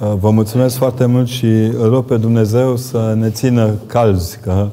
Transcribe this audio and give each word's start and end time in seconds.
Uh, 0.00 0.12
vă 0.20 0.30
mulțumesc 0.30 0.76
foarte 0.76 1.06
mult 1.06 1.26
și 1.26 1.46
îl 1.80 1.88
rog 1.88 2.04
pe 2.04 2.16
Dumnezeu 2.16 2.76
să 2.76 3.14
ne 3.18 3.30
țină 3.30 3.74
calzi, 3.86 4.38
că 4.42 4.66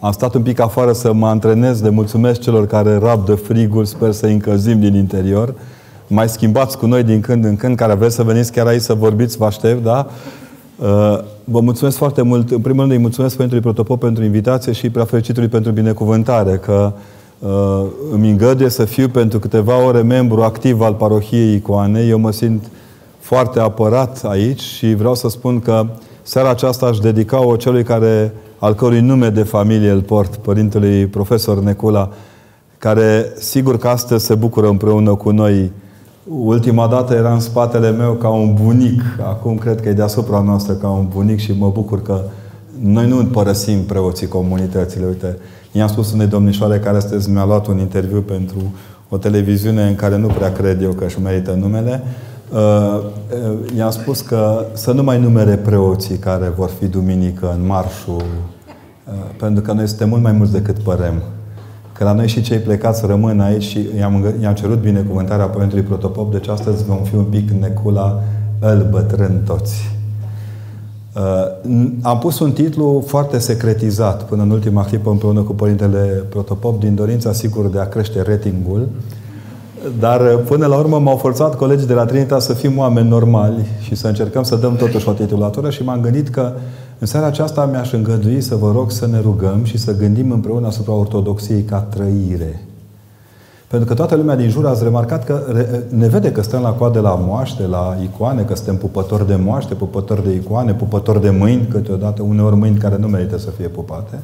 am 0.00 0.12
stat 0.12 0.34
un 0.34 0.42
pic 0.42 0.60
afară 0.60 0.92
să 0.92 1.12
mă 1.12 1.26
antrenez 1.26 1.80
de 1.80 1.88
mulțumesc 1.88 2.40
celor 2.40 2.66
care 2.66 2.96
rabdă 2.96 3.34
frigul, 3.34 3.84
sper 3.84 4.12
să 4.12 4.26
încălzim 4.26 4.80
din 4.80 4.94
interior. 4.94 5.54
Mai 6.06 6.28
schimbați 6.28 6.78
cu 6.78 6.86
noi 6.86 7.02
din 7.02 7.20
când 7.20 7.44
în 7.44 7.56
când, 7.56 7.76
care 7.76 7.94
vreți 7.94 8.14
să 8.14 8.22
veniți 8.22 8.52
chiar 8.52 8.66
aici 8.66 8.80
să 8.80 8.94
vorbiți, 8.94 9.36
vă 9.36 9.44
aștept, 9.44 9.82
da? 9.82 10.06
Uh, 10.76 11.18
vă 11.44 11.60
mulțumesc 11.60 11.96
foarte 11.96 12.22
mult. 12.22 12.50
În 12.50 12.60
primul 12.60 12.80
rând 12.80 12.92
îi 12.92 12.98
mulțumesc 12.98 13.36
pentru 13.36 13.60
Protopop 13.60 14.00
pentru 14.00 14.24
invitație 14.24 14.72
și 14.72 14.90
prea 14.90 15.04
fericitului 15.04 15.48
pentru 15.48 15.72
binecuvântare, 15.72 16.56
că 16.56 16.92
uh, 17.38 17.84
îmi 18.12 18.30
îngăduie 18.30 18.68
să 18.68 18.84
fiu 18.84 19.08
pentru 19.08 19.38
câteva 19.38 19.84
ore 19.86 20.00
membru 20.00 20.42
activ 20.42 20.80
al 20.80 20.94
parohiei 20.94 21.54
Icoanei. 21.54 22.08
Eu 22.08 22.18
mă 22.18 22.32
simt 22.32 22.64
foarte 23.22 23.60
apărat 23.60 24.24
aici 24.24 24.60
și 24.60 24.94
vreau 24.94 25.14
să 25.14 25.28
spun 25.28 25.60
că 25.60 25.86
seara 26.22 26.50
aceasta 26.50 26.86
aș 26.86 26.98
dedica-o 26.98 27.56
celui 27.56 27.82
care, 27.82 28.32
al 28.58 28.74
cărui 28.74 29.00
nume 29.00 29.28
de 29.28 29.42
familie 29.42 29.90
îl 29.90 30.00
port, 30.00 30.36
părintelui 30.36 31.06
profesor 31.06 31.62
Necula, 31.62 32.10
care 32.78 33.32
sigur 33.38 33.78
că 33.78 33.88
astăzi 33.88 34.24
se 34.24 34.34
bucură 34.34 34.68
împreună 34.68 35.14
cu 35.14 35.30
noi. 35.30 35.72
Ultima 36.28 36.86
dată 36.86 37.14
era 37.14 37.32
în 37.32 37.40
spatele 37.40 37.90
meu 37.90 38.12
ca 38.12 38.28
un 38.28 38.54
bunic, 38.62 39.02
acum 39.20 39.56
cred 39.56 39.80
că 39.80 39.88
e 39.88 39.92
deasupra 39.92 40.40
noastră 40.40 40.72
ca 40.72 40.88
un 40.88 41.06
bunic 41.08 41.38
și 41.38 41.52
mă 41.58 41.70
bucur 41.74 42.02
că 42.02 42.20
noi 42.80 43.08
nu 43.08 43.24
părăsim 43.24 43.84
preoții 43.84 44.28
comunitățile. 44.28 45.06
Uite, 45.06 45.36
i-am 45.72 45.88
spus 45.88 46.12
unei 46.12 46.26
domnișoare 46.26 46.78
care 46.78 46.96
astăzi 46.96 47.30
mi-a 47.30 47.44
luat 47.44 47.66
un 47.66 47.78
interviu 47.78 48.20
pentru 48.20 48.58
o 49.08 49.16
televiziune 49.16 49.82
în 49.82 49.94
care 49.94 50.16
nu 50.16 50.26
prea 50.26 50.52
cred 50.52 50.82
eu 50.82 50.90
că 50.90 51.04
își 51.04 51.20
merită 51.20 51.52
numele. 51.60 52.02
Uh, 52.52 52.58
uh, 52.58 53.76
i-am 53.76 53.90
spus 53.90 54.20
că 54.20 54.64
să 54.72 54.92
nu 54.92 55.02
mai 55.02 55.20
numere 55.20 55.56
preoții 55.56 56.16
care 56.16 56.52
vor 56.56 56.70
fi 56.78 56.86
duminică 56.86 57.54
în 57.58 57.66
marșul, 57.66 58.14
uh, 58.16 59.12
pentru 59.36 59.62
că 59.62 59.72
noi 59.72 59.86
suntem 59.86 60.08
mult 60.08 60.22
mai 60.22 60.32
mulți 60.32 60.52
decât 60.52 60.78
părem. 60.78 61.22
Că 61.92 62.04
la 62.04 62.12
noi 62.12 62.28
și 62.28 62.42
cei 62.42 62.58
plecați 62.58 63.06
rămân 63.06 63.40
aici 63.40 63.62
și 63.62 63.88
i-am, 63.98 64.34
i-am 64.40 64.54
cerut 64.54 64.80
binecuvântarea 64.80 65.46
Părintului 65.46 65.84
Protopop, 65.84 66.32
deci 66.32 66.48
astăzi 66.48 66.84
vom 66.84 67.02
fi 67.02 67.14
un 67.14 67.24
pic 67.24 67.50
necula 67.50 68.22
îl 68.58 68.86
bătrân 68.90 69.42
toți. 69.46 69.96
Uh, 71.16 71.80
am 72.02 72.18
pus 72.18 72.38
un 72.38 72.52
titlu 72.52 73.04
foarte 73.06 73.38
secretizat 73.38 74.22
până 74.22 74.42
în 74.42 74.50
ultima 74.50 74.84
clipă 74.84 75.10
împreună 75.10 75.40
cu 75.40 75.52
Părintele 75.52 76.24
Protopop 76.28 76.80
din 76.80 76.94
dorința 76.94 77.32
sigur 77.32 77.66
de 77.66 77.78
a 77.78 77.88
crește 77.88 78.22
ratingul. 78.22 78.80
Uh, 78.80 79.21
dar 79.98 80.20
uh, 80.20 80.40
până 80.46 80.66
la 80.66 80.76
urmă 80.76 80.98
m-au 80.98 81.16
forțat 81.16 81.56
colegii 81.56 81.86
de 81.86 81.94
la 81.94 82.04
Trinita 82.04 82.38
să 82.38 82.52
fim 82.52 82.78
oameni 82.78 83.08
normali 83.08 83.66
și 83.80 83.94
să 83.94 84.06
încercăm 84.06 84.42
să 84.42 84.56
dăm 84.56 84.76
totuși 84.76 85.08
o 85.08 85.12
titulatură 85.12 85.70
și 85.70 85.84
m-am 85.84 86.00
gândit 86.00 86.28
că 86.28 86.52
în 86.98 87.06
seara 87.06 87.26
aceasta 87.26 87.66
mi-aș 87.66 87.92
îngădui 87.92 88.40
să 88.40 88.54
vă 88.54 88.72
rog 88.72 88.90
să 88.90 89.06
ne 89.06 89.20
rugăm 89.20 89.64
și 89.64 89.78
să 89.78 89.96
gândim 89.96 90.30
împreună 90.30 90.66
asupra 90.66 90.92
ortodoxiei 90.92 91.62
ca 91.62 91.78
trăire. 91.78 92.66
Pentru 93.66 93.88
că 93.88 93.94
toată 93.94 94.14
lumea 94.14 94.36
din 94.36 94.48
jur 94.48 94.66
ați 94.66 94.82
remarcat 94.82 95.24
că 95.24 95.42
ne 95.88 96.08
vede 96.08 96.32
că 96.32 96.42
stăm 96.42 96.62
la 96.62 96.70
coadă 96.70 97.00
la 97.00 97.14
moaște, 97.14 97.66
la 97.66 97.96
icoane, 98.02 98.42
că 98.42 98.54
suntem 98.54 98.76
pupători 98.76 99.26
de 99.26 99.34
moaște, 99.34 99.74
pupători 99.74 100.24
de 100.24 100.32
icoane, 100.32 100.74
pupători 100.74 101.20
de 101.20 101.30
mâini, 101.30 101.66
câteodată 101.70 102.22
uneori 102.22 102.56
mâini 102.56 102.76
care 102.76 102.96
nu 102.98 103.06
merită 103.06 103.38
să 103.38 103.50
fie 103.50 103.68
pupate. 103.68 104.18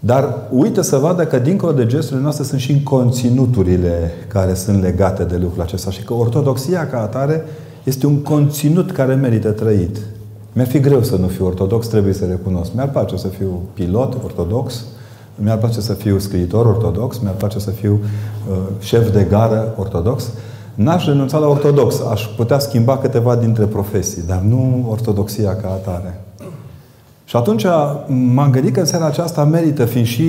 Dar 0.00 0.34
uită 0.50 0.80
să 0.80 0.96
vadă 0.96 1.24
că 1.26 1.38
dincolo 1.38 1.72
de 1.72 1.86
gesturile 1.86 2.22
noastre 2.22 2.44
sunt 2.44 2.60
și 2.60 2.82
conținuturile 2.82 4.10
care 4.28 4.54
sunt 4.54 4.82
legate 4.82 5.24
de 5.24 5.36
lucrul 5.36 5.62
acesta 5.62 5.90
și 5.90 6.02
că 6.02 6.14
ortodoxia 6.14 6.86
ca 6.86 7.00
atare 7.00 7.44
este 7.84 8.06
un 8.06 8.22
conținut 8.22 8.92
care 8.92 9.14
merită 9.14 9.50
trăit. 9.50 9.96
Mi-ar 10.52 10.66
fi 10.66 10.80
greu 10.80 11.02
să 11.02 11.16
nu 11.16 11.26
fiu 11.26 11.46
ortodox, 11.46 11.86
trebuie 11.86 12.12
să 12.12 12.24
recunosc. 12.24 12.70
Mi-ar 12.74 12.90
place 12.90 13.16
să 13.16 13.28
fiu 13.28 13.60
pilot 13.72 14.14
ortodox, 14.24 14.84
mi-ar 15.34 15.58
place 15.58 15.80
să 15.80 15.92
fiu 15.92 16.18
scriitor 16.18 16.66
ortodox, 16.66 17.18
mi-ar 17.18 17.34
place 17.34 17.58
să 17.58 17.70
fiu 17.70 18.00
uh, 18.50 18.56
șef 18.78 19.12
de 19.12 19.26
gară 19.30 19.74
ortodox. 19.78 20.30
N-aș 20.74 21.06
renunța 21.06 21.38
la 21.38 21.46
ortodox. 21.46 22.00
Aș 22.10 22.26
putea 22.36 22.58
schimba 22.58 22.98
câteva 22.98 23.36
dintre 23.36 23.64
profesii, 23.64 24.22
dar 24.26 24.40
nu 24.40 24.86
ortodoxia 24.90 25.56
ca 25.56 25.68
atare. 25.68 26.20
Și 27.28 27.36
atunci 27.36 27.64
m-am 28.06 28.50
gândit 28.50 28.72
că 28.72 28.80
în 28.80 28.86
seara 28.86 29.06
aceasta 29.06 29.44
merită, 29.44 29.84
fiind 29.84 30.06
și 30.06 30.24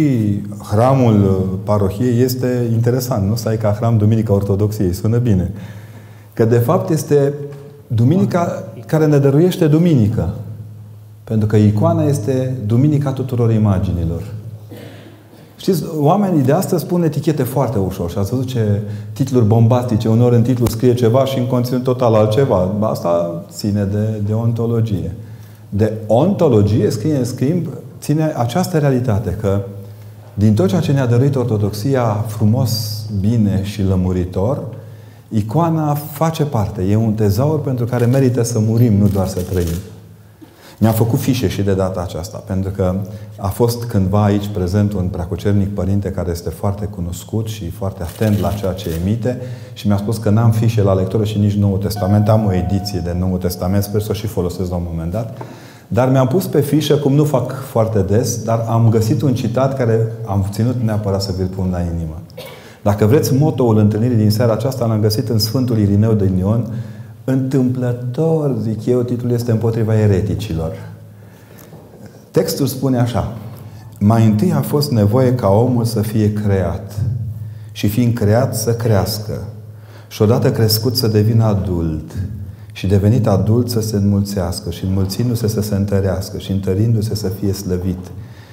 hramul 0.71 1.23
uh, 1.23 1.57
parohiei 1.63 2.21
este 2.21 2.69
interesant, 2.71 3.27
nu? 3.27 3.35
Să 3.35 3.47
ai 3.47 3.57
ca 3.57 3.71
hram 3.71 3.97
Duminica 3.97 4.33
Ortodoxiei, 4.33 4.93
sună 4.93 5.17
bine. 5.17 5.51
Că 6.33 6.45
de 6.45 6.57
fapt 6.57 6.89
este 6.89 7.33
Duminica 7.87 8.63
care 8.85 9.05
ne 9.05 9.17
dăruiește 9.17 9.67
Duminică. 9.67 10.33
Pentru 11.23 11.47
că 11.47 11.55
icoana 11.55 12.03
este 12.03 12.55
Duminica 12.65 13.11
tuturor 13.11 13.51
imaginilor. 13.51 14.23
Știți, 15.57 15.83
oamenii 15.99 16.41
de 16.41 16.51
astăzi 16.51 16.83
spun 16.83 17.03
etichete 17.03 17.43
foarte 17.43 17.77
ușor 17.77 18.09
și 18.09 18.17
ați 18.17 18.29
văzut 18.29 18.47
ce 18.47 18.81
titluri 19.13 19.45
bombastice, 19.45 20.07
uneori 20.07 20.35
în 20.35 20.41
titlu 20.41 20.65
scrie 20.65 20.93
ceva 20.93 21.25
și 21.25 21.37
în 21.37 21.47
conținut 21.47 21.83
total 21.83 22.13
altceva. 22.13 22.69
Asta 22.79 23.43
ține 23.49 23.83
de, 23.83 24.21
de 24.25 24.33
ontologie 24.33 25.15
de 25.69 25.93
ontologie 26.07 26.89
scrie 26.89 27.15
în 27.15 27.25
schimb, 27.25 27.67
ține 27.99 28.33
această 28.35 28.77
realitate 28.77 29.37
că 29.41 29.61
din 30.33 30.53
tot 30.53 30.67
ceea 30.67 30.81
ce 30.81 30.91
ne-a 30.91 31.07
dăruit 31.07 31.35
Ortodoxia 31.35 32.25
frumos, 32.27 33.03
bine 33.19 33.63
și 33.63 33.83
lămuritor, 33.83 34.63
icoana 35.29 35.93
face 35.93 36.43
parte. 36.43 36.81
E 36.81 36.95
un 36.95 37.13
tezaur 37.13 37.61
pentru 37.61 37.85
care 37.85 38.05
merită 38.05 38.43
să 38.43 38.59
murim, 38.59 38.93
nu 38.93 39.07
doar 39.07 39.27
să 39.27 39.41
trăim. 39.41 39.67
Mi-am 40.81 40.93
făcut 40.93 41.19
fișe 41.19 41.47
și 41.47 41.61
de 41.61 41.73
data 41.73 42.01
aceasta, 42.01 42.43
pentru 42.45 42.71
că 42.71 42.95
a 43.37 43.47
fost 43.47 43.83
cândva 43.83 44.23
aici 44.23 44.47
prezent 44.47 44.93
un 44.93 45.07
preacucernic 45.07 45.73
părinte 45.73 46.11
care 46.11 46.31
este 46.31 46.49
foarte 46.49 46.85
cunoscut 46.85 47.47
și 47.47 47.69
foarte 47.69 48.03
atent 48.03 48.39
la 48.39 48.51
ceea 48.51 48.73
ce 48.73 48.89
emite 49.01 49.41
și 49.73 49.87
mi-a 49.87 49.97
spus 49.97 50.17
că 50.17 50.29
n-am 50.29 50.51
fișe 50.51 50.81
la 50.81 50.93
lectură 50.93 51.23
și 51.23 51.37
nici 51.37 51.53
Noul 51.53 51.77
Testament. 51.77 52.29
Am 52.29 52.45
o 52.45 52.53
ediție 52.53 52.99
de 52.99 53.15
Noul 53.19 53.37
Testament, 53.37 53.83
sper 53.83 54.01
să 54.01 54.07
o 54.11 54.13
și 54.13 54.27
folosesc 54.27 54.69
la 54.69 54.75
un 54.75 54.85
moment 54.89 55.11
dat. 55.11 55.37
Dar 55.87 56.09
mi-am 56.09 56.27
pus 56.27 56.45
pe 56.45 56.61
fișă, 56.61 56.95
cum 56.95 57.13
nu 57.13 57.23
fac 57.23 57.53
foarte 57.53 58.01
des, 58.01 58.43
dar 58.43 58.65
am 58.69 58.89
găsit 58.89 59.21
un 59.21 59.33
citat 59.33 59.77
care 59.77 60.11
am 60.25 60.45
ținut 60.51 60.75
neapărat 60.81 61.21
să 61.21 61.33
vi-l 61.37 61.47
pun 61.55 61.69
la 61.71 61.79
inimă. 61.79 62.21
Dacă 62.81 63.05
vreți 63.05 63.33
motoul 63.33 63.77
întâlnirii 63.77 64.17
din 64.17 64.31
seara 64.31 64.51
aceasta, 64.51 64.85
l-am 64.85 65.01
găsit 65.01 65.29
în 65.29 65.39
Sfântul 65.39 65.77
Irineu 65.77 66.13
de 66.13 66.31
Ion, 66.39 66.73
Întâmplător, 67.31 68.55
zic 68.61 68.85
eu, 68.85 69.01
titlul 69.01 69.31
este 69.31 69.51
împotriva 69.51 69.99
ereticilor. 69.99 70.71
Textul 72.31 72.65
spune 72.65 72.99
așa. 72.99 73.37
Mai 73.99 74.25
întâi 74.25 74.51
a 74.51 74.61
fost 74.61 74.91
nevoie 74.91 75.35
ca 75.35 75.47
omul 75.47 75.85
să 75.85 76.01
fie 76.01 76.33
creat 76.33 76.99
și 77.71 77.87
fiind 77.87 78.13
creat 78.13 78.55
să 78.55 78.73
crească 78.73 79.43
și 80.07 80.21
odată 80.21 80.51
crescut 80.51 80.95
să 80.95 81.07
devină 81.07 81.43
adult 81.43 82.11
și 82.71 82.87
devenit 82.87 83.27
adult 83.27 83.69
să 83.69 83.81
se 83.81 83.95
înmulțească 83.95 84.69
și 84.71 84.85
înmulțindu-se 84.85 85.47
să 85.47 85.61
se 85.61 85.75
întărească 85.75 86.37
și 86.37 86.51
întărindu-se 86.51 87.15
să 87.15 87.27
fie 87.27 87.53
slăvit 87.53 88.11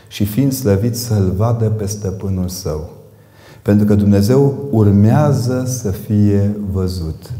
și 0.09 0.25
fiind 0.25 0.53
slăvit 0.53 0.97
să-L 0.97 1.33
vadă 1.37 1.65
pe 1.65 1.87
stăpânul 1.87 2.49
său. 2.49 2.91
Pentru 3.63 3.87
că 3.87 3.95
Dumnezeu 3.95 4.69
urmează 4.71 5.65
să 5.67 5.91
fie 5.91 6.57
văzut. 6.73 7.31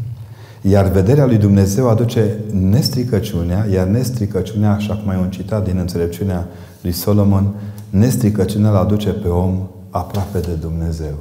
Iar 0.61 0.87
vederea 0.87 1.25
lui 1.25 1.37
Dumnezeu 1.37 1.89
aduce 1.89 2.39
nestricăciunea, 2.51 3.65
iar 3.71 3.87
nestricăciunea, 3.87 4.73
așa 4.73 4.95
cum 4.95 5.09
ai 5.09 5.17
un 5.17 5.29
citat 5.29 5.63
din 5.63 5.77
înțelepciunea 5.77 6.47
lui 6.81 6.91
Solomon, 6.91 7.53
nestricăciunea 7.89 8.69
îl 8.69 8.75
aduce 8.75 9.09
pe 9.09 9.27
om 9.27 9.67
aproape 9.89 10.39
de 10.39 10.53
Dumnezeu. 10.53 11.15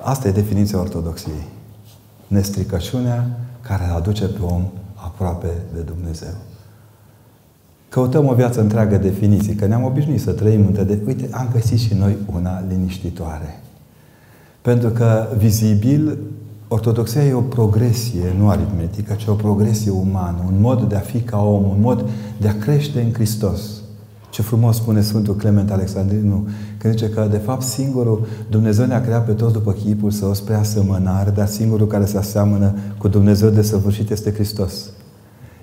Asta 0.00 0.28
e 0.28 0.32
definiția 0.32 0.80
ortodoxiei. 0.80 1.46
Nestricăciunea 2.26 3.38
care 3.60 3.84
îl 3.88 3.96
aduce 3.96 4.24
pe 4.24 4.42
om 4.42 4.62
aproape 4.94 5.52
de 5.74 5.80
Dumnezeu. 5.80 6.34
Căutăm 7.88 8.26
o 8.26 8.34
viață 8.34 8.60
întreagă 8.60 8.96
definiții, 8.96 9.54
că 9.54 9.66
ne-am 9.66 9.84
obișnuit 9.84 10.20
să 10.20 10.32
trăim 10.32 10.66
între 10.66 10.82
de... 10.82 10.98
Uite, 11.06 11.28
am 11.30 11.48
găsit 11.52 11.78
și 11.78 11.94
noi 11.94 12.16
una 12.34 12.64
liniștitoare. 12.68 13.60
Pentru 14.62 14.88
că, 14.88 15.28
vizibil, 15.36 16.18
Ortodoxia 16.70 17.24
e 17.24 17.32
o 17.32 17.40
progresie, 17.40 18.34
nu 18.38 18.48
aritmetică, 18.48 19.14
ci 19.14 19.26
o 19.26 19.32
progresie 19.32 19.90
umană, 19.90 20.44
un 20.46 20.60
mod 20.60 20.82
de 20.82 20.94
a 20.94 20.98
fi 20.98 21.20
ca 21.20 21.42
om, 21.42 21.68
un 21.68 21.80
mod 21.80 22.08
de 22.40 22.48
a 22.48 22.58
crește 22.58 23.00
în 23.00 23.12
Hristos. 23.12 23.60
Ce 24.30 24.42
frumos 24.42 24.76
spune 24.76 25.00
Sfântul 25.00 25.36
Clement 25.36 25.70
Alexandrinu, 25.70 26.48
când 26.78 26.92
zice 26.92 27.10
că, 27.10 27.28
de 27.30 27.36
fapt, 27.36 27.62
singurul 27.62 28.26
Dumnezeu 28.50 28.86
ne-a 28.86 29.00
creat 29.00 29.24
pe 29.24 29.32
toți 29.32 29.52
după 29.52 29.72
chipul 29.72 30.10
său 30.10 30.34
spre 30.34 30.54
asemănare, 30.54 31.30
dar 31.30 31.46
singurul 31.46 31.86
care 31.86 32.04
se 32.04 32.18
aseamănă 32.18 32.74
cu 32.98 33.08
Dumnezeu 33.08 33.48
de 33.48 33.62
săvârșit 33.62 34.10
este 34.10 34.32
Hristos. 34.32 34.90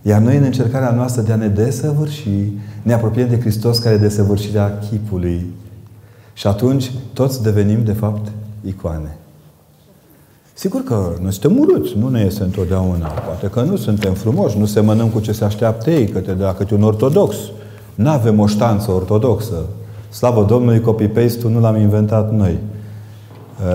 Iar 0.01 0.21
noi, 0.21 0.37
în 0.37 0.43
încercarea 0.43 0.91
noastră 0.91 1.21
de 1.21 1.31
a 1.31 1.35
ne 1.35 1.47
desăvârși, 1.47 2.29
ne 2.81 2.93
apropiem 2.93 3.29
de 3.29 3.39
Hristos 3.39 3.79
care 3.79 3.95
e 3.95 3.97
desăvârșirea 3.97 4.77
chipului. 4.77 5.45
Și 6.33 6.47
atunci, 6.47 6.91
toți 7.13 7.43
devenim, 7.43 7.83
de 7.83 7.93
fapt, 7.93 8.31
icoane. 8.61 9.17
Sigur 10.57 10.83
că 10.83 11.13
noi 11.21 11.31
suntem 11.31 11.59
urâți, 11.59 11.97
nu 11.97 12.09
ne 12.09 12.19
este 12.19 12.43
întotdeauna. 12.43 13.07
Poate 13.07 13.47
că 13.47 13.61
nu 13.61 13.75
suntem 13.75 14.13
frumoși, 14.13 14.57
nu 14.57 14.65
semănăm 14.65 15.07
cu 15.07 15.19
ce 15.19 15.31
se 15.31 15.43
așteaptă 15.43 15.89
ei, 15.89 16.07
către 16.07 16.33
de 16.33 16.43
la 16.43 16.53
câte 16.53 16.73
un 16.73 16.83
ortodox. 16.83 17.35
Nu 17.95 18.09
avem 18.09 18.39
o 18.39 18.47
ștanță 18.47 18.91
ortodoxă. 18.91 19.55
Slavă 20.09 20.45
Domnului, 20.47 20.81
copy-paste-ul 20.81 21.51
nu 21.51 21.59
l-am 21.59 21.75
inventat 21.75 22.33
noi. 22.33 22.59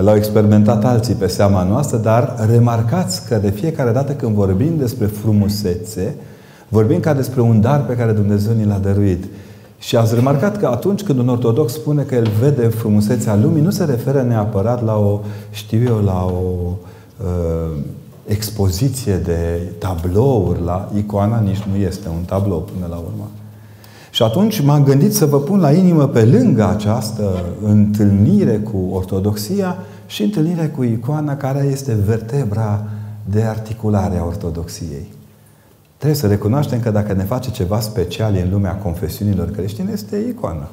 L-au 0.01 0.15
experimentat 0.15 0.85
alții 0.85 1.13
pe 1.13 1.27
seama 1.27 1.63
noastră, 1.63 1.97
dar 1.97 2.35
remarcați 2.51 3.27
că 3.27 3.35
de 3.35 3.49
fiecare 3.49 3.91
dată 3.91 4.11
când 4.11 4.35
vorbim 4.35 4.77
despre 4.77 5.05
frumusețe, 5.05 6.15
vorbim 6.67 6.99
ca 6.99 7.13
despre 7.13 7.41
un 7.41 7.61
dar 7.61 7.85
pe 7.85 7.95
care 7.95 8.11
Dumnezeu 8.11 8.53
ni 8.53 8.65
l-a 8.65 8.79
dăruit. 8.81 9.23
Și 9.81 9.95
ați 9.95 10.15
remarcat 10.15 10.57
că 10.57 10.67
atunci 10.67 11.03
când 11.03 11.19
un 11.19 11.27
ortodox 11.27 11.73
spune 11.73 12.03
că 12.03 12.15
el 12.15 12.27
vede 12.39 12.67
frumusețea 12.67 13.35
lumii, 13.35 13.61
nu 13.61 13.69
se 13.69 13.83
referă 13.83 14.21
neapărat 14.21 14.83
la 14.85 14.97
o, 14.97 15.19
știu 15.51 15.83
eu, 15.83 16.01
la 16.03 16.25
o 16.25 16.75
uh, 17.23 17.77
expoziție 18.25 19.15
de 19.15 19.61
tablouri, 19.77 20.63
la 20.63 20.91
icoana 20.97 21.39
nici 21.39 21.63
nu 21.71 21.75
este 21.75 22.07
un 22.07 22.23
tablou 22.25 22.69
până 22.73 22.87
la 22.89 22.95
urmă. 22.95 23.29
Și 24.11 24.23
atunci 24.23 24.61
m-am 24.61 24.83
gândit 24.83 25.13
să 25.13 25.25
vă 25.25 25.39
pun 25.39 25.59
la 25.59 25.71
inimă 25.71 26.07
pe 26.07 26.25
lângă 26.25 26.67
această 26.67 27.43
întâlnire 27.63 28.57
cu 28.57 28.89
ortodoxia 28.91 29.77
și 30.07 30.23
întâlnire 30.23 30.67
cu 30.67 30.83
icoana 30.83 31.37
care 31.37 31.67
este 31.71 31.97
vertebra 32.05 32.83
de 33.23 33.41
articulare 33.41 34.17
a 34.17 34.25
ortodoxiei. 34.25 35.19
Trebuie 36.01 36.21
să 36.21 36.27
recunoaștem 36.27 36.79
că 36.79 36.91
dacă 36.91 37.13
ne 37.13 37.23
face 37.23 37.51
ceva 37.51 37.79
special 37.79 38.35
în 38.43 38.49
lumea 38.51 38.75
confesiunilor 38.75 39.49
creștine, 39.49 39.91
este 39.91 40.17
icoana. 40.29 40.69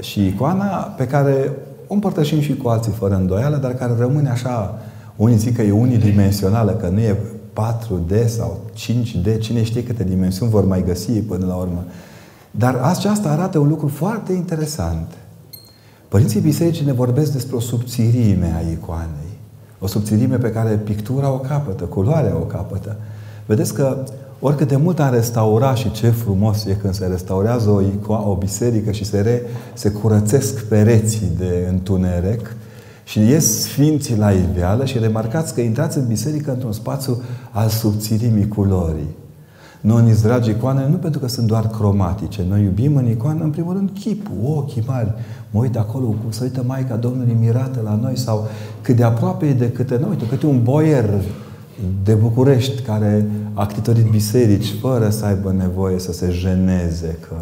Și 0.00 0.26
icoana 0.26 0.66
pe 0.66 1.06
care 1.06 1.52
o 1.86 1.94
împărtășim 1.94 2.40
și 2.40 2.56
cu 2.56 2.68
alții 2.68 2.92
fără 2.92 3.14
îndoială, 3.14 3.56
dar 3.56 3.74
care 3.74 3.94
rămâne 3.98 4.30
așa, 4.30 4.78
unii 5.16 5.36
zic 5.36 5.56
că 5.56 5.62
e 5.62 5.70
unidimensională, 5.70 6.72
că 6.72 6.88
nu 6.88 6.98
e 6.98 7.16
4D 7.52 8.26
sau 8.26 8.60
5D, 8.74 9.38
cine 9.38 9.62
știe 9.62 9.84
câte 9.84 10.04
dimensiuni 10.04 10.50
vor 10.50 10.64
mai 10.64 10.84
găsi 10.84 11.12
până 11.12 11.46
la 11.46 11.54
urmă. 11.54 11.84
Dar 12.50 12.74
aceasta 12.74 13.30
arată 13.30 13.58
un 13.58 13.68
lucru 13.68 13.88
foarte 13.88 14.32
interesant. 14.32 15.12
Părinții 16.08 16.40
bisericii 16.40 16.84
ne 16.84 16.92
vorbesc 16.92 17.32
despre 17.32 17.56
o 17.56 17.60
subțirime 17.60 18.54
a 18.56 18.70
icoanei. 18.70 19.38
O 19.78 19.86
subțirime 19.86 20.36
pe 20.36 20.50
care 20.50 20.74
pictura 20.74 21.30
o 21.30 21.38
capătă, 21.38 21.84
culoarea 21.84 22.36
o 22.36 22.44
capătă. 22.44 22.96
Vedeți 23.46 23.74
că 23.74 24.04
oricât 24.40 24.68
de 24.68 24.76
mult 24.76 25.00
am 25.00 25.12
restaurat 25.12 25.76
și 25.76 25.90
ce 25.90 26.08
frumos 26.08 26.64
e 26.64 26.72
când 26.72 26.94
se 26.94 27.06
restaurează 27.06 27.70
o, 27.70 27.80
icoană, 27.80 28.26
o 28.26 28.34
biserică 28.34 28.90
și 28.90 29.04
se, 29.04 29.20
re, 29.20 29.42
se 29.74 29.90
curățesc 29.90 30.64
pereții 30.64 31.30
de 31.38 31.66
întuneric, 31.70 32.56
și 33.06 33.18
ies 33.18 33.60
sfinții 33.60 34.16
la 34.16 34.30
iveală 34.30 34.84
și 34.84 34.98
remarcați 34.98 35.54
că 35.54 35.60
intrați 35.60 35.98
în 35.98 36.06
biserică 36.06 36.52
într-un 36.52 36.72
spațiu 36.72 37.22
al 37.50 37.68
subțirimii 37.68 38.48
culorii. 38.48 39.14
Noi 39.80 40.02
ne 40.02 40.12
dragi 40.22 40.50
icoane 40.50 40.88
nu 40.88 40.96
pentru 40.96 41.20
că 41.20 41.28
sunt 41.28 41.46
doar 41.46 41.68
cromatice. 41.68 42.44
Noi 42.48 42.62
iubim 42.62 42.96
în 42.96 43.08
icoană, 43.08 43.44
în 43.44 43.50
primul 43.50 43.72
rând, 43.72 43.90
chipul, 43.90 44.36
ochii 44.44 44.82
mari. 44.86 45.14
Mă 45.50 45.60
uit 45.60 45.76
acolo 45.76 46.06
cum 46.06 46.30
să 46.30 46.42
uită 46.42 46.62
Maica 46.66 46.96
Domnului 46.96 47.36
mirată 47.40 47.80
la 47.84 47.98
noi 48.02 48.18
sau 48.18 48.46
cât 48.80 48.96
de 48.96 49.02
aproape 49.02 49.46
e 49.46 49.52
de 49.52 49.70
câte 49.70 49.98
noi. 50.00 50.10
Uite, 50.10 50.26
câte 50.26 50.46
un 50.46 50.62
boier 50.62 51.10
de 52.04 52.14
București 52.14 52.82
care 52.82 53.26
a 53.54 53.66
ctitorit 53.66 54.10
biserici 54.10 54.74
fără 54.80 55.10
să 55.10 55.24
aibă 55.24 55.52
nevoie 55.52 55.98
să 55.98 56.12
se 56.12 56.30
jeneze 56.30 57.18
că 57.28 57.36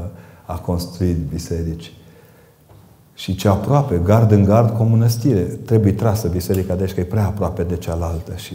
a 0.45 0.55
construit 0.55 1.17
biserici. 1.17 1.93
Și 3.15 3.35
ce 3.35 3.49
aproape, 3.49 4.01
gard 4.05 4.31
în 4.31 4.45
gard 4.45 4.77
cu 4.77 4.83
o 4.83 4.87
mănăstire. 4.87 5.41
Trebuie 5.41 5.93
trasă 5.93 6.29
biserica, 6.29 6.75
deci 6.75 6.93
că 6.93 7.01
e 7.01 7.05
prea 7.05 7.27
aproape 7.27 7.63
de 7.63 7.77
cealaltă 7.77 8.33
și 8.37 8.53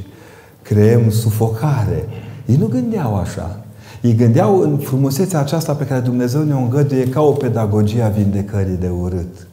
creăm 0.61 1.09
sufocare. 1.09 2.07
Ei 2.45 2.55
nu 2.55 2.67
gândeau 2.67 3.15
așa. 3.15 3.59
Ei 4.01 4.15
gândeau 4.15 4.59
în 4.61 4.77
frumusețea 4.77 5.39
aceasta 5.39 5.73
pe 5.73 5.85
care 5.85 5.99
Dumnezeu 5.99 6.43
ne-o 6.43 6.57
îngăduie 6.57 7.09
ca 7.09 7.21
o 7.21 7.31
pedagogie 7.31 8.01
a 8.01 8.09
vindecării 8.09 8.75
de 8.75 8.87
urât. 8.87 9.47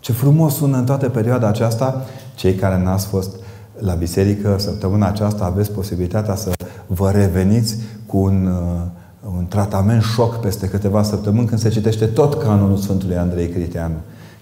Ce 0.00 0.12
frumos 0.12 0.54
sună 0.54 0.76
în 0.76 0.84
toată 0.84 1.08
perioada 1.08 1.48
aceasta. 1.48 2.04
Cei 2.34 2.54
care 2.54 2.82
n-ați 2.82 3.06
fost 3.06 3.39
la 3.80 3.94
biserică 3.94 4.56
săptămâna 4.58 5.06
aceasta 5.06 5.44
aveți 5.44 5.72
posibilitatea 5.72 6.34
să 6.34 6.52
vă 6.86 7.10
reveniți 7.10 7.76
cu 8.06 8.18
un, 8.18 8.46
uh, 8.46 9.36
un 9.38 9.46
tratament 9.46 10.02
șoc 10.02 10.40
peste 10.40 10.68
câteva 10.68 11.02
săptămâni 11.02 11.46
când 11.46 11.60
se 11.60 11.68
citește 11.68 12.06
tot 12.06 12.42
canonul 12.42 12.76
Sfântului 12.76 13.16
Andrei 13.16 13.48
Criteanu. 13.48 13.94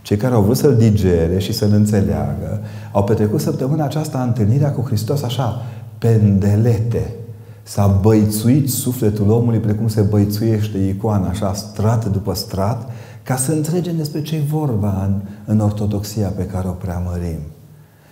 Cei 0.03 0.17
care 0.17 0.35
au 0.35 0.43
vrut 0.43 0.57
să-L 0.57 0.77
digere 0.77 1.39
și 1.39 1.53
să-L 1.53 1.73
înțeleagă, 1.73 2.61
au 2.93 3.05
petrecut 3.05 3.41
săptămâna 3.41 3.85
aceasta 3.85 4.23
întâlnirea 4.23 4.73
cu 4.73 4.81
Hristos 4.87 5.23
așa, 5.23 5.63
pendelete. 5.99 7.15
S-a 7.63 7.99
băițuit 8.03 8.71
sufletul 8.71 9.31
omului 9.31 9.59
precum 9.59 9.89
se 9.89 10.01
băițuiește 10.01 10.79
icoana, 10.79 11.29
așa, 11.29 11.53
strat 11.53 12.11
după 12.11 12.35
strat, 12.35 12.91
ca 13.23 13.37
să 13.37 13.53
înțelegem 13.53 13.97
despre 13.97 14.23
ce 14.23 14.37
e 14.37 14.43
vorba 14.51 15.05
în, 15.07 15.21
în 15.45 15.61
ortodoxia 15.61 16.29
pe 16.29 16.47
care 16.47 16.69
o 16.69 16.73
preamărim. 16.73 17.39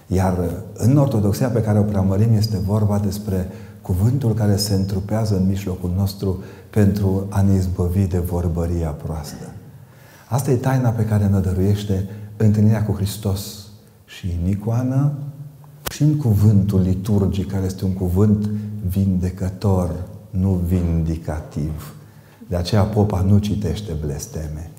Iar 0.07 0.51
în 0.75 0.97
ortodoxia 0.97 1.49
pe 1.49 1.63
care 1.63 1.79
o 1.79 1.83
preamărim 1.83 2.33
este 2.33 2.59
vorba 2.59 2.99
despre 2.99 3.49
cuvântul 3.83 4.35
care 4.35 4.57
se 4.57 4.75
întrupează 4.75 5.37
în 5.37 5.47
mijlocul 5.47 5.93
nostru 5.97 6.43
pentru 6.71 7.27
a 7.29 7.41
ne 7.41 7.55
izbăvi 7.55 8.07
de 8.07 8.19
vorbăria 8.19 8.91
proastă. 8.91 9.53
Asta 10.29 10.51
e 10.51 10.57
taina 10.57 10.91
pe 10.91 11.05
care 11.05 11.27
ne 11.27 11.39
dăruiește 11.39 12.09
întâlnirea 12.37 12.85
cu 12.85 12.93
Hristos 12.93 13.67
și 14.05 14.39
în 14.43 14.49
icoană 14.49 15.13
și 15.91 16.03
în 16.03 16.17
cuvântul 16.17 16.81
liturgic, 16.81 17.51
care 17.51 17.65
este 17.65 17.85
un 17.85 17.93
cuvânt 17.93 18.51
vindecător, 18.89 19.91
nu 20.31 20.51
vindicativ. 20.51 21.95
De 22.49 22.57
aceea 22.57 22.83
popa 22.83 23.21
nu 23.21 23.39
citește 23.39 23.93
blesteme. 24.05 24.71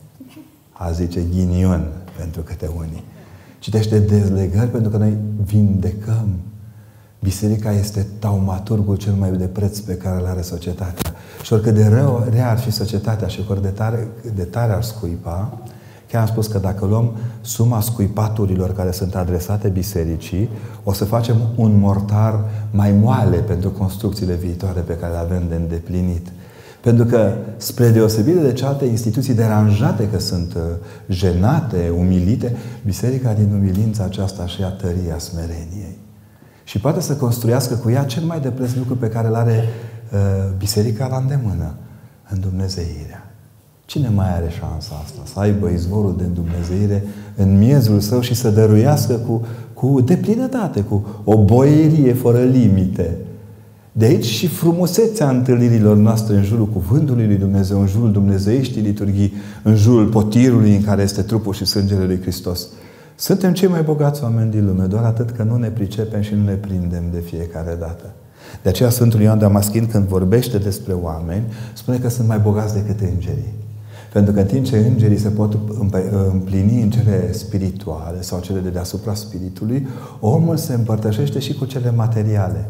A 0.72 0.92
zice 0.92 1.22
ghinion 1.22 1.88
pentru 2.18 2.42
câte 2.42 2.70
unii. 2.78 3.04
Citește 3.68 4.00
dezlegări 4.00 4.70
pentru 4.70 4.90
că 4.90 4.98
noi 4.98 5.18
vindecăm. 5.46 6.30
Biserica 7.20 7.72
este 7.72 8.08
taumaturgul 8.20 8.96
cel 8.96 9.14
mai 9.14 9.32
de 9.32 9.46
preț 9.46 9.80
pe 9.80 9.96
care 9.96 10.20
îl 10.20 10.26
are 10.26 10.42
societatea. 10.42 11.14
Și 11.44 11.54
oricât 11.54 11.74
de 11.74 11.88
rău, 11.88 12.28
rea 12.30 12.50
ar 12.50 12.58
fi 12.58 12.72
societatea 12.72 13.28
și 13.28 13.40
oricât 13.40 13.62
de 13.62 13.70
tare, 13.70 14.08
de 14.36 14.44
tare 14.44 14.74
ar 14.74 14.84
scuipa, 14.84 15.58
chiar 16.08 16.22
am 16.22 16.28
spus 16.28 16.48
că 16.48 16.58
dacă 16.58 16.86
luăm 16.86 17.16
suma 17.42 17.82
scuipaturilor 17.82 18.74
care 18.74 18.92
sunt 18.92 19.16
adresate 19.16 19.68
bisericii, 19.68 20.50
o 20.84 20.94
să 20.94 21.06
facem 21.06 21.36
un 21.56 21.80
mortar 21.80 22.44
mai 22.72 22.92
moale 22.92 23.38
pentru 23.38 23.70
construcțiile 23.70 24.34
viitoare 24.34 24.80
pe 24.80 24.98
care 24.98 25.14
le 25.14 25.20
avem 25.20 25.44
de 25.50 25.56
îndeplinit. 25.56 26.28
Pentru 26.88 27.06
că, 27.06 27.34
spre 27.58 27.90
deosebire 27.90 28.40
de 28.40 28.54
cealaltă 28.54 28.86
instituții 28.86 29.34
deranjate 29.34 30.10
că 30.10 30.20
sunt 30.20 30.54
uh, 30.54 30.62
jenate, 31.10 31.94
umilite, 31.98 32.56
biserica 32.86 33.34
din 33.34 33.52
umilința 33.54 34.04
aceasta 34.04 34.46
și 34.46 34.64
a 34.64 34.68
tăria 34.68 35.18
smereniei. 35.18 35.98
Și 36.64 36.80
poate 36.80 37.02
să 37.02 37.16
construiască 37.16 37.76
cu 37.76 37.90
ea 37.90 38.04
cel 38.04 38.24
mai 38.24 38.40
de 38.40 38.50
preț 38.50 38.74
lucru 38.76 38.96
pe 38.96 39.10
care 39.10 39.28
îl 39.28 39.36
are 39.36 39.64
uh, 39.64 40.20
biserica 40.58 41.08
la 41.08 41.18
îndemână, 41.18 41.74
în 42.30 42.40
Dumnezeirea. 42.40 43.32
Cine 43.86 44.10
mai 44.16 44.36
are 44.36 44.50
șansa 44.50 45.02
asta? 45.04 45.22
Să 45.34 45.40
aibă 45.40 45.70
izvorul 45.70 46.16
de 46.18 46.24
îndumnezeire 46.24 47.04
în 47.36 47.58
miezul 47.58 48.00
său 48.00 48.22
și 48.22 48.34
să 48.34 48.50
dăruiască 48.50 49.14
cu, 49.14 49.46
cu 49.74 50.02
deplinătate, 50.02 50.82
cu 50.82 51.06
o 51.24 51.44
boierie 51.44 52.14
fără 52.14 52.44
limite. 52.44 53.18
De 53.98 54.06
aici 54.06 54.26
și 54.26 54.48
frumusețea 54.48 55.30
întâlnirilor 55.30 55.96
noastre 55.96 56.36
în 56.36 56.44
jurul 56.44 56.68
Cuvântului 56.68 57.26
lui 57.26 57.36
Dumnezeu, 57.36 57.80
în 57.80 57.88
jurul 57.88 58.12
Dumnezeieștii 58.12 58.82
liturghii, 58.82 59.34
în 59.64 59.76
jurul 59.76 60.08
potirului 60.08 60.76
în 60.76 60.84
care 60.84 61.02
este 61.02 61.22
trupul 61.22 61.54
și 61.54 61.66
sângele 61.66 62.06
lui 62.06 62.22
Hristos. 62.22 62.68
Suntem 63.16 63.54
cei 63.54 63.68
mai 63.68 63.82
bogați 63.82 64.24
oameni 64.24 64.52
din 64.52 64.66
lume, 64.66 64.86
doar 64.86 65.04
atât 65.04 65.30
că 65.32 65.44
nu 65.44 65.56
ne 65.56 65.68
pricepem 65.68 66.22
și 66.22 66.34
nu 66.34 66.44
ne 66.44 66.54
prindem 66.54 67.04
de 67.12 67.20
fiecare 67.20 67.76
dată. 67.80 68.14
De 68.64 68.70
aceea 68.70 68.90
Sfântul 68.90 69.22
Ioan 69.22 69.40
Damaschin, 69.40 69.88
când 69.88 70.08
vorbește 70.08 70.58
despre 70.58 70.94
oameni, 70.94 71.44
spune 71.74 71.98
că 71.98 72.10
sunt 72.10 72.28
mai 72.28 72.40
bogați 72.40 72.74
decât 72.74 73.00
îngerii. 73.00 73.54
Pentru 74.14 74.34
că 74.34 74.40
în 74.40 74.46
timp 74.46 74.66
ce 74.66 74.78
îngerii 74.78 75.20
se 75.20 75.30
pot 75.30 75.58
împlini 76.32 76.82
în 76.82 76.90
cele 76.90 77.32
spirituale 77.32 78.22
sau 78.22 78.40
cele 78.40 78.60
de 78.60 78.70
deasupra 78.70 79.14
spiritului, 79.14 79.88
omul 80.20 80.58
se 80.58 80.74
împărtășește 80.74 81.40
și 81.40 81.54
cu 81.54 81.66
cele 81.66 81.92
materiale. 81.92 82.70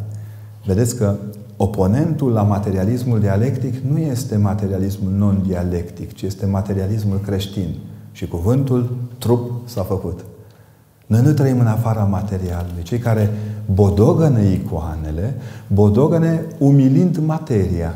Vedeți 0.68 0.96
că 0.96 1.16
oponentul 1.58 2.32
la 2.32 2.42
materialismul 2.42 3.20
dialectic 3.20 3.74
nu 3.90 3.98
este 3.98 4.38
materialismul 4.38 5.12
non-dialectic, 5.12 6.14
ci 6.14 6.22
este 6.22 6.46
materialismul 6.46 7.20
creștin. 7.26 7.76
Și 8.12 8.28
cuvântul 8.28 8.98
trup 9.18 9.52
s-a 9.66 9.82
făcut. 9.82 10.26
Noi 11.06 11.22
nu 11.22 11.32
trăim 11.32 11.60
în 11.60 11.68
afara 11.68 12.04
materialului. 12.04 12.84
Cei 12.84 12.98
care 12.98 13.30
bodogănă 13.74 14.40
icoanele, 14.40 15.36
bodogăne 15.68 16.46
umilind 16.58 17.18
materia. 17.26 17.96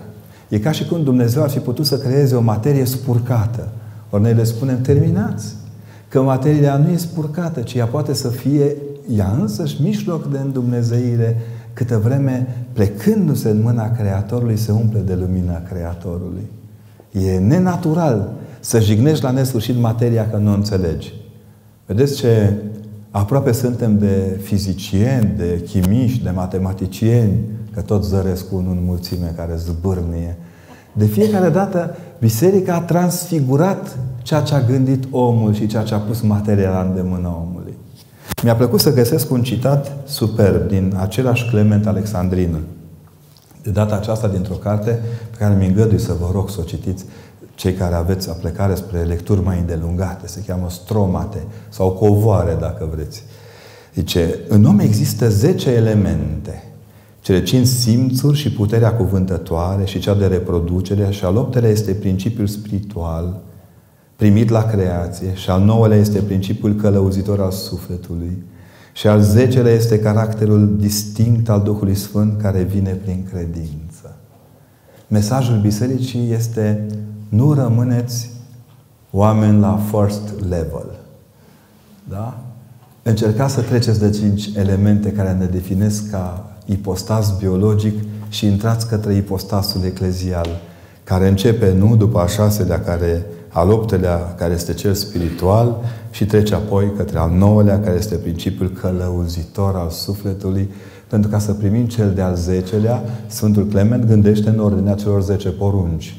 E 0.49 0.59
ca 0.59 0.71
și 0.71 0.85
cum 0.85 1.03
Dumnezeu 1.03 1.43
ar 1.43 1.49
fi 1.49 1.59
putut 1.59 1.85
să 1.85 1.97
creeze 1.97 2.35
o 2.35 2.41
materie 2.41 2.85
spurcată. 2.85 3.69
Ori 4.09 4.21
noi 4.21 4.33
le 4.33 4.43
spunem, 4.43 4.81
terminați. 4.81 5.55
Că 6.07 6.21
materia 6.21 6.77
nu 6.77 6.89
e 6.89 6.97
spurcată, 6.97 7.61
ci 7.61 7.73
ea 7.73 7.85
poate 7.85 8.13
să 8.13 8.27
fie 8.27 8.75
ea 9.15 9.37
însăși 9.39 9.81
mijloc 9.81 10.31
de 10.31 10.37
îndumnezeire, 10.37 11.37
câtă 11.73 11.97
vreme 11.97 12.65
plecându-se 12.73 13.49
în 13.49 13.61
mâna 13.61 13.91
Creatorului, 13.91 14.57
se 14.57 14.71
umple 14.71 14.99
de 14.99 15.15
lumina 15.15 15.61
Creatorului. 15.61 16.47
E 17.11 17.37
nenatural 17.37 18.33
să 18.59 18.79
jignești 18.79 19.23
la 19.23 19.31
nesfârșit 19.31 19.79
materia 19.79 20.29
că 20.29 20.37
nu 20.37 20.51
o 20.51 20.53
înțelegi. 20.53 21.13
Vedeți 21.85 22.15
ce 22.15 22.53
aproape 23.11 23.51
suntem 23.51 23.97
de 23.97 24.39
fizicieni, 24.43 25.33
de 25.37 25.61
chimiști, 25.65 26.23
de 26.23 26.29
matematicieni, 26.29 27.33
că 27.73 27.81
tot 27.81 28.03
zăresc 28.03 28.49
cu 28.49 28.55
unul 28.55 28.71
în 28.71 28.83
mulțime 28.85 29.33
care 29.35 29.55
zbârnie. 29.55 30.37
De 30.93 31.05
fiecare 31.05 31.49
dată, 31.49 31.95
biserica 32.19 32.75
a 32.75 32.81
transfigurat 32.81 33.97
ceea 34.21 34.41
ce 34.41 34.55
a 34.55 34.61
gândit 34.61 35.03
omul 35.11 35.53
și 35.53 35.67
ceea 35.67 35.83
ce 35.83 35.93
a 35.93 35.97
pus 35.97 36.21
materia 36.21 36.69
la 36.69 36.81
îndemâna 36.81 37.29
omului. 37.29 37.60
Mi-a 38.43 38.55
plăcut 38.55 38.79
să 38.79 38.93
găsesc 38.93 39.31
un 39.31 39.43
citat 39.43 39.97
superb 40.05 40.67
din 40.67 40.93
același 40.99 41.49
Clement 41.49 41.87
Alexandrinul. 41.87 42.61
De 43.63 43.69
data 43.69 43.95
aceasta 43.95 44.27
dintr-o 44.27 44.53
carte 44.53 44.99
pe 45.31 45.37
care 45.37 45.55
mi 45.55 45.67
îngădui 45.67 45.99
să 45.99 46.13
vă 46.19 46.29
rog 46.33 46.49
să 46.49 46.57
o 46.59 46.63
citiți 46.63 47.05
cei 47.55 47.73
care 47.73 47.95
aveți 47.95 48.29
aplecare 48.29 48.75
spre 48.75 49.01
lecturi 49.01 49.43
mai 49.43 49.59
îndelungate, 49.59 50.27
se 50.27 50.43
cheamă 50.47 50.69
stromate 50.69 51.43
sau 51.69 51.91
covoare, 51.91 52.57
dacă 52.59 52.89
vreți. 52.91 53.23
Zice, 53.95 54.39
în 54.47 54.65
om 54.65 54.79
există 54.79 55.29
10 55.29 55.69
elemente. 55.69 56.63
Cele 57.21 57.43
cinci 57.43 57.67
simțuri 57.67 58.37
și 58.37 58.51
puterea 58.51 58.93
cuvântătoare 58.93 59.85
și 59.85 59.99
cea 59.99 60.13
de 60.13 60.25
reproducere 60.25 61.07
și 61.09 61.25
al 61.25 61.35
optelea 61.35 61.69
este 61.69 61.91
principiul 61.91 62.47
spiritual 62.47 63.41
primit 64.21 64.49
la 64.49 64.63
creație 64.63 65.33
și 65.33 65.49
al 65.49 65.61
nouălea 65.61 65.97
este 65.97 66.19
principiul 66.19 66.75
călăuzitor 66.75 67.39
al 67.39 67.51
sufletului 67.51 68.43
și 68.93 69.07
al 69.07 69.21
zecelea 69.21 69.71
este 69.71 69.99
caracterul 69.99 70.75
distinct 70.77 71.49
al 71.49 71.61
Duhului 71.61 71.95
Sfânt 71.95 72.41
care 72.41 72.61
vine 72.61 72.91
prin 72.91 73.27
credință. 73.31 74.15
Mesajul 75.07 75.57
bisericii 75.57 76.31
este 76.31 76.85
nu 77.29 77.53
rămâneți 77.53 78.29
oameni 79.11 79.59
la 79.59 79.79
first 79.91 80.33
level. 80.49 80.99
Da? 82.09 82.39
Încercați 83.03 83.53
să 83.53 83.61
treceți 83.61 83.99
de 83.99 84.09
cinci 84.09 84.49
elemente 84.55 85.11
care 85.11 85.31
ne 85.31 85.45
definesc 85.45 86.09
ca 86.11 86.51
ipostas 86.65 87.37
biologic 87.37 87.93
și 88.29 88.45
intrați 88.45 88.87
către 88.87 89.13
ipostasul 89.13 89.83
eclezial, 89.83 90.47
care 91.03 91.27
începe 91.27 91.73
nu 91.73 91.95
după 91.95 92.19
a 92.19 92.27
șaselea, 92.27 92.81
care, 92.81 93.25
al 93.51 93.69
optelea, 93.69 94.35
care 94.37 94.53
este 94.53 94.73
cel 94.73 94.93
spiritual, 94.93 95.77
și 96.11 96.25
trece 96.25 96.55
apoi 96.55 96.93
către 96.97 97.17
al 97.17 97.31
nouălea, 97.31 97.79
care 97.79 97.95
este 97.97 98.15
principiul 98.15 98.69
călăuzitor 98.69 99.75
al 99.75 99.89
sufletului, 99.89 100.69
pentru 101.07 101.29
ca 101.29 101.39
să 101.39 101.53
primim 101.53 101.85
cel 101.85 102.13
de-al 102.13 102.35
zecelea, 102.35 103.03
Sfântul 103.27 103.65
Clement 103.65 104.05
gândește 104.05 104.49
în 104.49 104.59
ordinea 104.59 104.93
celor 104.93 105.23
zece 105.23 105.49
porunci. 105.49 106.15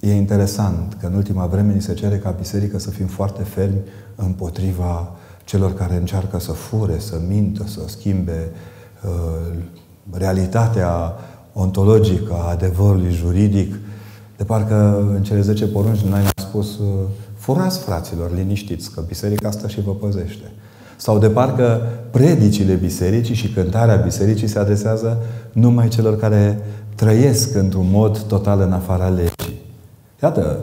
E 0.00 0.14
interesant 0.14 0.96
că 1.00 1.06
în 1.06 1.14
ultima 1.14 1.46
vreme 1.46 1.72
ni 1.72 1.82
se 1.82 1.94
cere 1.94 2.16
ca 2.16 2.30
biserică 2.30 2.78
să 2.78 2.90
fim 2.90 3.06
foarte 3.06 3.42
fermi 3.42 3.80
împotriva 4.14 5.12
celor 5.44 5.74
care 5.74 5.94
încearcă 5.94 6.38
să 6.38 6.52
fure, 6.52 6.98
să 6.98 7.20
mintă, 7.28 7.64
să 7.66 7.80
schimbe 7.86 8.50
uh, 9.04 9.58
realitatea 10.10 11.14
ontologică 11.52 12.32
a 12.32 12.50
adevărului 12.50 13.12
juridic. 13.12 13.74
De 14.36 14.44
parcă 14.44 15.06
în 15.14 15.22
cele 15.22 15.40
10 15.40 15.66
porunci 15.66 16.00
noi 16.00 16.20
ne-am 16.20 16.30
spus 16.36 16.78
uh, 16.78 16.86
furați 17.34 17.78
fraților, 17.78 18.34
liniștiți, 18.34 18.90
că 18.90 19.02
biserica 19.06 19.48
asta 19.48 19.68
și 19.68 19.80
vă 19.80 19.94
păzește. 19.94 20.52
Sau 20.96 21.18
de 21.18 21.28
parcă 21.28 21.80
predicile 22.10 22.74
bisericii 22.74 23.34
și 23.34 23.48
cântarea 23.48 23.96
bisericii 23.96 24.46
se 24.46 24.58
adresează 24.58 25.22
numai 25.52 25.88
celor 25.88 26.16
care 26.16 26.58
trăiesc 26.94 27.54
într-un 27.54 27.86
mod 27.90 28.18
total 28.18 28.60
în 28.60 28.72
afara 28.72 29.08
legii. 29.08 29.60
Iată, 30.22 30.58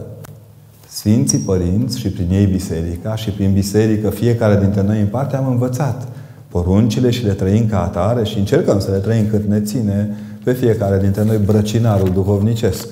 Sfinții 0.89 1.37
Părinți 1.37 1.99
și 1.99 2.09
prin 2.09 2.29
ei 2.31 2.45
Biserica 2.45 3.15
și 3.15 3.29
prin 3.29 3.53
Biserică 3.53 4.09
fiecare 4.09 4.59
dintre 4.59 4.81
noi 4.81 4.99
în 4.99 5.07
parte 5.07 5.35
am 5.35 5.47
învățat 5.47 6.07
poruncile 6.47 7.09
și 7.09 7.23
le 7.23 7.33
trăim 7.33 7.67
ca 7.67 7.83
atare 7.83 8.23
și 8.23 8.37
încercăm 8.37 8.79
să 8.79 8.91
le 8.91 8.97
trăim 8.97 9.27
cât 9.29 9.45
ne 9.45 9.61
ține 9.61 10.17
pe 10.43 10.53
fiecare 10.53 10.99
dintre 10.99 11.23
noi 11.23 11.37
brăcinarul 11.37 12.09
duhovnicesc. 12.09 12.87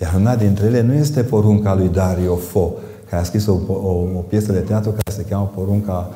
Iar 0.00 0.14
una 0.14 0.36
dintre 0.36 0.66
ele 0.66 0.82
nu 0.82 0.92
este 0.92 1.22
porunca 1.22 1.74
lui 1.74 1.88
Dario 1.88 2.36
Fo, 2.36 2.72
care 3.08 3.22
a 3.22 3.24
scris 3.24 3.46
o, 3.46 3.58
o, 3.66 3.88
o 4.16 4.20
piesă 4.28 4.52
de 4.52 4.58
teatru 4.58 4.90
care 4.90 5.16
se 5.16 5.24
cheamă 5.28 5.50
porunca 5.54 6.10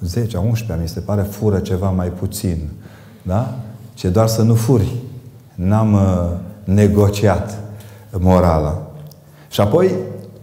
10, 0.00 0.36
11, 0.36 0.78
mi 0.82 0.88
se 0.88 1.00
pare, 1.00 1.22
fură 1.22 1.58
ceva 1.58 1.90
mai 1.90 2.08
puțin. 2.08 2.68
Da? 3.22 3.54
Ce 3.94 4.08
doar 4.08 4.26
să 4.26 4.42
nu 4.42 4.54
furi. 4.54 4.94
N-am 5.54 5.92
uh, 5.92 6.30
negociat 6.64 7.58
morala. 8.18 8.90
Și 9.48 9.60
apoi, 9.60 9.90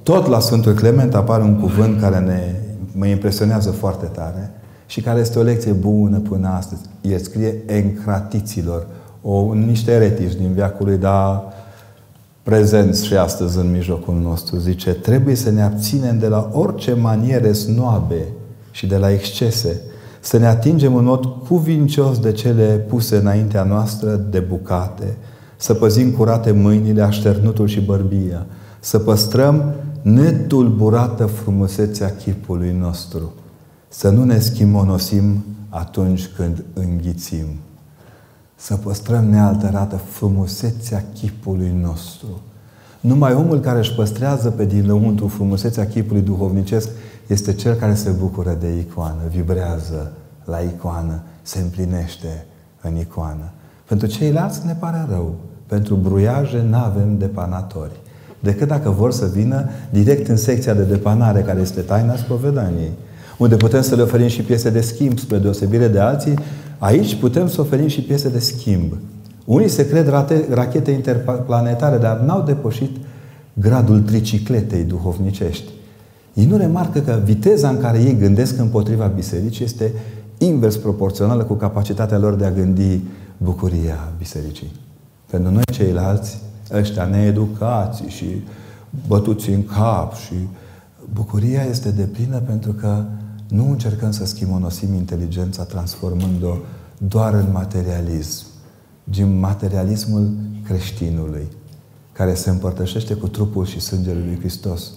tot 0.04 0.28
la 0.28 0.40
Sfântul 0.40 0.74
Clement 0.74 1.16
apare 1.16 1.44
un 1.44 1.60
cuvânt 1.60 2.00
care 2.00 2.20
ne, 2.20 2.56
mă 2.92 3.06
impresionează 3.06 3.72
foarte 3.72 4.06
tare 4.06 4.52
și 4.86 5.02
care 5.02 5.20
este 5.20 5.40
o 5.40 5.42
lecție 5.42 5.72
bună 5.72 6.18
până 6.18 6.48
astăzi. 6.48 6.82
El 7.02 7.20
scrie 7.20 7.56
encratiților, 7.66 8.88
o, 9.22 9.54
niște 9.54 9.92
eretici 9.92 10.34
din 10.34 10.54
viacul 10.54 10.86
lui, 10.86 10.98
dar 10.98 11.44
prezenți 12.44 13.06
și 13.06 13.16
astăzi 13.16 13.58
în 13.58 13.72
mijlocul 13.72 14.16
nostru. 14.16 14.58
Zice, 14.58 14.92
trebuie 14.92 15.36
să 15.36 15.52
ne 15.52 15.62
abținem 15.62 16.20
de 16.20 16.28
la 16.28 16.50
orice 16.54 16.94
maniere 16.94 17.54
snoabe 17.54 18.28
și 18.72 18.88
de 18.88 18.98
la 18.98 19.12
excese, 19.12 19.82
să 20.20 20.38
ne 20.38 20.48
atingem 20.48 20.96
în 20.96 21.04
mod 21.04 21.26
cuvincios 21.26 22.20
de 22.20 22.32
cele 22.32 22.64
puse 22.64 23.16
înaintea 23.16 23.64
noastră 23.64 24.16
de 24.16 24.40
bucate, 24.40 25.18
să 25.58 25.74
păzim 25.74 26.12
curate 26.12 26.52
mâinile, 26.52 27.02
așternutul 27.02 27.68
și 27.68 27.82
bărbia, 27.82 28.46
să 28.80 29.00
păstrăm 29.00 29.74
netulburată 30.02 31.26
frumusețea 31.26 32.16
chipului 32.16 32.76
nostru. 32.80 33.34
Să 33.88 34.10
nu 34.10 34.24
ne 34.24 34.40
schimonosim 34.40 35.44
atunci 35.70 36.28
când 36.36 36.64
înghițim. 36.74 37.46
Să 38.62 38.76
păstrăm 38.76 39.26
nealterată 39.26 39.96
frumusețea 39.96 41.04
chipului 41.14 41.78
nostru. 41.82 42.42
Numai 43.00 43.34
omul 43.34 43.60
care 43.60 43.80
își 43.80 43.94
păstrează 43.94 44.50
pe 44.50 44.66
dinăuntru 44.66 45.28
frumusețea 45.28 45.88
chipului 45.88 46.22
duhovnicesc 46.22 46.90
este 47.28 47.54
cel 47.54 47.74
care 47.74 47.94
se 47.94 48.10
bucură 48.10 48.58
de 48.60 48.78
icoană, 48.78 49.22
vibrează 49.30 50.12
la 50.46 50.58
icoană, 50.60 51.22
se 51.42 51.60
împlinește 51.60 52.46
în 52.82 52.98
icoană. 52.98 53.52
Pentru 53.88 54.08
ceilalți 54.08 54.66
ne 54.66 54.74
pare 54.80 55.06
rău. 55.10 55.36
Pentru 55.66 55.96
bruiaje 55.96 56.66
nu 56.70 56.78
avem 56.78 57.18
depanatori 57.18 58.00
decât 58.40 58.68
dacă 58.68 58.90
vor 58.90 59.12
să 59.12 59.26
vină 59.26 59.70
direct 59.90 60.28
în 60.28 60.38
secția 60.38 60.74
de 60.74 60.84
depanare, 60.84 61.42
care 61.42 61.60
este 61.60 61.82
taina 61.82 62.16
spovedaniei, 62.16 62.92
unde 63.38 63.56
putem 63.56 63.82
să 63.82 63.96
le 63.96 64.02
oferim 64.02 64.28
și 64.28 64.42
piese 64.42 64.70
de 64.70 64.82
schimb, 64.82 65.20
spre 65.20 65.38
deosebire 65.38 65.88
de 65.88 66.00
alții, 66.00 66.34
aici 66.82 67.16
putem 67.16 67.48
să 67.48 67.62
oferim 67.62 67.88
și 67.88 68.02
piese 68.02 68.30
de 68.30 68.40
schimb. 68.40 68.98
Unii 69.46 69.68
se 69.68 69.88
cred 69.88 70.08
rate, 70.08 70.46
rachete 70.50 70.92
interplanetare, 70.92 71.98
dar 71.98 72.20
n-au 72.20 72.42
depășit 72.42 72.96
gradul 73.54 74.02
tricicletei 74.02 74.84
duhovnicești. 74.84 75.72
Ei 76.34 76.46
nu 76.46 76.58
remarcă 76.58 77.00
că 77.00 77.20
viteza 77.24 77.70
în 77.70 77.78
care 77.78 78.02
ei 78.02 78.18
gândesc 78.18 78.60
împotriva 78.60 79.06
bisericii 79.06 79.66
este 79.66 79.92
invers 80.38 80.78
proporțională 80.78 81.44
cu 81.44 81.54
capacitatea 81.54 82.18
lor 82.18 82.36
de 82.36 82.46
a 82.46 82.52
gândi 82.52 83.00
bucuria 83.38 84.12
bisericii. 84.18 84.72
Pentru 85.30 85.52
noi 85.52 85.64
ceilalți, 85.72 86.42
ăștia 86.74 87.06
needucați 87.06 88.04
și 88.08 88.26
bătuți 89.08 89.50
în 89.50 89.64
cap 89.66 90.16
și 90.16 90.36
bucuria 91.14 91.64
este 91.64 91.92
deplină 91.92 92.38
pentru 92.38 92.72
că 92.72 93.04
nu 93.52 93.70
încercăm 93.70 94.12
să 94.12 94.26
schimonosim 94.26 94.94
inteligența 94.94 95.64
transformând-o 95.64 96.58
doar 96.98 97.34
în 97.34 97.52
materialism, 97.52 98.46
din 99.04 99.40
materialismul 99.40 100.30
creștinului, 100.64 101.48
care 102.12 102.34
se 102.34 102.50
împărtășește 102.50 103.14
cu 103.14 103.28
trupul 103.28 103.66
și 103.66 103.80
sângele 103.80 104.20
lui 104.20 104.38
Hristos. 104.40 104.92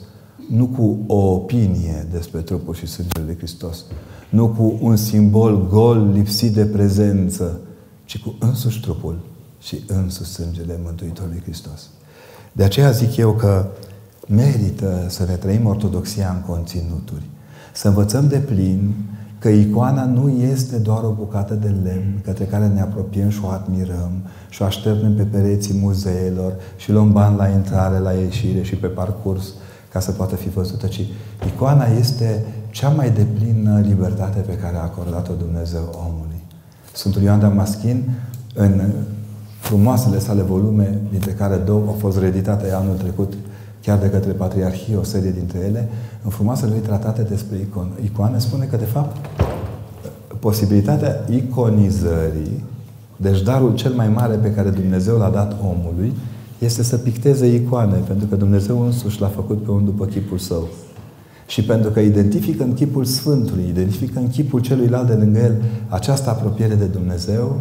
Nu 0.50 0.66
cu 0.66 0.99
o 1.06 1.32
opinie 1.32 2.06
despre 2.11 2.40
trupul 2.40 2.75
și 2.75 2.87
sângele 2.87 3.25
lui 3.25 3.37
Hristos, 3.37 3.84
nu 4.30 4.49
cu 4.49 4.78
un 4.80 4.96
simbol 4.96 5.68
gol 5.68 6.11
lipsit 6.12 6.52
de 6.52 6.64
prezență, 6.64 7.61
ci 8.04 8.18
cu 8.18 8.34
însuși 8.38 8.80
trupul 8.80 9.18
și 9.61 9.84
însuși 9.87 10.30
sângele 10.30 10.80
Mântuitorului 10.84 11.40
Hristos. 11.42 11.88
De 12.52 12.64
aceea 12.64 12.90
zic 12.90 13.16
eu 13.16 13.32
că 13.32 13.66
merită 14.28 15.06
să 15.08 15.25
ne 15.25 15.34
trăim 15.34 15.66
ortodoxia 15.66 16.30
în 16.30 16.54
conținuturi. 16.54 17.32
Să 17.75 17.88
învățăm 17.88 18.28
de 18.28 18.38
plin 18.38 18.95
că 19.38 19.49
icoana 19.49 20.04
nu 20.04 20.28
este 20.28 20.76
doar 20.76 21.02
o 21.02 21.11
bucată 21.11 21.54
de 21.54 21.75
lemn 21.83 22.21
către 22.25 22.45
care 22.45 22.66
ne 22.66 22.81
apropiem 22.81 23.28
și 23.28 23.40
o 23.45 23.49
admirăm 23.49 24.11
și 24.49 24.62
o 24.62 24.64
așteptăm 24.64 25.14
pe 25.14 25.23
pereții 25.23 25.78
muzeelor 25.83 26.52
și 26.76 26.93
luăm 26.93 27.12
bani 27.12 27.37
la 27.37 27.49
intrare, 27.49 27.99
la 27.99 28.12
ieșire 28.12 28.62
și 28.62 28.76
pe 28.76 28.87
parcurs 28.87 29.52
ca 29.93 30.00
să 30.00 30.11
poată 30.11 30.35
fi 30.35 30.49
văzută, 30.49 30.87
ci 30.87 31.00
icoana 31.47 31.87
este 31.87 32.45
cea 32.71 32.88
mai 32.88 33.11
deplină 33.11 33.81
libertate 33.81 34.40
pe 34.40 34.57
care 34.57 34.76
a 34.76 34.83
acordat-o 34.83 35.33
Dumnezeu 35.38 36.07
omului. 36.09 36.43
Sfântul 36.93 37.23
Ioan 37.23 37.40
Damaschin, 37.40 38.11
în 38.54 38.81
frumoasele 39.61 40.19
sale 40.19 40.43
volume, 40.43 40.99
dintre 41.11 41.31
care 41.31 41.57
două 41.57 41.87
au 41.87 41.97
fost 41.99 42.19
reeditate 42.19 42.73
anul 42.73 42.97
trecut, 42.97 43.33
chiar 43.84 43.98
de 43.98 44.10
către 44.10 44.32
Patriarhie, 44.32 44.96
o 44.96 45.02
serie 45.02 45.30
dintre 45.30 45.58
ele, 45.58 45.88
în 46.22 46.30
frumoasele 46.30 46.70
lui 46.70 46.80
tratate 46.80 47.22
despre 47.22 47.56
icon, 47.56 47.90
icoane, 48.04 48.38
spune 48.38 48.64
că, 48.64 48.76
de 48.76 48.84
fapt, 48.84 49.16
posibilitatea 50.38 51.24
iconizării, 51.30 52.64
deci 53.16 53.42
darul 53.42 53.74
cel 53.74 53.92
mai 53.92 54.08
mare 54.08 54.34
pe 54.34 54.52
care 54.52 54.70
Dumnezeu 54.70 55.16
l-a 55.16 55.30
dat 55.30 55.56
omului, 55.62 56.12
este 56.58 56.82
să 56.82 56.96
picteze 56.96 57.54
icoane, 57.54 57.96
pentru 58.06 58.26
că 58.26 58.36
Dumnezeu 58.36 58.80
însuși 58.80 59.20
l-a 59.20 59.26
făcut 59.26 59.62
pe 59.62 59.70
un 59.70 59.84
după 59.84 60.04
chipul 60.04 60.38
său. 60.38 60.68
Și 61.46 61.64
pentru 61.64 61.90
că 61.90 62.00
identifică 62.00 62.62
în 62.62 62.72
chipul 62.72 63.04
Sfântului, 63.04 63.68
identifică 63.68 64.18
în 64.18 64.28
chipul 64.28 64.60
celuilalt 64.60 65.06
de 65.06 65.14
lângă 65.14 65.38
el 65.38 65.62
această 65.88 66.30
apropiere 66.30 66.74
de 66.74 66.84
Dumnezeu, 66.84 67.60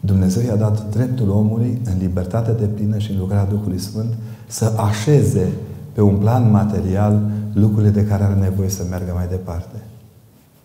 Dumnezeu 0.00 0.42
i-a 0.42 0.56
dat 0.56 0.90
dreptul 0.90 1.30
omului 1.30 1.80
în 1.84 1.92
libertate 1.98 2.52
de 2.52 2.66
plină 2.66 2.98
și 2.98 3.10
în 3.10 3.18
lucrarea 3.18 3.44
Duhului 3.44 3.78
Sfânt 3.78 4.14
să 4.50 4.72
așeze 4.76 5.48
pe 5.92 6.00
un 6.00 6.14
plan 6.14 6.50
material 6.50 7.22
lucrurile 7.52 7.90
de 7.90 8.04
care 8.04 8.22
are 8.24 8.34
nevoie 8.40 8.68
să 8.68 8.82
meargă 8.88 9.12
mai 9.14 9.26
departe. 9.30 9.76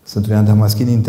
Sfântul 0.02 0.32
Ioan 0.32 0.44
Damaschin 0.44 1.04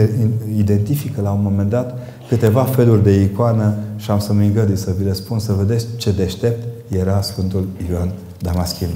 identifică 0.58 1.22
la 1.22 1.32
un 1.32 1.42
moment 1.44 1.70
dat 1.70 1.98
câteva 2.30 2.64
feluri 2.64 3.04
de 3.04 3.22
icoană 3.22 3.74
și 3.96 4.12
am 4.12 4.20
să-mi 4.20 4.46
îngădui 4.46 4.78
să 4.78 4.94
vi 4.98 5.04
le 5.04 5.14
spun, 5.14 5.40
să 5.40 5.54
vedeți 5.54 5.88
ce 5.98 6.12
deștept 6.12 6.68
era 6.90 7.22
Sfântul 7.22 7.68
Ioan 7.90 8.12
Damaschin. 8.40 8.88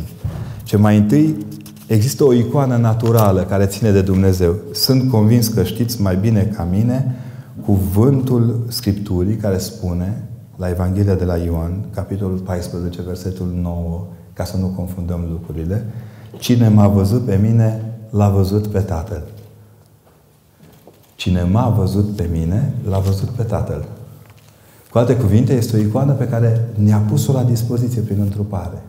Ce 0.63 0.77
mai 0.77 0.97
întâi 0.97 1.45
există 1.88 2.23
o 2.23 2.33
icoană 2.33 2.77
naturală 2.77 3.41
care 3.41 3.65
ține 3.65 3.91
de 3.91 4.01
Dumnezeu. 4.01 4.55
Sunt 4.73 5.09
convins 5.09 5.47
că 5.47 5.63
știți 5.63 6.01
mai 6.01 6.15
bine 6.15 6.51
ca 6.55 6.67
mine 6.71 7.15
cuvântul 7.65 8.65
Scripturii 8.67 9.35
care 9.35 9.57
spune 9.57 10.23
la 10.62 10.70
Evanghelia 10.70 11.15
de 11.15 11.25
la 11.25 11.38
Ioan, 11.38 11.86
capitolul 11.94 12.38
14, 12.38 13.01
versetul 13.01 13.48
9, 13.62 14.06
ca 14.34 14.44
să 14.44 14.58
nu 14.58 14.68
confundăm 14.68 15.27
lucrurile, 15.32 15.86
Cine 16.38 16.68
m-a 16.68 16.88
văzut 16.88 17.25
pe 17.25 17.36
mine, 17.36 17.94
l-a 18.10 18.30
văzut 18.30 18.68
pe 18.68 18.80
Tatăl. 18.80 19.24
Cine 21.15 21.44
m-a 21.44 21.70
văzut 21.70 22.15
pe 22.15 22.30
mine, 22.32 22.74
l-a 22.89 23.00
văzut 23.00 23.30
pe 23.30 23.44
Tatăl. 23.44 23.86
Cu 24.91 24.98
alte 24.98 25.15
cuvinte, 25.15 25.53
este 25.53 25.77
o 25.77 25.80
icoană 25.80 26.12
pe 26.12 26.27
care 26.27 26.70
ne-a 26.75 27.03
pus-o 27.10 27.32
la 27.32 27.44
dispoziție 27.44 28.01
prin 28.01 28.20
întrupare. 28.20 28.82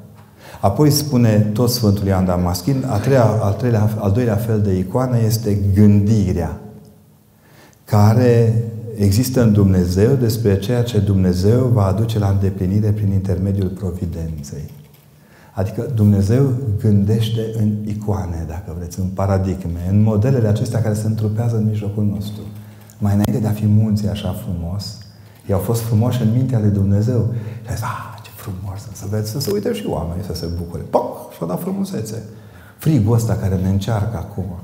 Apoi 0.61 0.91
spune 0.91 1.39
tot 1.39 1.71
Sfântul 1.71 2.07
Ioan 2.07 2.25
Damaschin, 2.25 2.85
a 2.89 2.99
treia, 2.99 3.25
al, 3.25 3.53
treilea, 3.53 3.91
al 3.99 4.13
doilea 4.13 4.37
fel 4.37 4.61
de 4.61 4.79
icoană 4.79 5.19
este 5.19 5.59
gândirea, 5.75 6.61
care 7.85 8.65
există 8.97 9.43
în 9.43 9.53
Dumnezeu 9.53 10.15
despre 10.15 10.59
ceea 10.59 10.83
ce 10.83 10.99
Dumnezeu 10.99 11.67
va 11.67 11.87
aduce 11.87 12.19
la 12.19 12.29
îndeplinire 12.29 12.91
prin 12.91 13.13
intermediul 13.13 13.69
providenței. 13.69 14.71
Adică 15.53 15.87
Dumnezeu 15.95 16.51
gândește 16.81 17.41
în 17.59 17.75
icoane, 17.85 18.45
dacă 18.49 18.75
vreți, 18.77 19.01
în 19.01 19.07
paradigme, 19.07 19.87
în 19.91 20.03
modelele 20.03 20.49
acestea 20.49 20.83
care 20.83 20.95
se 20.95 21.07
întrupează 21.07 21.57
în 21.57 21.65
mijlocul 21.65 22.05
nostru. 22.05 22.43
Mai 22.99 23.13
înainte 23.13 23.39
de 23.41 23.47
a 23.47 23.61
fi 23.61 23.67
munții 23.67 24.09
așa 24.09 24.33
frumos, 24.33 24.99
ei 25.47 25.55
au 25.55 25.61
fost 25.61 25.81
frumoși 25.81 26.23
în 26.23 26.33
mintea 26.33 26.59
lui 26.59 26.71
Dumnezeu. 26.71 27.35
Și 27.63 27.69
a 27.71 27.75
zis, 27.75 27.83
ah, 27.83 28.19
ce 28.23 28.31
frumos 28.35 28.89
să 28.93 29.07
vezi, 29.11 29.31
să 29.31 29.41
se 29.41 29.51
uite 29.53 29.73
și 29.73 29.87
oamenii 29.87 30.25
să 30.25 30.35
se 30.35 30.47
bucure. 30.57 30.83
Poc! 30.83 31.33
Și-a 31.33 31.47
dat 31.47 31.61
frumusețe. 31.61 32.23
Frigul 32.77 33.15
ăsta 33.15 33.35
care 33.35 33.57
ne 33.57 33.69
încearcă 33.69 34.17
acum, 34.17 34.61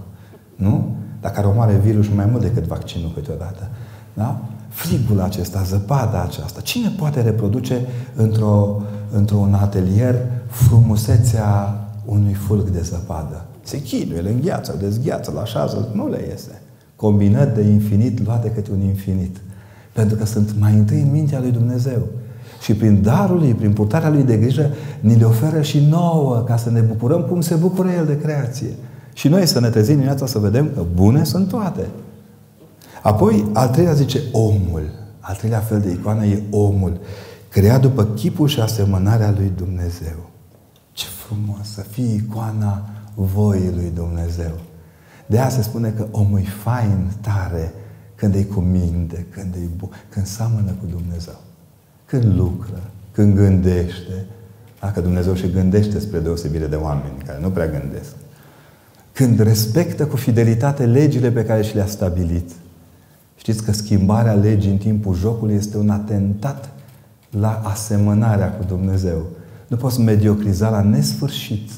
nu? 0.57 0.97
Dar 1.21 1.31
care 1.31 1.47
omoare 1.47 1.81
virusul 1.85 2.15
mai 2.15 2.27
mult 2.27 2.43
decât 2.43 2.65
vaccinul 2.65 3.11
câteodată. 3.15 3.71
Da? 4.19 4.41
Frigul 4.69 5.21
acesta, 5.21 5.63
zăpada 5.63 6.23
aceasta. 6.23 6.61
Cine 6.61 6.93
poate 6.99 7.21
reproduce 7.21 7.87
într-o, 8.17 8.83
într-un 9.13 9.55
atelier 9.55 10.15
frumusețea 10.47 11.81
unui 12.05 12.33
fulg 12.33 12.69
de 12.69 12.81
zăpadă? 12.81 13.45
Se 13.63 13.83
chinuie, 13.83 14.21
le 14.21 14.31
îngheață, 14.31 14.75
le 14.81 14.87
dezgheață, 14.87 15.33
la 15.35 15.41
așează, 15.41 15.89
nu 15.93 16.09
le 16.09 16.25
iese. 16.29 16.63
Combinat 16.97 17.55
de 17.55 17.63
infinit, 17.63 18.25
luate 18.25 18.51
câte 18.51 18.71
un 18.73 18.81
infinit. 18.81 19.37
Pentru 19.93 20.17
că 20.17 20.25
sunt 20.25 20.55
mai 20.59 20.73
întâi 20.73 21.01
în 21.01 21.11
mintea 21.11 21.41
lui 21.41 21.51
Dumnezeu. 21.51 22.03
Și 22.63 22.75
prin 22.75 23.03
darul 23.03 23.39
lui, 23.39 23.55
prin 23.55 23.73
purtarea 23.73 24.09
lui 24.09 24.23
de 24.23 24.37
grijă, 24.37 24.71
ni 25.01 25.15
le 25.15 25.25
oferă 25.25 25.63
și 25.63 25.87
nouă 25.91 26.43
ca 26.47 26.57
să 26.57 26.71
ne 26.71 26.81
bucurăm 26.81 27.21
cum 27.21 27.41
se 27.41 27.55
bucură 27.55 27.89
El 27.89 28.07
de 28.07 28.19
creație. 28.19 28.71
Și 29.13 29.29
noi 29.29 29.47
să 29.47 29.61
ne 29.61 29.69
trezim 29.69 29.95
dimineața 29.95 30.27
să 30.27 30.39
vedem 30.39 30.71
că 30.75 30.83
bune 30.95 31.25
sunt 31.25 31.49
toate. 31.49 31.87
Apoi, 33.03 33.51
al 33.53 33.69
treilea 33.69 33.95
zice 33.95 34.21
omul. 34.33 34.91
Al 35.21 35.35
treilea 35.35 35.61
fel 35.61 35.81
de 35.81 35.91
icoană 35.91 36.25
e 36.25 36.43
omul. 36.51 37.01
Creat 37.49 37.81
după 37.81 38.05
chipul 38.05 38.49
și 38.49 38.61
asemănarea 38.61 39.31
lui 39.31 39.53
Dumnezeu. 39.57 40.31
Ce 40.93 41.07
frumos 41.07 41.73
să 41.75 41.81
fie 41.81 42.15
icoana 42.15 42.89
voii 43.15 43.73
lui 43.75 43.93
Dumnezeu. 43.95 44.53
De 45.27 45.39
aia 45.39 45.49
se 45.49 45.63
spune 45.63 45.91
că 45.91 46.07
omul 46.11 46.39
e 46.39 46.45
fain, 46.63 47.11
tare, 47.21 47.73
când 48.15 48.35
e 48.35 48.43
cu 48.43 48.61
minte, 48.61 49.27
când 49.31 49.55
e 49.55 49.69
bun, 49.77 49.89
când 50.09 50.27
seamănă 50.27 50.71
cu 50.71 50.87
Dumnezeu. 50.87 51.41
Când 52.05 52.37
lucră, 52.37 52.81
când 53.13 53.35
gândește. 53.35 54.27
Dacă 54.81 55.01
Dumnezeu 55.01 55.35
și 55.35 55.51
gândește 55.51 55.99
spre 55.99 56.19
deosebire 56.19 56.67
de 56.67 56.77
oameni 56.77 57.23
care 57.27 57.39
nu 57.41 57.51
prea 57.51 57.67
gândesc. 57.67 58.15
Când 59.13 59.41
respectă 59.41 60.07
cu 60.07 60.17
fidelitate 60.17 60.87
legile 60.87 61.31
pe 61.31 61.45
care 61.45 61.63
și 61.63 61.75
le-a 61.75 61.87
stabilit. 61.87 62.51
Știți 63.49 63.65
că 63.65 63.73
schimbarea 63.73 64.33
legii 64.33 64.71
în 64.71 64.77
timpul 64.77 65.15
jocului 65.15 65.55
este 65.55 65.77
un 65.77 65.91
atentat 65.91 66.71
la 67.41 67.61
asemănarea 67.65 68.53
cu 68.53 68.65
Dumnezeu. 68.69 69.23
Nu 69.67 69.77
poți 69.77 70.01
mediocriza 70.01 70.69
la 70.69 70.83
nesfârșit 70.83 71.71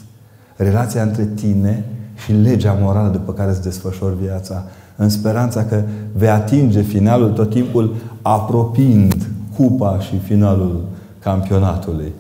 relația 0.57 1.03
între 1.03 1.29
tine 1.35 1.85
și 2.25 2.33
legea 2.33 2.79
morală 2.81 3.09
după 3.09 3.33
care 3.33 3.51
îți 3.51 3.63
desfășori 3.63 4.17
viața, 4.21 4.65
în 4.97 5.09
speranța 5.09 5.65
că 5.65 5.83
vei 6.13 6.29
atinge 6.29 6.83
finalul 6.83 7.31
tot 7.31 7.51
timpul 7.51 7.95
apropiind 8.23 9.29
cupa 9.57 10.01
și 10.01 10.19
finalul 10.19 10.85
campionatului. 11.19 12.13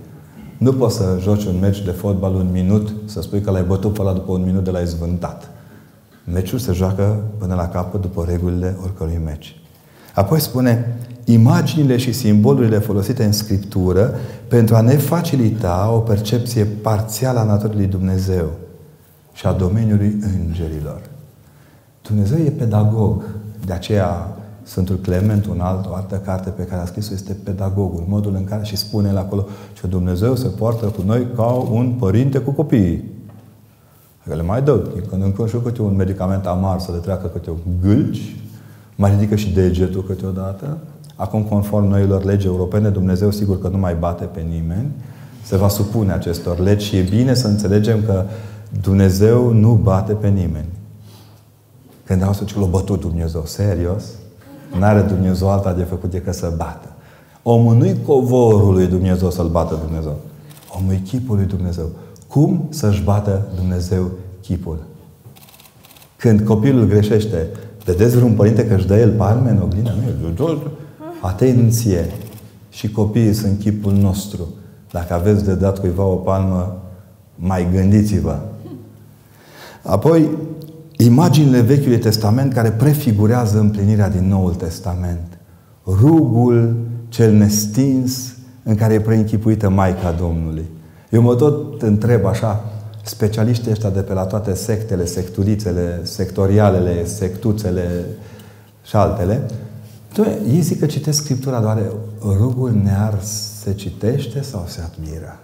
Nu 0.59 0.73
poți 0.73 0.97
să 0.97 1.19
joci 1.21 1.45
un 1.45 1.59
meci 1.61 1.85
de 1.85 1.91
fotbal 1.91 2.35
un 2.35 2.49
minut, 2.53 2.93
să 3.05 3.23
spui 3.23 3.41
că 3.41 3.51
l-ai 3.51 3.65
bătut 3.67 3.93
pe 3.93 4.01
ăla 4.01 4.13
după 4.13 4.33
un 4.33 4.43
minut 4.45 4.65
de 4.65 4.71
l-ai 4.71 4.87
zvântat. 4.87 5.51
Meciul 6.25 6.59
se 6.59 6.73
joacă 6.73 7.23
până 7.39 7.55
la 7.55 7.69
capăt 7.69 8.01
după 8.01 8.25
regulile 8.29 8.77
oricărui 8.83 9.21
meci. 9.25 9.61
Apoi 10.15 10.41
spune, 10.41 10.97
imaginile 11.25 11.97
și 11.97 12.13
simbolurile 12.13 12.79
folosite 12.79 13.25
în 13.25 13.33
Scriptură 13.33 14.15
pentru 14.49 14.75
a 14.75 14.81
ne 14.81 14.97
facilita 14.97 15.91
o 15.93 15.99
percepție 15.99 16.65
parțială 16.65 17.39
a 17.39 17.45
naturii 17.45 17.77
lui 17.77 17.87
Dumnezeu 17.87 18.51
și 19.33 19.47
a 19.47 19.53
domeniului 19.53 20.19
îngerilor. 20.39 21.01
Dumnezeu 22.03 22.39
e 22.39 22.51
pedagog. 22.51 23.25
De 23.67 23.73
aceea 23.73 24.37
Sfântul 24.63 24.97
Clement, 24.97 25.47
un 25.47 25.61
alt, 25.61 25.87
o 25.87 25.95
altă 25.95 26.17
carte 26.25 26.51
pe 26.51 26.63
care 26.63 26.83
a 26.83 26.85
scris-o, 26.85 27.15
este 27.15 27.37
pedagogul. 27.45 28.05
Modul 28.09 28.35
în 28.35 28.45
care 28.45 28.65
și 28.65 28.77
spune 28.77 29.09
el 29.09 29.17
acolo 29.17 29.47
că 29.81 29.87
Dumnezeu 29.87 30.37
se 30.37 30.49
poartă 30.49 30.87
cu 30.87 31.03
noi 31.07 31.27
ca 31.37 31.45
un 31.47 31.95
părinte 31.99 32.39
cu 32.39 32.51
copiii. 32.51 33.05
Că 34.29 34.35
le 34.35 34.43
mai 34.43 34.63
dă 34.63 34.81
din 34.93 35.03
când 35.09 35.23
în 35.23 35.33
când 35.33 35.49
și 35.49 35.57
câte 35.57 35.83
un 35.83 35.97
medicament 35.97 36.47
amar 36.47 36.79
să 36.79 36.93
le 36.93 36.99
treacă 36.99 37.27
câte 37.27 37.51
un 37.51 37.59
gâlci, 37.83 38.37
mai 38.97 39.11
ridică 39.11 39.35
și 39.35 39.53
degetul 39.53 40.03
câteodată. 40.03 40.79
Acum, 41.15 41.43
conform 41.43 41.87
noilor 41.87 42.25
legi 42.25 42.47
europene, 42.47 42.89
Dumnezeu 42.89 43.31
sigur 43.31 43.61
că 43.61 43.69
nu 43.69 43.79
mai 43.79 43.95
bate 43.95 44.25
pe 44.25 44.41
nimeni, 44.41 44.91
se 45.43 45.57
va 45.57 45.69
supune 45.69 46.13
acestor 46.13 46.59
legi 46.59 46.87
și 46.87 46.97
e 46.97 47.03
bine 47.03 47.35
să 47.35 47.47
înțelegem 47.47 48.03
că 48.07 48.25
Dumnezeu 48.81 49.53
nu 49.53 49.73
bate 49.83 50.13
pe 50.13 50.29
nimeni. 50.29 50.69
Când 52.05 52.23
au 52.23 52.33
să 52.33 52.45
l-a 52.55 52.67
bătut 52.67 53.01
Dumnezeu, 53.01 53.43
serios, 53.45 54.05
N-are 54.79 55.01
Dumnezeu 55.01 55.51
alta 55.51 55.73
de 55.73 55.83
făcut 55.83 56.11
decât 56.11 56.35
să 56.35 56.53
bată. 56.57 56.89
Omul 57.43 57.77
nu-i 57.77 57.97
covorul 58.07 58.73
lui 58.75 58.87
Dumnezeu 58.87 59.31
să-l 59.31 59.49
bată 59.49 59.79
Dumnezeu. 59.85 60.17
Omul 60.79 60.93
e 60.93 60.97
chipul 60.97 61.37
lui 61.37 61.45
Dumnezeu. 61.45 61.89
Cum 62.31 62.67
să-și 62.69 63.03
bată 63.03 63.49
Dumnezeu 63.55 64.11
chipul? 64.41 64.79
Când 66.17 66.41
copilul 66.41 66.87
greșește, 66.87 67.47
vedeți 67.85 68.17
vreun 68.17 68.33
părinte 68.33 68.67
că 68.67 68.75
își 68.75 68.87
dă 68.87 68.99
el 68.99 69.11
palme 69.11 69.51
în 69.51 69.63
oglindă? 69.63 69.95
Nu, 70.37 70.59
Atenție! 71.21 72.11
Și 72.69 72.91
copiii 72.91 73.33
sunt 73.33 73.59
chipul 73.59 73.93
nostru. 73.93 74.49
Dacă 74.91 75.15
aveți 75.15 75.45
de 75.45 75.55
dat 75.55 75.79
cuiva 75.79 76.05
o 76.05 76.15
palmă, 76.15 76.83
mai 77.35 77.69
gândiți-vă. 77.73 78.39
Apoi, 79.83 80.29
imaginile 80.97 81.61
Vechiului 81.61 81.99
Testament 81.99 82.53
care 82.53 82.71
prefigurează 82.71 83.59
împlinirea 83.59 84.11
din 84.11 84.29
Noul 84.29 84.55
Testament. 84.55 85.39
Rugul 85.87 86.77
cel 87.09 87.33
nestins 87.33 88.35
în 88.63 88.75
care 88.75 88.95
e 88.95 89.01
preînchipuită 89.01 89.69
Maica 89.69 90.13
Domnului. 90.13 90.65
Eu 91.11 91.23
mă 91.23 91.35
tot 91.35 91.83
întreb 91.83 92.25
așa, 92.27 92.65
specialiștii 93.03 93.71
ăștia 93.71 93.91
de 93.91 94.01
pe 94.01 94.13
la 94.13 94.25
toate 94.25 94.55
sectele, 94.55 95.05
secturițele, 95.05 96.01
sectorialele, 96.03 97.05
sectuțele 97.05 98.05
și 98.83 98.97
altele, 98.97 99.47
ei 100.53 100.61
zic 100.61 100.79
că 100.79 100.87
citesc 100.87 101.23
Scriptura, 101.23 101.61
doar 101.61 101.83
rugul 102.23 102.73
near 102.83 103.19
se 103.63 103.75
citește 103.75 104.43
sau 104.43 104.65
se 104.67 104.81
admiră? 104.81 105.39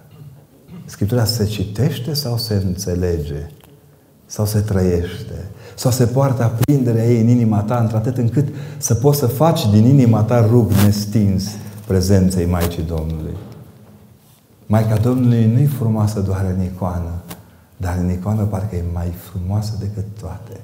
Scriptura 0.84 1.24
se 1.24 1.44
citește 1.44 2.14
sau 2.14 2.36
se 2.36 2.54
înțelege? 2.66 3.50
Sau 4.26 4.46
se 4.46 4.58
trăiește? 4.58 5.44
Sau 5.74 5.90
se 5.90 6.06
poartă 6.06 6.42
aprinderea 6.42 7.06
ei 7.06 7.20
în 7.20 7.28
inima 7.28 7.62
ta 7.62 7.78
într-atât 7.78 8.16
încât 8.16 8.48
să 8.78 8.94
poți 8.94 9.18
să 9.18 9.26
faci 9.26 9.70
din 9.70 9.84
inima 9.84 10.22
ta 10.22 10.46
rug 10.46 10.70
nestins 10.84 11.44
prezenței 11.86 12.46
Maicii 12.46 12.82
Domnului. 12.82 13.36
Maica 14.66 14.96
Domnului 14.96 15.50
nu 15.52 15.58
e 15.58 15.66
frumoasă 15.66 16.20
doar 16.20 16.54
în 16.56 16.62
icoană, 16.64 17.10
dar 17.76 17.96
în 18.00 18.10
icoană 18.10 18.42
parcă 18.42 18.76
e 18.76 18.84
mai 18.92 19.12
frumoasă 19.30 19.72
decât 19.80 20.04
toate. 20.20 20.60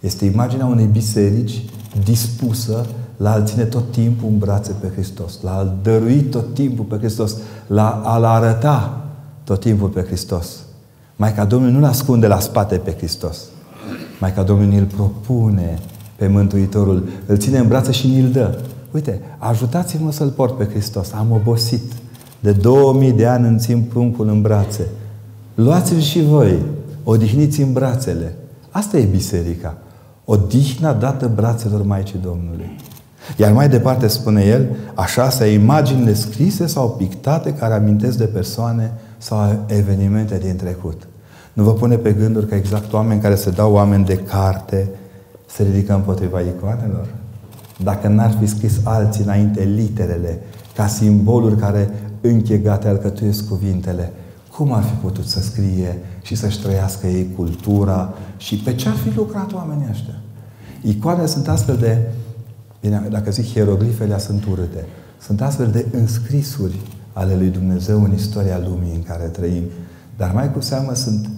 Este 0.00 0.24
imaginea 0.24 0.66
unei 0.66 0.86
biserici 0.86 1.62
dispusă 2.04 2.86
la 3.16 3.32
a-L 3.32 3.44
ține 3.44 3.64
tot 3.64 3.92
timpul 3.92 4.28
în 4.28 4.38
brațe 4.38 4.72
pe 4.80 4.88
Hristos, 4.92 5.40
la 5.42 5.56
a-L 5.56 5.78
dărui 5.82 6.22
tot 6.22 6.54
timpul 6.54 6.84
pe 6.84 6.96
Hristos, 6.96 7.36
la 7.66 8.02
a-L 8.04 8.24
arăta 8.24 9.04
tot 9.44 9.60
timpul 9.60 9.88
pe 9.88 10.02
Hristos. 10.02 10.46
Maica 11.16 11.44
Domnului 11.44 11.74
nu-L 11.74 11.84
ascunde 11.84 12.26
la 12.26 12.40
spate 12.40 12.76
pe 12.76 12.94
Hristos. 12.96 13.38
Maica 14.20 14.42
Domnului 14.42 14.78
îl 14.78 14.84
propune 14.84 15.78
pe 16.16 16.26
Mântuitorul, 16.26 17.08
îl 17.26 17.38
ține 17.38 17.58
în 17.58 17.68
brațe 17.68 17.92
și 17.92 18.08
ni-l 18.08 18.30
dă. 18.30 18.58
Uite, 18.90 19.20
ajutați-mă 19.38 20.12
să-L 20.12 20.28
port 20.28 20.56
pe 20.56 20.64
Hristos. 20.64 21.12
Am 21.12 21.30
obosit. 21.30 21.92
De 22.44 22.52
2000 22.52 23.12
de 23.12 23.26
ani 23.26 23.46
îmi 23.46 23.58
țin 23.58 23.80
pruncul 23.80 24.28
în 24.28 24.42
brațe. 24.42 24.86
Luați-l 25.54 26.00
și 26.00 26.22
voi. 26.22 26.58
Odihniți 27.04 27.60
în 27.60 27.72
brațele. 27.72 28.34
Asta 28.70 28.96
e 28.98 29.04
biserica. 29.04 29.78
Odihna 30.24 30.92
dată 30.92 31.30
brațelor 31.34 31.82
Maicii 31.82 32.18
Domnului. 32.22 32.76
Iar 33.36 33.52
mai 33.52 33.68
departe 33.68 34.06
spune 34.06 34.44
el, 34.44 34.66
așa 34.94 35.30
să 35.30 35.44
imaginile 35.44 36.14
scrise 36.14 36.66
sau 36.66 36.90
pictate 36.90 37.52
care 37.52 37.74
amintesc 37.74 38.18
de 38.18 38.24
persoane 38.24 38.92
sau 39.18 39.64
evenimente 39.66 40.38
din 40.38 40.56
trecut. 40.56 41.06
Nu 41.52 41.62
vă 41.62 41.72
pune 41.72 41.96
pe 41.96 42.12
gânduri 42.12 42.48
că 42.48 42.54
exact 42.54 42.92
oameni 42.92 43.20
care 43.20 43.34
se 43.34 43.50
dau 43.50 43.72
oameni 43.72 44.04
de 44.04 44.16
carte 44.16 44.88
se 45.46 45.62
ridică 45.62 45.94
împotriva 45.94 46.40
icoanelor? 46.40 47.06
Dacă 47.82 48.08
n-ar 48.08 48.36
fi 48.40 48.46
scris 48.46 48.80
alții 48.82 49.24
înainte 49.24 49.62
literele 49.62 50.38
ca 50.74 50.86
simboluri 50.86 51.56
care 51.56 51.90
închegate 52.28 52.88
alcătuiesc 52.88 53.48
cuvintele, 53.48 54.12
cum 54.56 54.72
ar 54.72 54.82
fi 54.82 54.94
putut 54.94 55.26
să 55.26 55.40
scrie 55.40 55.98
și 56.22 56.34
să-și 56.34 56.60
trăiască 56.60 57.06
ei 57.06 57.32
cultura 57.36 58.14
și 58.36 58.56
pe 58.56 58.74
ce 58.74 58.88
ar 58.88 58.94
fi 58.94 59.16
lucrat 59.16 59.52
oamenii 59.52 59.86
ăștia? 59.90 60.14
Icoanele 60.82 61.26
sunt 61.26 61.48
astfel 61.48 61.76
de, 61.76 61.98
bine, 62.80 63.06
dacă 63.10 63.30
zic 63.30 63.44
hieroglifele, 63.44 64.18
sunt 64.18 64.44
urâte. 64.44 64.84
Sunt 65.20 65.40
astfel 65.40 65.70
de 65.70 65.86
înscrisuri 65.92 66.80
ale 67.12 67.36
lui 67.36 67.48
Dumnezeu 67.48 68.02
în 68.02 68.12
istoria 68.12 68.58
lumii 68.58 68.94
în 68.94 69.02
care 69.02 69.24
trăim. 69.24 69.62
Dar 70.16 70.32
mai 70.32 70.52
cu 70.52 70.60
seamă 70.60 70.94
sunt 70.94 71.28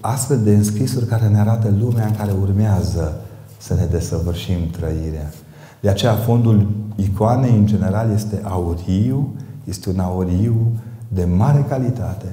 astfel 0.00 0.40
de 0.42 0.54
înscrisuri 0.54 1.06
care 1.06 1.28
ne 1.28 1.40
arată 1.40 1.74
lumea 1.78 2.06
în 2.06 2.16
care 2.16 2.32
urmează 2.40 3.20
să 3.58 3.74
ne 3.74 3.86
desăvârșim 3.90 4.70
trăirea. 4.70 5.30
De 5.80 5.88
aceea 5.88 6.14
fondul 6.14 6.70
icoanei 6.96 7.56
în 7.56 7.66
general 7.66 8.10
este 8.14 8.40
auriu, 8.42 9.34
este 9.64 9.90
un 9.90 9.98
auriu 9.98 10.72
de 11.08 11.24
mare 11.24 11.64
calitate, 11.68 12.26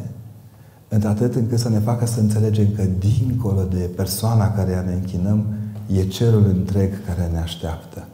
într-atât 0.87 1.35
încât 1.35 1.59
să 1.59 1.69
ne 1.69 1.79
facă 1.79 2.05
să 2.05 2.19
înțelegem 2.19 2.67
că 2.75 2.83
dincolo 2.99 3.63
de 3.63 3.89
persoana 3.95 4.51
care 4.51 4.83
ne 4.85 4.93
închinăm, 4.93 5.45
e 5.93 6.03
cerul 6.03 6.45
întreg 6.45 7.05
care 7.05 7.29
ne 7.31 7.39
așteaptă. 7.39 8.07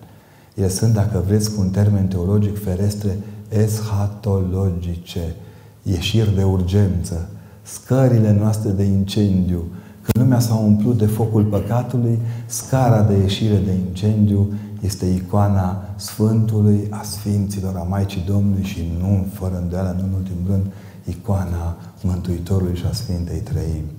Ele 0.56 0.69
sunt, 0.69 0.93
dacă 0.93 1.23
vreți, 1.25 1.54
cu 1.54 1.62
un 1.62 1.69
termen 1.69 2.08
teologic 2.08 2.63
ferestre, 2.63 3.17
eschatologice, 3.49 5.36
ieșiri 5.84 6.36
de 6.36 6.43
urgență, 6.43 7.30
scările 7.62 8.38
noastre 8.39 8.69
de 8.69 8.84
incendiu. 8.84 9.63
Când 10.01 10.25
lumea 10.25 10.39
s-a 10.39 10.56
umplut 10.56 10.97
de 10.97 11.06
focul 11.06 11.43
păcatului, 11.43 12.19
scara 12.45 13.01
de 13.01 13.17
ieșire 13.17 13.58
de 13.65 13.71
incendiu 13.88 14.54
este 14.86 15.06
icoana 15.06 15.89
Sfântului, 15.95 16.88
a 16.89 17.04
Sfinților, 17.04 17.76
a 17.76 17.84
Maicii 17.84 18.24
Domnului 18.26 18.63
și 18.63 18.91
nu, 19.00 19.28
fără 19.34 19.58
îndoială, 19.62 19.95
nu 19.98 20.04
în 20.04 20.13
ultimul 20.13 20.43
rând, 20.48 20.65
icoana 21.04 21.78
Mântuitorului 22.02 22.76
și 22.76 22.86
a 22.89 22.93
Sfintei 22.93 23.39
Trăimi. 23.39 23.91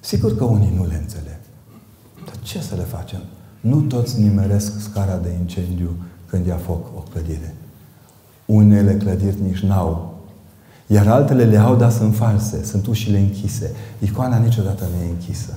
Sigur 0.00 0.36
că 0.36 0.44
unii 0.44 0.72
nu 0.76 0.86
le 0.86 0.98
înțeleg. 1.00 1.38
Dar 2.24 2.34
ce 2.42 2.60
să 2.60 2.74
le 2.74 2.82
facem? 2.82 3.20
Nu 3.60 3.80
toți 3.80 4.20
nimeresc 4.20 4.80
scara 4.80 5.16
de 5.16 5.36
incendiu 5.40 5.90
când 6.26 6.46
ia 6.46 6.56
foc 6.56 6.86
o 6.96 7.00
clădire. 7.00 7.54
Unele 8.46 8.96
clădiri 8.96 9.42
nici 9.42 9.60
n-au. 9.60 10.20
Iar 10.86 11.08
altele 11.08 11.44
le 11.44 11.56
au, 11.56 11.76
dar 11.76 11.90
sunt 11.90 12.14
false. 12.14 12.64
Sunt 12.64 12.86
ușile 12.86 13.18
închise. 13.18 13.70
Icoana 13.98 14.36
niciodată 14.36 14.84
nu 14.96 15.04
e 15.04 15.10
închisă. 15.10 15.54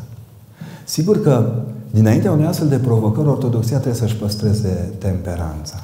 Sigur 0.84 1.22
că 1.22 1.64
dinaintea 1.96 2.32
unei 2.32 2.46
astfel 2.46 2.68
de 2.68 2.78
provocări, 2.78 3.28
Ortodoxia 3.28 3.78
trebuie 3.78 4.02
să-și 4.02 4.16
păstreze 4.16 4.94
temperanța. 4.98 5.80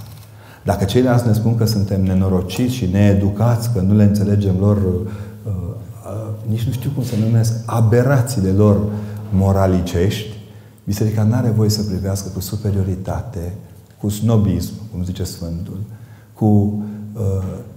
Dacă 0.63 0.84
ceilalți 0.84 1.28
ne 1.28 1.34
spun 1.34 1.56
că 1.56 1.65
suntem 1.65 2.04
nenorociți 2.04 2.74
și 2.74 2.86
needucați, 2.86 3.74
că 3.74 3.82
nu 3.82 3.95
le 3.95 4.04
înțelegem 4.04 4.56
lor, 4.60 4.78
uh, 4.78 5.04
uh, 5.45 6.50
nici 6.50 6.63
nu 6.63 6.71
știu 6.71 6.89
cum 6.95 7.04
să 7.04 7.15
numesc, 7.15 7.54
aberațiile 7.65 8.50
lor 8.50 8.82
moralicești, 9.30 10.39
Biserica 10.84 11.24
nu 11.24 11.34
are 11.34 11.50
voie 11.50 11.69
să 11.69 11.82
privească 11.82 12.30
cu 12.34 12.39
superioritate, 12.39 13.54
cu 14.00 14.10
snobism, 14.10 14.74
cum 14.91 15.04
zice 15.04 15.24
Sfântul, 15.24 15.80
cu 16.34 16.45
uh, 16.45 17.21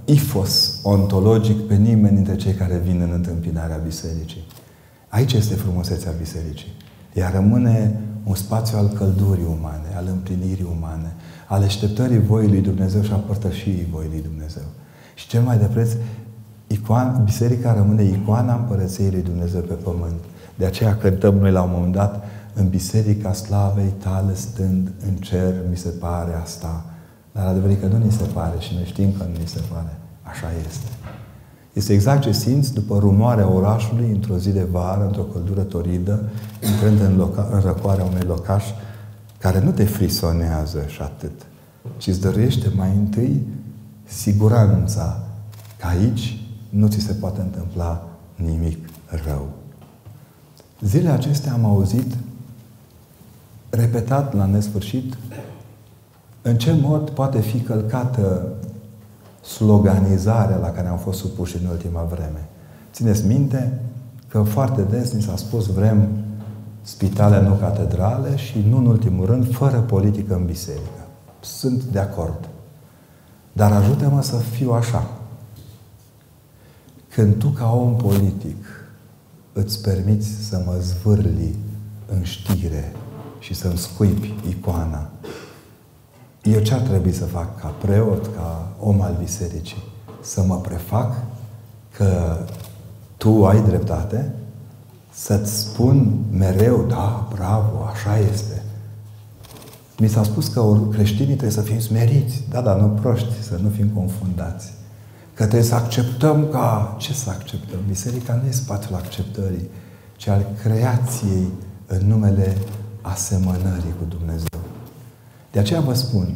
ifos 0.04 0.80
ontologic 0.82 1.66
pe 1.66 1.74
nimeni 1.74 2.14
dintre 2.14 2.36
cei 2.36 2.52
care 2.52 2.82
vin 2.84 3.00
în 3.00 3.10
întâmpinarea 3.12 3.80
Bisericii. 3.84 4.44
Aici 5.08 5.32
este 5.32 5.54
frumusețea 5.54 6.12
Bisericii. 6.18 6.72
Ea 7.12 7.30
rămâne 7.34 8.00
un 8.24 8.34
spațiu 8.34 8.78
al 8.78 8.88
căldurii 8.88 9.46
umane, 9.58 9.88
al 9.96 10.06
împlinirii 10.10 10.66
umane, 10.76 11.14
al 11.48 11.62
așteptării 11.62 12.20
voii 12.20 12.48
lui 12.48 12.60
Dumnezeu 12.60 13.02
și 13.02 13.12
a 13.12 13.16
părtășirii 13.16 13.88
voii 13.90 14.08
lui 14.08 14.22
Dumnezeu. 14.22 14.62
Și 15.14 15.28
cel 15.28 15.42
mai 15.42 15.58
de 15.58 15.64
preț, 15.64 15.90
icoan, 16.66 17.22
biserica 17.24 17.74
rămâne 17.74 18.02
icoana 18.02 18.54
împărăției 18.54 19.10
lui 19.10 19.22
Dumnezeu 19.22 19.60
pe 19.60 19.74
pământ. 19.74 20.20
De 20.54 20.66
aceea 20.66 20.96
cântăm 20.96 21.34
noi 21.34 21.50
la 21.50 21.62
un 21.62 21.70
moment 21.72 21.92
dat 21.92 22.24
în 22.54 22.68
biserica 22.68 23.32
slavei 23.32 23.92
tale 23.98 24.34
stând 24.34 24.92
în 25.06 25.14
cer, 25.14 25.54
mi 25.70 25.76
se 25.76 25.88
pare 25.88 26.34
asta. 26.42 26.84
Dar 27.32 27.46
adevărat 27.46 27.80
că 27.80 27.87
nu 27.87 28.04
ni 28.04 28.12
se 28.12 28.24
pare 28.24 28.54
și 28.58 28.74
noi 28.74 28.84
știm 28.84 29.12
că 29.18 29.24
nu 29.24 29.38
ni 29.38 29.46
se 29.46 29.60
pare. 29.72 29.96
Așa 30.22 30.46
este. 30.66 30.87
Este 31.74 31.92
exact 31.92 32.22
ce 32.22 32.32
simți 32.32 32.74
după 32.74 32.98
rumoarea 32.98 33.48
orașului 33.48 34.10
într-o 34.10 34.38
zi 34.38 34.50
de 34.50 34.62
vară, 34.62 35.04
într-o 35.04 35.22
căldură 35.22 35.60
toridă, 35.60 36.22
intrând 36.72 37.00
în, 37.00 37.16
loca- 37.16 37.48
în 37.50 37.60
răcoarea 37.60 38.04
unui 38.04 38.22
locaș 38.26 38.64
care 39.38 39.60
nu 39.60 39.70
te 39.70 39.84
frisonează 39.84 40.84
și 40.87 41.02
atât, 41.02 41.46
ci 41.96 42.06
îți 42.06 42.20
dăruiește 42.20 42.72
mai 42.76 42.90
întâi 42.96 43.46
siguranța 44.04 45.22
că 45.78 45.87
aici 45.87 46.38
nu 46.68 46.88
ți 46.88 46.98
se 46.98 47.12
poate 47.12 47.40
întâmpla 47.40 48.08
nimic 48.34 48.88
rău. 49.26 49.48
Zilele 50.80 51.10
acestea 51.10 51.52
am 51.52 51.64
auzit 51.64 52.16
repetat 53.70 54.34
la 54.34 54.46
nesfârșit 54.46 55.16
în 56.42 56.56
ce 56.56 56.72
mod 56.80 57.10
poate 57.10 57.40
fi 57.40 57.60
călcată 57.60 58.52
sloganizarea 59.44 60.57
la 60.57 60.70
care 60.70 60.88
am 60.88 60.98
fost 60.98 61.18
supuși 61.18 61.57
în 61.62 61.68
ultima 61.70 62.02
vreme. 62.02 62.48
Țineți 62.92 63.26
minte 63.26 63.80
că 64.28 64.42
foarte 64.42 64.83
des 64.83 65.12
ni 65.12 65.22
s-a 65.22 65.37
spus 65.37 65.66
vrem 65.66 66.09
spitale, 66.83 67.40
nu 67.40 67.54
catedrale 67.54 68.37
și, 68.37 68.64
nu 68.68 68.76
în 68.76 68.87
ultimul 68.87 69.26
rând, 69.26 69.54
fără 69.54 69.80
politică 69.80 70.35
în 70.35 70.46
biserică. 70.46 71.07
Sunt 71.40 71.83
de 71.83 71.98
acord. 71.98 72.48
Dar 73.52 73.72
ajută-mă 73.72 74.22
să 74.22 74.37
fiu 74.37 74.72
așa. 74.72 75.11
Când 77.09 77.35
tu, 77.35 77.48
ca 77.48 77.72
om 77.72 77.96
politic, 77.96 78.64
îți 79.52 79.83
permiți 79.83 80.28
să 80.48 80.62
mă 80.66 80.76
zvârli 80.80 81.54
în 82.07 82.22
știre 82.22 82.92
și 83.38 83.54
să-mi 83.54 83.78
scuipi 83.78 84.35
icoana, 84.48 85.11
eu 86.44 86.61
ce 86.61 86.74
ar 86.74 86.80
trebui 86.80 87.12
să 87.12 87.24
fac 87.24 87.61
ca 87.61 87.68
preot, 87.68 88.35
ca 88.37 88.68
om 88.80 89.00
al 89.00 89.16
bisericii? 89.18 89.83
Să 90.20 90.42
mă 90.42 90.57
prefac 90.57 91.14
că 91.96 92.37
tu 93.16 93.46
ai 93.46 93.62
dreptate? 93.62 94.35
Să-ți 95.12 95.59
spun 95.59 96.24
mereu, 96.30 96.85
da, 96.88 97.28
bravo, 97.35 97.85
așa 97.92 98.18
este. 98.18 98.62
Mi 99.98 100.09
s-a 100.09 100.22
spus 100.22 100.48
că 100.48 100.78
creștinii 100.92 101.37
trebuie 101.37 101.50
să 101.50 101.61
fim 101.61 101.78
smeriți. 101.78 102.44
Da, 102.50 102.61
dar 102.61 102.76
nu 102.76 102.87
proști, 102.87 103.42
să 103.42 103.59
nu 103.62 103.68
fim 103.68 103.88
confundați. 103.88 104.72
Că 105.35 105.42
trebuie 105.42 105.68
să 105.68 105.74
acceptăm 105.74 106.48
ca... 106.50 106.96
Ce 106.98 107.12
să 107.12 107.30
acceptăm? 107.30 107.78
Biserica 107.88 108.35
nu 108.35 108.48
e 108.48 108.52
spațiul 108.52 108.94
acceptării. 108.96 109.68
ci 110.16 110.28
al 110.28 110.46
creației 110.62 111.48
în 111.87 112.07
numele 112.07 112.57
asemănării 113.00 113.94
cu 113.98 114.04
Dumnezeu. 114.09 114.63
De 115.54 115.60
aceea 115.60 115.80
vă 115.80 115.94
spun, 115.94 116.34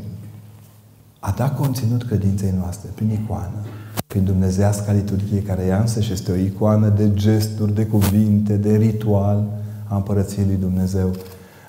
a 1.19 1.35
da 1.37 1.51
conținut 1.51 2.05
credinței 2.05 2.55
noastre 2.59 2.89
prin 2.95 3.11
icoană, 3.11 3.65
prin 4.07 4.25
dumnezească 4.25 4.93
liturghie, 4.93 5.43
care 5.43 5.65
ea 5.65 5.81
însăși 5.81 6.13
este 6.13 6.33
o 6.33 6.35
icoană 6.35 6.89
de 6.89 7.15
gesturi, 7.15 7.75
de 7.75 7.87
cuvinte, 7.87 8.57
de 8.57 8.77
ritual 8.77 9.47
a 9.89 9.97
Împărăției 9.97 10.45
lui 10.45 10.57
Dumnezeu, 10.57 11.11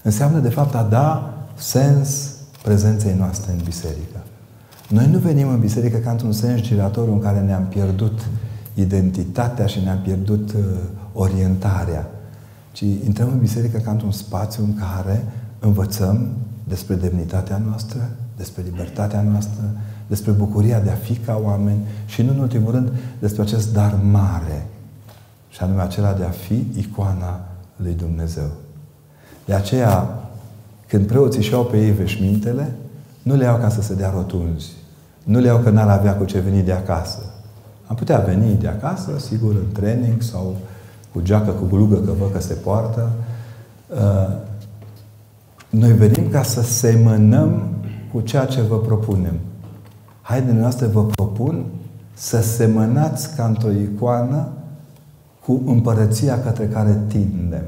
înseamnă 0.03 0.39
de 0.39 0.49
fapt 0.49 0.75
a 0.75 0.83
da 0.83 1.33
sens 1.57 2.31
prezenței 2.63 3.13
noastre 3.17 3.51
în 3.51 3.59
biserică. 3.63 4.19
Noi 4.89 5.07
nu 5.11 5.17
venim 5.17 5.49
în 5.49 5.59
biserică 5.59 5.97
ca 5.97 6.11
într-un 6.11 6.31
sens 6.31 6.61
giratoriu 6.61 7.13
în 7.13 7.19
care 7.19 7.39
ne-am 7.39 7.63
pierdut 7.63 8.19
identitatea 8.73 9.65
și 9.65 9.79
ne-am 9.83 9.99
pierdut 9.99 10.51
uh, 10.51 10.61
orientarea, 11.13 12.07
ci 12.71 12.81
intrăm 12.81 13.29
în 13.31 13.39
biserică 13.39 13.77
ca 13.77 13.91
într-un 13.91 14.11
spațiu 14.11 14.63
în 14.63 14.75
care 14.75 15.25
învățăm 15.59 16.27
despre 16.69 16.95
demnitatea 16.95 17.61
noastră, 17.67 18.09
despre 18.37 18.63
libertatea 18.63 19.21
noastră, 19.21 19.63
despre 20.07 20.31
bucuria 20.31 20.79
de 20.79 20.89
a 20.89 20.95
fi 20.95 21.15
ca 21.15 21.39
oameni 21.43 21.79
și, 22.05 22.21
nu 22.21 22.31
în 22.31 22.39
ultimul 22.39 22.71
rând, 22.71 22.91
despre 23.19 23.41
acest 23.41 23.73
dar 23.73 23.95
mare, 24.11 24.67
și 25.49 25.61
anume 25.61 25.81
acela 25.81 26.13
de 26.13 26.23
a 26.23 26.29
fi 26.29 26.67
icoana 26.77 27.39
lui 27.75 27.93
Dumnezeu. 27.93 28.49
De 29.45 29.53
aceea, 29.53 30.19
când 30.87 31.07
preoții 31.07 31.41
și-au 31.41 31.65
pe 31.65 31.77
ei 31.77 31.91
veșmintele, 31.91 32.75
nu 33.21 33.35
le 33.35 33.43
iau 33.43 33.57
ca 33.57 33.69
să 33.69 33.81
se 33.81 33.95
dea 33.95 34.09
rotunzi. 34.09 34.71
Nu 35.23 35.39
le 35.39 35.47
iau 35.47 35.57
că 35.57 35.69
n-ar 35.69 35.89
avea 35.89 36.15
cu 36.15 36.25
ce 36.25 36.39
veni 36.39 36.61
de 36.61 36.71
acasă. 36.71 37.19
Am 37.87 37.95
putea 37.95 38.17
veni 38.17 38.57
de 38.59 38.67
acasă, 38.67 39.11
sigur, 39.29 39.51
în 39.51 39.71
training 39.73 40.21
sau 40.21 40.55
cu 41.13 41.21
geacă, 41.21 41.51
cu 41.51 41.65
glugă, 41.65 41.95
că 41.95 42.11
văd 42.19 42.31
că 42.31 42.41
se 42.41 42.53
poartă. 42.53 43.11
Uh, 45.71 45.79
noi 45.79 45.91
venim 45.91 46.29
ca 46.29 46.43
să 46.43 46.61
semănăm 46.61 47.69
cu 48.13 48.21
ceea 48.21 48.45
ce 48.45 48.61
vă 48.61 48.79
propunem. 48.79 49.39
Haideți 50.21 50.55
noastră 50.55 50.87
vă 50.87 51.05
propun 51.05 51.65
să 52.13 52.41
semănați 52.41 53.35
ca 53.35 53.45
într-o 53.45 53.71
icoană 53.71 54.47
cu 55.45 55.61
împărăția 55.65 56.41
către 56.41 56.67
care 56.67 56.99
tindem. 57.07 57.63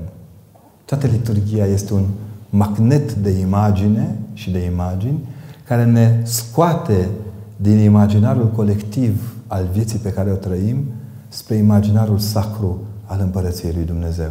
Toată 0.86 1.08
liturgia 1.08 1.66
este 1.66 1.94
un 1.94 2.06
magnet 2.50 3.14
de 3.14 3.30
imagine 3.30 4.16
și 4.34 4.52
de 4.52 4.60
imagini 4.60 5.20
care 5.64 5.86
ne 5.86 6.22
scoate 6.24 7.10
din 7.56 7.78
imaginarul 7.78 8.48
colectiv 8.48 9.36
al 9.48 9.68
vieții 9.74 10.00
pe 10.00 10.12
care 10.12 10.32
o 10.32 10.36
trăim 10.36 10.84
spre 11.28 11.56
imaginarul 11.56 12.18
sacru 12.18 12.80
al 13.06 13.20
Împărăției 13.20 13.74
lui 13.74 13.84
Dumnezeu. 13.84 14.30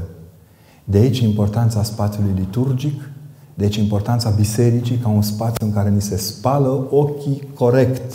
De 0.85 0.99
aici 0.99 1.19
importanța 1.19 1.83
spațiului 1.83 2.33
liturgic, 2.37 3.11
de 3.55 3.65
aici 3.65 3.77
importanța 3.77 4.31
bisericii 4.31 4.97
ca 4.97 5.09
un 5.09 5.23
spațiu 5.23 5.67
în 5.67 5.73
care 5.73 5.91
ni 5.91 6.03
se 6.03 6.17
spală 6.17 6.87
ochii 6.91 7.49
corect. 7.55 8.13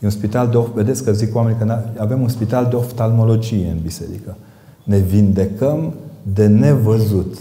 E 0.00 0.06
un 0.06 0.10
spital 0.10 0.48
de 0.48 0.56
of... 0.56 0.68
Vedeți 0.74 1.04
că 1.04 1.12
zic 1.12 1.34
oamenii 1.36 1.58
că 1.58 1.82
avem 1.98 2.20
un 2.20 2.28
spital 2.28 2.66
de 2.66 2.76
oftalmologie 2.76 3.68
în 3.70 3.78
biserică. 3.82 4.36
Ne 4.84 4.98
vindecăm 4.98 5.94
de 6.22 6.46
nevăzut. 6.46 7.38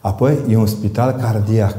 Apoi 0.00 0.38
e 0.48 0.56
un 0.56 0.66
spital 0.66 1.12
cardiac, 1.12 1.76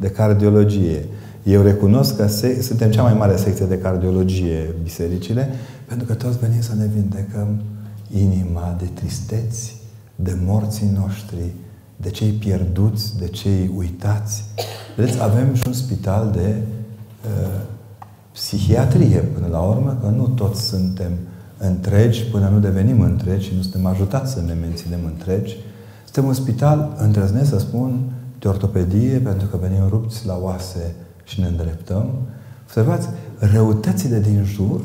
de 0.00 0.10
cardiologie. 0.10 1.06
Eu 1.42 1.62
recunosc 1.62 2.16
că 2.16 2.26
se, 2.26 2.62
suntem 2.62 2.90
cea 2.90 3.02
mai 3.02 3.14
mare 3.14 3.36
secție 3.36 3.66
de 3.66 3.78
cardiologie 3.78 4.74
bisericile, 4.82 5.48
pentru 5.86 6.06
că 6.06 6.14
toți 6.14 6.38
venim 6.38 6.60
să 6.60 6.74
ne 6.78 6.86
vindecăm 6.94 7.62
inima 8.16 8.76
de 8.78 8.88
tristeți, 8.94 9.76
de 10.16 10.36
morții 10.44 10.90
noștri, 10.94 11.52
de 12.02 12.10
cei 12.10 12.30
pierduți, 12.30 13.18
de 13.18 13.28
cei 13.28 13.70
uitați. 13.76 14.44
Vedeți, 14.96 15.22
avem 15.22 15.54
și 15.54 15.62
un 15.66 15.72
spital 15.72 16.30
de 16.30 16.54
uh, 17.24 17.60
psihiatrie 18.32 19.18
până 19.18 19.46
la 19.46 19.60
urmă, 19.60 19.98
că 20.00 20.06
nu 20.06 20.26
toți 20.26 20.66
suntem 20.66 21.12
întregi 21.58 22.24
până 22.24 22.48
nu 22.48 22.58
devenim 22.58 23.00
întregi 23.00 23.46
și 23.46 23.54
nu 23.54 23.62
suntem 23.62 23.86
ajutați 23.86 24.32
să 24.32 24.40
ne 24.46 24.52
menținem 24.52 25.00
întregi. 25.04 25.56
Suntem 26.04 26.24
un 26.24 26.34
spital, 26.34 26.96
îndrăznesc 26.98 27.48
să 27.48 27.58
spun, 27.58 28.00
de 28.38 28.48
ortopedie, 28.48 29.18
pentru 29.18 29.46
că 29.46 29.56
venim 29.56 29.88
rupți 29.88 30.26
la 30.26 30.38
oase 30.42 30.94
și 31.24 31.40
ne 31.40 31.46
îndreptăm. 31.46 32.10
Observați, 32.62 33.08
răutățile 33.38 34.20
din 34.20 34.44
jur 34.44 34.80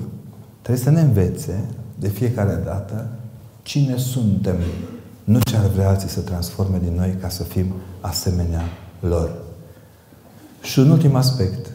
trebuie 0.62 0.84
să 0.84 0.92
ne 0.92 1.02
învețe 1.02 1.64
de 2.00 2.08
fiecare 2.08 2.62
dată 2.66 3.10
cine 3.62 3.98
suntem, 3.98 4.56
nu 5.28 5.40
ce 5.40 5.56
ar 5.56 5.68
vrea 5.68 5.90
alții 5.90 6.10
să 6.10 6.20
transforme 6.20 6.80
din 6.84 6.94
noi 6.96 7.16
ca 7.22 7.30
să 7.30 7.44
fim 7.44 7.66
asemenea 8.02 8.64
lor. 9.00 9.32
Și 10.62 10.80
un 10.80 10.90
ultim 10.90 11.16
aspect. 11.16 11.72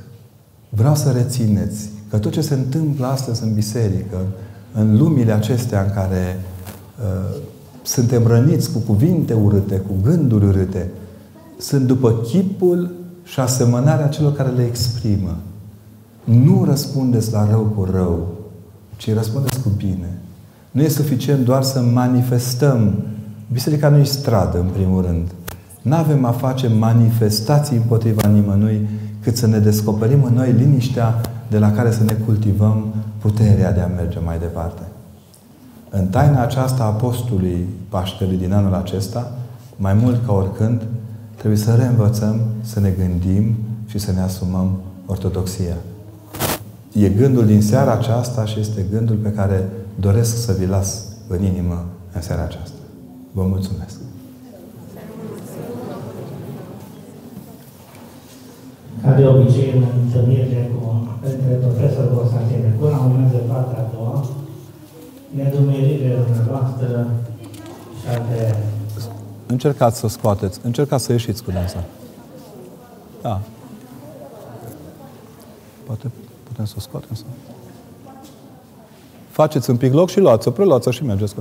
Vreau 0.68 0.94
să 0.94 1.10
rețineți 1.10 1.88
că 2.10 2.18
tot 2.18 2.32
ce 2.32 2.40
se 2.40 2.54
întâmplă 2.54 3.06
astăzi 3.06 3.42
în 3.42 3.54
biserică, 3.54 4.16
în 4.74 4.96
lumile 4.96 5.32
acestea 5.32 5.82
în 5.82 5.90
care 5.90 6.40
uh, 7.00 7.36
suntem 7.82 8.26
răniți 8.26 8.72
cu 8.72 8.78
cuvinte 8.78 9.34
urâte, 9.34 9.76
cu 9.76 9.92
gânduri 10.02 10.44
urâte, 10.44 10.90
sunt 11.58 11.86
după 11.86 12.12
chipul 12.12 12.94
și 13.24 13.40
asemănarea 13.40 14.08
celor 14.08 14.32
care 14.32 14.48
le 14.48 14.64
exprimă. 14.64 15.36
Nu 16.24 16.64
răspundeți 16.64 17.32
la 17.32 17.46
rău 17.50 17.62
cu 17.62 17.84
rău, 17.84 18.34
ci 18.96 19.14
răspundeți 19.14 19.62
cu 19.62 19.68
bine. 19.76 20.18
Nu 20.70 20.82
e 20.82 20.88
suficient 20.88 21.44
doar 21.44 21.62
să 21.62 21.80
manifestăm. 21.80 22.94
Biserica 23.52 23.88
nu 23.88 23.96
e 23.96 24.04
stradă, 24.04 24.58
în 24.58 24.66
primul 24.66 25.02
rând. 25.02 25.30
Nu 25.82 25.94
avem 25.94 26.24
a 26.24 26.30
face 26.30 26.68
manifestații 26.68 27.76
împotriva 27.76 28.28
nimănui, 28.28 28.88
cât 29.22 29.36
să 29.36 29.46
ne 29.46 29.58
descoperim 29.58 30.22
în 30.22 30.34
noi 30.34 30.52
liniștea 30.52 31.20
de 31.50 31.58
la 31.58 31.72
care 31.72 31.90
să 31.90 32.02
ne 32.02 32.12
cultivăm 32.12 32.94
puterea 33.18 33.72
de 33.72 33.80
a 33.80 33.86
merge 33.86 34.18
mai 34.18 34.38
departe. 34.38 34.82
În 35.90 36.06
taina 36.06 36.42
aceasta 36.42 36.82
a 36.82 36.86
apostolului 36.86 37.68
Paștelui 37.88 38.36
din 38.36 38.52
anul 38.52 38.74
acesta, 38.74 39.32
mai 39.76 39.94
mult 39.94 40.26
ca 40.26 40.32
oricând, 40.32 40.82
trebuie 41.36 41.58
să 41.58 41.74
reînvățăm 41.74 42.40
să 42.60 42.80
ne 42.80 42.90
gândim 42.90 43.54
și 43.86 43.98
să 43.98 44.12
ne 44.12 44.20
asumăm 44.20 44.80
ortodoxia. 45.06 45.76
E 46.92 47.08
gândul 47.08 47.46
din 47.46 47.62
seara 47.62 47.92
aceasta 47.92 48.44
și 48.44 48.60
este 48.60 48.84
gândul 48.90 49.16
pe 49.16 49.32
care 49.32 49.68
doresc 50.00 50.44
să 50.44 50.52
vi 50.58 50.66
las 50.66 51.02
în 51.28 51.42
inimă 51.44 51.84
în 52.12 52.20
seara 52.20 52.42
aceasta. 52.42 52.81
Vă 53.32 53.42
mulțumesc! 53.42 53.96
Ca 59.02 59.12
de 59.12 59.26
obicei, 59.26 59.72
în 59.72 59.84
întâlnirile 60.04 60.70
cu, 60.74 61.08
între 61.22 61.54
profesorul 61.54 62.16
Constantin 62.16 62.60
Necuna, 62.62 63.04
urmează 63.04 63.36
partea 63.36 63.78
a 63.78 63.94
doua, 63.94 64.26
nedumeririle 65.30 66.14
dumneavoastră 66.26 67.10
și 68.00 68.08
alte... 68.08 68.56
Încercați 69.46 69.98
să 69.98 70.08
scoateți, 70.08 70.60
încercați 70.62 71.04
să 71.04 71.12
ieșiți 71.12 71.44
cu 71.44 71.50
dansa. 71.50 71.84
Da. 73.22 73.40
Poate 75.86 76.10
putem 76.42 76.64
să 76.64 76.74
o 76.76 76.80
scoatem 76.80 77.14
sau... 77.14 77.26
Faceți 79.30 79.70
un 79.70 79.76
pic 79.76 79.92
loc 79.92 80.08
și 80.08 80.20
luați-o, 80.20 80.50
preluați-o 80.50 80.90
și 80.90 81.04
mergeți 81.04 81.34
cu 81.34 81.40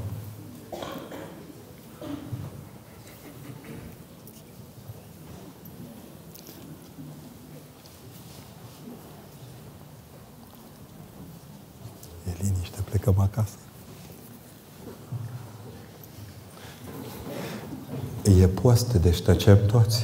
post, 18.61 18.93
deci 18.93 19.21
tăcem 19.21 19.57
toți. 19.65 20.03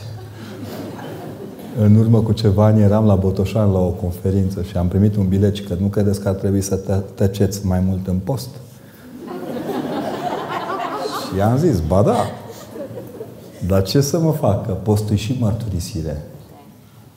în 1.79 1.95
urmă 1.95 2.21
cu 2.21 2.31
ceva 2.31 2.65
ani 2.65 2.81
eram 2.81 3.05
la 3.05 3.15
Botoșan 3.15 3.71
la 3.71 3.79
o 3.79 3.89
conferință 3.89 4.61
și 4.61 4.77
am 4.77 4.87
primit 4.87 5.15
un 5.15 5.27
bilet 5.27 5.55
și 5.55 5.63
că 5.63 5.75
nu 5.79 5.87
credeți 5.87 6.21
că 6.21 6.27
ar 6.27 6.33
trebui 6.33 6.61
să 6.61 6.75
tăceți 7.15 7.65
mai 7.65 7.79
mult 7.79 8.07
în 8.07 8.17
post? 8.17 8.49
și 11.33 11.41
am 11.41 11.57
zis, 11.57 11.79
ba 11.79 12.01
da. 12.01 12.17
Dar 13.67 13.83
ce 13.83 14.01
să 14.01 14.19
mă 14.19 14.31
fac? 14.31 14.65
Că 14.65 14.71
postul 14.71 15.13
e 15.13 15.17
și 15.17 15.37
mărturisire. 15.39 16.23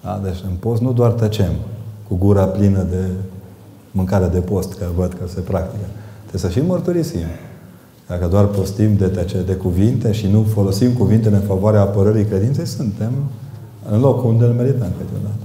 Da? 0.03 0.21
Deci 0.25 0.43
în 0.51 0.55
post 0.61 0.81
nu 0.81 0.93
doar 0.93 1.11
tăcem 1.11 1.53
cu 2.09 2.15
gura 2.15 2.45
plină 2.45 2.83
de 2.83 3.05
mâncare 3.91 4.27
de 4.27 4.41
post, 4.41 4.75
că 4.79 4.85
văd 4.97 5.13
că 5.13 5.29
se 5.29 5.41
practică. 5.41 5.85
Trebuie 6.27 6.51
să 6.51 6.59
și 6.59 6.67
mărturisim. 6.67 7.27
Dacă 8.11 8.27
doar 8.27 8.47
postim 8.47 8.97
de, 8.97 9.09
tăce, 9.09 9.43
de 9.43 9.55
cuvinte 9.55 10.13
și 10.13 10.27
nu 10.27 10.43
folosim 10.43 10.93
cuvintele 10.93 11.37
în 11.37 11.43
favoarea 11.43 11.81
apărării 11.81 12.25
credinței, 12.25 12.67
suntem 12.67 13.13
în 13.91 14.01
locul 14.01 14.31
unde 14.31 14.45
îl 14.45 14.53
merităm 14.53 14.93
câteodată. 14.99 15.45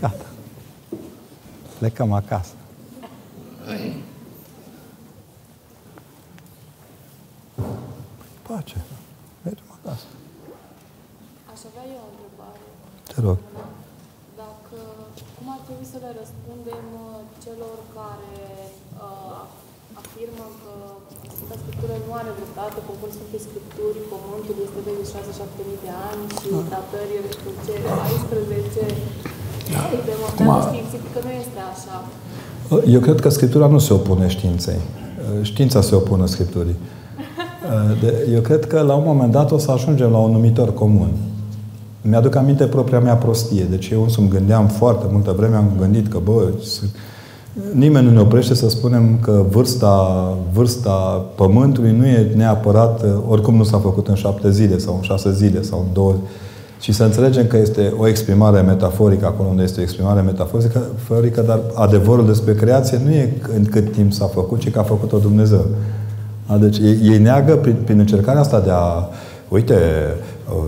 Gata. 0.00 0.24
Plecăm 1.78 2.12
acasă. 2.12 2.52
Pace. 8.42 8.84
Mergem 9.42 9.64
acasă. 9.82 10.04
Aș 11.52 11.58
avea 11.70 11.84
eu 11.94 12.00
o 12.06 12.10
întrebare. 12.12 12.64
Te 13.14 13.20
rog. 13.20 13.38
Dacă, 14.42 14.78
cum 15.36 15.46
ar 15.54 15.60
trebui 15.66 15.88
să 15.92 15.98
le 16.04 16.10
răspundem 16.20 16.84
uh, 17.04 17.10
celor 17.44 17.76
care 17.98 18.36
uh, 19.04 19.42
afirmă 20.00 20.46
că 20.62 20.72
Sfânta 21.34 21.56
Scriptură 21.62 21.94
nu 22.06 22.12
are 22.20 22.30
dreptate, 22.38 22.78
conform 22.88 23.12
Sfântei 23.16 23.46
Scripturi, 23.46 23.98
Pământul 24.12 24.56
este 24.66 24.80
de 24.86 24.92
6-7 25.58 25.68
mii 25.68 25.82
de 25.86 25.92
ani 26.08 26.24
și 26.40 26.48
ah. 26.56 26.66
datări 26.72 27.14
știu 27.36 27.52
ce, 27.66 27.74
14, 27.86 28.84
da. 29.72 29.82
de 30.08 30.14
modelul 30.22 30.62
științific, 30.68 31.10
că 31.14 31.20
nu 31.26 31.32
este 31.42 31.60
așa. 31.72 31.96
Eu 32.86 33.00
cred 33.00 33.20
că 33.20 33.28
Scriptura 33.28 33.66
nu 33.66 33.78
se 33.78 33.92
opune 33.92 34.28
științei. 34.28 34.78
Știința 35.42 35.80
se 35.80 35.94
opune 35.94 36.26
Scripturii. 36.26 36.76
Eu 38.32 38.40
cred 38.40 38.66
că 38.66 38.80
la 38.80 38.94
un 38.94 39.02
moment 39.06 39.32
dat 39.32 39.50
o 39.50 39.58
să 39.58 39.70
ajungem 39.70 40.10
la 40.10 40.18
un 40.18 40.30
numitor 40.30 40.74
comun. 40.74 41.10
Mi-aduc 42.02 42.34
aminte 42.34 42.64
propria 42.64 43.00
mea 43.00 43.14
prostie. 43.14 43.66
Deci 43.70 43.88
eu 43.88 44.02
însumi 44.02 44.28
gândeam 44.28 44.66
foarte 44.66 45.06
multă 45.12 45.34
vreme, 45.36 45.56
am 45.56 45.70
gândit 45.78 46.08
că, 46.08 46.18
bă, 46.24 46.48
nimeni 47.72 48.06
nu 48.06 48.12
ne 48.12 48.20
oprește 48.20 48.54
să 48.54 48.68
spunem 48.68 49.18
că 49.22 49.44
vârsta, 49.50 50.36
vârsta 50.52 51.24
Pământului 51.34 51.96
nu 51.96 52.06
e 52.06 52.32
neapărat, 52.36 53.04
oricum 53.28 53.56
nu 53.56 53.64
s-a 53.64 53.78
făcut 53.78 54.08
în 54.08 54.14
șapte 54.14 54.50
zile 54.50 54.78
sau 54.78 54.94
în 54.94 55.02
șase 55.02 55.32
zile 55.32 55.62
sau 55.62 55.78
în 55.78 55.92
două 55.92 56.14
și 56.80 56.92
să 56.92 57.04
înțelegem 57.04 57.46
că 57.46 57.56
este 57.56 57.94
o 57.98 58.08
exprimare 58.08 58.60
metaforică 58.60 59.26
acolo 59.26 59.48
unde 59.48 59.62
este 59.62 59.80
o 59.80 59.82
exprimare 59.82 60.20
metaforică, 60.20 61.40
dar 61.46 61.60
adevărul 61.74 62.26
despre 62.26 62.54
creație 62.54 63.00
nu 63.04 63.10
e 63.10 63.32
în 63.56 63.64
cât 63.64 63.92
timp 63.92 64.12
s-a 64.12 64.26
făcut, 64.26 64.58
ci 64.58 64.70
că 64.70 64.78
a 64.78 64.82
făcut-o 64.82 65.18
Dumnezeu. 65.18 65.64
Deci 66.58 66.78
ei, 66.78 66.98
ei 67.02 67.18
neagă 67.18 67.56
prin, 67.56 67.76
prin 67.84 67.98
încercarea 67.98 68.40
asta 68.40 68.60
de 68.60 68.70
a 68.70 69.08
uite, 69.48 69.76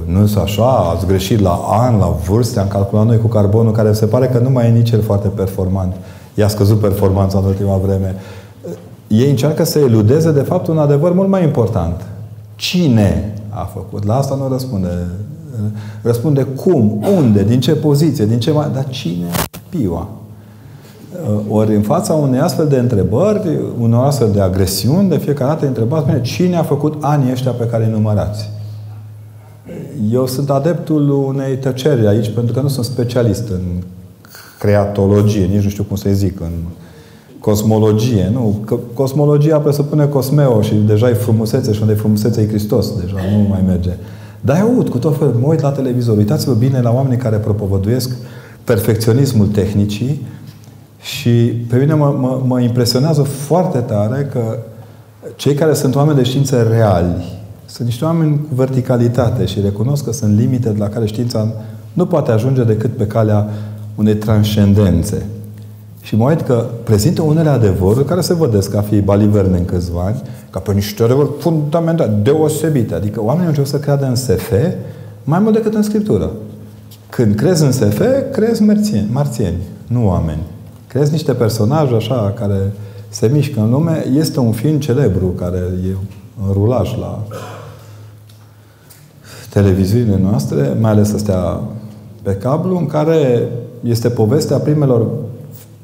nu 0.07 0.23
este 0.23 0.39
așa, 0.39 0.69
ați 0.95 1.07
greșit 1.07 1.41
la 1.41 1.61
an, 1.71 1.99
la 1.99 2.07
vârste, 2.07 2.61
am 2.61 2.69
calculat 2.69 3.07
noi 3.07 3.19
cu 3.19 3.27
carbonul, 3.27 3.73
care 3.73 3.93
se 3.93 4.07
pare 4.07 4.27
că 4.27 4.39
nu 4.39 4.51
mai 4.51 4.67
e 4.67 4.71
nici 4.71 4.91
el 4.91 5.03
foarte 5.03 5.29
performant. 5.29 5.95
I-a 6.35 6.49
scăzut 6.49 6.81
performanța 6.81 7.39
în 7.39 7.45
ultima 7.45 7.77
vreme. 7.77 8.15
Ei 9.07 9.31
încearcă 9.31 9.65
să 9.65 9.79
eludeze, 9.79 10.33
de 10.33 10.41
fapt, 10.41 10.67
un 10.67 10.79
adevăr 10.79 11.13
mult 11.13 11.29
mai 11.29 11.43
important. 11.43 12.01
Cine 12.57 13.35
a 13.49 13.71
făcut? 13.75 14.05
La 14.05 14.17
asta 14.17 14.35
nu 14.35 14.49
răspunde. 14.49 14.89
Răspunde 16.03 16.43
cum, 16.43 17.05
unde, 17.17 17.45
din 17.45 17.61
ce 17.61 17.73
poziție, 17.73 18.27
din 18.27 18.39
ce 18.39 18.51
mai... 18.51 18.71
Dar 18.75 18.89
cine 18.89 19.27
piua? 19.69 20.09
Ori 21.49 21.75
în 21.75 21.83
fața 21.83 22.13
unei 22.13 22.41
astfel 22.41 22.69
de 22.69 22.79
întrebări, 22.79 23.59
unor 23.81 24.05
astfel 24.05 24.31
de 24.33 24.41
agresiuni, 24.41 25.09
de 25.09 25.19
fiecare 25.19 25.51
dată 25.51 25.67
întrebați, 25.67 26.07
bine, 26.07 26.21
cine 26.21 26.57
a 26.57 26.63
făcut 26.63 26.97
anii 27.01 27.31
ăștia 27.31 27.51
pe 27.51 27.67
care 27.67 27.85
îi 27.85 27.91
numărați? 27.91 28.51
Eu 30.11 30.27
sunt 30.27 30.51
adeptul 30.51 31.11
unei 31.11 31.57
tăceri 31.57 32.07
aici, 32.07 32.31
pentru 32.31 32.55
că 32.55 32.61
nu 32.61 32.69
sunt 32.69 32.85
specialist 32.85 33.49
în 33.49 33.61
creatologie, 34.59 35.45
nici 35.45 35.63
nu 35.63 35.69
știu 35.69 35.85
cum 35.85 35.97
să-i 35.97 36.15
zic, 36.15 36.41
în 36.41 36.53
cosmologie. 37.41 38.31
Nu, 38.33 38.61
că 38.67 38.79
cosmologia 38.95 39.59
presupune 39.59 40.07
cosmeo 40.07 40.61
și 40.61 40.75
deja 40.75 41.09
e 41.09 41.13
frumusețe 41.13 41.73
și 41.73 41.81
unde 41.81 41.93
e 41.93 41.97
frumusețe 41.97 42.41
e 42.41 42.49
Hristos, 42.49 43.01
deja 43.01 43.17
nu 43.33 43.49
mai 43.49 43.63
merge. 43.67 43.91
Dar 44.45 44.59
eu 44.59 44.67
aud 44.67 44.89
cu 44.89 44.99
tot 44.99 45.19
felul, 45.19 45.35
mă 45.35 45.47
uit 45.47 45.61
la 45.61 45.71
televizor, 45.71 46.17
uitați-vă 46.17 46.53
bine 46.53 46.81
la 46.81 46.93
oamenii 46.93 47.19
care 47.19 47.37
propovăduiesc 47.37 48.11
perfecționismul 48.65 49.47
tehnicii 49.47 50.27
și 51.01 51.31
pe 51.69 51.77
mine 51.77 51.95
mă, 51.95 52.17
mă, 52.21 52.43
mă 52.47 52.61
impresionează 52.61 53.23
foarte 53.23 53.79
tare 53.79 54.29
că 54.33 54.59
cei 55.37 55.55
care 55.55 55.75
sunt 55.75 55.95
oameni 55.95 56.17
de 56.17 56.23
știință 56.23 56.63
reali, 56.63 57.41
sunt 57.67 57.87
niște 57.87 58.05
oameni 58.05 58.37
cu 58.49 58.55
verticalitate 58.55 59.45
și 59.45 59.61
recunosc 59.61 60.05
că 60.05 60.13
sunt 60.13 60.39
limite 60.39 60.75
la 60.79 60.89
care 60.89 61.07
știința 61.07 61.49
nu 61.93 62.07
poate 62.07 62.31
ajunge 62.31 62.65
decât 62.65 62.97
pe 62.97 63.07
calea 63.07 63.49
unei 63.95 64.15
transcendențe. 64.15 65.27
Și 66.03 66.17
mă 66.17 66.29
uit 66.29 66.41
că 66.41 66.67
prezintă 66.85 67.23
unele 67.23 67.49
adevăruri 67.49 68.05
care 68.05 68.21
se 68.21 68.35
vădesc 68.35 68.75
a 68.75 68.81
fi 68.81 69.01
baliverne 69.01 69.57
în 69.57 69.65
câțiva 69.65 70.05
ani, 70.05 70.23
ca 70.51 70.59
pe 70.59 70.73
niște 70.73 71.03
adevăruri 71.03 71.33
fundamentale, 71.39 72.19
deosebite. 72.23 72.95
Adică 72.95 73.23
oamenii 73.23 73.49
încep 73.49 73.67
să 73.67 73.79
creadă 73.79 74.07
în 74.07 74.15
SF 74.15 74.53
mai 75.25 75.39
mult 75.39 75.55
decât 75.55 75.75
în 75.75 75.83
Scriptură. 75.83 76.31
Când 77.09 77.35
crezi 77.35 77.65
în 77.65 77.73
SF, 77.73 78.01
crezi 78.33 78.63
marțieni, 78.63 79.09
marțieni 79.13 79.57
nu 79.87 80.07
oameni. 80.07 80.43
Crezi 80.87 81.11
niște 81.11 81.33
personaje 81.33 81.95
așa 81.95 82.33
care 82.39 82.73
se 83.09 83.31
mișcă 83.33 83.61
în 83.61 83.71
lume. 83.71 84.07
Este 84.17 84.41
un 84.41 84.53
film 84.53 84.79
celebru 84.79 85.27
care 85.27 85.59
e 85.89 85.97
în 86.47 86.53
rulaj 86.53 86.99
la 86.99 87.23
televiziunile 89.51 90.19
noastre, 90.23 90.77
mai 90.81 90.91
ales 90.91 91.13
astea 91.13 91.61
pe 92.23 92.33
cablu, 92.33 92.77
în 92.77 92.87
care 92.87 93.49
este 93.81 94.09
povestea 94.09 94.57
primelor 94.57 95.07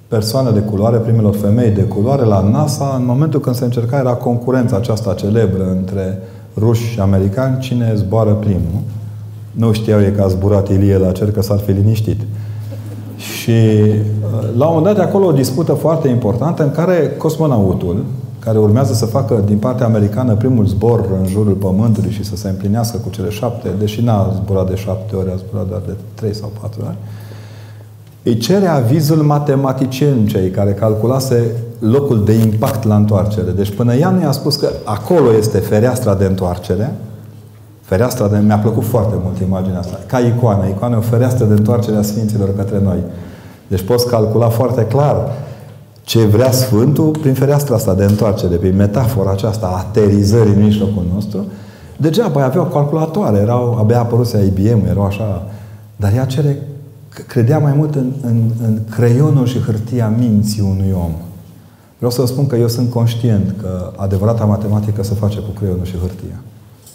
persoane 0.09 0.51
de 0.51 0.61
culoare, 0.61 0.97
primelor 0.97 1.35
femei 1.35 1.71
de 1.71 1.83
culoare 1.83 2.25
la 2.25 2.41
NASA, 2.41 2.95
în 2.99 3.05
momentul 3.05 3.41
când 3.41 3.57
se 3.57 3.65
încerca, 3.65 3.99
era 3.99 4.13
concurența 4.13 4.77
aceasta 4.77 5.15
celebră 5.15 5.71
între 5.71 6.19
ruși 6.57 6.91
și 6.91 7.01
americani, 7.01 7.59
cine 7.59 7.93
zboară 7.97 8.33
primul. 8.33 8.81
Nu 9.53 9.73
știau 9.73 10.01
ei 10.01 10.13
că 10.13 10.23
a 10.23 10.27
zburat 10.29 10.69
Ilie 10.69 10.97
la 10.97 11.13
cer, 11.13 11.31
că 11.31 11.43
s-ar 11.43 11.59
fi 11.59 11.71
liniștit. 11.71 12.21
Și 13.17 13.53
la 14.57 14.67
un 14.67 14.75
moment 14.75 14.85
dat 14.85 14.95
de 14.95 15.03
acolo 15.03 15.27
o 15.27 15.33
dispută 15.33 15.73
foarte 15.73 16.09
importantă 16.09 16.63
în 16.63 16.71
care 16.71 17.15
cosmonautul, 17.19 18.05
care 18.39 18.59
urmează 18.59 18.93
să 18.93 19.07
facă 19.07 19.43
din 19.47 19.59
partea 19.59 19.87
americană 19.87 20.35
primul 20.35 20.67
zbor 20.67 21.05
în 21.21 21.27
jurul 21.27 21.53
Pământului 21.53 22.11
și 22.11 22.25
să 22.25 22.37
se 22.37 22.49
împlinească 22.49 22.97
cu 22.97 23.11
cele 23.11 23.31
șapte, 23.31 23.69
deși 23.79 24.05
n-a 24.05 24.33
zburat 24.43 24.69
de 24.69 24.77
șapte 24.77 25.17
ori, 25.17 25.31
a 25.31 25.37
zburat 25.37 25.69
doar 25.69 25.81
de 25.87 25.93
trei 26.15 26.35
sau 26.35 26.53
patru 26.61 26.81
ori, 26.85 26.97
îi 28.23 28.37
cere 28.37 28.67
avizul 28.67 29.23
matematician 29.23 30.27
cei 30.27 30.51
care 30.51 30.73
calculase 30.73 31.51
locul 31.79 32.25
de 32.25 32.33
impact 32.33 32.85
la 32.85 32.97
întoarcere. 32.97 33.51
Deci 33.51 33.75
până 33.75 33.95
ea 33.95 34.11
nu 34.11 34.21
i-a 34.21 34.31
spus 34.31 34.57
că 34.57 34.69
acolo 34.85 35.33
este 35.39 35.59
fereastra 35.59 36.15
de 36.15 36.25
întoarcere, 36.25 36.95
fereastra 37.83 38.29
de... 38.29 38.39
Mi-a 38.39 38.59
plăcut 38.59 38.85
foarte 38.85 39.15
mult 39.23 39.39
imaginea 39.39 39.79
asta. 39.79 39.99
Ca 40.07 40.19
icoană. 40.19 40.69
Icoana 40.69 40.95
e 40.95 40.99
o 40.99 41.01
fereastră 41.01 41.45
de 41.45 41.53
întoarcere 41.53 41.97
a 41.97 42.03
Sfinților 42.03 42.49
către 42.57 42.81
noi. 42.83 42.99
Deci 43.67 43.83
poți 43.83 44.07
calcula 44.07 44.49
foarte 44.49 44.85
clar 44.85 45.33
ce 46.03 46.25
vrea 46.25 46.51
Sfântul 46.51 47.11
prin 47.21 47.35
fereastra 47.35 47.75
asta 47.75 47.95
de 47.95 48.05
întoarcere, 48.05 48.57
prin 48.57 48.77
metafora 48.77 49.31
aceasta 49.31 49.67
a 49.67 49.77
aterizării 49.77 50.53
în 50.53 50.63
mijlocul 50.63 51.05
nostru. 51.15 51.47
Degeaba 51.97 52.45
aveau 52.45 52.65
calculatoare, 52.65 53.39
erau, 53.39 53.77
abia 53.81 53.99
apăruse 53.99 54.45
IBM, 54.45 54.87
erau 54.87 55.05
așa. 55.05 55.47
Dar 55.97 56.13
ea 56.15 56.25
cere 56.25 56.63
credea 57.27 57.59
mai 57.59 57.73
mult 57.73 57.95
în, 57.95 58.13
în, 58.23 58.51
în 58.63 58.79
creionul 58.91 59.47
și 59.47 59.61
hârtia 59.61 60.09
minții 60.09 60.63
unui 60.63 60.93
om. 60.93 61.13
Vreau 61.97 62.13
să 62.13 62.21
vă 62.21 62.27
spun 62.27 62.47
că 62.47 62.57
eu 62.57 62.69
sunt 62.69 62.91
conștient 62.91 63.55
că 63.61 63.93
adevărata 63.97 64.45
matematică 64.45 65.03
se 65.03 65.15
face 65.15 65.39
cu 65.39 65.51
creionul 65.51 65.85
și 65.85 65.97
hârtia. 65.97 66.41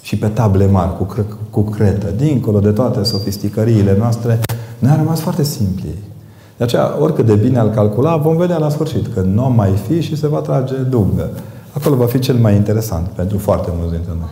Și 0.01 0.17
pe 0.17 0.28
table 0.28 0.67
mari, 0.67 0.97
cu, 0.97 1.03
cre- 1.03 1.26
cu 1.49 1.61
cretă. 1.61 2.07
Dincolo 2.17 2.59
de 2.59 2.71
toate 2.71 3.03
sofisticăriile 3.03 3.95
noastre, 3.97 4.39
ne 4.80 4.89
a 4.89 4.95
rămas 4.95 5.19
foarte 5.19 5.43
simpli. 5.43 5.95
De 6.57 6.63
aceea, 6.63 7.01
oricât 7.01 7.26
de 7.26 7.36
bine 7.36 7.59
al 7.59 7.69
calcula, 7.69 8.17
vom 8.17 8.38
vedea 8.38 8.57
la 8.57 8.69
sfârșit 8.69 9.13
că 9.13 9.21
nu 9.21 9.49
mai 9.49 9.71
fi 9.71 10.01
și 10.01 10.15
se 10.15 10.28
va 10.28 10.39
trage 10.39 10.76
dungă. 10.76 11.30
Acolo 11.78 11.95
va 11.95 12.05
fi 12.05 12.19
cel 12.19 12.36
mai 12.36 12.55
interesant 12.55 13.07
pentru 13.07 13.38
foarte 13.38 13.69
mulți 13.78 13.93
dintre 13.97 14.13
noi. 14.19 14.32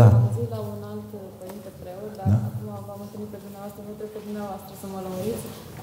Da. 0.00 0.08
la 0.54 0.60
un 0.72 0.80
alt 0.90 1.04
părinte 1.40 1.70
preot, 1.80 2.12
dar 2.18 2.26
da? 2.30 2.38
pe 3.34 3.38
dumneavoastră, 3.44 3.80
nu 3.88 3.92
trebuie 3.98 4.14
pe 4.16 4.22
dumneavoastră 4.28 4.72
să 4.80 4.86
mă 4.92 4.98
lămuriți. 5.06 5.44
Uh, 5.46 5.73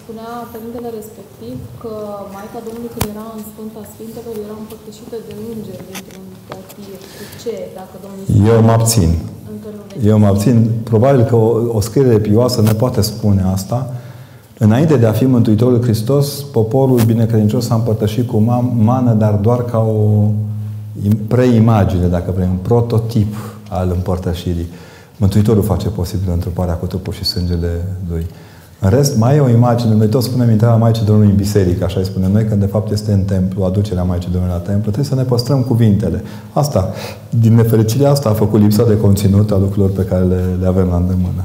spunea 0.00 0.30
părintele 0.52 0.88
respectiv 1.00 1.56
că 1.82 1.92
Maica 2.34 2.58
Domnului 2.66 2.92
când 2.94 3.06
era 3.14 3.26
în 3.36 3.42
Sfânta 3.50 3.82
Sfintelor 3.92 4.34
era 4.46 4.56
împărtășită 4.62 5.16
de 5.26 5.32
îngeri 5.52 5.84
dintr-un 5.90 6.26
poț 6.48 6.64
martir? 6.74 6.98
Cu 7.16 7.24
ce, 7.42 7.54
dacă 7.78 7.94
Domnul 8.04 8.24
Eu 8.52 8.58
mă 8.66 8.72
abțin. 8.78 9.10
Încă 9.52 9.68
nu 9.76 9.82
vezi. 9.88 10.06
Eu 10.10 10.18
mă 10.22 10.26
abțin. 10.32 10.56
Probabil 10.90 11.22
că 11.30 11.36
o, 11.36 11.48
o 11.78 11.80
scriere 11.88 12.18
pioasă 12.26 12.58
ne 12.62 12.72
poate 12.82 13.00
spune 13.00 13.42
asta. 13.56 13.78
Înainte 14.58 14.96
de 14.96 15.06
a 15.06 15.12
fi 15.12 15.24
Mântuitorul 15.24 15.82
Hristos, 15.82 16.26
poporul 16.58 17.00
binecredincios 17.12 17.64
s-a 17.66 17.74
împărtășit 17.74 18.26
cu 18.28 18.36
ma- 18.42 18.72
mană, 18.90 19.12
dar 19.12 19.34
doar 19.34 19.64
ca 19.64 19.78
o 19.78 20.28
im- 21.08 21.26
preimagine, 21.28 22.06
dacă 22.06 22.30
vrem, 22.36 22.50
un 22.50 22.56
prototip 22.56 23.34
al 23.68 23.90
împărtășirii. 23.94 24.66
Mântuitorul 25.16 25.62
face 25.62 25.88
posibil 25.88 26.28
întruparea 26.32 26.74
cu 26.74 26.86
trupul 26.86 27.12
și 27.12 27.24
sângele 27.24 27.84
Lui. 28.10 28.26
În 28.84 28.90
rest, 28.90 29.16
mai 29.16 29.36
e 29.36 29.40
o 29.40 29.48
imagine, 29.48 29.94
noi 29.94 30.06
toți 30.06 30.26
spunem 30.26 30.50
intrarea 30.50 30.76
Maicii 30.76 31.04
Domnului 31.04 31.30
în 31.30 31.36
biserică, 31.36 31.84
așa 31.84 31.98
îi 31.98 32.04
spunem 32.04 32.32
noi, 32.32 32.44
când 32.44 32.60
de 32.60 32.66
fapt 32.66 32.90
este 32.90 33.12
în 33.12 33.22
templu, 33.22 33.64
aducerea 33.64 34.02
Maicii 34.02 34.30
Domnului 34.30 34.56
la 34.56 34.62
templu, 34.62 34.90
trebuie 34.90 35.04
să 35.04 35.14
ne 35.14 35.22
păstrăm 35.22 35.62
cuvintele. 35.62 36.22
Asta, 36.52 36.92
din 37.40 37.54
nefericire 37.54 38.06
asta 38.06 38.28
a 38.28 38.32
făcut 38.32 38.60
lipsa 38.60 38.84
de 38.84 38.96
conținut 38.96 39.50
a 39.50 39.56
lucrurilor 39.56 39.90
pe 39.90 40.02
care 40.02 40.24
le, 40.24 40.42
le 40.60 40.66
avem 40.66 40.88
la 40.88 40.96
îndemână. 40.96 41.44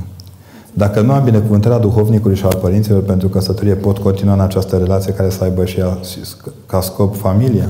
Dacă 0.73 1.01
nu 1.01 1.11
am 1.11 1.23
binecuvântarea 1.23 1.77
duhovnicului 1.77 2.35
și 2.35 2.45
al 2.45 2.57
părinților 2.61 3.03
pentru 3.03 3.27
căsătorie, 3.27 3.73
pot 3.73 3.97
continua 3.97 4.33
în 4.33 4.39
această 4.39 4.77
relație 4.77 5.13
care 5.13 5.29
să 5.29 5.43
aibă 5.43 5.65
și 5.65 5.79
ea 5.79 5.97
și 6.11 6.19
sc- 6.19 6.53
ca 6.65 6.81
scop 6.81 7.15
familia? 7.15 7.69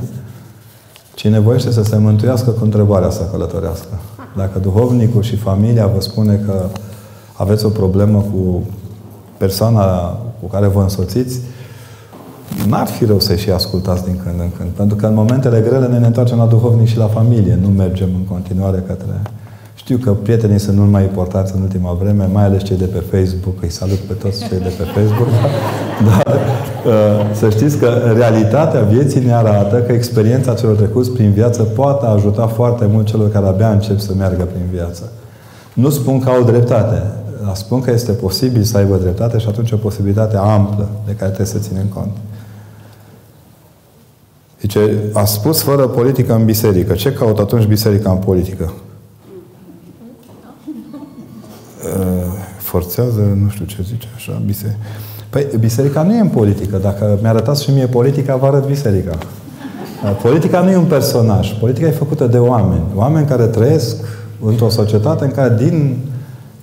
Cine 1.16 1.40
voiește 1.40 1.72
să 1.72 1.84
se 1.84 1.98
mântuiască 1.98 2.50
cu 2.50 2.64
întrebarea 2.64 3.10
să 3.10 3.22
călătorească. 3.32 4.00
Dacă 4.38 4.60
duhovnicul 4.60 5.22
și 5.22 5.36
familia 5.36 5.88
vă 5.88 6.02
spune 6.02 6.42
că 6.46 6.66
aveți 7.34 7.66
o 7.66 7.70
problemă 7.70 8.26
cu 8.32 8.64
persoana 9.40 10.18
cu 10.40 10.48
care 10.52 10.68
vă 10.68 10.82
însoțiți, 10.82 11.40
n-ar 12.68 12.88
fi 12.88 13.06
rău 13.06 13.20
să 13.20 13.36
și 13.36 13.50
ascultați 13.50 14.04
din 14.04 14.20
când 14.24 14.40
în 14.40 14.52
când. 14.58 14.70
Pentru 14.70 14.96
că 14.96 15.06
în 15.06 15.14
momentele 15.14 15.64
grele 15.68 15.88
ne, 15.88 15.98
ne 15.98 16.06
întoarcem 16.06 16.38
la 16.38 16.46
duhovnic 16.46 16.88
și 16.88 16.98
la 16.98 17.08
familie. 17.08 17.60
Nu 17.62 17.68
mergem 17.68 18.10
în 18.16 18.26
continuare 18.36 18.84
către... 18.88 19.22
Știu 19.76 19.98
că 19.98 20.12
prietenii 20.12 20.60
sunt 20.60 20.78
mult 20.78 20.92
mai 20.92 21.04
importanți 21.04 21.54
în 21.56 21.62
ultima 21.62 21.98
vreme, 22.02 22.30
mai 22.34 22.44
ales 22.44 22.64
cei 22.64 22.78
de 22.78 22.86
pe 22.86 23.18
Facebook. 23.18 23.62
Îi 23.62 23.70
salut 23.70 23.98
pe 23.98 24.14
toți 24.14 24.48
cei 24.48 24.60
de 24.60 24.72
pe 24.78 24.84
Facebook. 24.84 25.30
Dar 26.10 26.34
uh, 26.86 27.36
să 27.36 27.50
știți 27.50 27.78
că 27.78 27.88
realitatea 28.16 28.82
vieții 28.82 29.26
ne 29.26 29.34
arată 29.34 29.76
că 29.78 29.92
experiența 29.92 30.54
celor 30.54 30.76
trecuți 30.76 31.12
prin 31.12 31.32
viață 31.32 31.64
poate 31.64 32.06
ajuta 32.06 32.48
foarte 32.48 32.86
mult 32.92 33.06
celor 33.06 33.32
care 33.32 33.46
abia 33.46 33.72
încep 33.72 34.00
să 34.00 34.12
meargă 34.18 34.44
prin 34.44 34.66
viață. 34.72 35.12
Nu 35.74 35.90
spun 35.90 36.20
că 36.20 36.30
au 36.30 36.44
dreptate, 36.44 37.04
dar 37.26 37.29
spun 37.54 37.82
că 37.82 37.92
este 37.92 38.12
posibil 38.12 38.64
să 38.64 38.78
aibă 38.78 38.96
dreptate 38.96 39.38
și 39.38 39.48
atunci 39.48 39.72
o 39.72 39.78
posibilitate 39.78 40.38
amplă 40.38 40.90
de 41.06 41.12
care 41.12 41.32
trebuie 41.32 41.48
să 41.48 41.58
ținem 41.58 41.86
cont. 41.86 42.12
Zice, 44.62 44.98
a 45.14 45.26
spus 45.26 45.62
fără 45.62 45.88
politică 45.88 46.34
în 46.34 46.46
biserică. 46.46 46.94
Ce 46.94 47.14
caută 47.14 47.42
atunci 47.42 47.66
biserica 47.66 48.12
în 48.12 48.18
politică? 48.18 48.74
Uh, 51.84 52.48
Forțează, 52.58 53.38
nu 53.44 53.50
știu 53.50 53.66
ce 53.66 53.76
zice 53.82 54.08
așa, 54.16 54.42
biserica. 54.46 54.80
Păi, 55.30 55.48
biserica 55.60 56.04
nu 56.04 56.14
e 56.14 56.20
în 56.20 56.28
politică. 56.28 56.78
Dacă 56.78 57.18
mi-arătați 57.22 57.64
și 57.64 57.72
mie 57.72 57.88
politica, 57.88 58.36
vă 58.36 58.46
arăt 58.46 58.66
biserica. 58.66 59.18
Uh, 60.04 60.20
Politica 60.22 60.62
nu 60.62 60.70
e 60.70 60.76
un 60.76 60.86
personaj. 60.86 61.54
Politica 61.60 61.88
e 61.88 61.92
făcută 61.92 62.28
de 62.28 62.38
oameni. 62.38 62.84
Oameni 62.96 63.28
care 63.28 63.46
trăiesc 63.46 63.96
într-o 64.46 64.70
societate 64.70 65.24
în 65.24 65.32
care, 65.32 65.56
din 65.58 65.98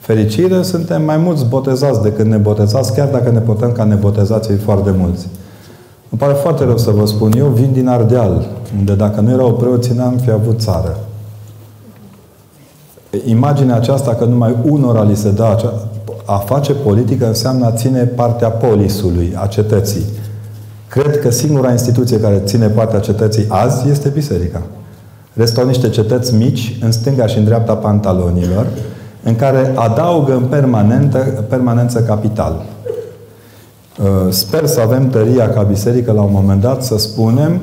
fericire, 0.07 0.63
suntem 0.63 1.03
mai 1.03 1.17
mulți 1.17 1.45
botezați 1.45 2.03
decât 2.03 2.27
nebotezați, 2.27 2.95
chiar 2.95 3.09
dacă 3.09 3.31
ne 3.31 3.39
putem 3.39 3.73
ca 3.73 3.85
nebotezați 3.85 4.51
ei 4.51 4.57
foarte 4.57 4.95
mulți. 4.99 5.27
Îmi 6.11 6.21
pare 6.21 6.33
foarte 6.33 6.65
rău 6.65 6.79
să 6.79 6.91
vă 6.91 7.07
spun. 7.07 7.33
Eu 7.37 7.47
vin 7.47 7.73
din 7.73 7.89
Ardeal, 7.89 8.47
unde 8.79 8.95
dacă 8.95 9.21
nu 9.21 9.31
erau 9.31 9.53
preoții, 9.53 9.95
n-am 9.95 10.17
fi 10.17 10.31
avut 10.31 10.61
țară. 10.61 10.99
Imaginea 13.25 13.77
aceasta 13.77 14.15
că 14.15 14.25
numai 14.25 14.57
unora 14.65 15.03
li 15.03 15.17
se 15.17 15.31
dă 15.31 15.45
acea... 15.45 15.73
A 16.25 16.37
face 16.37 16.73
politică 16.73 17.27
înseamnă 17.27 17.67
a 17.67 17.73
ține 17.73 18.03
partea 18.03 18.49
polisului, 18.49 19.35
a 19.37 19.47
cetății. 19.47 20.05
Cred 20.89 21.19
că 21.19 21.31
singura 21.31 21.71
instituție 21.71 22.21
care 22.21 22.43
ține 22.45 22.67
partea 22.67 22.99
cetății 22.99 23.45
azi 23.49 23.91
este 23.91 24.09
biserica. 24.09 24.63
Restul 25.33 25.67
niște 25.67 25.89
cetăți 25.89 26.35
mici, 26.35 26.79
în 26.81 26.93
stânga 26.93 27.27
și 27.27 27.39
în 27.39 27.45
dreapta 27.45 27.75
pantalonilor, 27.75 28.67
în 29.27 29.37
care 29.37 29.73
adaugă 29.75 30.35
în 30.35 30.43
permanentă, 30.43 31.19
permanență 31.49 32.01
capital. 32.01 32.63
Uh, 33.99 34.07
Sper 34.29 34.67
să 34.67 34.81
avem 34.81 35.09
tăria 35.09 35.49
ca 35.49 35.63
biserică 35.63 36.13
la 36.13 36.23
un 36.23 36.33
moment 36.33 36.61
dat 36.61 36.85
să 36.85 36.99
spunem 36.99 37.61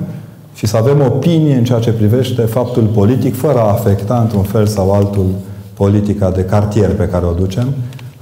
și 0.54 0.66
să 0.66 0.78
avem 0.78 1.02
opinie 1.02 1.56
în 1.56 1.64
ceea 1.64 1.80
ce 1.80 1.92
privește 1.92 2.42
faptul 2.42 2.84
politic, 2.84 3.36
fără 3.36 3.60
a 3.60 3.72
afecta 3.72 4.20
într-un 4.20 4.44
fel 4.44 4.66
sau 4.66 4.92
altul 4.92 5.26
politica 5.74 6.32
de 6.32 6.44
cartier 6.44 6.96
pe 6.96 7.08
care 7.08 7.26
o 7.26 7.32
ducem. 7.32 7.68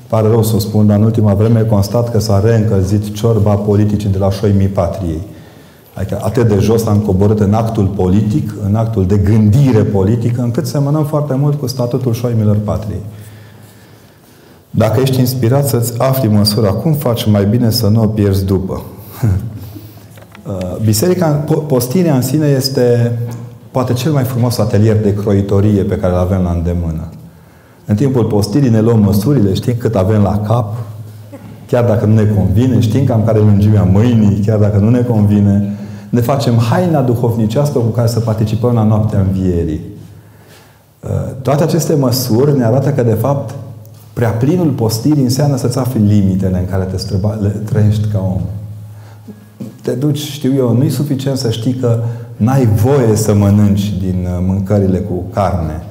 Pare 0.08 0.28
rău 0.28 0.44
să 0.44 0.56
o 0.56 0.60
spun, 0.60 0.88
dar 0.88 0.98
în 0.98 1.04
ultima 1.04 1.34
vreme 1.34 1.62
constat 1.62 2.12
că 2.12 2.20
s-a 2.20 2.42
reîncălzit 2.46 3.14
ciorba 3.14 3.54
politicii 3.54 4.10
de 4.10 4.18
la 4.18 4.32
șoimii 4.32 4.68
patriei. 4.68 5.22
Adică 5.94 6.20
atât 6.22 6.48
de 6.48 6.58
jos 6.60 6.86
am 6.86 6.98
coborât 6.98 7.40
în 7.40 7.54
actul 7.54 7.86
politic, 7.86 8.54
în 8.66 8.76
actul 8.76 9.06
de 9.06 9.18
gândire 9.18 9.84
politică, 9.84 10.42
încât 10.42 10.68
semănăm 10.68 11.06
foarte 11.06 11.36
mult 11.36 11.60
cu 11.60 11.68
statutul 11.68 12.14
șoimilor 12.14 12.58
patriei. 12.64 13.02
Dacă 14.72 15.00
ești 15.02 15.20
inspirat 15.20 15.68
să-ți 15.68 16.00
afli 16.00 16.28
măsura, 16.28 16.72
cum 16.72 16.94
faci 16.94 17.26
mai 17.26 17.46
bine 17.46 17.70
să 17.70 17.88
nu 17.88 18.02
o 18.02 18.08
pierzi 18.08 18.46
după? 18.46 18.82
Biserica, 20.86 21.44
po- 21.44 21.68
postirea 21.68 22.16
în 22.16 22.22
sine 22.22 22.48
este 22.48 23.18
poate 23.72 23.94
cel 23.94 24.12
mai 24.12 24.24
frumos 24.24 24.58
atelier 24.58 25.02
de 25.02 25.14
croitorie 25.14 25.84
pe 25.84 25.96
care 25.96 26.14
îl 26.14 26.20
avem 26.20 26.42
la 26.42 26.52
îndemână. 26.52 27.10
În 27.86 27.96
timpul 27.96 28.24
postirii 28.24 28.70
ne 28.70 28.82
luăm 28.82 29.00
măsurile, 29.00 29.54
știm 29.54 29.74
cât 29.78 29.96
avem 29.96 30.22
la 30.22 30.40
cap, 30.40 30.74
chiar 31.68 31.86
dacă 31.86 32.06
nu 32.06 32.14
ne 32.14 32.26
convine, 32.26 32.80
știm 32.80 33.06
cam 33.06 33.24
care 33.26 33.40
e 33.40 33.42
lungimea 33.42 33.84
mâinii, 33.84 34.44
chiar 34.46 34.58
dacă 34.58 34.78
nu 34.78 34.90
ne 34.90 35.02
convine. 35.02 35.76
Ne 36.10 36.22
facem 36.22 36.58
haina 36.58 37.02
duhovnicească 37.02 37.80
cu 37.80 37.88
care 37.88 38.08
să 38.08 38.20
participăm 38.20 38.74
la 38.74 38.84
noaptea 38.84 39.20
învierii. 39.20 39.82
Toate 41.42 41.64
aceste 41.64 41.96
măsuri 41.96 42.58
ne 42.58 42.64
arată 42.64 42.90
că, 42.90 43.04
de 43.04 43.14
fapt, 43.14 43.56
prea 44.14 44.30
plinul 44.30 44.70
postirii 44.70 45.24
înseamnă 45.24 45.58
să-ți 45.58 45.78
afli 45.78 46.02
limitele 46.02 46.60
în 46.60 46.66
care 46.66 46.84
te 46.84 46.98
străba, 46.98 47.38
le 47.42 47.48
trăiești 47.50 48.08
ca 48.08 48.20
om. 48.36 48.42
Te 49.82 49.92
duci, 49.92 50.18
știu 50.18 50.54
eu, 50.56 50.78
nu-i 50.78 50.90
suficient 50.90 51.38
să 51.38 51.50
știi 51.50 51.74
că 51.74 52.04
n-ai 52.38 52.66
voie 52.66 53.16
să 53.16 53.34
mănânci 53.34 53.94
din 54.00 54.28
uh, 54.30 54.46
mâncările 54.48 54.98
cu 54.98 55.24
carne. 55.34 55.84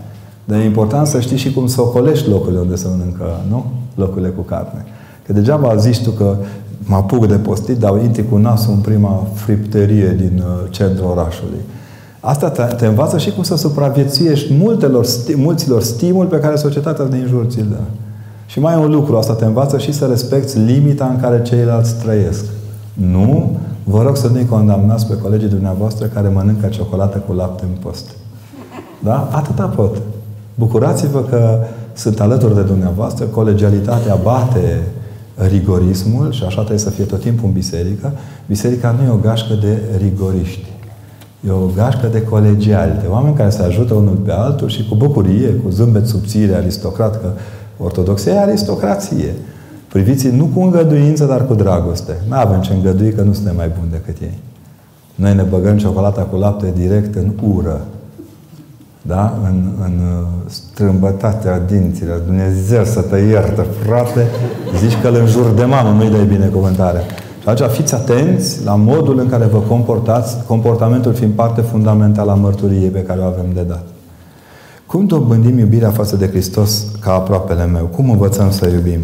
Dar 0.44 0.58
e 0.58 0.64
important 0.64 1.06
să 1.06 1.20
știi 1.20 1.36
și 1.36 1.52
cum 1.52 1.66
să 1.66 1.80
ocolești 1.80 2.28
locurile 2.28 2.60
unde 2.60 2.74
se 2.74 2.86
mănâncă, 2.88 3.40
nu? 3.48 3.66
Locurile 3.94 4.28
cu 4.28 4.40
carne. 4.40 4.84
Că 5.26 5.32
degeaba 5.32 5.76
zici 5.76 6.02
tu 6.02 6.10
că 6.10 6.36
mă 6.84 6.96
apuc 6.96 7.26
de 7.26 7.36
postit, 7.36 7.78
dar 7.78 8.02
intri 8.02 8.28
cu 8.28 8.36
nasul 8.36 8.72
în 8.72 8.80
prima 8.80 9.26
fripterie 9.34 10.14
din 10.18 10.42
uh, 10.46 10.70
centrul 10.70 11.10
orașului. 11.10 11.58
Asta 12.20 12.50
te, 12.50 12.62
te 12.62 12.86
învață 12.86 13.18
și 13.18 13.30
cum 13.30 13.42
să 13.42 13.56
supraviețuiești 13.56 14.52
multelor, 14.54 15.04
sti, 15.04 15.36
mulților 15.36 15.82
stimuli 15.82 16.28
pe 16.28 16.38
care 16.38 16.56
societatea 16.56 17.04
din 17.04 17.24
jur 17.28 17.46
ți 17.48 17.58
dă. 17.58 17.80
Și 18.50 18.60
mai 18.60 18.74
e 18.74 18.76
un 18.76 18.90
lucru, 18.90 19.16
asta 19.16 19.32
te 19.32 19.44
învață 19.44 19.78
și 19.78 19.92
să 19.92 20.06
respecti 20.06 20.58
limita 20.58 21.06
în 21.06 21.20
care 21.20 21.42
ceilalți 21.42 21.94
trăiesc. 21.94 22.44
Nu, 22.92 23.58
vă 23.84 24.02
rog 24.02 24.16
să 24.16 24.28
nu-i 24.28 24.46
condamnați 24.46 25.06
pe 25.06 25.18
colegii 25.18 25.48
dumneavoastră 25.48 26.06
care 26.06 26.28
mănâncă 26.28 26.66
ciocolată 26.66 27.18
cu 27.18 27.32
lapte 27.32 27.64
în 27.64 27.82
post. 27.82 28.10
Da? 28.98 29.28
Atâta 29.32 29.64
pot. 29.64 29.96
Bucurați-vă 30.54 31.20
că 31.20 31.58
sunt 31.92 32.20
alături 32.20 32.54
de 32.54 32.62
dumneavoastră, 32.62 33.24
colegialitatea 33.24 34.18
bate 34.22 34.82
rigorismul 35.48 36.32
și 36.32 36.44
așa 36.44 36.58
trebuie 36.58 36.78
să 36.78 36.90
fie 36.90 37.04
tot 37.04 37.20
timpul 37.20 37.46
în 37.46 37.52
biserică. 37.52 38.12
Biserica 38.46 38.96
nu 38.98 39.06
e 39.06 39.12
o 39.12 39.20
gașcă 39.22 39.54
de 39.60 39.78
rigoriști. 39.98 40.66
E 41.46 41.50
o 41.50 41.66
gașcă 41.76 42.06
de 42.12 42.22
colegiali, 42.22 42.98
de 43.00 43.06
oameni 43.10 43.36
care 43.36 43.50
se 43.50 43.62
ajută 43.62 43.94
unul 43.94 44.14
pe 44.14 44.32
altul 44.32 44.68
și 44.68 44.88
cu 44.88 44.94
bucurie, 44.94 45.48
cu 45.48 45.70
zâmbet 45.70 46.06
subțire, 46.06 46.54
aristocrat, 46.54 47.20
că 47.20 47.28
ortodoxia 47.82 48.32
e 48.32 48.38
aristocrație. 48.38 49.34
Priviți 49.88 50.28
nu 50.28 50.44
cu 50.54 50.60
îngăduință, 50.60 51.24
dar 51.24 51.46
cu 51.46 51.54
dragoste. 51.54 52.16
Nu 52.28 52.36
avem 52.36 52.60
ce 52.60 52.72
îngădui 52.72 53.12
că 53.12 53.22
nu 53.22 53.32
suntem 53.32 53.56
mai 53.56 53.70
buni 53.78 53.90
decât 53.90 54.22
ei. 54.22 54.38
Noi 55.14 55.34
ne 55.34 55.42
băgăm 55.42 55.78
ciocolata 55.78 56.20
cu 56.20 56.36
lapte 56.36 56.72
direct 56.76 57.14
în 57.14 57.32
ură. 57.54 57.80
Da? 59.02 59.38
În, 59.44 59.64
în 59.84 60.00
strâmbătatea 60.46 61.60
dinților. 61.60 62.18
Dumnezeu 62.18 62.84
să 62.84 63.00
te 63.00 63.16
iertă, 63.16 63.62
frate. 63.62 64.26
Zici 64.78 65.00
că 65.02 65.08
îl 65.08 65.14
înjur 65.14 65.50
de 65.50 65.64
mamă, 65.64 65.90
nu-i 65.90 66.10
dai 66.10 66.24
binecuvântare. 66.24 67.00
Și 67.42 67.48
atunci 67.48 67.70
fiți 67.70 67.94
atenți 67.94 68.64
la 68.64 68.74
modul 68.74 69.18
în 69.18 69.28
care 69.28 69.44
vă 69.44 69.58
comportați, 69.58 70.36
comportamentul 70.46 71.14
fiind 71.14 71.32
parte 71.32 71.60
fundamentală 71.60 72.30
a 72.30 72.34
mărturiei 72.34 72.88
pe 72.88 73.02
care 73.02 73.20
o 73.20 73.24
avem 73.24 73.46
de 73.54 73.62
dat. 73.62 73.84
Cum 74.90 75.06
dobândim 75.06 75.58
iubirea 75.58 75.90
față 75.90 76.16
de 76.16 76.28
Hristos 76.28 76.84
ca 77.00 77.12
aproapele 77.12 77.66
meu? 77.66 77.84
Cum 77.84 78.10
învățăm 78.10 78.50
să 78.50 78.68
iubim? 78.68 79.00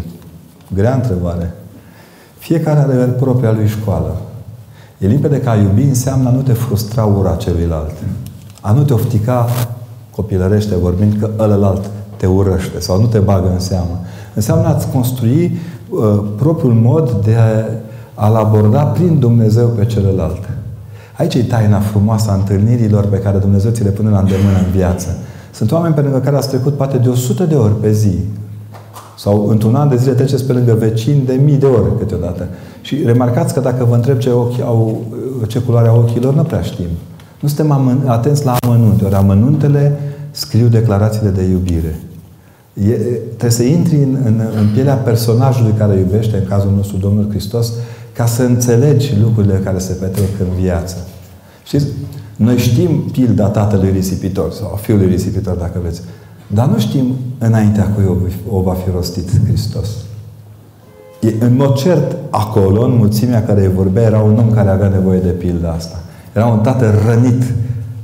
Grea 0.73 0.93
întrebare. 0.93 1.53
Fiecare 2.37 2.79
are 2.79 2.95
propria 2.95 3.51
lui 3.51 3.67
școală. 3.67 4.21
E 4.97 5.07
limpede 5.07 5.39
că 5.39 5.49
a 5.49 5.55
iubi 5.55 5.81
înseamnă 5.81 6.29
a 6.29 6.31
nu 6.31 6.41
te 6.41 6.53
frustra 6.53 7.03
ura 7.03 7.35
celuilalt. 7.35 7.91
A 8.61 8.71
nu 8.71 8.83
te 8.83 8.93
oftica 8.93 9.47
copilărește 10.15 10.75
vorbind, 10.75 11.15
că 11.19 11.29
ălălalt 11.39 11.89
te 12.17 12.25
urăște 12.25 12.79
sau 12.79 13.01
nu 13.01 13.07
te 13.07 13.19
bagă 13.19 13.49
în 13.53 13.59
seamă. 13.59 13.99
Înseamnă 14.33 14.67
a-ți 14.67 14.89
construi 14.89 15.59
uh, 15.89 16.23
propriul 16.37 16.73
mod 16.73 17.11
de 17.11 17.35
a, 17.35 18.25
a-L 18.25 18.35
aborda 18.35 18.83
prin 18.83 19.19
Dumnezeu 19.19 19.67
pe 19.67 19.85
celălalt. 19.85 20.49
Aici 21.17 21.33
e 21.33 21.43
taina 21.43 21.79
frumoasă 21.79 22.31
a 22.31 22.33
întâlnirilor 22.33 23.05
pe 23.05 23.19
care 23.19 23.37
Dumnezeu 23.37 23.71
ți 23.71 23.83
le 23.83 23.89
pune 23.89 24.09
la 24.09 24.19
îndemână 24.19 24.57
în 24.65 24.71
viață. 24.71 25.17
Sunt 25.57 25.71
oameni 25.71 25.93
pe 25.93 26.01
lângă 26.01 26.19
care 26.19 26.35
ați 26.35 26.47
trecut 26.47 26.73
poate 26.73 26.97
de 26.97 27.09
100 27.09 27.43
de 27.43 27.55
ori 27.55 27.79
pe 27.79 27.91
zi. 27.91 28.17
Sau 29.17 29.47
într-un 29.47 29.75
an 29.75 29.89
de 29.89 29.95
zile 29.95 30.13
treceți 30.13 30.45
pe 30.45 30.53
lângă 30.53 30.73
vecini 30.73 31.25
de 31.25 31.33
mii 31.33 31.55
de 31.55 31.65
ori 31.65 31.97
câteodată. 31.97 32.47
Și 32.81 33.03
remarcați 33.05 33.53
că 33.53 33.59
dacă 33.59 33.85
vă 33.89 33.95
întreb 33.95 34.17
ce, 34.17 34.29
ochi 34.29 34.59
au, 34.59 35.03
ce 35.47 35.59
culoare 35.59 35.87
au 35.87 35.99
ochilor, 35.99 36.33
nu 36.33 36.43
prea 36.43 36.61
știm. 36.61 36.87
Nu 37.39 37.47
suntem 37.47 38.01
atenți 38.05 38.45
la 38.45 38.55
amănunte. 38.59 39.05
Ori 39.05 39.13
amănuntele 39.13 39.99
scriu 40.31 40.67
declarațiile 40.67 41.29
de 41.29 41.43
iubire. 41.43 41.99
E, 42.73 42.91
trebuie 43.27 43.51
să 43.51 43.63
intri 43.63 43.95
în, 43.95 44.17
în, 44.25 44.41
în 44.59 44.67
pielea 44.73 44.95
personajului 44.95 45.73
care 45.77 45.97
iubește, 45.97 46.37
în 46.37 46.45
cazul 46.49 46.71
nostru 46.75 46.97
Domnul 46.97 47.29
Hristos, 47.29 47.71
ca 48.13 48.25
să 48.25 48.43
înțelegi 48.43 49.19
lucrurile 49.21 49.61
care 49.63 49.77
se 49.77 49.93
petrec 49.93 50.39
în 50.39 50.61
viață. 50.61 50.95
Știți? 51.63 51.85
Noi 52.37 52.57
știm 52.57 53.03
pilda 53.11 53.47
tatălui 53.47 53.91
risipitor 53.91 54.51
sau 54.51 54.71
a 54.73 54.75
fiului 54.75 55.07
risipitor, 55.07 55.55
dacă 55.55 55.79
vreți. 55.81 56.01
Dar 56.47 56.67
nu 56.67 56.79
știm 56.79 57.15
înaintea 57.37 57.83
cui 57.83 58.03
o 58.49 58.61
va 58.61 58.73
fi 58.73 58.89
rostit 58.93 59.29
Hristos. 59.45 59.87
E, 61.19 61.33
în 61.39 61.55
mod 61.55 61.75
cert, 61.75 62.15
acolo, 62.29 62.83
în 62.83 62.95
mulțimea 62.95 63.43
care 63.43 63.61
îi 63.61 63.73
vorbea, 63.73 64.03
era 64.03 64.19
un 64.19 64.37
om 64.37 64.51
care 64.51 64.69
avea 64.69 64.87
nevoie 64.87 65.19
de 65.19 65.29
pilda 65.29 65.71
asta. 65.71 65.99
Era 66.33 66.45
un 66.45 66.59
tată 66.59 66.93
rănit 67.07 67.43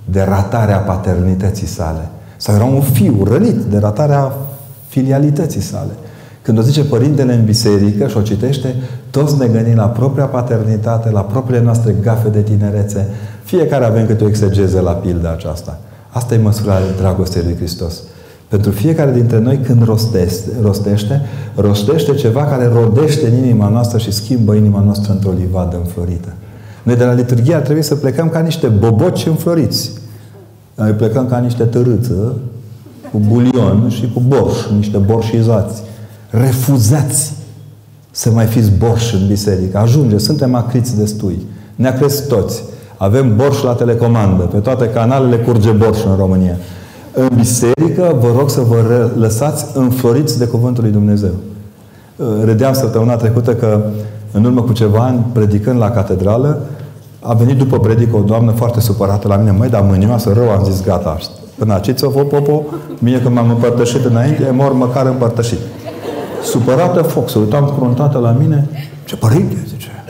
de 0.06 0.22
ratarea 0.22 0.78
paternității 0.78 1.68
sale. 1.68 2.10
Sau 2.38 2.56
era 2.56 2.64
un 2.64 2.82
fiu 2.82 3.24
rănit 3.24 3.56
de 3.56 3.78
ratarea 3.78 4.32
filialității 4.88 5.62
sale. 5.62 5.92
Când 6.42 6.58
o 6.58 6.62
zice 6.62 6.84
Părintele 6.84 7.34
în 7.34 7.46
biserică 7.46 8.08
și 8.08 8.18
o 8.18 8.22
citește, 8.22 8.76
toți 9.16 9.38
ne 9.38 9.48
gândim 9.48 9.76
la 9.76 9.88
propria 9.88 10.26
paternitate, 10.26 11.10
la 11.10 11.22
propriile 11.22 11.64
noastre 11.64 11.96
gafe 12.02 12.30
de 12.30 12.42
tinerețe. 12.42 13.08
Fiecare 13.44 13.86
avem 13.86 14.06
câte 14.06 14.24
o 14.24 14.28
exegeză 14.28 14.80
la 14.80 14.92
pilda 14.92 15.32
aceasta. 15.32 15.80
Asta 16.10 16.34
e 16.34 16.38
măsura 16.38 16.74
dragostei 16.98 17.42
lui 17.44 17.56
Hristos. 17.56 18.02
Pentru 18.48 18.72
fiecare 18.72 19.12
dintre 19.12 19.40
noi, 19.40 19.58
când 19.58 19.84
rostește, 19.84 20.50
rostește, 20.62 21.22
rostește 21.56 22.14
ceva 22.14 22.44
care 22.44 22.68
rodește 22.68 23.28
în 23.28 23.38
inima 23.44 23.70
noastră 23.70 23.98
și 23.98 24.12
schimbă 24.12 24.54
inima 24.54 24.82
noastră 24.82 25.12
într-o 25.12 25.32
livadă 25.38 25.76
înflorită. 25.76 26.34
Noi 26.84 26.96
de 26.96 27.04
la 27.04 27.14
liturghie 27.14 27.56
ar 27.56 27.62
trebui 27.62 27.82
să 27.82 27.96
plecăm 27.96 28.30
ca 28.30 28.40
niște 28.40 28.68
boboci 28.68 29.26
înfloriți. 29.26 29.92
Noi 30.76 30.92
plecăm 30.92 31.28
ca 31.28 31.38
niște 31.38 31.64
tărâță, 31.64 32.38
cu 33.12 33.22
bulion 33.28 33.90
și 33.90 34.12
cu 34.14 34.20
borș, 34.28 34.56
niște 34.76 34.98
borșizați. 34.98 35.82
Refuzați 36.30 37.34
să 38.16 38.32
mai 38.32 38.46
fiți 38.46 38.72
borș 38.72 39.14
în 39.14 39.28
biserică. 39.28 39.78
Ajunge, 39.78 40.18
suntem 40.18 40.56
acriți 40.56 40.98
destui. 40.98 41.42
Ne 41.76 41.88
acresc 41.88 42.28
toți. 42.28 42.64
Avem 42.98 43.36
borș 43.36 43.62
la 43.62 43.74
telecomandă. 43.74 44.44
Pe 44.44 44.58
toate 44.58 44.90
canalele 44.90 45.38
curge 45.38 45.72
borș 45.72 46.04
în 46.04 46.16
România. 46.18 46.58
În 47.14 47.30
biserică, 47.36 48.16
vă 48.20 48.34
rog 48.38 48.50
să 48.50 48.62
vă 48.62 49.10
lăsați 49.18 49.66
înfloriți 49.74 50.38
de 50.38 50.46
Cuvântul 50.46 50.84
lui 50.84 50.92
Dumnezeu. 50.92 51.32
Râdeam 52.44 52.74
săptămâna 52.74 53.16
trecută 53.16 53.56
că 53.56 53.82
în 54.32 54.44
urmă 54.44 54.62
cu 54.62 54.74
ceva 54.74 55.00
ani, 55.00 55.26
predicând 55.32 55.80
la 55.80 55.90
catedrală, 55.90 56.62
a 57.20 57.34
venit 57.34 57.58
după 57.58 57.80
predică 57.80 58.16
o 58.16 58.22
doamnă 58.22 58.52
foarte 58.52 58.80
supărată 58.80 59.28
la 59.28 59.36
mine. 59.36 59.52
Măi, 59.52 59.70
dar 59.70 59.82
mânioasă 59.82 60.32
rău, 60.34 60.50
am 60.50 60.64
zis, 60.64 60.84
gata, 60.84 61.18
până 61.58 61.74
aciți-o, 61.74 62.10
popo, 62.10 62.64
mie 63.00 63.22
când 63.22 63.36
m-am 63.36 63.50
împărtășit 63.50 64.06
înainte, 64.06 64.50
mor 64.52 64.74
măcar 64.74 65.06
împărtășit. 65.06 65.60
Supărată 66.44 67.02
foc, 67.02 67.30
se 67.30 67.38
uitam 67.40 67.74
cruntată 67.78 68.18
la 68.18 68.32
mine. 68.32 68.70
Ce 69.06 69.16
părinte, 69.16 69.58
zice, 69.68 70.04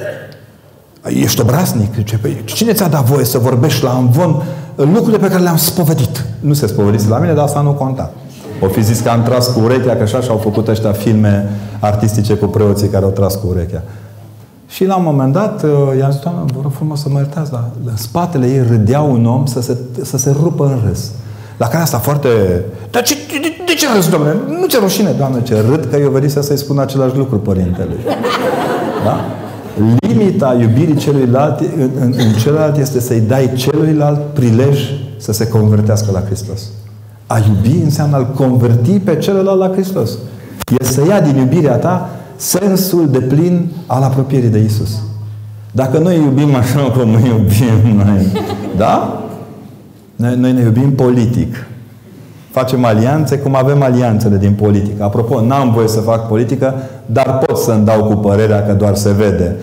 ești 1.07 1.41
obraznic? 1.41 1.93
Zice, 1.95 2.17
păi, 2.17 2.41
cine 2.45 2.73
ți-a 2.73 2.87
dat 2.87 3.03
voie 3.03 3.25
să 3.25 3.37
vorbești 3.37 3.83
la 3.83 3.91
învon 3.91 4.43
lucrurile 4.75 5.17
pe 5.17 5.27
care 5.27 5.41
le-am 5.41 5.57
spovedit? 5.57 6.25
Nu 6.39 6.53
se 6.53 6.67
spovedise 6.67 7.07
la 7.09 7.17
mine, 7.17 7.33
dar 7.33 7.43
asta 7.43 7.61
nu 7.61 7.71
conta. 7.71 8.11
O 8.61 8.67
fi 8.67 8.81
zis 8.83 8.99
că 8.99 9.09
am 9.09 9.23
tras 9.23 9.47
cu 9.47 9.59
urechea, 9.59 9.95
că 9.95 10.01
așa 10.03 10.19
și-au 10.19 10.37
făcut 10.37 10.67
ăștia 10.67 10.91
filme 10.91 11.49
artistice 11.79 12.33
cu 12.33 12.45
preoții 12.45 12.87
care 12.87 13.05
au 13.05 13.11
tras 13.11 13.35
cu 13.35 13.47
urechea. 13.47 13.83
Și 14.67 14.85
la 14.85 14.95
un 14.95 15.03
moment 15.03 15.33
dat, 15.33 15.63
uh, 15.63 15.69
i-am 15.99 16.11
zis, 16.11 16.19
doamnă, 16.19 16.45
vă 16.53 16.59
rog 16.61 16.71
frumos 16.71 17.01
să 17.01 17.09
mă 17.09 17.17
iertați, 17.17 17.51
dar 17.51 17.63
în 17.85 17.97
spatele 17.97 18.47
ei 18.47 18.65
râdea 18.67 19.01
un 19.01 19.25
om 19.25 19.45
să 19.45 19.61
se, 19.61 19.77
să 20.01 20.17
se 20.17 20.35
rupă 20.41 20.65
în 20.65 20.87
râs. 20.87 21.11
La 21.57 21.67
care 21.67 21.83
asta 21.83 21.97
foarte... 21.97 22.29
Dar 22.91 23.01
ce, 23.01 23.15
de, 23.15 23.39
de 23.41 23.52
ce 23.83 23.95
râs, 23.95 24.09
domnule? 24.09 24.35
Nu 24.59 24.65
ce 24.65 24.79
rușine, 24.79 25.11
doamnă, 25.17 25.39
ce 25.39 25.61
râd 25.69 25.87
că 25.91 25.97
eu 25.97 26.09
venit 26.09 26.31
să-i 26.31 26.57
spun 26.57 26.79
același 26.79 27.17
lucru 27.17 27.37
părintele. 27.37 27.95
Da? 29.03 29.19
Limita 29.99 30.57
iubirii 30.59 30.95
celuilalt 30.95 31.59
în, 31.59 31.89
în, 31.99 32.13
în 32.17 32.33
celălalt 32.41 32.77
este 32.77 32.99
să-i 32.99 33.19
dai 33.19 33.51
celuilalt 33.55 34.19
prilej 34.33 34.79
să 35.17 35.31
se 35.31 35.47
convertească 35.47 36.11
la 36.11 36.19
Hristos. 36.19 36.61
A 37.27 37.37
iubi 37.47 37.81
înseamnă 37.83 38.15
a-L 38.15 38.31
converti 38.35 38.99
pe 38.99 39.15
celălalt 39.15 39.59
la 39.59 39.69
Hristos. 39.71 40.09
E 40.79 40.83
să 40.83 41.01
ia 41.07 41.21
din 41.21 41.35
iubirea 41.35 41.75
ta 41.75 42.09
sensul 42.35 43.09
de 43.09 43.19
plin 43.19 43.71
al 43.85 44.01
apropierii 44.01 44.49
de 44.49 44.59
Isus. 44.59 44.99
Dacă 45.71 45.97
noi 45.97 46.15
iubim 46.15 46.55
așa 46.55 46.79
cum 46.79 47.09
iubim 47.09 48.03
noi, 48.05 48.27
da? 48.77 49.23
Noi, 50.15 50.35
noi 50.35 50.51
ne 50.51 50.61
iubim 50.61 50.91
politic. 50.91 51.55
Facem 52.53 52.85
alianțe 52.85 53.37
cum 53.37 53.55
avem 53.55 53.81
alianțele 53.81 54.37
din 54.37 54.53
politică. 54.53 55.03
Apropo, 55.03 55.41
n-am 55.41 55.71
voie 55.71 55.87
să 55.87 55.99
fac 55.99 56.27
politică, 56.27 56.73
dar 57.05 57.37
pot 57.45 57.57
să-mi 57.57 57.85
dau 57.85 58.03
cu 58.03 58.13
părerea 58.13 58.65
că 58.65 58.73
doar 58.73 58.95
se 58.95 59.11
vede. 59.11 59.55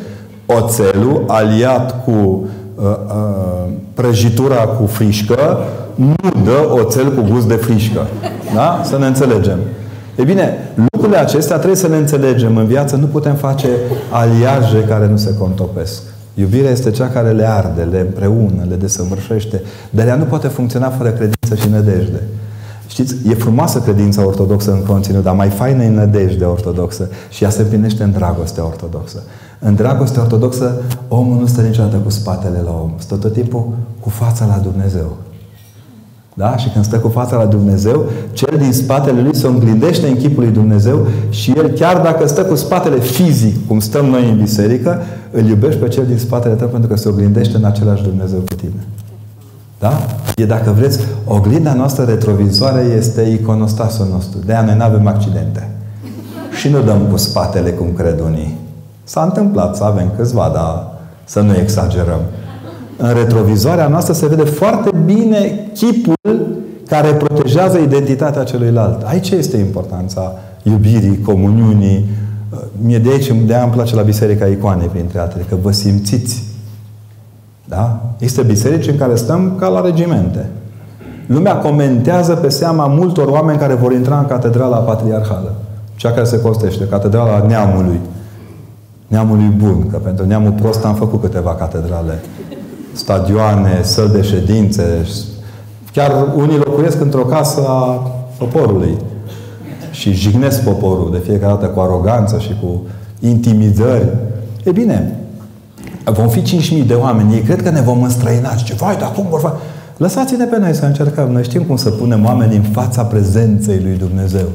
Oțelul 0.47 1.25
aliat 1.27 2.05
cu 2.05 2.11
uh, 2.11 2.85
uh, 2.85 3.73
prăjitura 3.95 4.55
cu 4.55 4.87
frișcă 4.87 5.59
nu 5.95 6.15
dă 6.45 6.81
oțel 6.83 7.15
cu 7.15 7.25
gust 7.31 7.49
de 7.49 7.55
frișcă. 7.55 8.07
Da? 8.55 8.81
Să 8.85 8.99
ne 8.99 9.07
înțelegem. 9.07 9.59
E 10.17 10.23
bine, 10.23 10.59
lucrurile 10.93 11.19
acestea 11.19 11.57
trebuie 11.57 11.77
să 11.77 11.87
le 11.87 11.97
înțelegem 11.97 12.57
în 12.57 12.67
viață. 12.67 12.97
Nu 12.97 13.07
putem 13.07 13.35
face 13.35 13.69
aliaje 14.11 14.85
care 14.89 15.07
nu 15.07 15.17
se 15.17 15.35
contopesc. 15.39 16.03
Iubirea 16.35 16.71
este 16.71 16.91
cea 16.91 17.09
care 17.09 17.31
le 17.31 17.49
arde, 17.49 17.83
le 17.91 17.99
împreună, 17.99 18.67
le 18.69 18.75
desăvârșește. 18.75 19.63
Dar 19.91 20.07
ea 20.07 20.15
nu 20.15 20.25
poate 20.25 20.49
funcționa 20.49 20.89
fără 20.89 21.09
credință 21.09 21.55
și 21.55 21.69
nădejde. 21.71 22.23
Știți, 22.91 23.15
e 23.29 23.35
frumoasă 23.35 23.79
credința 23.79 24.27
ortodoxă 24.27 24.73
în 24.73 24.83
conținut, 24.83 25.23
dar 25.23 25.35
mai 25.35 25.49
faină 25.49 25.83
e 25.83 25.89
nădejde 25.89 26.45
ortodoxă. 26.45 27.09
Și 27.29 27.45
ea 27.45 27.51
se 27.51 27.63
împlinește 27.63 28.03
în 28.03 28.13
dragostea 28.13 28.65
ortodoxă. 28.65 29.23
În 29.59 29.75
dragostea 29.75 30.23
ortodoxă, 30.23 30.83
omul 31.09 31.39
nu 31.39 31.47
stă 31.47 31.61
niciodată 31.61 31.97
cu 31.97 32.11
spatele 32.11 32.61
la 32.65 32.71
om. 32.83 32.93
Stă 32.97 33.15
tot 33.15 33.33
timpul 33.33 33.69
cu 34.01 34.09
fața 34.09 34.45
la 34.45 34.61
Dumnezeu. 34.63 35.17
Da? 36.35 36.57
Și 36.57 36.69
când 36.69 36.85
stă 36.85 36.99
cu 36.99 37.09
fața 37.09 37.37
la 37.37 37.47
Dumnezeu, 37.47 38.05
cel 38.33 38.59
din 38.59 38.73
spatele 38.73 39.21
lui 39.21 39.37
se 39.37 39.47
oglindește 39.47 40.09
în 40.09 40.17
chipul 40.17 40.43
lui 40.43 40.53
Dumnezeu 40.53 41.07
și 41.29 41.53
el, 41.57 41.69
chiar 41.69 42.01
dacă 42.03 42.27
stă 42.27 42.45
cu 42.45 42.55
spatele 42.55 43.01
fizic, 43.01 43.67
cum 43.67 43.81
stăm 43.81 44.07
noi 44.07 44.31
în 44.31 44.39
biserică, 44.39 45.03
îl 45.31 45.45
iubești 45.47 45.81
pe 45.81 45.89
cel 45.89 46.07
din 46.07 46.19
spatele 46.19 46.55
tău 46.55 46.69
pentru 46.69 46.89
că 46.89 46.97
se 46.97 47.09
oglindește 47.09 47.57
în 47.57 47.65
același 47.65 48.03
Dumnezeu 48.03 48.39
cu 48.39 48.55
tine. 48.55 48.87
Da? 49.81 50.07
E, 50.37 50.45
dacă 50.45 50.71
vreți, 50.71 51.01
oglinda 51.25 51.75
noastră 51.75 52.05
retrovizoare 52.05 52.81
este 52.81 53.23
iconostasul 53.23 54.07
nostru. 54.13 54.39
De 54.47 54.53
aia 54.53 54.65
noi 54.65 54.77
nu 54.77 54.83
avem 54.83 55.07
accidente. 55.07 55.69
Și 56.59 56.69
nu 56.69 56.81
dăm 56.81 57.01
cu 57.11 57.17
spatele, 57.17 57.71
cum 57.71 57.93
cred 57.97 58.21
unii. 58.21 58.59
S-a 59.05 59.23
întâmplat 59.23 59.77
să 59.77 59.85
avem 59.85 60.13
câțiva, 60.17 60.51
dar 60.55 60.87
să 61.25 61.41
nu 61.41 61.57
exagerăm 61.57 62.21
în 63.03 63.15
retrovizoarea 63.15 63.89
noastră 63.89 64.13
se 64.13 64.27
vede 64.27 64.45
foarte 64.45 64.91
bine 65.05 65.71
chipul 65.75 66.59
care 66.89 67.13
protejează 67.13 67.79
identitatea 67.79 68.45
celuilalt. 68.45 69.03
Aici 69.03 69.31
este 69.31 69.57
importanța 69.57 70.35
iubirii, 70.63 71.21
comuniunii. 71.25 72.07
Mie 72.83 72.99
de 72.99 73.11
aici, 73.11 73.33
de 73.47 73.55
aia 73.55 73.63
îmi 73.63 73.73
place 73.73 73.95
la 73.95 74.03
Biserica 74.03 74.47
Icoanei, 74.47 74.87
printre 74.87 75.19
altele, 75.19 75.45
că 75.49 75.57
vă 75.63 75.71
simțiți. 75.73 76.43
Da? 77.71 78.01
Este 78.19 78.43
biserici 78.43 78.89
în 78.89 78.97
care 78.97 79.15
stăm 79.15 79.53
ca 79.59 79.69
la 79.69 79.81
regimente. 79.81 80.51
Lumea 81.27 81.57
comentează 81.57 82.35
pe 82.35 82.49
seama 82.49 82.87
multor 82.87 83.29
oameni 83.29 83.59
care 83.59 83.75
vor 83.75 83.93
intra 83.93 84.19
în 84.19 84.27
catedrala 84.27 84.77
patriarhală. 84.77 85.55
Cea 85.97 86.11
care 86.11 86.25
se 86.25 86.41
costește, 86.41 86.85
catedrala 86.85 87.45
neamului. 87.47 88.01
Neamului 89.07 89.55
bun, 89.59 89.91
că 89.91 89.97
pentru 89.97 90.27
neamul 90.27 90.53
prost 90.53 90.85
am 90.85 90.95
făcut 90.95 91.21
câteva 91.21 91.55
catedrale 91.55 92.21
stadioane, 92.93 93.81
săli 93.83 94.13
de 94.13 94.23
ședințe. 94.23 95.07
Chiar 95.93 96.13
unii 96.37 96.59
locuiesc 96.65 97.01
într-o 97.01 97.25
casă 97.25 97.61
a 97.67 98.11
poporului 98.39 98.97
și 99.91 100.13
jignesc 100.13 100.63
poporul 100.63 101.11
de 101.13 101.19
fiecare 101.19 101.53
dată 101.53 101.67
cu 101.67 101.81
aroganță 101.81 102.39
și 102.39 102.57
cu 102.63 102.83
intimidări. 103.21 104.09
E 104.65 104.73
bine, 104.73 105.19
vom 106.11 106.29
fi 106.29 106.41
5.000 106.81 106.87
de 106.87 106.95
oameni. 106.95 107.35
Ei 107.35 107.41
cred 107.41 107.63
că 107.63 107.71
ne 107.71 107.81
vom 107.81 108.03
înstrăina. 108.03 108.55
Ce 108.55 108.75
vai, 108.75 108.97
dar 108.97 109.13
cum 109.13 109.27
vor 109.29 109.41
face? 109.41 109.55
Lăsați-ne 109.97 110.45
pe 110.45 110.59
noi 110.59 110.75
să 110.75 110.85
încercăm. 110.85 111.31
Noi 111.31 111.43
știm 111.43 111.63
cum 111.63 111.77
să 111.77 111.91
punem 111.91 112.25
oameni 112.25 112.57
în 112.57 112.63
fața 112.63 113.03
prezenței 113.03 113.81
lui 113.83 113.97
Dumnezeu. 113.99 114.49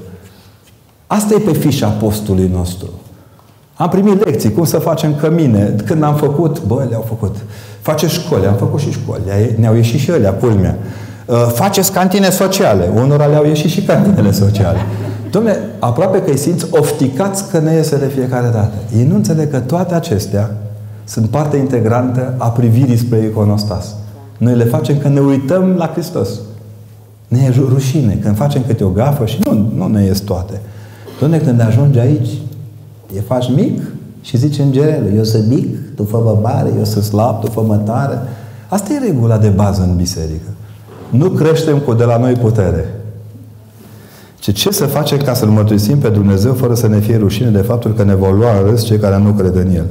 Asta 1.08 1.34
e 1.34 1.39
pe 1.39 1.53
fișa 1.53 1.88
postului 1.88 2.49
nostru. 2.53 2.88
Am 3.76 3.89
primit 3.89 4.26
lecții, 4.26 4.51
cum 4.51 4.64
să 4.64 4.78
facem 4.78 5.16
cămine. 5.16 5.76
Când 5.86 6.03
am 6.03 6.16
făcut, 6.16 6.64
bă, 6.66 6.86
le-au 6.89 7.06
făcut. 7.08 7.36
Face 7.82 8.08
școli, 8.08 8.45
am 8.45 8.56
făcut 8.56 8.80
și 8.80 8.91
școli. 8.91 9.22
Ne-au 9.58 9.76
ieșit 9.76 9.99
și 9.99 10.12
ele, 10.12 10.38
culmea. 10.39 10.78
Uh, 11.26 11.36
faceți 11.53 11.91
cantine 11.91 12.30
sociale. 12.30 12.89
Unora 12.95 13.26
le-au 13.26 13.45
ieșit 13.45 13.70
și 13.70 13.82
cantinele 13.82 14.32
sociale. 14.43 14.78
Dom'le, 15.30 15.80
aproape 15.80 16.22
că 16.22 16.30
îi 16.30 16.38
simți 16.38 16.66
ofticați 16.70 17.51
că 17.51 17.60
ne 17.60 17.74
iese 17.74 17.97
de 17.97 18.06
fiecare 18.06 18.49
dată. 18.53 18.74
Ei 18.97 19.06
nu 19.06 19.16
înțeleg 19.16 19.51
că 19.51 19.60
toate 19.60 19.93
acestea 19.93 20.51
sunt 21.06 21.30
parte 21.30 21.58
integrantă 21.58 22.34
a 22.38 22.47
privirii 22.47 22.97
spre 22.97 23.26
iconostas. 23.32 23.95
Noi 24.38 24.56
le 24.56 24.64
facem 24.64 24.97
când 24.97 25.14
ne 25.14 25.22
uităm 25.22 25.76
la 25.78 25.88
Hristos. 25.88 26.30
Ne 27.28 27.39
e 27.39 27.53
rușine 27.70 28.20
când 28.22 28.36
facem 28.36 28.62
câte 28.68 28.84
o 28.84 28.89
gafă 28.89 29.26
și 29.26 29.39
nu, 29.43 29.72
nu 29.76 29.88
ne 29.88 30.03
ies 30.03 30.20
toate. 30.20 30.62
Doamne, 31.20 31.38
când 31.38 31.62
ajungi 31.62 31.99
aici, 31.99 32.30
e 33.16 33.20
faci 33.20 33.51
mic 33.56 33.82
și 34.22 34.38
zici 34.38 34.60
îngerele, 34.60 35.14
eu 35.16 35.24
sunt 35.24 35.47
mic, 35.47 35.95
tu 35.95 36.03
fă 36.03 36.38
mare, 36.41 36.72
eu 36.78 36.84
sunt 36.84 37.03
slab, 37.03 37.39
tu 37.39 37.51
fă 37.51 37.82
tare. 37.86 38.20
Asta 38.68 38.93
e 38.93 39.06
regula 39.06 39.38
de 39.38 39.47
bază 39.47 39.82
în 39.82 39.95
biserică. 39.95 40.49
Nu 41.10 41.30
creștem 41.30 41.80
cu 41.80 41.93
de 41.93 42.03
la 42.03 42.18
noi 42.18 42.34
putere. 42.34 42.86
Ce, 44.39 44.51
ce 44.51 44.72
să 44.72 44.86
facem 44.86 45.18
ca 45.18 45.34
să-L 45.34 45.47
mărturisim 45.47 45.97
pe 45.97 46.10
Dumnezeu 46.10 46.53
fără 46.53 46.74
să 46.74 46.88
ne 46.88 46.99
fie 46.99 47.18
rușine 47.18 47.49
de 47.49 47.58
faptul 47.58 47.93
că 47.93 48.03
ne 48.03 48.16
vor 48.16 48.38
lua 48.38 48.58
în 48.60 48.70
râs 48.70 48.84
cei 48.84 48.97
care 48.97 49.18
nu 49.18 49.32
cred 49.32 49.56
în 49.56 49.76
El? 49.76 49.86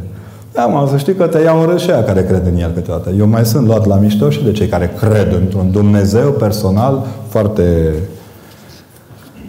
Da, 0.55 0.67
mă, 0.67 0.87
să 0.91 0.97
știi 0.97 1.15
că 1.15 1.27
te 1.27 1.41
iau 1.41 1.61
în 1.61 1.67
râs 1.67 1.83
și 1.83 1.91
aia 1.91 2.05
care 2.05 2.25
cred 2.25 2.47
în 2.47 2.57
El 2.59 2.71
câteodată. 2.71 3.11
Eu 3.19 3.27
mai 3.27 3.45
sunt 3.45 3.67
luat 3.67 3.87
la 3.87 3.97
mișto 3.97 4.31
și 4.31 4.45
de 4.45 4.53
cei 4.53 4.67
care 4.67 4.95
cred 4.99 5.33
într-un 5.33 5.71
Dumnezeu 5.71 6.31
personal 6.31 7.07
foarte... 7.29 7.93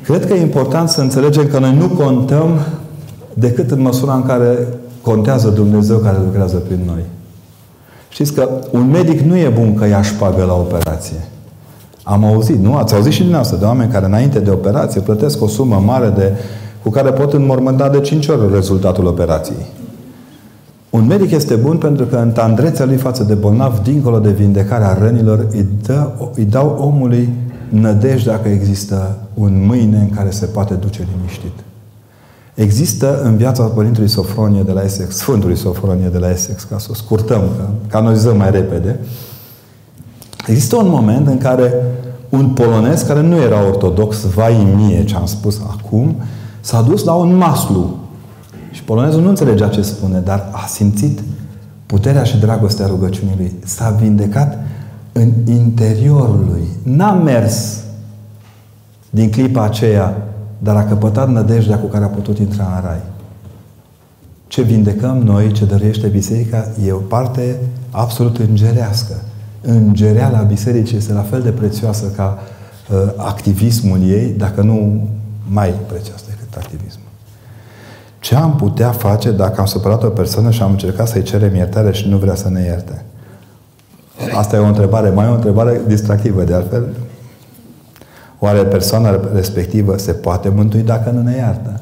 Cred 0.03 0.25
că 0.25 0.33
e 0.33 0.41
important 0.41 0.89
să 0.89 1.01
înțelegem 1.01 1.47
că 1.47 1.59
noi 1.59 1.75
nu 1.75 1.87
contăm 1.87 2.59
decât 3.33 3.71
în 3.71 3.81
măsura 3.81 4.13
în 4.13 4.25
care 4.25 4.67
contează 5.01 5.49
Dumnezeu 5.49 5.97
care 5.97 6.17
lucrează 6.25 6.55
prin 6.55 6.79
noi. 6.85 7.03
Știți 8.09 8.33
că 8.33 8.49
un 8.71 8.89
medic 8.89 9.19
nu 9.19 9.37
e 9.37 9.47
bun 9.47 9.75
că 9.75 9.85
ia 9.85 10.01
șpagă 10.01 10.43
la 10.43 10.53
operație. 10.53 11.27
Am 12.03 12.25
auzit, 12.25 12.59
nu? 12.59 12.75
Ați 12.75 12.93
auzit 12.95 13.11
și 13.11 13.19
dumneavoastră 13.19 13.57
de 13.57 13.65
oameni 13.65 13.91
care 13.91 14.05
înainte 14.05 14.39
de 14.39 14.49
operație 14.49 15.01
plătesc 15.01 15.41
o 15.41 15.47
sumă 15.47 15.81
mare 15.85 16.09
de, 16.09 16.33
cu 16.83 16.89
care 16.89 17.11
pot 17.11 17.33
înmormânta 17.33 17.89
de 17.89 17.99
5 17.99 18.27
ori 18.27 18.53
rezultatul 18.53 19.05
operației. 19.05 19.65
Un 20.95 21.05
medic 21.05 21.31
este 21.31 21.55
bun 21.55 21.77
pentru 21.77 22.05
că 22.05 22.15
în 22.15 22.31
tandrețea 22.31 22.85
lui 22.85 22.97
față 22.97 23.23
de 23.23 23.33
bolnav, 23.33 23.79
dincolo 23.79 24.19
de 24.19 24.31
vindecarea 24.31 24.93
rănilor, 24.93 25.47
îi, 25.51 25.67
dă, 25.85 26.09
îi 26.35 26.45
dau 26.45 26.77
omului 26.79 27.29
nădejde 27.69 28.29
dacă 28.29 28.47
există 28.47 29.17
un 29.33 29.65
mâine 29.65 29.97
în 29.97 30.09
care 30.09 30.29
se 30.29 30.45
poate 30.45 30.73
duce 30.73 31.07
liniștit. 31.15 31.53
Există 32.53 33.21
în 33.23 33.35
viața 33.35 33.63
Părintului 33.63 34.09
Sofronie 34.09 34.61
de 34.61 34.71
la 34.71 34.83
Essex, 34.83 35.15
Sfântului 35.15 35.55
Sofronie 35.55 36.07
de 36.07 36.17
la 36.17 36.29
Essex, 36.29 36.63
ca 36.63 36.77
să 36.77 36.87
o 36.91 36.93
scurtăm, 36.93 37.41
că 37.57 37.63
canonizăm 37.87 38.37
mai 38.37 38.51
repede, 38.51 38.99
există 40.47 40.75
un 40.75 40.89
moment 40.89 41.27
în 41.27 41.37
care 41.37 41.73
un 42.29 42.49
polonez 42.49 43.01
care 43.01 43.21
nu 43.21 43.37
era 43.37 43.67
ortodox, 43.67 44.25
vai 44.25 44.73
mie 44.75 45.03
ce 45.03 45.15
am 45.15 45.25
spus 45.25 45.61
acum, 45.69 46.15
s-a 46.59 46.81
dus 46.81 47.03
la 47.03 47.13
un 47.13 47.35
maslu. 47.35 47.97
Și 48.75 48.83
polonezul 48.83 49.21
nu 49.21 49.29
înțelegea 49.29 49.67
ce 49.67 49.81
spune, 49.81 50.19
dar 50.19 50.49
a 50.51 50.65
simțit 50.67 51.19
puterea 51.85 52.23
și 52.23 52.37
dragostea 52.37 52.85
rugăciunii 52.85 53.35
lui. 53.37 53.53
S-a 53.65 53.89
vindecat 53.89 54.57
în 55.11 55.31
interiorul 55.45 56.45
lui. 56.49 56.93
N-a 56.95 57.13
mers 57.13 57.79
din 59.09 59.31
clipa 59.31 59.63
aceea 59.63 60.25
dar 60.57 60.75
a 60.75 60.83
căpătat 60.83 61.29
nădejdea 61.29 61.79
cu 61.79 61.85
care 61.85 62.03
a 62.03 62.07
putut 62.07 62.37
intra 62.37 62.73
în 62.75 62.81
rai. 62.87 63.01
Ce 64.47 64.61
vindecăm 64.61 65.17
noi, 65.17 65.51
ce 65.51 65.65
dăruiește 65.65 66.07
Biserica, 66.07 66.67
e 66.85 66.91
o 66.91 66.97
parte 66.97 67.55
absolut 67.91 68.37
îngerească. 68.37 69.13
Îngereala 69.61 70.41
Bisericii 70.41 70.97
este 70.97 71.13
la 71.13 71.21
fel 71.21 71.41
de 71.41 71.49
prețioasă 71.49 72.05
ca 72.15 72.39
uh, 72.91 73.13
activismul 73.15 73.99
ei, 74.01 74.33
dacă 74.37 74.61
nu 74.61 75.07
mai 75.47 75.73
prețioasă 75.87 76.23
decât 76.29 76.57
activismul. 76.57 77.04
Ce 78.25 78.35
am 78.35 78.55
putea 78.55 78.91
face 78.91 79.31
dacă 79.31 79.59
am 79.59 79.65
supărat 79.65 80.03
o 80.03 80.07
persoană 80.07 80.51
și 80.51 80.61
am 80.61 80.71
încercat 80.71 81.07
să-i 81.07 81.23
cerem 81.23 81.55
iertare 81.55 81.91
și 81.91 82.09
nu 82.09 82.17
vrea 82.17 82.35
să 82.35 82.49
ne 82.49 82.61
ierte? 82.61 83.05
Asta 84.33 84.55
e 84.55 84.59
o 84.59 84.65
întrebare, 84.65 85.09
mai 85.09 85.27
o 85.27 85.33
întrebare 85.33 85.81
distractivă, 85.87 86.43
de 86.43 86.53
altfel, 86.53 86.85
Oare 88.39 88.63
persoana 88.63 89.19
respectivă 89.33 89.97
se 89.97 90.11
poate 90.11 90.49
mântui 90.49 90.81
dacă 90.81 91.09
nu 91.09 91.21
ne 91.21 91.35
iartă? 91.35 91.81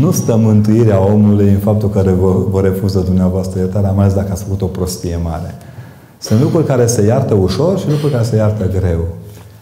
Nu 0.00 0.10
stă 0.10 0.36
mântuirea 0.36 1.04
omului 1.04 1.48
în 1.48 1.58
faptul 1.58 1.90
că 1.90 2.02
vă, 2.18 2.32
vă 2.50 2.60
refuză 2.60 3.00
dumneavoastră 3.00 3.58
iertarea, 3.58 3.90
mai 3.90 4.04
ales 4.04 4.16
dacă 4.16 4.32
ați 4.32 4.42
făcut 4.42 4.62
o 4.62 4.66
prostie 4.66 5.18
mare. 5.22 5.54
Sunt 6.18 6.40
lucruri 6.40 6.66
care 6.66 6.86
se 6.86 7.02
iartă 7.02 7.34
ușor 7.34 7.78
și 7.78 7.90
lucruri 7.90 8.12
care 8.12 8.24
se 8.24 8.36
iartă 8.36 8.68
greu. 8.78 9.04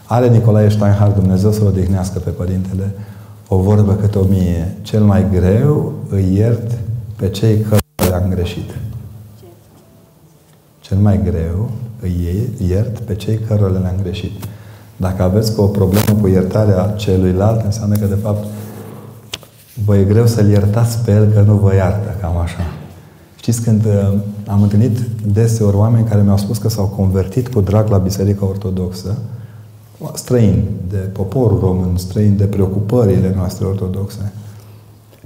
Are 0.08 0.28
Nicolae 0.28 0.68
Steinhardt, 0.68 1.14
Dumnezeu 1.14 1.52
să-l 1.52 1.66
odihnească 1.66 2.18
pe 2.18 2.30
Părintele, 2.30 2.94
o 3.48 3.58
vorbă 3.58 3.94
cât 3.94 4.14
o 4.14 4.22
mie. 4.28 4.76
Cel 4.82 5.02
mai 5.02 5.26
greu 5.32 5.92
îi 6.08 6.36
iert 6.36 6.78
pe 7.16 7.28
cei 7.28 7.66
care 8.00 8.14
am 8.14 8.30
greșit. 8.30 8.70
Cel 10.80 10.98
mai 10.98 11.20
greu 11.24 11.70
îi 12.00 12.48
iert 12.68 12.98
pe 12.98 13.14
cei 13.14 13.38
cărora 13.38 13.78
le-am 13.78 13.94
greșit. 14.02 14.30
Dacă 14.96 15.22
aveți 15.22 15.52
o 15.56 15.66
problemă 15.66 16.20
cu 16.20 16.28
iertarea 16.28 16.94
celuilalt, 16.96 17.64
înseamnă 17.64 17.96
că, 17.96 18.06
de 18.06 18.14
fapt, 18.14 18.46
vă 19.84 19.96
e 19.96 20.04
greu 20.04 20.26
să-l 20.26 20.48
iertați 20.48 20.98
pe 20.98 21.10
el 21.10 21.32
că 21.32 21.40
nu 21.40 21.54
vă 21.54 21.74
iartă, 21.74 22.16
cam 22.20 22.36
așa. 22.36 22.60
Știți, 23.36 23.62
când 23.62 23.84
uh, 23.84 24.18
am 24.46 24.62
întâlnit 24.62 24.98
deseori 25.32 25.76
oameni 25.76 26.06
care 26.06 26.22
mi-au 26.22 26.36
spus 26.36 26.58
că 26.58 26.68
s-au 26.68 26.86
convertit 26.86 27.48
cu 27.48 27.60
drag 27.60 27.88
la 27.88 27.98
Biserica 27.98 28.46
Ortodoxă, 28.46 29.18
străini 30.14 30.64
de 30.88 30.96
poporul 30.96 31.58
român, 31.60 31.96
străini 31.96 32.36
de 32.36 32.44
preocupările 32.44 33.32
noastre 33.36 33.66
ortodoxe, 33.66 34.32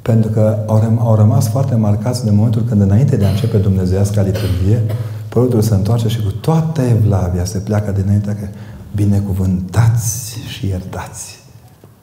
pentru 0.03 0.31
că 0.31 0.59
au, 0.67 0.79
răm- 0.79 0.99
au 0.99 1.15
rămas 1.15 1.49
foarte 1.49 1.75
marcați 1.75 2.25
de 2.25 2.31
momentul 2.31 2.63
când, 2.69 2.81
înainte 2.81 3.17
de 3.17 3.25
a 3.25 3.31
începe 3.31 3.57
Dumnezeiasca 3.57 4.23
liturghie, 4.23 4.83
Părul 5.29 5.61
se 5.61 5.75
întoarce 5.75 6.09
și 6.09 6.23
cu 6.23 6.31
toată 6.31 6.81
evlavia 6.81 7.45
se 7.45 7.59
pleacă 7.59 7.91
dinainte 7.91 8.37
că 8.41 8.47
binecuvântați 8.95 10.39
și 10.49 10.67
iertați. 10.67 11.39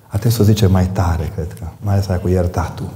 Ar 0.07 0.19
trebui 0.19 0.37
să 0.37 0.41
o 0.41 0.45
zice 0.45 0.67
mai 0.67 0.87
tare, 0.87 1.31
cred 1.35 1.53
că. 1.59 1.65
Mai 1.79 1.93
ales 1.93 2.07
aia 2.07 2.19
cu 2.19 2.27
iertatul. 2.27 2.89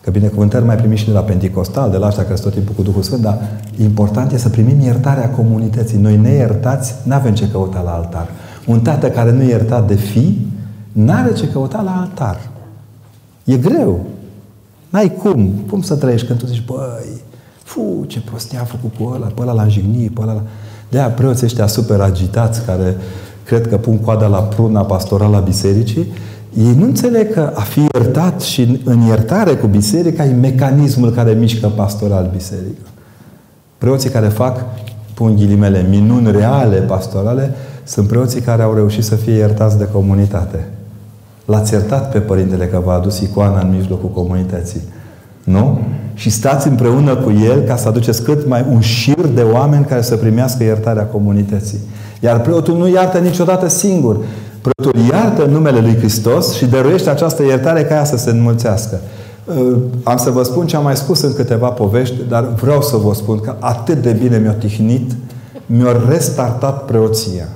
Că 0.00 0.10
binecuvântări 0.10 0.64
mai 0.64 0.76
primim 0.76 0.96
și 0.96 1.04
de 1.06 1.12
la 1.12 1.20
Pentecostal, 1.20 1.90
de 1.90 1.96
la 1.96 2.06
ăștia 2.06 2.22
care 2.22 2.34
sunt 2.34 2.46
tot 2.46 2.54
timpul 2.54 2.74
cu 2.74 2.82
Duhul 2.82 3.02
Sfânt, 3.02 3.22
dar 3.22 3.38
important 3.78 4.32
e 4.32 4.38
să 4.38 4.48
primim 4.48 4.80
iertarea 4.80 5.30
comunității. 5.30 5.98
Noi 5.98 6.16
neiertați, 6.16 6.94
nu 7.04 7.14
avem 7.14 7.34
ce 7.34 7.50
căuta 7.50 7.80
la 7.80 7.90
altar. 7.90 8.28
Un 8.66 8.80
tată 8.80 9.10
care 9.10 9.32
nu 9.32 9.42
iertat 9.42 9.86
de 9.86 9.94
fi, 9.94 10.38
n-are 10.92 11.32
ce 11.32 11.48
căuta 11.48 11.80
la 11.80 12.00
altar. 12.00 12.50
E 13.44 13.56
greu. 13.56 14.06
N-ai 14.88 15.12
cum. 15.22 15.52
Cum 15.70 15.82
să 15.82 15.94
trăiești 15.94 16.26
când 16.26 16.38
tu 16.38 16.46
zici, 16.46 16.64
băi, 16.66 17.20
Fu, 17.62 18.04
ce 18.06 18.20
prostie 18.20 18.58
a 18.58 18.64
făcut 18.64 18.90
cu 18.98 19.12
ăla, 19.14 19.26
pe 19.26 19.42
ăla 19.42 19.52
l-a 19.52 19.68
jignit, 19.68 20.14
pe 20.14 20.20
ăla 20.22 20.32
la... 20.32 20.42
De-aia 20.88 21.08
preoții 21.08 21.46
ăștia 21.46 21.66
super 21.66 22.00
agitați, 22.00 22.64
care 22.64 22.96
cred 23.44 23.68
că 23.68 23.76
pun 23.76 23.98
coada 23.98 24.26
la 24.26 24.38
pruna 24.38 24.84
pastorală 24.84 25.36
a 25.36 25.40
bisericii, 25.40 26.12
ei 26.58 26.74
nu 26.74 26.84
înțeleg 26.84 27.32
că 27.32 27.52
a 27.54 27.60
fi 27.60 27.86
iertat 27.94 28.40
și 28.40 28.80
în 28.84 29.00
iertare 29.00 29.54
cu 29.54 29.66
biserica 29.66 30.24
e 30.24 30.32
mecanismul 30.32 31.10
care 31.10 31.32
mișcă 31.32 31.68
pastoral 31.68 32.30
biserica. 32.32 32.88
Preoții 33.78 34.10
care 34.10 34.28
fac, 34.28 34.64
pun 35.14 35.36
ghilimele, 35.36 35.86
minuni 35.88 36.32
reale 36.32 36.76
pastorale, 36.76 37.54
sunt 37.92 38.06
preoții 38.06 38.40
care 38.40 38.62
au 38.62 38.74
reușit 38.74 39.04
să 39.04 39.14
fie 39.14 39.32
iertați 39.32 39.78
de 39.78 39.88
comunitate. 39.92 40.68
L-ați 41.44 41.72
iertat 41.72 42.10
pe 42.10 42.18
părintele 42.18 42.66
că 42.66 42.82
v-a 42.84 42.94
adus 42.94 43.20
icoana 43.20 43.60
în 43.60 43.74
mijlocul 43.76 44.08
comunității. 44.08 44.80
Nu? 45.44 45.80
Și 46.14 46.30
stați 46.30 46.68
împreună 46.68 47.16
cu 47.16 47.30
El 47.30 47.60
ca 47.60 47.76
să 47.76 47.88
aduceți 47.88 48.22
cât 48.22 48.46
mai 48.48 48.64
un 48.70 48.80
șir 48.80 49.26
de 49.26 49.42
oameni 49.42 49.84
care 49.84 50.02
să 50.02 50.16
primească 50.16 50.62
iertarea 50.62 51.04
comunității. 51.04 51.78
Iar 52.20 52.40
preotul 52.40 52.76
nu 52.76 52.88
iartă 52.88 53.18
niciodată 53.18 53.68
singur. 53.68 54.16
Preotul 54.60 55.00
iartă 55.10 55.44
numele 55.44 55.80
Lui 55.80 55.96
Hristos 55.96 56.52
și 56.54 56.66
dăruiește 56.66 57.10
această 57.10 57.42
iertare 57.42 57.84
ca 57.84 57.94
ea 57.94 58.04
să 58.04 58.16
se 58.16 58.30
înmulțească. 58.30 59.00
Uh, 59.44 59.76
am 60.02 60.16
să 60.16 60.30
vă 60.30 60.42
spun 60.42 60.66
ce 60.66 60.76
am 60.76 60.82
mai 60.82 60.96
spus 60.96 61.22
în 61.22 61.34
câteva 61.34 61.68
povești, 61.68 62.14
dar 62.28 62.48
vreau 62.60 62.82
să 62.82 62.96
vă 62.96 63.14
spun 63.14 63.40
că 63.40 63.54
atât 63.58 64.02
de 64.02 64.12
bine 64.12 64.38
mi-a 64.38 64.52
tihnit, 64.52 65.12
mi-a 65.66 65.96
restartat 66.08 66.84
preoția. 66.84 67.48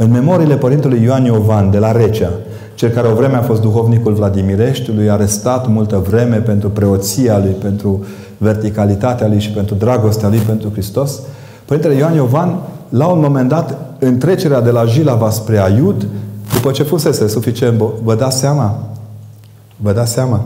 În 0.00 0.10
memoriile 0.10 0.56
Părintelui 0.56 1.02
Ioan 1.02 1.24
Iovan 1.24 1.70
de 1.70 1.78
la 1.78 1.92
Recea, 1.92 2.30
cel 2.74 2.90
care 2.90 3.08
o 3.08 3.14
vreme 3.14 3.34
a 3.34 3.42
fost 3.42 3.60
duhovnicul 3.60 4.12
Vladimireștiului, 4.12 5.10
arestat 5.10 5.68
multă 5.68 6.02
vreme 6.08 6.36
pentru 6.36 6.70
preoția 6.70 7.38
lui, 7.38 7.50
pentru 7.50 8.04
verticalitatea 8.36 9.28
lui 9.28 9.40
și 9.40 9.50
pentru 9.50 9.74
dragostea 9.74 10.28
lui 10.28 10.38
pentru 10.38 10.70
Hristos, 10.70 11.20
Părintele 11.64 11.94
Ioan 11.94 12.14
Iovan, 12.14 12.58
la 12.88 13.06
un 13.06 13.20
moment 13.20 13.48
dat, 13.48 13.78
în 13.98 14.18
trecerea 14.18 14.60
de 14.60 14.70
la 14.70 14.84
Jilava 14.84 15.30
spre 15.30 15.58
Aiud, 15.58 16.06
după 16.54 16.70
ce 16.70 16.82
fusese 16.82 17.28
suficient, 17.28 17.78
vă 17.78 18.14
dați 18.14 18.38
seama? 18.38 18.78
Vă 19.76 19.92
dați 19.92 20.12
seama? 20.12 20.44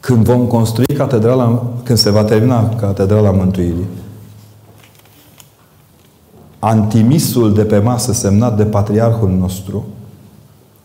Când 0.00 0.24
vom 0.24 0.46
construi 0.46 0.96
catedrala, 0.96 1.62
când 1.82 1.98
se 1.98 2.10
va 2.10 2.24
termina 2.24 2.68
catedrala 2.80 3.30
Mântuirii, 3.30 3.86
antimisul 6.60 7.54
de 7.54 7.62
pe 7.62 7.78
masă 7.78 8.12
semnat 8.12 8.56
de 8.56 8.64
patriarhul 8.64 9.30
nostru 9.38 9.84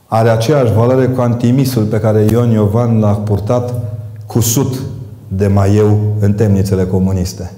are 0.07 0.29
aceeași 0.29 0.73
valoare 0.73 1.05
cu 1.05 1.21
antimisul 1.21 1.83
pe 1.83 1.99
care 1.99 2.27
Ion 2.31 2.51
Iovan 2.51 2.99
l-a 2.99 3.11
purtat 3.11 3.73
cusut 4.25 4.81
de 5.27 5.47
maieu 5.47 5.99
în 6.19 6.33
temnițele 6.33 6.85
comuniste. 6.85 7.51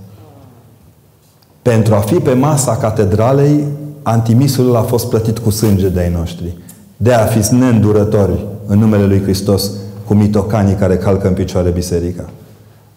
Pentru 1.62 1.94
a 1.96 2.00
fi 2.00 2.16
pe 2.16 2.34
masa 2.34 2.78
catedralei, 2.78 3.64
antimisul 4.04 4.76
a 4.76 4.82
fost 4.82 5.10
plătit 5.10 5.38
cu 5.38 5.50
sânge 5.50 5.90
de 5.90 6.00
ai 6.00 6.12
noștri. 6.12 6.58
De 6.98 7.14
a 7.14 7.26
fi 7.26 7.54
neîndurători 7.54 8.46
în 8.66 8.80
numele 8.80 9.06
Lui 9.06 9.22
Hristos 9.22 9.72
cu 10.06 10.14
mitocanii 10.14 10.76
care 10.76 10.98
calcă 10.98 11.28
în 11.28 11.34
picioare 11.34 11.70
biserica. 11.70 12.30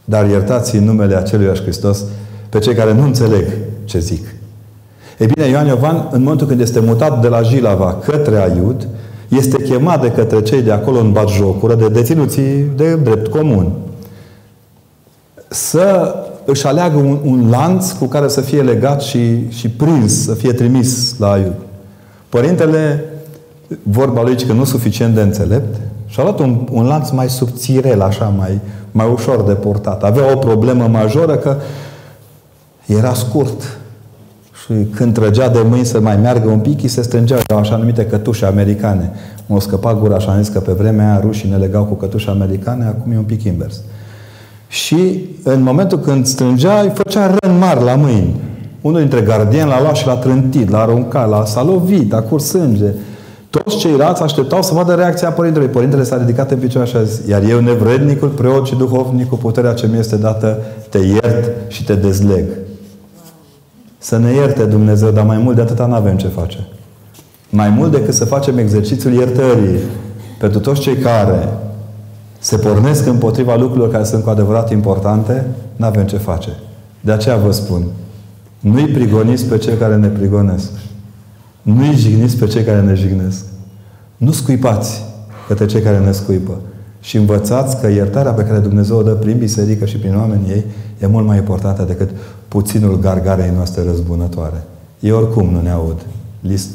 Dar 0.04 0.28
iertați 0.28 0.76
în 0.76 0.84
numele 0.84 1.16
acelui 1.16 1.60
Hristos 1.60 2.04
pe 2.48 2.58
cei 2.58 2.74
care 2.74 2.92
nu 2.92 3.02
înțeleg 3.02 3.46
ce 3.84 3.98
zic. 3.98 4.26
E 5.20 5.26
bine, 5.26 5.48
Ioan 5.48 5.66
Iovan, 5.66 6.08
în 6.10 6.22
momentul 6.22 6.46
când 6.46 6.60
este 6.60 6.80
mutat 6.80 7.20
de 7.20 7.28
la 7.28 7.42
Jilava 7.42 7.94
către 7.94 8.36
Aiud, 8.36 8.88
este 9.28 9.62
chemat 9.62 10.00
de 10.00 10.10
către 10.10 10.42
cei 10.42 10.62
de 10.62 10.72
acolo 10.72 10.98
în 10.98 11.12
batjocură, 11.12 11.74
de 11.74 11.88
deținuții 11.88 12.70
de 12.76 12.96
drept 12.96 13.26
comun, 13.26 13.72
să 15.48 16.14
își 16.44 16.66
aleagă 16.66 16.96
un, 16.96 17.18
un 17.24 17.50
lanț 17.50 17.90
cu 17.90 18.04
care 18.04 18.28
să 18.28 18.40
fie 18.40 18.62
legat 18.62 19.02
și, 19.02 19.50
și 19.50 19.68
prins, 19.68 20.24
să 20.24 20.34
fie 20.34 20.52
trimis 20.52 21.18
la 21.18 21.30
Aiud. 21.30 21.54
Părintele, 22.28 23.04
vorba 23.82 24.22
lui 24.22 24.36
că 24.46 24.52
nu 24.52 24.64
suficient 24.64 25.14
de 25.14 25.20
înțelept, 25.20 25.80
și-a 26.06 26.22
luat 26.22 26.38
un, 26.38 26.66
un 26.70 26.86
lanț 26.86 27.10
mai 27.10 27.28
subțirel, 27.28 28.00
așa, 28.00 28.32
mai, 28.38 28.60
mai 28.92 29.10
ușor 29.12 29.42
de 29.42 29.52
portat. 29.52 30.02
Avea 30.02 30.32
o 30.32 30.36
problemă 30.36 30.86
majoră 30.86 31.36
că 31.36 31.56
era 32.86 33.14
scurt. 33.14 33.79
Și 34.70 34.86
când 34.94 35.14
trăgea 35.14 35.48
de 35.48 35.58
mâini 35.68 35.84
să 35.84 36.00
mai 36.00 36.16
meargă 36.16 36.48
un 36.48 36.58
pic, 36.58 36.82
îi 36.82 36.88
se 36.88 37.02
strângea 37.02 37.38
așa 37.56 37.76
numite 37.76 38.04
cătușe 38.04 38.46
americane. 38.46 39.10
M-a 39.46 39.60
scăpat 39.60 40.00
gura 40.00 40.18
și 40.18 40.28
am 40.28 40.42
zis 40.42 40.48
că 40.52 40.58
pe 40.58 40.72
vremea 40.72 41.10
aia 41.10 41.20
rușii 41.20 41.50
ne 41.50 41.56
legau 41.56 41.84
cu 41.84 41.94
cătușe 41.94 42.30
americane, 42.30 42.84
acum 42.84 43.12
e 43.12 43.16
un 43.16 43.22
pic 43.22 43.42
invers. 43.42 43.80
Și 44.68 45.28
în 45.42 45.62
momentul 45.62 45.98
când 45.98 46.26
strângea, 46.26 46.80
îi 46.80 46.92
făcea 46.94 47.34
rând 47.40 47.58
mari 47.60 47.84
la 47.84 47.94
mâini. 47.94 48.40
Unul 48.80 48.98
dintre 48.98 49.20
gardieni 49.20 49.68
l-a 49.68 49.80
luat 49.80 49.96
și 49.96 50.06
l-a 50.06 50.16
trântit, 50.16 50.70
l-a 50.70 50.80
aruncat, 50.80 51.28
l-a, 51.28 51.44
s-a 51.44 51.62
lovit, 51.62 52.12
a 52.12 52.22
curs 52.22 52.44
sânge. 52.44 52.86
Toți 53.50 53.76
ceilalți 53.76 54.22
așteptau 54.22 54.62
să 54.62 54.74
vadă 54.74 54.94
reacția 54.94 55.30
părintelui. 55.30 55.68
Părintele 55.68 56.02
s-a 56.02 56.16
ridicat 56.16 56.50
în 56.50 56.58
picioare 56.58 56.88
și 56.88 56.96
a 56.96 57.02
zis, 57.02 57.26
iar 57.28 57.42
eu, 57.42 57.60
nevrednicul, 57.60 58.28
preot 58.28 58.66
și 58.66 58.74
duhovnic, 58.74 59.28
cu 59.28 59.36
puterea 59.36 59.72
ce 59.72 59.88
mi 59.92 59.98
este 59.98 60.16
dată, 60.16 60.58
te 60.88 60.98
iert 60.98 61.50
și 61.68 61.84
te 61.84 61.94
dezleg. 61.94 62.44
Să 64.02 64.18
ne 64.18 64.32
ierte 64.32 64.64
Dumnezeu, 64.64 65.10
dar 65.10 65.24
mai 65.24 65.38
mult 65.38 65.56
de 65.56 65.60
atâta 65.60 65.86
nu 65.86 65.94
avem 65.94 66.16
ce 66.16 66.28
face. 66.28 66.66
Mai 67.50 67.68
mult 67.68 67.90
decât 67.90 68.14
să 68.14 68.24
facem 68.24 68.58
exercițiul 68.58 69.12
iertării 69.12 69.78
pentru 70.38 70.60
toți 70.60 70.80
cei 70.80 70.96
care 70.96 71.48
se 72.38 72.56
pornesc 72.56 73.06
împotriva 73.06 73.56
lucrurilor 73.56 73.90
care 73.90 74.04
sunt 74.04 74.22
cu 74.22 74.30
adevărat 74.30 74.70
importante, 74.70 75.46
nu 75.76 75.86
avem 75.86 76.06
ce 76.06 76.16
face. 76.16 76.50
De 77.00 77.12
aceea 77.12 77.36
vă 77.36 77.52
spun, 77.52 77.82
nu-i 78.60 78.86
prigoniți 78.86 79.44
pe 79.44 79.58
cei 79.58 79.76
care 79.76 79.96
ne 79.96 80.08
prigonesc. 80.08 80.70
Nu-i 81.62 81.94
jigniți 81.94 82.36
pe 82.36 82.46
cei 82.46 82.62
care 82.62 82.80
ne 82.80 82.94
jignesc. 82.94 83.44
Nu 84.16 84.32
scuipați 84.32 85.04
către 85.48 85.66
cei 85.66 85.80
care 85.80 85.98
ne 85.98 86.12
scuipă. 86.12 86.58
Și 87.00 87.16
învățați 87.16 87.80
că 87.80 87.88
iertarea 87.88 88.32
pe 88.32 88.42
care 88.44 88.58
Dumnezeu 88.58 88.96
o 88.96 89.02
dă 89.02 89.10
prin 89.10 89.38
biserică 89.38 89.84
și 89.84 89.96
prin 89.96 90.16
oamenii 90.16 90.50
ei 90.50 90.64
e 90.98 91.06
mult 91.06 91.26
mai 91.26 91.36
importantă 91.36 91.82
decât 91.82 92.10
puținul 92.48 92.98
gargarei 92.98 93.52
noastre 93.54 93.82
răzbunătoare. 93.82 94.64
Ei 95.00 95.10
oricum 95.10 95.48
nu 95.48 95.60
ne 95.60 95.70
aud. 95.70 96.06
List 96.40 96.68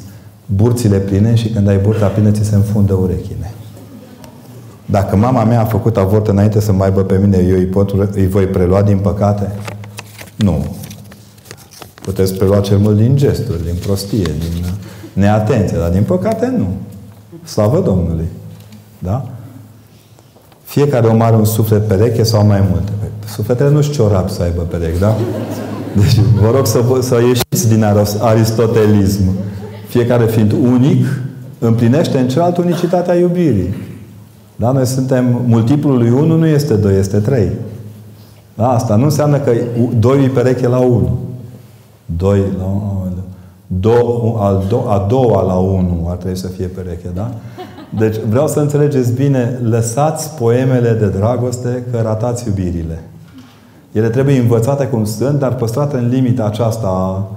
burțile 0.45 0.97
pline 0.97 1.35
și 1.35 1.49
când 1.49 1.67
ai 1.67 1.77
burta 1.77 2.07
plină 2.07 2.31
ți 2.31 2.43
se 2.43 2.55
înfundă 2.55 2.93
urechile. 2.93 3.53
Dacă 4.85 5.15
mama 5.15 5.43
mea 5.43 5.61
a 5.61 5.65
făcut 5.65 5.97
avort 5.97 6.27
înainte 6.27 6.59
să 6.59 6.71
mai 6.71 6.87
aibă 6.87 7.03
pe 7.03 7.17
mine, 7.17 7.37
eu 7.37 7.55
îi, 7.55 7.65
pot, 7.65 8.15
îi 8.15 8.27
voi 8.27 8.45
prelua 8.45 8.81
din 8.81 8.97
păcate? 8.97 9.51
Nu. 10.35 10.65
Puteți 12.01 12.33
prelua 12.33 12.59
cel 12.59 12.77
mult 12.77 12.97
din 12.97 13.15
gesturi, 13.15 13.63
din 13.63 13.75
prostie, 13.85 14.23
din 14.23 14.65
neatenție, 15.13 15.77
dar 15.77 15.89
din 15.89 16.03
păcate 16.03 16.53
nu. 16.57 16.67
Slavă 17.43 17.81
Domnului. 17.81 18.25
Da? 18.99 19.34
Fiecare 20.75 21.07
om 21.07 21.21
are 21.21 21.35
un 21.35 21.45
suflet 21.45 21.87
pereche 21.87 22.23
sau 22.23 22.45
mai 22.45 22.63
multe. 22.69 22.91
Sufletele 23.27 23.69
nu 23.69 23.81
știu 23.81 23.93
ciorap 23.93 24.29
să 24.29 24.43
aibă 24.43 24.61
perechi, 24.61 24.99
da? 24.99 25.15
Deci 25.93 26.19
vă 26.41 26.51
rog 26.55 26.65
să, 26.65 26.83
să 27.01 27.21
ieșiți 27.27 27.69
din 27.69 27.85
aristotelism. 28.19 29.21
Fiecare 29.87 30.25
fiind 30.25 30.51
unic, 30.51 31.05
împlinește 31.59 32.17
în 32.17 32.27
celălalt 32.27 32.57
unicitatea 32.57 33.15
iubirii. 33.15 33.73
Da? 34.55 34.71
Noi 34.71 34.85
suntem, 34.85 35.41
multiplul 35.45 35.97
lui 35.97 36.09
1 36.09 36.35
nu 36.35 36.45
este 36.45 36.73
2, 36.73 36.97
este 36.97 37.17
3. 37.17 37.51
Da? 38.53 38.69
Asta 38.69 38.95
nu 38.95 39.03
înseamnă 39.03 39.37
că 39.37 39.51
2 39.99 40.19
îi 40.19 40.29
pereche 40.29 40.67
la 40.67 40.77
1. 40.77 41.19
2 42.05 42.39
la 42.57 42.65
1. 42.65 43.05
Do, 43.67 43.91
al 44.39 44.65
do, 44.69 44.89
a 44.89 45.05
doua 45.09 45.41
la 45.41 45.53
1 45.53 46.07
ar 46.09 46.15
trebui 46.15 46.37
să 46.37 46.47
fie 46.47 46.65
pereche, 46.65 47.09
da? 47.13 47.31
Deci 47.89 48.15
vreau 48.15 48.47
să 48.47 48.59
înțelegeți 48.59 49.11
bine, 49.11 49.59
lăsați 49.63 50.35
poemele 50.35 50.93
de 50.93 51.07
dragoste 51.07 51.83
că 51.91 52.01
ratați 52.01 52.47
iubirile. 52.47 52.99
Ele 53.91 54.09
trebuie 54.09 54.39
învățate 54.39 54.87
cum 54.87 55.05
sunt, 55.05 55.39
dar 55.39 55.55
păstrate 55.55 55.97
în 55.97 56.09
limita 56.09 56.45
aceasta 56.45 56.87
a, 56.87 57.31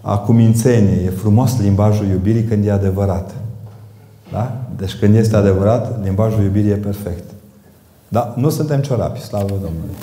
a 0.00 0.18
cumințeniei. 0.18 1.04
E 1.04 1.10
frumos 1.10 1.60
limbajul 1.60 2.06
iubirii 2.06 2.44
când 2.44 2.66
e 2.66 2.70
adevărat. 2.70 3.34
Da? 4.32 4.56
Deci 4.76 4.94
când 4.94 5.14
este 5.14 5.36
adevărat, 5.36 6.04
limbajul 6.04 6.42
iubirii 6.42 6.70
e 6.70 6.76
perfect. 6.76 7.24
Da? 8.08 8.34
Nu 8.36 8.48
suntem 8.48 8.80
ciorapi, 8.80 9.20
slavă 9.20 9.48
Domnului. 9.48 9.94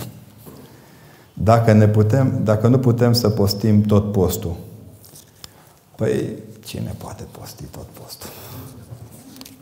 Dacă, 1.34 1.74
ne 1.74 1.88
putem, 1.88 2.42
dacă 2.44 2.68
nu 2.68 2.80
putem 2.80 3.14
să 3.14 3.30
postim 3.30 3.82
tot 3.82 4.12
postul, 4.12 4.56
păi 5.96 6.30
cine 6.66 6.96
poate 6.98 7.24
posti 7.40 7.64
tot 7.64 7.86
postul? 8.02 8.30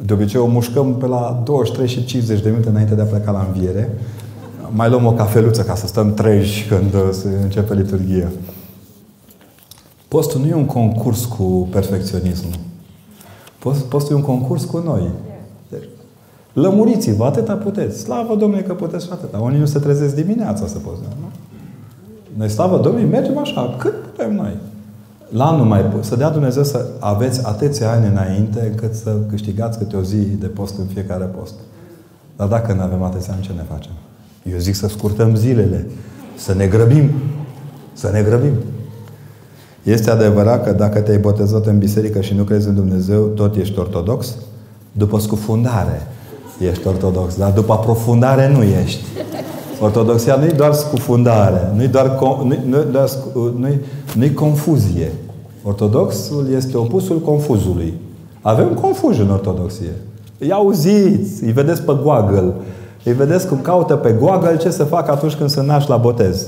De 0.05 0.13
obicei 0.13 0.39
o 0.39 0.45
mușcăm 0.45 0.95
pe 0.95 1.05
la 1.05 1.41
23 1.43 1.87
și 1.87 2.05
50 2.05 2.41
de 2.41 2.49
minute 2.49 2.69
înainte 2.69 2.95
de 2.95 3.01
a 3.01 3.05
pleca 3.05 3.31
la 3.31 3.47
înviere. 3.47 3.97
Mai 4.71 4.89
luăm 4.89 5.05
o 5.05 5.13
cafeluță 5.13 5.63
ca 5.63 5.75
să 5.75 5.87
stăm 5.87 6.13
treji 6.13 6.67
când 6.67 7.13
se 7.13 7.27
începe 7.43 7.73
liturghia. 7.73 8.27
Postul 10.07 10.39
nu 10.39 10.47
e 10.47 10.53
un 10.53 10.65
concurs 10.65 11.25
cu 11.25 11.67
perfecționismul. 11.71 12.53
Postul 13.89 14.11
e 14.11 14.13
un 14.13 14.21
concurs 14.21 14.63
cu 14.63 14.77
noi. 14.77 15.09
Deci, 15.69 15.89
lămuriți-vă, 16.53 17.25
atâta 17.25 17.53
puteți. 17.53 17.99
Slavă 17.99 18.35
Domnului 18.35 18.65
că 18.65 18.73
puteți 18.73 19.05
și 19.05 19.11
atâta. 19.11 19.37
Unii 19.37 19.59
nu 19.59 19.65
se 19.65 19.79
trezesc 19.79 20.15
dimineața 20.15 20.67
să 20.67 20.77
poți. 20.77 20.99
Nu? 21.01 21.27
Noi, 22.37 22.49
slavă 22.49 22.77
Domnului, 22.77 23.09
mergem 23.09 23.37
așa, 23.37 23.75
cât 23.79 23.93
putem 24.01 24.35
noi. 24.35 24.57
La 25.29 25.45
anul 25.45 25.65
mai 25.65 25.97
să 25.99 26.15
dea 26.15 26.29
Dumnezeu 26.29 26.63
să 26.63 26.85
aveți 26.99 27.45
atâția 27.45 27.91
ani 27.91 28.07
înainte 28.07 28.67
încât 28.71 28.93
să 28.93 29.15
câștigați 29.29 29.77
câte 29.77 29.95
o 29.95 30.01
zi 30.01 30.15
de 30.15 30.47
post 30.47 30.77
în 30.77 30.85
fiecare 30.85 31.23
post. 31.23 31.53
Dar 32.35 32.47
dacă 32.47 32.73
nu 32.73 32.81
avem 32.81 33.03
atâția 33.03 33.33
ani, 33.33 33.41
ce 33.41 33.51
ne 33.55 33.63
facem? 33.71 33.91
Eu 34.51 34.57
zic 34.57 34.75
să 34.75 34.87
scurtăm 34.87 35.35
zilele. 35.35 35.85
Să 36.37 36.53
ne 36.53 36.67
grăbim. 36.67 37.09
Să 37.93 38.09
ne 38.11 38.21
grăbim. 38.21 38.53
Este 39.83 40.09
adevărat 40.09 40.63
că 40.63 40.71
dacă 40.71 40.99
te-ai 40.99 41.17
botezat 41.17 41.65
în 41.65 41.77
biserică 41.77 42.21
și 42.21 42.33
nu 42.33 42.43
crezi 42.43 42.67
în 42.67 42.75
Dumnezeu, 42.75 43.25
tot 43.25 43.55
ești 43.55 43.79
ortodox? 43.79 44.35
După 44.91 45.19
scufundare 45.19 46.07
ești 46.59 46.87
ortodox, 46.87 47.37
dar 47.37 47.51
după 47.51 47.73
aprofundare 47.73 48.49
nu 48.49 48.63
ești. 48.63 49.03
Ortodoxia 49.81 50.35
nu 50.35 50.45
e 50.45 50.51
doar 50.57 50.73
scufundare, 50.73 51.71
nu 51.75 51.83
e 51.83 51.87
doar, 51.87 52.19
nu-i, 52.43 52.59
nu 52.65 52.83
doar 52.91 53.09
nu-i, 53.57 53.79
nu 54.15 54.25
confuzie. 54.33 55.11
Ortodoxul 55.63 56.47
este 56.55 56.77
opusul 56.77 57.19
confuzului. 57.19 57.93
Avem 58.41 58.67
confuzi 58.67 59.21
în 59.21 59.29
ortodoxie. 59.29 59.93
Îi 60.37 60.51
auziți, 60.51 61.43
îi 61.43 61.51
vedeți 61.51 61.81
pe 61.81 61.97
Google, 62.03 62.53
îi 63.03 63.13
vedeți 63.13 63.47
cum 63.47 63.61
caută 63.61 63.95
pe 63.95 64.15
Google 64.19 64.57
ce 64.57 64.69
să 64.69 64.83
facă 64.83 65.11
atunci 65.11 65.35
când 65.35 65.49
se 65.49 65.61
naști 65.61 65.89
la 65.89 65.97
botez. 65.97 66.47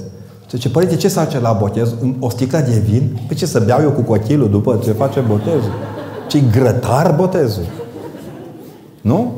Ce, 0.58 0.70
părinte, 0.70 0.96
ce 0.96 1.08
să 1.08 1.20
face 1.20 1.40
la 1.40 1.52
botez? 1.52 1.94
O 2.20 2.30
sticlă 2.30 2.60
de 2.60 2.84
vin? 2.90 3.20
Pe 3.28 3.34
ce 3.34 3.46
să 3.46 3.64
beau 3.66 3.82
eu 3.82 3.92
cu 3.92 4.02
cochelul 4.02 4.50
după 4.50 4.80
ce 4.84 4.92
face 4.92 5.20
botezul? 5.20 5.72
ce 6.32 6.44
grătar 6.52 7.16
botezul. 7.16 7.64
Nu? 9.02 9.32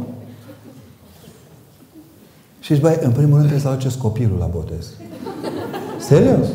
Și 2.63 2.73
zici, 2.73 2.81
băi, 2.81 2.97
în 3.01 3.11
primul 3.11 3.29
rând 3.29 3.39
trebuie 3.39 3.59
să 3.59 3.67
aduceți 3.67 3.97
copilul 3.97 4.37
la 4.37 4.45
botez. 4.45 4.87
Serios. 5.99 6.47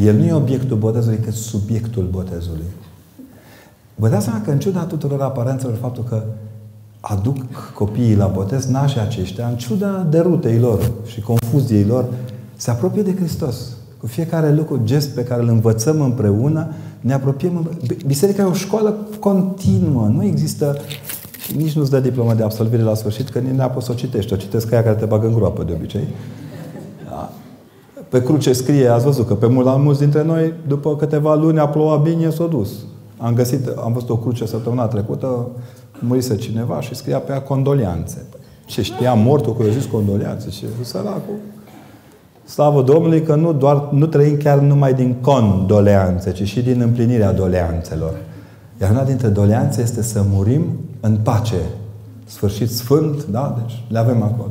El 0.00 0.16
nu 0.16 0.24
e 0.24 0.32
obiectul 0.32 0.76
botezului, 0.76 1.18
cât 1.18 1.32
subiectul 1.32 2.08
botezului. 2.10 2.64
Vă 3.94 4.08
dați 4.08 4.24
seama 4.24 4.40
că 4.40 4.50
în 4.50 4.58
ciuda 4.58 4.80
tuturor 4.80 5.22
aparențelor 5.22 5.76
faptul 5.80 6.04
că 6.04 6.22
aduc 7.00 7.36
copiii 7.74 8.16
la 8.16 8.26
botez, 8.26 8.66
nașii 8.66 9.00
aceștia, 9.00 9.46
în 9.46 9.56
ciuda 9.56 10.06
derutei 10.10 10.58
lor 10.58 10.90
și 11.06 11.20
confuziei 11.20 11.84
lor, 11.84 12.04
se 12.56 12.70
apropie 12.70 13.02
de 13.02 13.14
Hristos. 13.14 13.56
Cu 14.00 14.06
fiecare 14.06 14.54
lucru, 14.54 14.80
gest 14.84 15.08
pe 15.08 15.24
care 15.24 15.42
îl 15.42 15.48
învățăm 15.48 16.00
împreună, 16.00 16.68
ne 17.00 17.12
apropiem. 17.12 17.70
Biserica 18.06 18.42
e 18.42 18.46
o 18.46 18.52
școală 18.52 18.96
continuă. 19.20 20.06
Nu 20.06 20.24
există 20.24 20.76
și 20.86 20.98
nici 21.54 21.72
nu-ți 21.72 21.90
dă 21.90 22.00
diploma 22.00 22.34
de 22.34 22.42
absolvire 22.42 22.82
la 22.82 22.94
sfârșit, 22.94 23.28
că 23.28 23.38
nici 23.38 23.54
n-a 23.54 23.76
să 23.78 23.92
o 23.92 23.94
citești. 23.94 24.32
O 24.32 24.36
citesc 24.36 24.72
aia 24.72 24.82
care 24.82 24.94
te 24.94 25.04
bagă 25.04 25.26
în 25.26 25.34
groapă 25.34 25.62
de 25.62 25.72
obicei. 25.72 26.08
Da. 27.08 27.30
Pe 28.08 28.22
cruce 28.22 28.52
scrie, 28.52 28.88
ați 28.88 29.04
văzut 29.04 29.26
că 29.26 29.34
pe 29.34 29.46
mult, 29.46 29.66
mulți 29.78 30.00
dintre 30.00 30.22
noi, 30.22 30.52
după 30.66 30.96
câteva 30.96 31.34
luni 31.34 31.58
a 31.58 31.68
plouat 31.68 32.02
bine, 32.02 32.30
s-a 32.30 32.46
dus. 32.46 32.70
Am 33.18 33.34
găsit, 33.34 33.66
am 33.84 33.92
văzut 33.92 34.08
o 34.08 34.16
cruce 34.16 34.46
săptămâna 34.46 34.86
trecută, 34.86 35.48
murise 35.98 36.36
cineva 36.36 36.80
și 36.80 36.94
scria 36.94 37.18
pe 37.18 37.32
ea 37.32 37.40
condolianțe. 37.40 38.24
Ce 38.66 38.82
știa 38.82 39.14
mortul 39.14 39.56
că 39.56 39.62
eu 39.62 39.70
zis 39.70 39.84
condolianțe? 39.84 40.50
Și 40.50 40.64
săracul. 40.80 41.34
Slavă 42.44 42.82
Domnului 42.82 43.22
că 43.22 43.34
nu, 43.34 43.52
doar, 43.52 43.88
nu 43.90 44.06
trăim 44.06 44.36
chiar 44.36 44.58
numai 44.58 44.94
din 44.94 45.16
condoleanțe, 45.20 46.32
ci 46.32 46.42
și 46.42 46.62
din 46.62 46.80
împlinirea 46.80 47.32
doleanțelor. 47.32 48.14
Iar 48.80 48.90
una 48.90 49.04
dintre 49.04 49.28
doleanțe 49.28 49.82
este 49.82 50.02
să 50.02 50.24
murim 50.30 50.64
în 51.06 51.16
pace. 51.22 51.60
Sfârșit 52.24 52.70
sfânt, 52.70 53.26
da? 53.26 53.56
Deci 53.58 53.84
le 53.88 53.98
avem 53.98 54.22
acolo. 54.22 54.50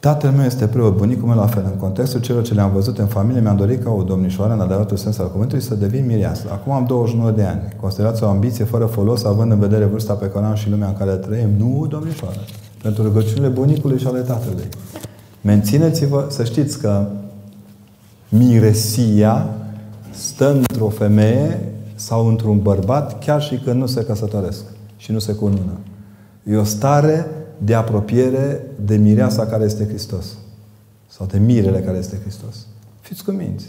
Tatăl 0.00 0.30
meu 0.30 0.44
este 0.44 0.66
preot, 0.66 0.96
bunicul 0.96 1.28
meu 1.28 1.36
la 1.36 1.46
fel. 1.46 1.62
În 1.64 1.76
contextul 1.76 2.20
celor 2.20 2.42
ce 2.42 2.54
le-am 2.54 2.72
văzut 2.72 2.98
în 2.98 3.06
familie, 3.06 3.40
mi-am 3.40 3.56
dorit 3.56 3.82
ca 3.82 3.90
o 3.90 4.02
domnișoară, 4.02 4.52
în 4.52 4.60
adevăratul 4.60 4.96
sens 4.96 5.18
al 5.18 5.30
cuvântului, 5.30 5.62
să 5.62 5.74
devin 5.74 6.06
mireasă. 6.06 6.46
Acum 6.52 6.72
am 6.72 6.84
29 6.84 7.30
de 7.30 7.42
ani. 7.42 7.60
Considerați 7.80 8.22
o 8.22 8.28
ambiție 8.28 8.64
fără 8.64 8.84
folos, 8.84 9.24
având 9.24 9.52
în 9.52 9.58
vedere 9.58 9.84
vârsta 9.84 10.12
pe 10.12 10.26
care 10.26 10.44
am 10.44 10.54
și 10.54 10.70
lumea 10.70 10.88
în 10.88 10.96
care 10.96 11.10
trăim? 11.10 11.48
Nu, 11.58 11.86
domnișoară. 11.88 12.38
Pentru 12.82 13.02
rugăciunile 13.02 13.48
bunicului 13.48 13.98
și 13.98 14.06
ale 14.06 14.20
tatălui. 14.20 14.68
Mențineți-vă, 15.40 16.26
să 16.28 16.44
știți 16.44 16.78
că 16.78 17.06
miresia 18.28 19.46
stă 20.10 20.52
într-o 20.52 20.88
femeie 20.88 21.73
sau 21.94 22.26
într-un 22.26 22.62
bărbat, 22.62 23.18
chiar 23.18 23.42
și 23.42 23.56
când 23.56 23.80
nu 23.80 23.86
se 23.86 24.04
căsătoresc 24.04 24.64
și 24.96 25.12
nu 25.12 25.18
se 25.18 25.34
cunună. 25.34 25.78
E 26.44 26.56
o 26.56 26.64
stare 26.64 27.26
de 27.58 27.74
apropiere 27.74 28.66
de 28.84 28.96
mireasa 28.96 29.46
care 29.46 29.64
este 29.64 29.86
Hristos. 29.86 30.26
Sau 31.08 31.26
de 31.26 31.38
mirele 31.38 31.80
care 31.80 31.98
este 31.98 32.18
Hristos. 32.20 32.66
Fiți 33.00 33.24
cuminți. 33.24 33.68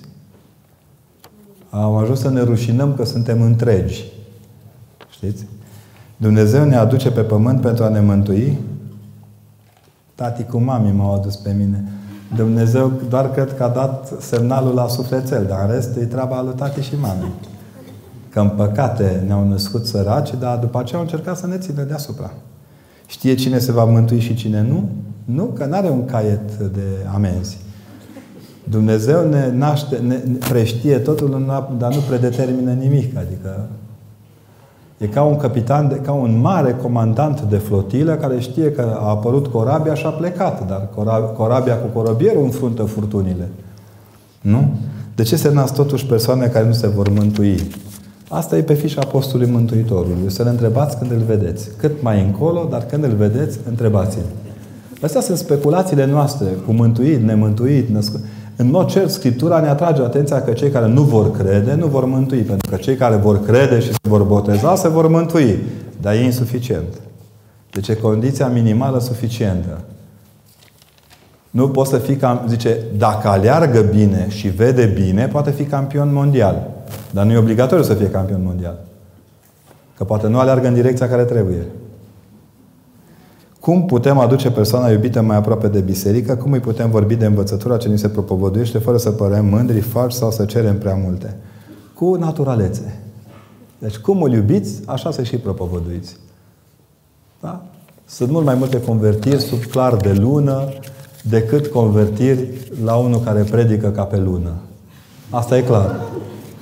Am 1.69 1.95
ajuns 1.95 2.19
să 2.19 2.29
ne 2.29 2.41
rușinăm 2.41 2.93
că 2.95 3.05
suntem 3.05 3.41
întregi. 3.41 4.05
Știți? 5.09 5.45
Dumnezeu 6.17 6.65
ne 6.65 6.75
aduce 6.75 7.11
pe 7.11 7.21
pământ 7.21 7.61
pentru 7.61 7.83
a 7.83 7.89
ne 7.89 7.99
mântui. 7.99 8.57
Tati 10.15 10.43
cu 10.43 10.57
mami 10.57 10.91
m-au 10.91 11.13
adus 11.13 11.35
pe 11.35 11.51
mine. 11.51 11.83
Dumnezeu 12.35 12.91
doar 13.09 13.31
cred 13.31 13.55
că 13.55 13.63
a 13.63 13.69
dat 13.69 14.13
semnalul 14.19 14.73
la 14.73 14.87
sufletel, 14.87 15.45
dar 15.45 15.65
în 15.65 15.75
rest 15.75 15.95
e 15.95 16.05
treaba 16.05 16.41
lui 16.41 16.53
tati 16.53 16.81
și 16.81 16.95
mami. 16.99 17.31
Că 18.35 18.41
în 18.41 18.49
păcate 18.49 19.23
ne-au 19.27 19.47
născut 19.47 19.85
săraci, 19.85 20.33
dar 20.39 20.57
după 20.57 20.79
aceea 20.79 20.99
au 20.99 21.05
încercat 21.05 21.37
să 21.37 21.47
ne 21.47 21.57
țină 21.57 21.83
deasupra. 21.83 22.31
Știe 23.05 23.35
cine 23.35 23.57
se 23.59 23.71
va 23.71 23.83
mântui 23.83 24.19
și 24.19 24.35
cine 24.35 24.61
nu? 24.61 24.89
Nu, 25.25 25.43
că 25.43 25.65
nu 25.65 25.75
are 25.75 25.89
un 25.89 26.05
caiet 26.05 26.57
de 26.57 26.81
amenzi. 27.13 27.57
Dumnezeu 28.63 29.29
ne 29.29 29.51
naște, 29.51 29.97
ne 29.97 30.15
preștie 30.49 30.97
totul, 30.97 31.45
dar 31.77 31.93
nu 31.93 31.99
predetermină 32.07 32.71
nimic. 32.71 33.17
Adică 33.17 33.67
e 34.97 35.07
ca 35.07 35.23
un 35.23 35.37
capitan, 35.37 35.87
de, 35.87 35.95
ca 35.95 36.11
un 36.11 36.39
mare 36.39 36.73
comandant 36.81 37.41
de 37.41 37.57
flotilă 37.57 38.15
care 38.15 38.39
știe 38.39 38.71
că 38.71 38.97
a 38.99 39.09
apărut 39.09 39.47
corabia 39.47 39.93
și 39.93 40.05
a 40.05 40.09
plecat, 40.09 40.67
dar 40.67 40.89
corabia 41.35 41.77
cu 41.77 41.87
corobierul 41.87 42.43
înfruntă 42.43 42.83
furtunile. 42.83 43.47
Nu? 44.41 44.73
De 45.15 45.23
ce 45.23 45.35
se 45.35 45.51
nasc 45.51 45.73
totuși 45.73 46.05
persoane 46.05 46.47
care 46.47 46.65
nu 46.65 46.73
se 46.73 46.87
vor 46.87 47.09
mântui? 47.09 47.67
Asta 48.29 48.57
e 48.57 48.61
pe 48.61 48.73
fișa 48.73 49.01
Apostolului 49.01 49.53
Mântuitorului. 49.53 50.31
Să 50.31 50.43
le 50.43 50.49
întrebați 50.49 50.97
când 50.97 51.11
îl 51.11 51.21
vedeți. 51.27 51.69
Cât 51.77 52.01
mai 52.01 52.21
încolo, 52.21 52.67
dar 52.69 52.85
când 52.85 53.03
îl 53.03 53.13
vedeți, 53.13 53.59
întrebați-l. 53.69 54.25
Astea 55.01 55.21
sunt 55.21 55.37
speculațiile 55.37 56.05
noastre, 56.05 56.47
cu 56.65 56.71
mântuit, 56.71 57.21
nemântuit, 57.21 57.89
născut. 57.89 58.19
În 58.55 58.69
mod 58.69 58.87
cert, 58.87 59.09
Scriptura 59.09 59.59
ne 59.59 59.67
atrage 59.67 60.01
atenția 60.01 60.41
că 60.41 60.51
cei 60.51 60.69
care 60.69 60.87
nu 60.87 61.01
vor 61.01 61.31
crede, 61.31 61.73
nu 61.73 61.87
vor 61.87 62.05
mântui. 62.05 62.41
Pentru 62.41 62.69
că 62.69 62.75
cei 62.75 62.95
care 62.95 63.15
vor 63.15 63.45
crede 63.45 63.79
și 63.79 63.87
se 63.87 63.97
vor 64.01 64.23
boteza, 64.23 64.75
se 64.75 64.87
vor 64.87 65.07
mântui. 65.07 65.59
Dar 66.01 66.13
e 66.13 66.23
insuficient. 66.23 67.01
Deci 67.71 67.87
e 67.87 67.95
condiția 67.95 68.47
minimală 68.47 68.99
suficientă. 68.99 69.81
Nu 71.49 71.69
poți 71.69 71.89
să 71.89 71.97
fii, 71.97 72.15
cam, 72.15 72.45
zice, 72.47 72.77
dacă 72.97 73.27
aleargă 73.27 73.81
bine 73.81 74.25
și 74.29 74.47
vede 74.47 74.85
bine, 74.85 75.27
poate 75.27 75.51
fi 75.51 75.63
campion 75.63 76.13
mondial. 76.13 76.74
Dar 77.15 77.25
nu 77.25 77.31
e 77.31 77.37
obligatoriu 77.37 77.83
să 77.83 77.93
fie 77.93 78.09
campion 78.09 78.43
mondial. 78.43 78.79
Că 79.97 80.03
poate 80.03 80.27
nu 80.27 80.39
aleargă 80.39 80.67
în 80.67 80.73
direcția 80.73 81.09
care 81.09 81.23
trebuie. 81.23 81.65
Cum 83.59 83.85
putem 83.85 84.17
aduce 84.17 84.51
persoana 84.51 84.89
iubită 84.89 85.21
mai 85.21 85.35
aproape 85.35 85.67
de 85.67 85.79
biserică? 85.79 86.35
Cum 86.35 86.51
îi 86.51 86.59
putem 86.59 86.89
vorbi 86.89 87.15
de 87.15 87.25
învățătura 87.25 87.77
ce 87.77 87.87
ni 87.87 87.97
se 87.97 88.09
propovăduiește 88.09 88.77
fără 88.77 88.97
să 88.97 89.11
părem 89.11 89.45
mândri, 89.45 89.79
falși 89.79 90.15
sau 90.15 90.31
să 90.31 90.45
cerem 90.45 90.77
prea 90.77 90.95
multe? 90.95 91.35
Cu 91.93 92.15
naturalețe. 92.15 92.99
Deci 93.77 93.97
cum 93.97 94.21
îl 94.21 94.31
iubiți, 94.31 94.81
așa 94.85 95.11
să 95.11 95.23
și 95.23 95.37
propovăduiți. 95.37 96.17
Da? 97.41 97.65
Sunt 98.05 98.29
mult 98.29 98.45
mai 98.45 98.55
multe 98.55 98.81
convertiri 98.81 99.41
sub 99.41 99.63
clar 99.63 99.95
de 99.95 100.13
lună 100.13 100.69
decât 101.29 101.67
convertiri 101.67 102.71
la 102.83 102.95
unul 102.95 103.19
care 103.19 103.41
predică 103.41 103.89
ca 103.89 104.03
pe 104.03 104.17
lună. 104.17 104.51
Asta 105.29 105.57
e 105.57 105.61
clar. 105.61 105.95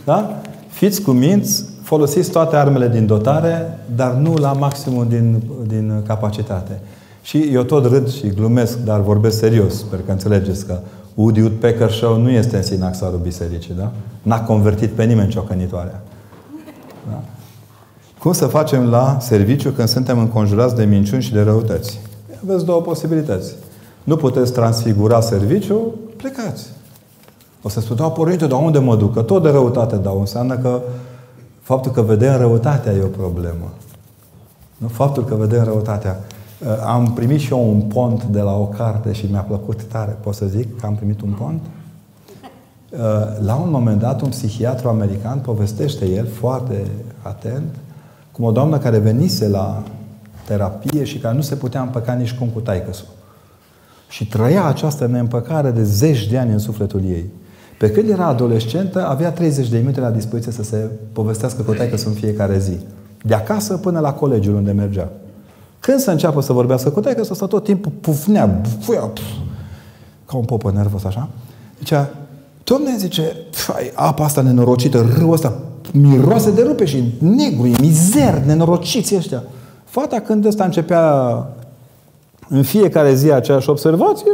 Da? 0.05 0.42
Fiți 0.73 1.01
cuminți, 1.01 1.65
folosiți 1.81 2.31
toate 2.31 2.55
armele 2.55 2.87
din 2.87 3.05
dotare, 3.05 3.79
dar 3.95 4.13
nu 4.13 4.33
la 4.33 4.53
maximum 4.53 5.07
din, 5.07 5.43
din 5.67 6.03
capacitate. 6.07 6.79
Și 7.21 7.37
eu 7.37 7.63
tot 7.63 7.85
râd 7.85 8.09
și 8.09 8.27
glumesc, 8.27 8.77
dar 8.77 9.01
vorbesc 9.01 9.37
serios. 9.37 9.77
Sper 9.77 9.99
că 10.05 10.11
înțelegeți 10.11 10.65
că 10.65 10.79
Woody 11.13 11.39
Woodpecker 11.39 11.91
Show 11.91 12.17
nu 12.17 12.29
este 12.29 12.55
în 12.55 12.63
sinaxarul 12.63 13.19
bisericii, 13.19 13.73
da? 13.77 13.91
N-a 14.21 14.41
convertit 14.41 14.89
pe 14.89 15.03
nimeni 15.03 15.29
ciocănitoarea. 15.29 16.03
Da? 17.09 17.23
Cum 18.19 18.31
să 18.31 18.45
facem 18.45 18.89
la 18.89 19.17
serviciu 19.19 19.69
când 19.69 19.87
suntem 19.87 20.19
înconjurați 20.19 20.75
de 20.75 20.83
minciuni 20.83 21.21
și 21.21 21.33
de 21.33 21.41
răutăți? 21.41 21.99
Aveți 22.43 22.65
două 22.65 22.81
posibilități. 22.81 23.53
Nu 24.03 24.15
puteți 24.15 24.53
transfigura 24.53 25.21
serviciu, 25.21 25.95
plecați. 26.17 26.69
O 27.63 27.69
să 27.69 27.79
spun, 27.79 27.95
da, 27.95 28.09
părinte, 28.09 28.47
dar 28.47 28.61
unde 28.61 28.79
mă 28.79 28.95
duc? 28.95 29.13
Că 29.13 29.21
tot 29.21 29.43
de 29.43 29.49
răutate 29.49 29.95
dau. 29.95 30.19
Înseamnă 30.19 30.57
că 30.57 30.81
faptul 31.61 31.91
că 31.91 32.01
vedem 32.01 32.37
răutatea 32.37 32.91
e 32.91 33.01
o 33.03 33.07
problemă. 33.07 33.71
Nu? 34.77 34.87
Faptul 34.87 35.23
că 35.23 35.35
vedem 35.35 35.63
răutatea. 35.63 36.19
Uh, 36.65 36.67
am 36.85 37.13
primit 37.13 37.39
și 37.39 37.51
eu 37.51 37.69
un 37.69 37.81
pont 37.81 38.23
de 38.23 38.41
la 38.41 38.57
o 38.57 38.65
carte 38.65 39.11
și 39.11 39.27
mi-a 39.31 39.41
plăcut 39.41 39.83
tare. 39.83 40.17
Pot 40.21 40.33
să 40.33 40.45
zic 40.45 40.79
că 40.79 40.85
am 40.85 40.95
primit 40.95 41.21
un 41.21 41.29
pont? 41.29 41.61
Uh, 42.89 42.99
la 43.45 43.55
un 43.55 43.69
moment 43.69 43.99
dat, 43.99 44.21
un 44.21 44.29
psihiatru 44.29 44.87
american 44.87 45.39
povestește 45.39 46.05
el 46.05 46.27
foarte 46.27 46.85
atent 47.21 47.75
cum 48.31 48.45
o 48.45 48.51
doamnă 48.51 48.77
care 48.77 48.97
venise 48.97 49.47
la 49.47 49.83
terapie 50.45 51.03
și 51.03 51.17
care 51.17 51.35
nu 51.35 51.41
se 51.41 51.55
putea 51.55 51.81
împăca 51.81 52.13
nici 52.13 52.33
cum 52.33 52.47
cu 52.47 52.59
taică 52.59 52.91
Și 54.09 54.27
trăia 54.27 54.65
această 54.65 55.07
neîmpăcare 55.07 55.71
de 55.71 55.83
zeci 55.83 56.27
de 56.27 56.37
ani 56.37 56.51
în 56.51 56.59
sufletul 56.59 57.01
ei. 57.05 57.25
Pe 57.83 57.91
când 57.91 58.09
era 58.09 58.25
adolescentă, 58.25 59.07
avea 59.07 59.31
30 59.31 59.69
de 59.69 59.77
minute 59.77 59.99
la 59.99 60.09
dispoziție 60.09 60.51
să 60.51 60.63
se 60.63 60.89
povestească 61.13 61.61
cu 61.61 61.73
taică 61.73 61.97
în 62.05 62.11
fiecare 62.11 62.59
zi. 62.59 62.79
De 63.21 63.33
acasă 63.33 63.77
până 63.77 63.99
la 63.99 64.13
colegiul 64.13 64.55
unde 64.55 64.71
mergea. 64.71 65.09
Când 65.79 65.99
să 65.99 66.11
înceapă 66.11 66.41
să 66.41 66.53
vorbească 66.53 66.89
cu 66.89 66.99
taică, 66.99 67.23
să 67.23 67.45
tot 67.45 67.63
timpul 67.63 67.91
pufnea, 68.01 68.45
bufuia, 68.45 68.99
puf, 68.99 69.25
ca 70.25 70.37
un 70.37 70.43
popă 70.43 70.71
nervos 70.75 71.03
așa. 71.03 71.29
Zicea, 71.77 72.09
Domne, 72.63 72.95
zice, 72.97 73.35
apa 73.93 74.23
asta 74.23 74.41
nenorocită, 74.41 75.05
râul 75.17 75.33
ăsta, 75.33 75.59
miroase 75.91 76.51
de 76.51 76.61
rupe 76.61 76.85
și 76.85 77.13
negru, 77.19 77.67
e 77.67 77.75
mizer, 77.79 78.41
nenorociți 78.45 79.15
ăștia. 79.15 79.43
Fata 79.83 80.19
când 80.19 80.45
ăsta 80.45 80.63
începea 80.63 81.03
în 82.49 82.63
fiecare 82.63 83.13
zi 83.13 83.31
aceeași 83.31 83.69
observație, 83.69 84.31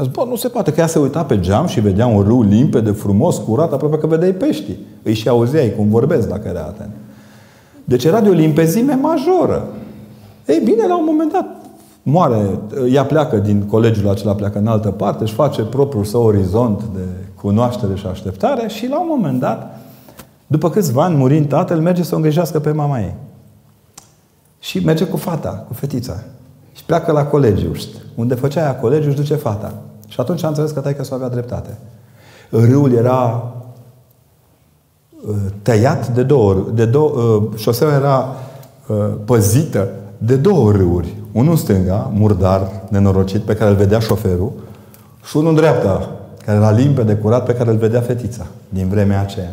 a 0.00 0.02
zis, 0.02 0.12
bă, 0.12 0.24
nu 0.28 0.36
se 0.36 0.48
poate, 0.48 0.72
că 0.72 0.80
ea 0.80 0.86
se 0.86 0.98
uita 0.98 1.24
pe 1.24 1.40
geam 1.40 1.66
și 1.66 1.80
vedea 1.80 2.06
un 2.06 2.22
râu 2.22 2.42
limpede, 2.42 2.90
frumos, 2.90 3.36
curat, 3.36 3.72
aproape 3.72 3.98
că 3.98 4.06
vedeai 4.06 4.32
pești. 4.32 4.76
Îi 5.02 5.14
și 5.14 5.28
auzeai 5.28 5.74
cum 5.76 5.88
vorbesc, 5.88 6.28
dacă 6.28 6.48
era 6.48 6.60
atent. 6.60 6.90
Deci 7.84 8.04
era 8.04 8.20
de 8.20 8.28
o 8.28 8.32
limpezime 8.32 8.94
majoră. 8.94 9.68
Ei 10.46 10.60
bine, 10.64 10.86
la 10.86 10.98
un 10.98 11.04
moment 11.06 11.32
dat, 11.32 11.46
moare, 12.02 12.58
ea 12.92 13.04
pleacă 13.04 13.36
din 13.36 13.62
colegiul 13.62 14.08
acela, 14.08 14.34
pleacă 14.34 14.58
în 14.58 14.66
altă 14.66 14.90
parte, 14.90 15.22
își 15.22 15.34
face 15.34 15.62
propriul 15.62 16.04
său 16.04 16.22
orizont 16.22 16.82
de 16.94 17.02
cunoaștere 17.34 17.94
și 17.94 18.06
așteptare 18.06 18.68
și 18.68 18.88
la 18.88 19.00
un 19.00 19.06
moment 19.08 19.40
dat, 19.40 19.80
după 20.46 20.70
câțiva 20.70 21.04
ani, 21.04 21.16
murind 21.16 21.48
tatăl, 21.48 21.80
merge 21.80 22.02
să 22.02 22.14
o 22.14 22.16
îngrijească 22.16 22.58
pe 22.58 22.70
mama 22.70 23.00
ei. 23.00 23.14
Și 24.58 24.84
merge 24.84 25.04
cu 25.04 25.16
fata, 25.16 25.64
cu 25.68 25.74
fetița. 25.74 26.22
Și 26.72 26.84
pleacă 26.84 27.12
la 27.12 27.24
colegiu, 27.24 27.72
unde 28.14 28.34
făcea 28.34 28.60
ea 28.60 28.76
colegiu, 28.76 29.06
își 29.06 29.16
duce 29.16 29.34
fata. 29.34 29.74
Și 30.10 30.20
atunci 30.20 30.44
a 30.44 30.48
înțeles 30.48 30.70
că 30.70 30.80
taică 30.80 31.04
să 31.04 31.14
avea 31.14 31.28
dreptate. 31.28 31.78
Râul 32.50 32.92
era 32.92 33.52
uh, 35.26 35.36
tăiat 35.62 36.08
de 36.08 36.22
două 36.22 36.50
ori. 36.50 36.74
De 36.74 36.84
două, 36.84 37.08
uh, 37.08 37.42
șoseaua 37.56 37.94
era 37.94 38.34
uh, 38.86 38.96
păzită 39.24 39.88
de 40.18 40.36
două 40.36 40.72
râuri. 40.72 41.14
Unul 41.32 41.50
în 41.50 41.56
stânga, 41.56 42.10
murdar, 42.14 42.82
nenorocit, 42.88 43.42
pe 43.42 43.54
care 43.54 43.70
îl 43.70 43.76
vedea 43.76 43.98
șoferul, 43.98 44.52
și 45.24 45.36
unul 45.36 45.48
în 45.48 45.56
dreapta, 45.56 46.10
care 46.44 46.58
era 46.58 46.70
limpede, 46.70 47.16
curat, 47.16 47.44
pe 47.44 47.54
care 47.54 47.70
îl 47.70 47.76
vedea 47.76 48.00
fetița 48.00 48.46
din 48.68 48.88
vremea 48.88 49.20
aceea. 49.20 49.52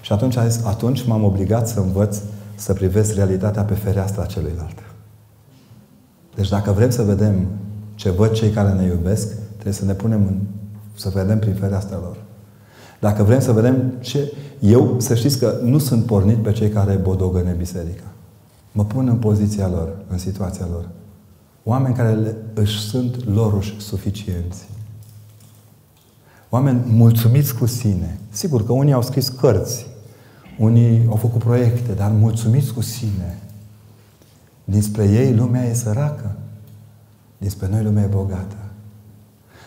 Și 0.00 0.12
atunci 0.12 0.36
a 0.36 0.46
zis, 0.46 0.64
atunci 0.64 1.06
m-am 1.06 1.24
obligat 1.24 1.68
să 1.68 1.80
învăț 1.80 2.18
să 2.54 2.72
privesc 2.72 3.14
realitatea 3.14 3.62
pe 3.62 3.74
fereastra 3.74 4.24
celuilalt. 4.24 4.78
Deci 6.34 6.48
dacă 6.48 6.72
vrem 6.72 6.90
să 6.90 7.02
vedem 7.02 7.46
ce 7.94 8.10
văd 8.10 8.30
cei 8.30 8.50
care 8.50 8.72
ne 8.72 8.84
iubesc, 8.84 9.28
trebuie 9.62 9.72
să 9.72 9.84
ne 9.84 9.92
punem 9.92 10.26
în, 10.26 10.38
să 10.94 11.08
vedem 11.08 11.38
prin 11.38 11.54
fereastra 11.54 11.96
lor. 11.96 12.16
Dacă 13.00 13.22
vrem 13.22 13.40
să 13.40 13.52
vedem 13.52 13.92
ce... 14.00 14.32
Eu, 14.60 15.00
să 15.00 15.14
știți 15.14 15.38
că 15.38 15.58
nu 15.62 15.78
sunt 15.78 16.04
pornit 16.04 16.36
pe 16.36 16.52
cei 16.52 16.68
care 16.68 16.94
bodogăne 16.94 17.52
biserica. 17.52 18.04
Mă 18.72 18.84
pun 18.84 19.08
în 19.08 19.16
poziția 19.16 19.68
lor, 19.68 19.96
în 20.08 20.18
situația 20.18 20.66
lor. 20.70 20.88
Oameni 21.64 21.94
care 21.94 22.14
le, 22.14 22.36
își 22.54 22.80
sunt 22.80 23.34
loruși 23.34 23.80
suficienți. 23.80 24.68
Oameni 26.48 26.82
mulțumiți 26.86 27.54
cu 27.54 27.66
sine. 27.66 28.18
Sigur 28.30 28.64
că 28.64 28.72
unii 28.72 28.92
au 28.92 29.02
scris 29.02 29.28
cărți, 29.28 29.86
unii 30.58 31.06
au 31.08 31.16
făcut 31.16 31.40
proiecte, 31.42 31.92
dar 31.92 32.10
mulțumiți 32.10 32.72
cu 32.72 32.80
sine. 32.80 33.38
Dinspre 34.64 35.04
ei 35.04 35.34
lumea 35.34 35.64
e 35.64 35.74
săracă. 35.74 36.36
Dinspre 37.38 37.68
noi 37.68 37.82
lumea 37.82 38.02
e 38.02 38.06
bogată. 38.06 38.56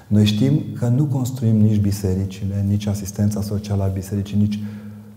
Noi 0.07 0.25
știm 0.25 0.61
că 0.79 0.87
nu 0.87 1.05
construim 1.05 1.55
nici 1.55 1.79
bisericile, 1.79 2.65
nici 2.67 2.85
asistența 2.85 3.41
socială 3.41 3.83
a 3.83 3.87
bisericii, 3.87 4.37
nici 4.37 4.59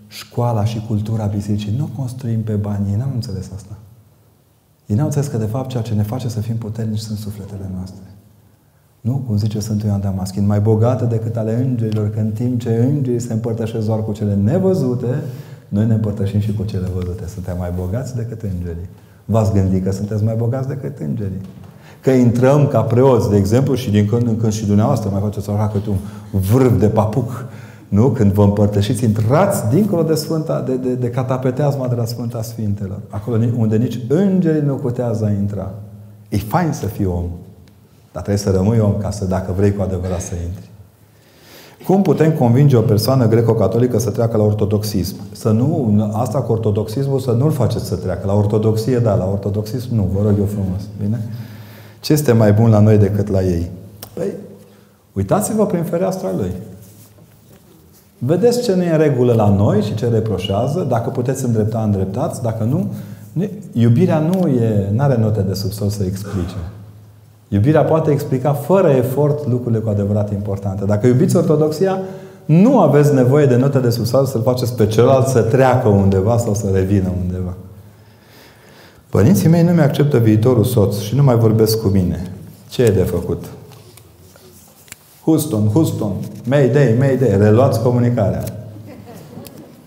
școala 0.07 0.65
și 0.65 0.85
cultura 0.87 1.25
bisericii. 1.25 1.75
Nu 1.77 1.91
construim 1.97 2.43
pe 2.43 2.53
bani. 2.53 2.91
Ei 2.91 2.97
n-au 2.97 3.11
înțeles 3.15 3.51
asta. 3.55 3.79
Ei 4.87 4.97
n-au 4.97 5.05
înțeles 5.05 5.27
că, 5.27 5.37
de 5.37 5.45
fapt, 5.45 5.69
ceea 5.69 5.83
ce 5.83 5.95
ne 5.95 6.03
face 6.03 6.29
să 6.29 6.41
fim 6.41 6.57
puternici 6.57 6.99
sunt 6.99 7.19
sufletele 7.19 7.71
noastre. 7.75 8.03
Nu? 9.01 9.23
Cum 9.27 9.37
zice 9.37 9.61
Sfântul 9.61 9.89
Ioan 9.89 10.01
Damaschin, 10.01 10.47
mai 10.47 10.61
bogată 10.61 11.05
decât 11.05 11.37
ale 11.37 11.65
îngerilor, 11.65 12.11
că 12.11 12.21
în 12.21 12.31
timp 12.31 12.61
ce 12.61 12.77
îngerii 12.77 13.21
se 13.21 13.33
împărtășesc 13.33 13.87
doar 13.87 14.05
cu 14.05 14.13
cele 14.13 14.35
nevăzute, 14.35 15.23
noi 15.69 15.87
ne 15.87 15.95
împărtășim 15.95 16.41
și 16.41 16.55
cu 16.55 16.65
cele 16.65 16.89
văzute. 16.95 17.27
Suntem 17.27 17.57
mai 17.59 17.73
bogați 17.77 18.17
decât 18.17 18.43
îngerii. 18.43 18.89
V-ați 19.25 19.53
gândit 19.53 19.85
că 19.85 19.91
sunteți 19.91 20.25
mai 20.25 20.35
bogați 20.37 20.69
decât 20.69 20.99
îngerii. 20.99 21.41
Că 22.01 22.11
intrăm 22.11 22.67
ca 22.67 22.81
preoți, 22.81 23.31
de 23.31 23.37
exemplu, 23.37 23.75
și 23.75 23.91
din 23.91 24.07
când 24.07 24.27
în 24.27 24.37
când 24.37 24.53
și 24.53 24.67
dumneavoastră 24.67 25.11
mai 25.13 25.21
faceți 25.21 25.51
așa 25.51 25.69
câte 25.69 25.89
un 25.89 25.97
vârf 26.41 26.79
de 26.79 26.87
papuc. 26.87 27.45
Nu? 27.89 28.09
Când 28.09 28.33
vă 28.33 28.43
împărtășiți, 28.43 29.05
intrați 29.05 29.69
dincolo 29.69 30.03
de 30.03 30.15
Sfânta, 30.15 30.61
de, 30.67 30.75
de, 30.77 30.95
de 30.95 31.11
catapeteazma 31.11 31.89
de 31.89 31.95
la 31.95 32.05
Sfânta 32.05 32.43
Sfintelor. 32.43 32.99
Acolo 33.11 33.45
unde 33.57 33.77
nici 33.77 33.99
îngerii 34.09 34.63
nu 34.63 34.75
putează 34.75 35.25
a 35.25 35.31
intra. 35.31 35.71
E 36.29 36.37
fain 36.37 36.73
să 36.73 36.87
fii 36.87 37.07
om. 37.07 37.25
Dar 38.13 38.23
trebuie 38.23 38.37
să 38.37 38.51
rămâi 38.51 38.79
om 38.79 38.95
ca 38.99 39.11
să, 39.11 39.25
dacă 39.25 39.53
vrei 39.57 39.73
cu 39.73 39.83
adevărat 39.83 40.21
să 40.21 40.35
intri. 40.47 40.69
Cum 41.87 42.03
putem 42.03 42.33
convinge 42.33 42.77
o 42.77 42.81
persoană 42.81 43.29
greco-catolică 43.29 43.99
să 43.99 44.11
treacă 44.11 44.37
la 44.37 44.43
ortodoxism? 44.43 45.17
Să 45.33 45.51
nu, 45.51 46.11
asta 46.13 46.41
cu 46.41 46.53
ortodoxismul, 46.53 47.19
să 47.19 47.31
nu-l 47.31 47.51
faceți 47.51 47.85
să 47.85 47.97
treacă. 47.97 48.27
La 48.27 48.35
ortodoxie, 48.35 48.99
da, 48.99 49.15
la 49.15 49.29
ortodoxism 49.31 49.95
nu, 49.95 50.09
vă 50.15 50.23
rog 50.23 50.39
eu 50.39 50.45
frumos. 50.45 50.83
Bine? 51.03 51.29
Ce 52.01 52.13
este 52.13 52.33
mai 52.33 52.53
bun 52.53 52.71
la 52.71 52.79
noi 52.79 52.99
decât 52.99 53.29
la 53.29 53.43
ei? 53.43 53.71
Păi, 54.15 54.33
uitați-vă 55.13 55.67
prin 55.67 55.83
fereastra 55.83 56.29
lui. 56.37 56.53
Vedeți 58.19 58.63
ce 58.63 58.75
nu 58.75 58.83
e 58.83 58.91
în 58.91 58.99
regulă 58.99 59.33
la 59.33 59.49
noi 59.49 59.83
și 59.83 59.95
ce 59.95 60.09
reproșează. 60.09 60.87
Dacă 60.89 61.11
puteți 61.11 61.45
îndrepta, 61.45 61.83
îndreptați. 61.83 62.43
Dacă 62.43 62.65
nu, 62.65 62.93
iubirea 63.73 64.19
nu 64.19 64.49
e, 64.49 64.93
are 64.97 65.17
note 65.17 65.41
de 65.41 65.55
subsol 65.55 65.89
să 65.89 66.05
explice. 66.05 66.57
Iubirea 67.49 67.83
poate 67.83 68.11
explica 68.11 68.53
fără 68.53 68.89
efort 68.89 69.49
lucrurile 69.49 69.81
cu 69.81 69.89
adevărat 69.89 70.33
importante. 70.33 70.85
Dacă 70.85 71.07
iubiți 71.07 71.37
ortodoxia, 71.37 71.99
nu 72.45 72.79
aveți 72.81 73.15
nevoie 73.15 73.47
de 73.47 73.57
note 73.57 73.79
de 73.79 73.91
subsol 73.91 74.27
să-l 74.27 74.43
faceți 74.43 74.77
pe 74.77 74.87
celălalt 74.87 75.27
să 75.27 75.43
treacă 75.43 75.89
undeva 75.89 76.37
sau 76.37 76.55
să 76.55 76.67
revină 76.73 77.13
undeva. 77.23 77.55
Părinții 79.11 79.49
mei 79.49 79.63
nu 79.63 79.73
mi-acceptă 79.73 80.19
viitorul 80.19 80.65
soț 80.65 80.99
și 80.99 81.15
nu 81.15 81.23
mai 81.23 81.37
vorbesc 81.37 81.81
cu 81.81 81.89
mine. 81.89 82.31
Ce 82.69 82.83
e 82.83 82.91
de 82.91 83.03
făcut? 83.03 83.45
Houston, 85.25 85.69
Houston, 85.69 86.13
Mayday, 86.45 86.95
Mayday, 86.99 87.39
reluați 87.39 87.83
comunicarea. 87.83 88.45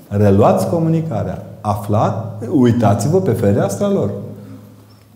Reluați 0.07 0.67
comunicarea. 0.67 1.45
Aflat, 1.61 2.43
uitați-vă 2.49 3.21
pe 3.21 3.31
fereastra 3.31 3.89
lor. 3.89 4.11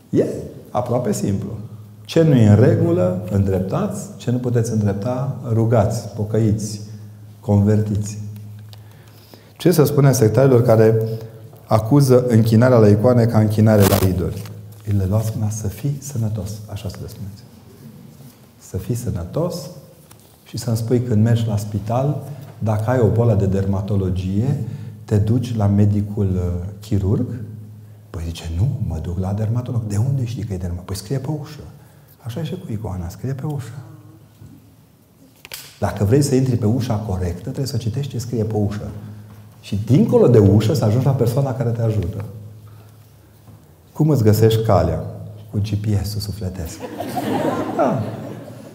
E 0.09 0.25
aproape 0.71 1.13
simplu. 1.13 1.49
Ce 2.05 2.23
nu 2.23 2.35
e 2.35 2.49
în 2.49 2.55
regulă, 2.55 3.21
îndreptați. 3.31 4.07
Ce 4.17 4.31
nu 4.31 4.37
puteți 4.37 4.71
îndrepta, 4.71 5.35
rugați, 5.53 6.07
pocăiți, 6.15 6.81
convertiți. 7.39 8.17
Ce 9.57 9.71
să 9.71 9.83
spunem 9.83 10.11
sectarilor 10.11 10.61
care 10.61 10.95
acuză 11.67 12.25
închinarea 12.27 12.77
la 12.77 12.87
icoane 12.87 13.25
ca 13.25 13.39
închinare 13.39 13.81
la 13.87 14.07
idoli? 14.07 14.41
Îi 14.87 14.93
le 14.93 15.05
luați 15.09 15.31
mâna 15.35 15.49
să 15.49 15.67
fii 15.67 15.97
sănătos. 16.01 16.51
Așa 16.71 16.89
să 16.89 16.97
le 17.01 17.07
spuneți. 17.07 17.43
Să 18.59 18.77
fii 18.77 18.95
sănătos 18.95 19.55
și 20.43 20.57
să-mi 20.57 20.77
spui 20.77 21.01
când 21.01 21.23
mergi 21.23 21.47
la 21.47 21.57
spital, 21.57 22.23
dacă 22.59 22.89
ai 22.89 22.99
o 22.99 23.07
bolă 23.07 23.33
de 23.33 23.45
dermatologie, 23.45 24.63
te 25.05 25.17
duci 25.17 25.55
la 25.55 25.67
medicul 25.67 26.29
uh, 26.35 26.69
chirurg? 26.81 27.25
Păi 28.09 28.23
zice, 28.25 28.51
nu, 28.57 28.69
mă 28.87 28.99
duc 29.01 29.19
la 29.19 29.33
dermatolog. 29.33 29.81
De 29.87 29.97
unde 29.97 30.25
știi 30.25 30.43
că 30.43 30.53
e 30.53 30.57
dermatolog? 30.57 30.85
Păi 30.85 30.95
scrie 30.95 31.17
pe 31.17 31.29
ușă. 31.41 31.59
Așa 32.21 32.39
e 32.39 32.43
și 32.43 32.51
cu 32.65 32.71
icoana, 32.71 33.09
scrie 33.09 33.33
pe 33.33 33.45
ușă. 33.45 33.73
Dacă 35.79 36.03
vrei 36.03 36.21
să 36.21 36.35
intri 36.35 36.55
pe 36.55 36.65
ușa 36.65 36.95
corectă, 36.95 37.41
trebuie 37.41 37.65
să 37.65 37.77
citești 37.77 38.11
ce 38.11 38.17
scrie 38.17 38.43
pe 38.43 38.55
ușă. 38.55 38.89
Și 39.65 39.79
dincolo 39.85 40.27
de 40.27 40.37
ușă 40.37 40.73
să 40.73 40.85
ajungi 40.85 41.05
la 41.05 41.11
persoana 41.11 41.53
care 41.53 41.69
te 41.69 41.81
ajută. 41.81 42.25
Cum 43.93 44.09
îți 44.09 44.23
găsești 44.23 44.63
calea? 44.63 45.03
Cu 45.51 45.57
GPS-ul 45.57 46.19
sufletesc. 46.19 46.77
Da. 47.77 48.03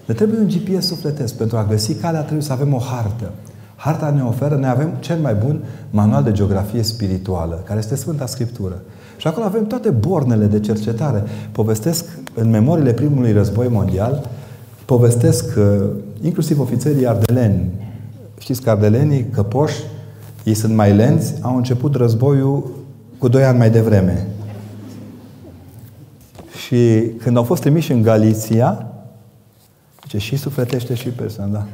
Ne 0.04 0.14
trebuie 0.14 0.38
un 0.38 0.48
GPS 0.48 0.86
sufletesc. 0.86 1.34
Pentru 1.34 1.56
a 1.56 1.64
găsi 1.64 1.94
calea 1.94 2.20
trebuie 2.20 2.42
să 2.42 2.52
avem 2.52 2.74
o 2.74 2.78
hartă. 2.78 3.30
Harta 3.76 4.10
ne 4.10 4.22
oferă, 4.22 4.56
ne 4.56 4.66
avem 4.66 4.92
cel 5.00 5.18
mai 5.18 5.34
bun 5.34 5.64
manual 5.90 6.22
de 6.22 6.32
geografie 6.32 6.82
spirituală, 6.82 7.62
care 7.64 7.78
este 7.78 7.96
Sfânta 7.96 8.26
Scriptură. 8.26 8.82
Și 9.16 9.26
acolo 9.26 9.46
avem 9.46 9.66
toate 9.66 9.90
bornele 9.90 10.46
de 10.46 10.60
cercetare. 10.60 11.22
Povestesc 11.52 12.04
în 12.34 12.50
memoriile 12.50 12.92
primului 12.92 13.32
război 13.32 13.68
mondial, 13.68 14.28
povestesc 14.84 15.56
uh, 15.56 15.86
inclusiv 16.20 16.60
ofițerii 16.60 17.06
ardeleni. 17.06 17.70
Știți 18.38 18.62
că 18.62 18.70
ardelenii, 18.70 19.24
căpoși, 19.24 19.82
ei 20.44 20.54
sunt 20.54 20.74
mai 20.74 20.94
lenți, 20.94 21.34
au 21.40 21.56
început 21.56 21.94
războiul 21.94 22.70
cu 23.18 23.28
doi 23.28 23.44
ani 23.44 23.58
mai 23.58 23.70
devreme. 23.70 24.26
Și 26.66 27.00
când 27.22 27.36
au 27.36 27.42
fost 27.42 27.60
trimiși 27.60 27.92
în 27.92 28.02
Galiția, 28.02 28.86
ce 30.06 30.18
și 30.18 30.36
sufletește 30.36 30.94
și 30.94 31.08
persoană, 31.08 31.52
da. 31.52 31.66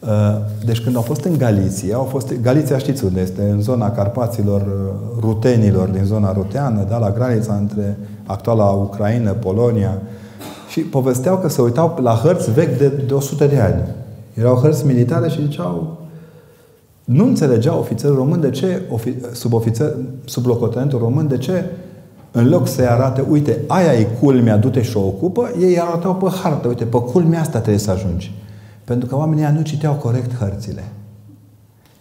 Uh, 0.00 0.38
deci 0.64 0.80
când 0.80 0.96
au 0.96 1.02
fost 1.02 1.24
în 1.24 1.38
Galiția, 1.38 1.96
au 1.96 2.04
fost, 2.04 2.32
Galiția 2.42 2.78
știți 2.78 3.04
unde 3.04 3.20
este? 3.20 3.42
În 3.50 3.60
zona 3.60 3.90
Carpaților, 3.90 4.60
uh, 4.60 5.20
rutenilor, 5.20 5.88
din 5.88 6.04
zona 6.04 6.32
ruteană, 6.32 6.86
da, 6.88 6.98
la 6.98 7.10
granița 7.10 7.54
între 7.54 7.98
actuala 8.26 8.64
Ucraina, 8.64 9.30
Polonia. 9.30 9.98
Și 10.68 10.80
povesteau 10.80 11.38
că 11.38 11.48
se 11.48 11.62
uitau 11.62 11.98
la 12.02 12.12
hărți 12.12 12.52
vechi 12.52 12.78
de, 12.78 12.88
de 12.88 13.14
100 13.14 13.46
de 13.46 13.58
ani. 13.58 13.82
Erau 14.34 14.54
hărți 14.54 14.86
militare 14.86 15.28
și 15.28 15.42
ziceau 15.42 16.05
nu 17.06 17.24
înțelegea 17.26 17.76
ofițerul 17.76 18.16
român 18.16 18.40
de 18.40 18.50
ce, 18.50 18.82
subofițer, 19.32 19.94
sublocotenentul 20.24 20.98
român, 20.98 21.28
de 21.28 21.38
ce 21.38 21.64
în 22.30 22.48
loc 22.48 22.68
să-i 22.68 22.86
arate, 22.86 23.24
uite, 23.28 23.60
aia 23.66 23.92
e 23.92 24.06
culmea, 24.20 24.56
du-te 24.56 24.82
și 24.82 24.96
o 24.96 25.06
ocupă, 25.06 25.50
ei 25.60 25.80
arătau 25.80 26.14
pe 26.14 26.26
hartă, 26.42 26.68
uite, 26.68 26.84
pe 26.84 26.98
culmea 26.98 27.40
asta 27.40 27.58
trebuie 27.58 27.78
să 27.78 27.90
ajungi. 27.90 28.34
Pentru 28.84 29.08
că 29.08 29.16
oamenii 29.16 29.46
nu 29.56 29.62
citeau 29.62 29.94
corect 29.94 30.38
hărțile. 30.38 30.84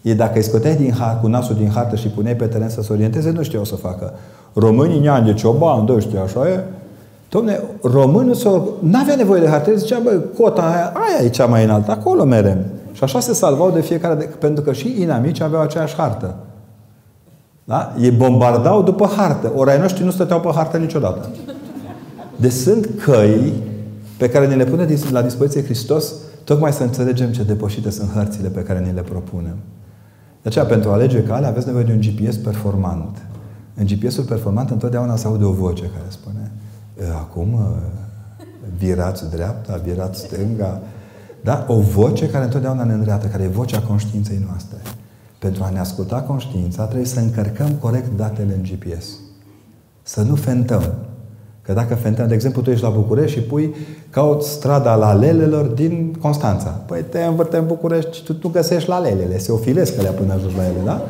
E 0.01 0.13
dacă 0.13 0.31
îi 0.35 0.43
scoteai 0.43 0.75
din 0.75 0.93
har, 0.99 1.19
cu 1.21 1.27
nasul 1.27 1.55
din 1.55 1.69
hartă 1.69 1.95
și 1.95 2.07
puneai 2.07 2.35
pe 2.35 2.45
teren 2.45 2.69
să 2.69 2.81
se 2.81 2.93
orienteze, 2.93 3.31
nu 3.31 3.43
știau 3.43 3.63
să 3.63 3.75
facă. 3.75 4.13
Românii 4.53 4.99
nean 4.99 5.25
de 5.25 5.33
cioban, 5.33 5.85
dă 5.85 5.99
știu 5.99 6.19
așa 6.19 6.49
e. 6.49 6.59
Domne, 7.29 7.61
românul 7.81 8.33
s-o... 8.33 8.61
n-avea 8.79 9.15
nevoie 9.15 9.41
de 9.41 9.47
hartă, 9.47 9.75
zicea, 9.75 9.99
băi, 10.03 10.21
cota 10.37 10.61
aia, 10.61 10.93
aia 10.93 11.25
e 11.25 11.29
cea 11.29 11.45
mai 11.45 11.63
înaltă, 11.63 11.91
acolo 11.91 12.23
merem. 12.23 12.57
Și 12.95 13.03
așa 13.03 13.19
se 13.19 13.33
salvau 13.33 13.71
de 13.71 13.81
fiecare, 13.81 14.15
de, 14.15 14.23
pentru 14.23 14.63
că 14.63 14.73
și 14.73 15.01
inamici 15.01 15.41
aveau 15.41 15.61
aceeași 15.61 15.95
hartă. 15.95 16.35
Da? 17.63 17.95
Ei 17.99 18.11
bombardau 18.11 18.83
după 18.83 19.09
hartă. 19.17 19.51
Ori 19.55 19.71
ai 19.71 19.79
noștri 19.79 20.03
nu 20.03 20.11
stăteau 20.11 20.39
pe 20.39 20.49
hartă 20.53 20.77
niciodată. 20.77 21.29
Deci 22.35 22.51
sunt 22.51 22.89
căi 23.03 23.53
pe 24.17 24.29
care 24.29 24.47
ne 24.47 24.55
le 24.55 24.63
pune 24.63 24.87
la 25.11 25.21
dispoziție 25.21 25.63
Hristos 25.63 26.13
tocmai 26.43 26.73
să 26.73 26.83
înțelegem 26.83 27.31
ce 27.31 27.43
depășite 27.43 27.89
sunt 27.89 28.11
hărțile 28.11 28.47
pe 28.47 28.61
care 28.61 28.79
ne 28.79 28.91
le 28.91 29.01
propunem. 29.01 29.55
De 30.41 30.49
aceea, 30.49 30.65
pentru 30.65 30.89
a 30.89 30.93
alege 30.93 31.23
cale, 31.23 31.45
aveți 31.45 31.65
nevoie 31.65 31.83
de 31.83 31.91
un 31.91 31.99
GPS 31.99 32.35
performant. 32.35 33.25
În 33.73 33.85
GPS-ul 33.85 34.23
performant 34.23 34.69
întotdeauna 34.69 35.15
se 35.15 35.27
aude 35.27 35.43
o 35.43 35.51
voce 35.51 35.83
care 35.83 36.05
spune 36.07 36.51
acum 37.13 37.59
virați 38.77 39.29
dreapta, 39.29 39.81
virați 39.83 40.19
stânga. 40.19 40.81
Da? 41.45 41.65
O 41.67 41.79
voce 41.79 42.29
care 42.29 42.43
întotdeauna 42.43 42.83
ne 42.83 42.93
îndreaptă, 42.93 43.27
care 43.27 43.43
e 43.43 43.47
vocea 43.47 43.79
conștiinței 43.79 44.41
noastre. 44.47 44.77
Pentru 45.39 45.63
a 45.63 45.69
ne 45.69 45.79
asculta 45.79 46.21
conștiința, 46.21 46.83
trebuie 46.83 47.07
să 47.07 47.19
încărcăm 47.19 47.69
corect 47.79 48.17
datele 48.17 48.53
în 48.53 48.61
GPS. 48.61 49.05
Să 50.01 50.21
nu 50.21 50.35
fentăm. 50.35 50.93
Că 51.61 51.73
dacă 51.73 51.95
fentăm, 51.95 52.27
de 52.27 52.33
exemplu, 52.33 52.61
tu 52.61 52.69
ești 52.69 52.83
la 52.83 52.89
București 52.89 53.37
și 53.37 53.43
pui 53.43 53.75
caut 54.09 54.43
strada 54.43 54.95
la 54.95 55.13
Lelelor 55.13 55.65
din 55.65 56.15
Constanța. 56.21 56.69
Păi 56.69 57.05
te 57.09 57.23
învârte 57.23 57.57
în 57.57 57.65
București 57.65 58.15
și 58.15 58.23
tu 58.23 58.35
nu 58.41 58.49
găsești 58.49 58.89
la 58.89 58.99
Lelele. 58.99 59.37
Se 59.37 59.51
ofilesc 59.51 60.01
le 60.01 60.09
până 60.09 60.33
ajungi 60.33 60.55
la 60.55 60.63
ele, 60.63 60.79
da? 60.85 61.01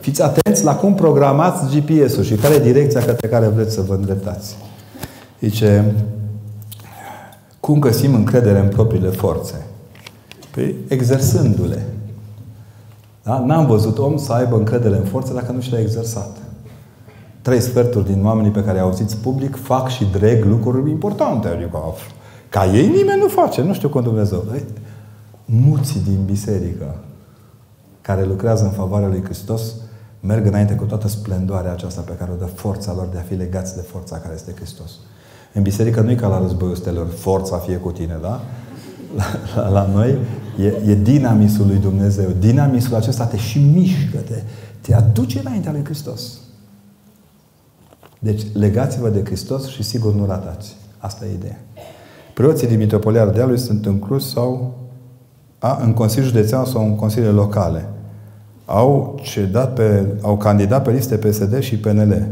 Fiți 0.00 0.22
atenți 0.22 0.64
la 0.64 0.76
cum 0.76 0.94
programați 0.94 1.76
GPS-ul 1.76 2.22
și 2.22 2.34
care 2.34 2.54
e 2.54 2.60
direcția 2.72 3.00
către 3.00 3.28
care 3.28 3.46
vreți 3.46 3.74
să 3.74 3.80
vă 3.80 3.94
îndreptați. 3.94 4.56
Zice, 5.40 5.94
cum 7.60 7.78
găsim 7.78 8.14
încredere 8.14 8.58
în 8.58 8.68
propriile 8.68 9.08
forțe? 9.08 9.66
Păi, 10.50 10.74
exersându-le. 10.88 11.86
Da? 13.22 13.38
N-am 13.38 13.66
văzut 13.66 13.98
om 13.98 14.16
să 14.16 14.32
aibă 14.32 14.56
încredere 14.56 14.96
în 14.96 15.04
forțe 15.04 15.34
dacă 15.34 15.52
nu 15.52 15.60
și 15.60 15.70
le-a 15.70 15.80
exersat. 15.80 16.36
Trei 17.42 17.60
sferturi 17.60 18.12
din 18.12 18.24
oamenii 18.24 18.50
pe 18.50 18.64
care 18.64 18.78
i 18.78 18.80
auziți 18.80 19.16
public 19.16 19.56
fac 19.56 19.88
și 19.88 20.04
dreg 20.04 20.44
lucruri 20.44 20.90
importante. 20.90 21.48
Adică, 21.48 21.78
ca 22.48 22.66
ei 22.66 22.88
nimeni 22.88 23.20
nu 23.20 23.28
face. 23.28 23.62
Nu 23.62 23.74
știu 23.74 23.88
cum 23.88 24.02
Dumnezeu. 24.02 24.44
Muții 25.44 26.00
din 26.00 26.24
biserică 26.24 26.94
care 28.00 28.24
lucrează 28.24 28.64
în 28.64 28.70
favoarea 28.70 29.08
lui 29.08 29.24
Hristos 29.24 29.62
merg 30.20 30.46
înainte 30.46 30.74
cu 30.74 30.84
toată 30.84 31.08
splendoarea 31.08 31.72
aceasta 31.72 32.00
pe 32.00 32.12
care 32.12 32.30
o 32.30 32.34
dă 32.34 32.44
forța 32.44 32.92
lor 32.92 33.06
de 33.06 33.18
a 33.18 33.22
fi 33.22 33.34
legați 33.34 33.74
de 33.74 33.80
forța 33.80 34.16
care 34.16 34.34
este 34.34 34.52
Hristos. 34.56 34.90
În 35.52 35.62
biserică 35.62 36.00
nu 36.00 36.10
e 36.10 36.14
ca 36.14 36.28
la 36.28 36.40
războiul 36.40 36.74
stelor, 36.74 37.06
forța 37.06 37.56
fie 37.56 37.76
cu 37.76 37.90
tine, 37.90 38.18
da? 38.22 38.40
La, 39.16 39.24
la, 39.56 39.68
la 39.68 39.90
noi 39.92 40.18
e, 40.60 40.90
e 40.90 40.94
dinamisul 40.94 41.66
lui 41.66 41.76
Dumnezeu. 41.76 42.30
Dinamisul 42.38 42.94
acesta 42.94 43.24
te 43.24 43.36
și 43.36 43.58
mișcă, 43.58 44.18
te, 44.18 44.42
te 44.80 44.94
aduce 44.94 45.38
înaintea 45.38 45.72
lui 45.72 45.84
Hristos. 45.84 46.38
Deci, 48.18 48.42
legați-vă 48.52 49.08
de 49.08 49.24
Hristos 49.24 49.66
și 49.68 49.82
sigur 49.82 50.14
nu 50.14 50.26
ratați. 50.26 50.76
Asta 50.98 51.24
e 51.24 51.34
ideea. 51.34 51.60
Preoții 52.34 52.66
din 52.66 52.78
Mitropolia 52.78 53.20
Ardealului 53.20 53.58
sunt 53.58 53.86
inclus 53.86 54.30
sau 54.30 54.74
a, 55.58 55.78
în 55.82 55.92
Consiliul 55.92 56.28
Județean 56.28 56.64
sau 56.64 56.84
în 56.84 56.96
Consiliile 56.96 57.32
Locale. 57.32 57.88
Au, 58.64 59.18
cedat 59.22 59.74
pe, 59.74 60.06
au 60.22 60.36
candidat 60.36 60.82
pe 60.82 60.90
liste 60.90 61.16
PSD 61.16 61.58
și 61.58 61.78
PNL 61.78 62.26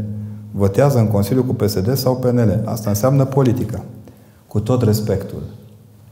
votează 0.59 0.99
în 0.99 1.07
Consiliu 1.07 1.43
cu 1.43 1.53
PSD 1.53 1.95
sau 1.95 2.15
PNL. 2.15 2.61
Asta 2.65 2.89
înseamnă 2.89 3.25
politică. 3.25 3.83
Cu 4.47 4.59
tot 4.59 4.81
respectul. 4.81 5.41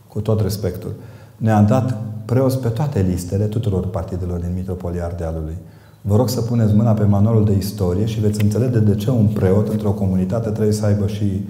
Cu 0.08 0.20
tot 0.20 0.42
respectul. 0.42 0.92
Ne-am 1.38 1.66
dat 1.66 1.98
preos 2.26 2.56
pe 2.56 2.68
toate 2.68 3.06
listele 3.10 3.44
tuturor 3.44 3.88
partidelor 3.88 4.40
din 4.40 4.52
Mitropolia 4.56 5.06
Ardealului. 5.06 5.58
Vă 6.02 6.16
rog 6.16 6.30
să 6.30 6.42
puneți 6.42 6.74
mâna 6.74 6.92
pe 6.92 7.04
manualul 7.04 7.46
de 7.46 7.56
istorie 7.58 8.06
și 8.06 8.20
veți 8.20 8.42
înțelege 8.42 8.80
de 8.80 8.96
ce 8.96 9.10
un 9.10 9.28
preot 9.28 9.68
într-o 9.68 9.92
comunitate 9.92 10.50
trebuie 10.50 10.74
să 10.74 10.86
aibă 10.86 11.08
și... 11.08 11.48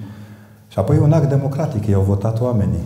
Și 0.67 0.79
apoi 0.79 0.97
un 0.97 1.11
act 1.11 1.29
democratic. 1.29 1.85
I-au 1.85 2.01
votat 2.01 2.41
oamenii. 2.41 2.85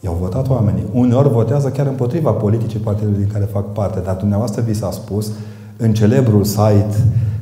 I-au 0.00 0.16
votat 0.20 0.48
oamenii. 0.48 0.84
Uneori 0.92 1.28
votează 1.28 1.68
chiar 1.68 1.86
împotriva 1.86 2.30
politicii 2.30 2.78
partidului 2.78 3.18
din 3.18 3.32
care 3.32 3.44
fac 3.44 3.72
parte. 3.72 4.00
Dar 4.00 4.16
dumneavoastră 4.16 4.62
vi 4.62 4.74
s-a 4.74 4.90
spus 4.90 5.30
în 5.76 5.94
celebrul 5.94 6.44
site 6.44 6.96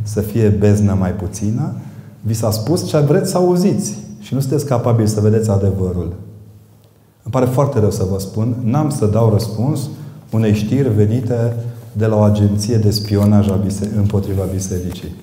să 0.07 0.21
fie 0.21 0.49
beznă 0.49 0.97
mai 0.99 1.11
puțină, 1.11 1.73
vi 2.21 2.35
s-a 2.35 2.51
spus 2.51 2.89
ce 2.89 2.99
vreți 2.99 3.31
să 3.31 3.37
auziți 3.37 3.97
și 4.21 4.35
nu 4.35 4.41
sunteți 4.41 4.67
capabili 4.67 5.09
să 5.09 5.21
vedeți 5.21 5.51
adevărul. 5.51 6.13
Îmi 7.23 7.33
pare 7.33 7.45
foarte 7.45 7.79
rău 7.79 7.91
să 7.91 8.07
vă 8.11 8.19
spun, 8.19 8.55
n-am 8.65 8.91
să 8.91 9.07
dau 9.07 9.31
răspuns 9.31 9.81
unei 10.31 10.55
știri 10.55 10.95
venite 10.95 11.57
de 11.93 12.07
la 12.07 12.17
o 12.17 12.21
agenție 12.21 12.77
de 12.77 12.91
spionaj 12.91 13.49
împotriva 13.97 14.43
bisericii. 14.53 15.15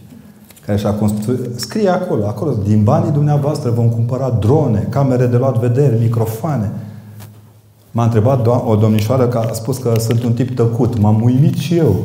Care 0.66 0.78
și-a 0.78 0.94
construit... 0.94 1.40
Scrie 1.56 1.90
acolo, 1.90 2.26
acolo, 2.26 2.54
din 2.68 2.84
banii 2.84 3.12
dumneavoastră 3.12 3.70
vom 3.70 3.90
cumpăra 3.90 4.38
drone, 4.40 4.88
camere 4.90 5.26
de 5.26 5.38
luat 5.38 5.60
vederi, 5.60 6.00
microfoane. 6.00 6.72
M-a 7.92 8.04
întrebat 8.04 8.48
o 8.66 8.76
domnișoară 8.76 9.28
că 9.28 9.38
a 9.38 9.54
spus 9.54 9.78
că 9.78 9.94
sunt 10.00 10.24
un 10.24 10.34
tip 10.34 10.56
tăcut. 10.56 11.00
M-am 11.00 11.22
uimit 11.22 11.56
și 11.56 11.78
eu. 11.78 11.96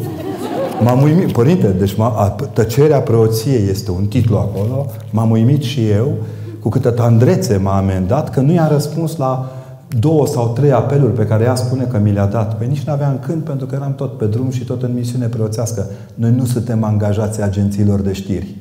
M-am 0.83 1.03
uimit, 1.03 1.33
părinte, 1.33 1.69
deci 1.69 1.95
a, 1.99 2.37
tăcerea 2.53 3.01
preoției 3.01 3.69
este 3.69 3.91
un 3.91 4.07
titlu 4.07 4.37
acolo. 4.37 4.87
M-am 5.11 5.31
uimit 5.31 5.63
și 5.63 5.89
eu 5.89 6.13
cu 6.61 6.69
câtă 6.69 6.91
tandrețe 6.91 7.57
m-a 7.57 7.77
amendat 7.77 8.31
că 8.31 8.41
nu 8.41 8.53
i-a 8.53 8.69
răspuns 8.69 9.17
la 9.17 9.53
două 9.99 10.27
sau 10.27 10.49
trei 10.49 10.73
apeluri 10.73 11.13
pe 11.13 11.27
care 11.27 11.45
ea 11.45 11.55
spune 11.55 11.85
că 11.85 11.99
mi 11.99 12.13
le-a 12.13 12.27
dat. 12.27 12.57
Păi 12.57 12.67
nici 12.67 12.83
nu 12.83 12.93
aveam 12.93 13.19
când 13.27 13.43
pentru 13.43 13.67
că 13.67 13.75
eram 13.75 13.95
tot 13.95 14.19
pe 14.19 14.27
drum 14.27 14.51
și 14.51 14.65
tot 14.65 14.83
în 14.83 14.95
misiune 14.95 15.27
preoțească. 15.27 15.87
Noi 16.15 16.31
nu 16.31 16.45
suntem 16.45 16.85
angajați 16.85 17.43
agențiilor 17.43 18.01
de 18.01 18.13
știri. 18.13 18.57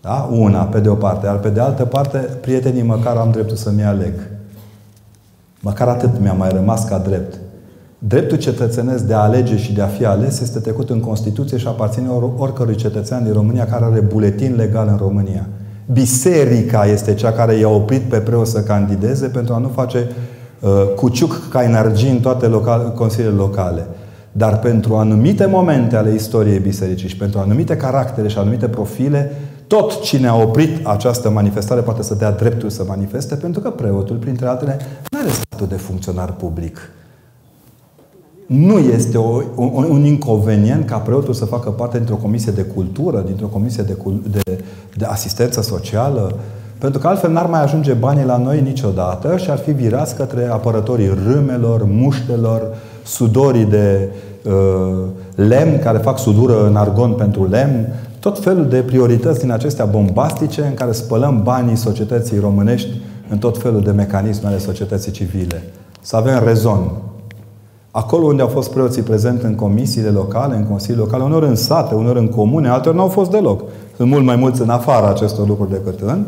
Da? 0.00 0.28
Una, 0.32 0.62
pe 0.62 0.80
de 0.80 0.88
o 0.88 0.94
parte. 0.94 1.26
Iar 1.26 1.38
pe 1.38 1.48
de 1.48 1.60
altă 1.60 1.84
parte, 1.84 2.18
prietenii 2.18 2.82
măcar 2.82 3.16
am 3.16 3.30
dreptul 3.30 3.56
să-mi 3.56 3.84
aleg. 3.84 4.12
Măcar 5.60 5.88
atât 5.88 6.20
mi-a 6.20 6.32
mai 6.32 6.48
rămas 6.48 6.84
ca 6.84 6.98
drept. 6.98 7.38
Dreptul 8.06 8.38
cetățenesc 8.38 9.04
de 9.04 9.14
a 9.14 9.18
alege 9.18 9.56
și 9.56 9.72
de 9.72 9.82
a 9.82 9.86
fi 9.86 10.04
ales 10.04 10.40
este 10.40 10.58
trecut 10.58 10.90
în 10.90 11.00
Constituție 11.00 11.56
și 11.56 11.66
aparține 11.66 12.08
or- 12.08 12.32
oricărui 12.36 12.74
cetățean 12.74 13.24
din 13.24 13.32
România 13.32 13.66
care 13.66 13.84
are 13.84 14.00
buletin 14.00 14.54
legal 14.56 14.88
în 14.90 14.96
România. 14.96 15.46
Biserica 15.92 16.86
este 16.86 17.14
cea 17.14 17.32
care 17.32 17.54
i-a 17.54 17.68
oprit 17.68 18.02
pe 18.02 18.16
preot 18.16 18.46
să 18.46 18.62
candideze 18.62 19.26
pentru 19.26 19.54
a 19.54 19.58
nu 19.58 19.68
face 19.68 20.08
uh, 20.60 20.70
cuciuc 20.96 21.48
ca 21.50 21.62
energie 21.62 22.10
în 22.10 22.20
toate 22.20 22.46
local, 22.46 22.92
consiliile 22.92 23.36
locale. 23.36 23.86
Dar 24.32 24.58
pentru 24.58 24.94
anumite 24.94 25.46
momente 25.46 25.96
ale 25.96 26.14
istoriei 26.14 26.58
bisericii 26.58 27.08
și 27.08 27.16
pentru 27.16 27.38
anumite 27.38 27.76
caractere 27.76 28.28
și 28.28 28.38
anumite 28.38 28.68
profile, 28.68 29.32
tot 29.66 30.00
cine 30.00 30.26
a 30.26 30.36
oprit 30.36 30.86
această 30.86 31.30
manifestare 31.30 31.80
poate 31.80 32.02
să 32.02 32.14
dea 32.14 32.30
dreptul 32.30 32.70
să 32.70 32.84
manifeste, 32.86 33.34
pentru 33.34 33.60
că 33.60 33.70
preotul, 33.70 34.16
printre 34.16 34.46
altele, 34.46 34.78
nu 35.10 35.18
are 35.18 35.28
statul 35.28 35.66
de 35.66 35.76
funcționar 35.76 36.32
public 36.32 36.78
nu 38.46 38.78
este 38.78 39.18
o, 39.18 39.42
un, 39.54 39.86
un 39.90 40.04
inconvenient 40.04 40.86
ca 40.86 40.96
preotul 40.96 41.34
să 41.34 41.44
facă 41.44 41.70
parte 41.70 41.96
dintr-o 41.96 42.16
comisie 42.16 42.52
de 42.52 42.62
cultură, 42.62 43.22
dintr-o 43.26 43.46
comisie 43.46 43.82
de, 43.82 43.96
de, 44.30 44.64
de 44.96 45.04
asistență 45.04 45.62
socială, 45.62 46.34
pentru 46.78 47.00
că 47.00 47.06
altfel 47.06 47.30
n-ar 47.30 47.46
mai 47.46 47.62
ajunge 47.62 47.92
banii 47.92 48.24
la 48.24 48.36
noi 48.36 48.60
niciodată 48.60 49.36
și 49.36 49.50
ar 49.50 49.58
fi 49.58 49.70
virați 49.70 50.16
către 50.16 50.46
apărătorii 50.46 51.18
râmelor, 51.26 51.84
muștelor, 51.86 52.62
sudorii 53.04 53.64
de 53.64 54.08
uh, 54.42 55.04
lemn, 55.34 55.78
care 55.78 55.98
fac 55.98 56.18
sudură 56.18 56.66
în 56.66 56.76
argon 56.76 57.12
pentru 57.12 57.48
lemn, 57.48 57.92
tot 58.20 58.38
felul 58.38 58.68
de 58.68 58.80
priorități 58.80 59.40
din 59.40 59.50
acestea 59.50 59.84
bombastice 59.84 60.62
în 60.62 60.74
care 60.74 60.92
spălăm 60.92 61.42
banii 61.42 61.76
societății 61.76 62.38
românești 62.38 62.90
în 63.28 63.38
tot 63.38 63.58
felul 63.58 63.80
de 63.80 63.90
mecanisme 63.90 64.48
ale 64.48 64.58
societății 64.58 65.12
civile. 65.12 65.62
Să 66.00 66.16
avem 66.16 66.44
rezon. 66.44 66.90
Acolo 67.96 68.26
unde 68.26 68.42
au 68.42 68.48
fost 68.48 68.70
preoții 68.70 69.02
prezent 69.02 69.42
în 69.42 69.54
comisiile 69.54 70.08
locale, 70.08 70.56
în 70.56 70.64
consilii 70.64 70.98
locale, 70.98 71.22
uneori 71.22 71.46
în 71.46 71.54
sate, 71.54 71.94
uneori 71.94 72.18
în 72.18 72.28
comune, 72.28 72.68
alteori 72.68 72.96
nu 72.96 73.02
au 73.02 73.08
fost 73.08 73.30
deloc. 73.30 73.62
Sunt 73.96 74.08
mult 74.08 74.24
mai 74.24 74.36
mulți 74.36 74.60
în 74.60 74.68
afara 74.68 75.08
acestor 75.08 75.48
lucruri 75.48 75.70
decât 75.70 76.00
în. 76.00 76.24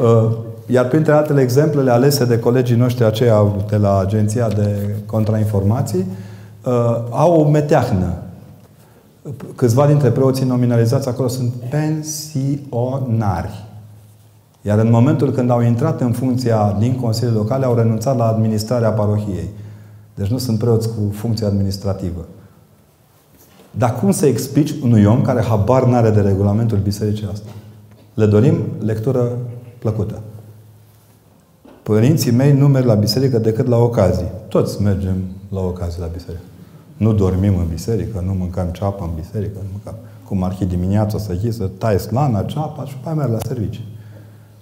Uh, 0.00 0.30
iar 0.66 0.88
printre 0.88 1.12
altele 1.12 1.40
exemplele 1.40 1.90
alese 1.90 2.24
de 2.24 2.38
colegii 2.38 2.76
noștri 2.76 3.04
aceia 3.04 3.46
de 3.68 3.76
la 3.76 3.98
Agenția 3.98 4.48
de 4.48 4.94
Contrainformații, 5.06 6.06
uh, 6.64 6.72
au 7.10 7.40
o 7.40 7.48
meteahnă. 7.48 8.12
Câțiva 9.56 9.86
dintre 9.86 10.08
preoții 10.08 10.46
nominalizați 10.46 11.08
acolo 11.08 11.28
sunt 11.28 11.52
pensionari. 11.70 13.64
Iar 14.62 14.78
în 14.78 14.90
momentul 14.90 15.30
când 15.30 15.50
au 15.50 15.60
intrat 15.60 16.00
în 16.00 16.12
funcția 16.12 16.76
din 16.78 16.96
Consiliul 17.00 17.36
Locale, 17.36 17.64
au 17.64 17.74
renunțat 17.74 18.16
la 18.16 18.26
administrarea 18.26 18.90
parohiei. 18.90 19.48
Deci 20.20 20.28
nu 20.28 20.38
sunt 20.38 20.58
preoți 20.58 20.88
cu 20.88 21.12
funcție 21.12 21.46
administrativă. 21.46 22.26
Dar 23.70 23.94
cum 23.94 24.10
să 24.10 24.26
explici 24.26 24.74
unui 24.82 25.04
om 25.04 25.22
care 25.22 25.42
habar 25.42 25.84
n-are 25.84 26.10
de 26.10 26.20
regulamentul 26.20 26.78
bisericii 26.78 27.28
asta? 27.32 27.50
Le 28.14 28.26
dorim 28.26 28.56
lectură 28.78 29.38
plăcută. 29.78 30.20
Părinții 31.82 32.30
mei 32.30 32.52
nu 32.52 32.68
merg 32.68 32.86
la 32.86 32.94
biserică 32.94 33.38
decât 33.38 33.66
la 33.66 33.76
ocazii. 33.76 34.30
Toți 34.48 34.82
mergem 34.82 35.16
la 35.48 35.60
ocazii 35.60 36.00
la 36.00 36.06
biserică. 36.06 36.44
Nu 36.96 37.12
dormim 37.12 37.56
în 37.58 37.66
biserică, 37.68 38.22
nu 38.26 38.32
mâncăm 38.32 38.66
ceapă 38.66 39.04
în 39.04 39.14
biserică, 39.14 39.58
nu 39.62 39.68
mâncăm. 39.72 39.94
Cum 40.24 40.42
ar 40.42 40.52
fi 40.52 40.64
dimineața 40.64 41.18
să 41.18 41.36
iei, 41.42 41.52
să 41.52 41.70
tai 41.78 41.98
slana, 41.98 42.42
ceapa 42.42 42.84
și 42.84 42.94
după 42.94 43.14
merg 43.16 43.32
la 43.32 43.38
servicii. 43.46 43.84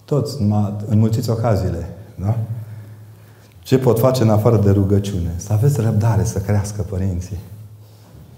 Toți, 0.04 0.42
numai 0.42 0.74
înmulțiți 0.88 1.30
ocaziile. 1.30 1.88
Da? 2.20 2.38
Ce 3.68 3.78
pot 3.78 3.98
face 3.98 4.22
în 4.22 4.30
afară 4.30 4.56
de 4.56 4.70
rugăciune? 4.70 5.32
Să 5.36 5.52
aveți 5.52 5.80
răbdare 5.80 6.24
să 6.24 6.38
crească 6.38 6.82
părinții. 6.82 7.38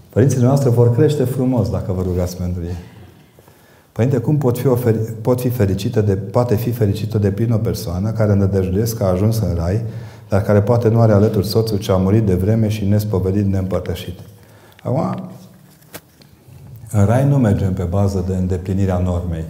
Părinții 0.09 0.40
noastre 0.40 0.70
vor 0.70 0.94
crește 0.94 1.24
frumos 1.24 1.70
dacă 1.70 1.93
vă 1.93 2.02
rugați 2.02 2.36
pentru 2.36 2.62
ei. 2.62 2.77
Părinte, 3.93 4.19
cum 4.19 4.39
pot 4.39 4.59
fi, 4.59 4.66
oferi, 4.66 4.97
pot 4.97 5.40
fi 5.40 5.48
fericită 5.48 6.01
de, 6.01 6.16
poate 6.16 6.57
fi 6.57 6.70
fericită 6.70 7.19
de 7.19 7.31
plin 7.31 7.52
o 7.52 7.57
persoană 7.57 8.11
care 8.11 8.32
îndădăjduiesc 8.32 8.97
că 8.97 9.05
a 9.05 9.07
ajuns 9.07 9.39
în 9.39 9.55
rai, 9.55 9.82
dar 10.28 10.43
care 10.43 10.62
poate 10.62 10.89
nu 10.89 11.01
are 11.01 11.12
alături 11.12 11.47
soțul 11.47 11.78
ce 11.78 11.93
a 11.93 11.97
murit 11.97 12.27
de 12.27 12.35
vreme 12.35 12.69
și 12.69 12.85
nespovedit 12.85 13.47
neîmpărtășit. 13.47 14.19
Acum, 14.82 15.31
în 16.90 17.05
rai 17.05 17.28
nu 17.28 17.36
mergem 17.36 17.73
pe 17.73 17.82
bază 17.82 18.24
de 18.27 18.35
îndeplinirea 18.35 18.98
normei. 18.98 19.44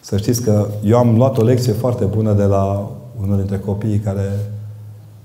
Să 0.00 0.16
știți 0.16 0.42
că 0.42 0.68
eu 0.84 0.98
am 0.98 1.16
luat 1.16 1.38
o 1.38 1.42
lecție 1.42 1.72
foarte 1.72 2.04
bună 2.04 2.32
de 2.32 2.44
la 2.44 2.90
unul 3.20 3.36
dintre 3.36 3.58
copiii 3.58 3.98
care 3.98 4.30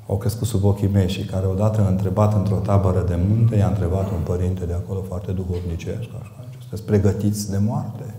au 0.08 0.18
crescut 0.18 0.48
sub 0.48 0.64
ochii 0.64 0.88
mei 0.88 1.10
și 1.10 1.26
care 1.26 1.46
odată 1.46 1.82
a 1.82 1.88
întrebat 1.88 2.34
într-o 2.34 2.56
tabără 2.56 3.06
de 3.08 3.20
munte, 3.28 3.56
i-a 3.56 3.68
întrebat 3.68 4.12
un 4.12 4.22
părinte 4.24 4.66
de 4.66 4.74
acolo 4.74 5.02
foarte 5.02 5.32
duhovnicesc, 5.32 6.10
așa, 6.22 6.46
sunteți 6.60 6.84
pregătiți 6.84 7.52
de 7.52 7.58
moarte? 7.58 8.14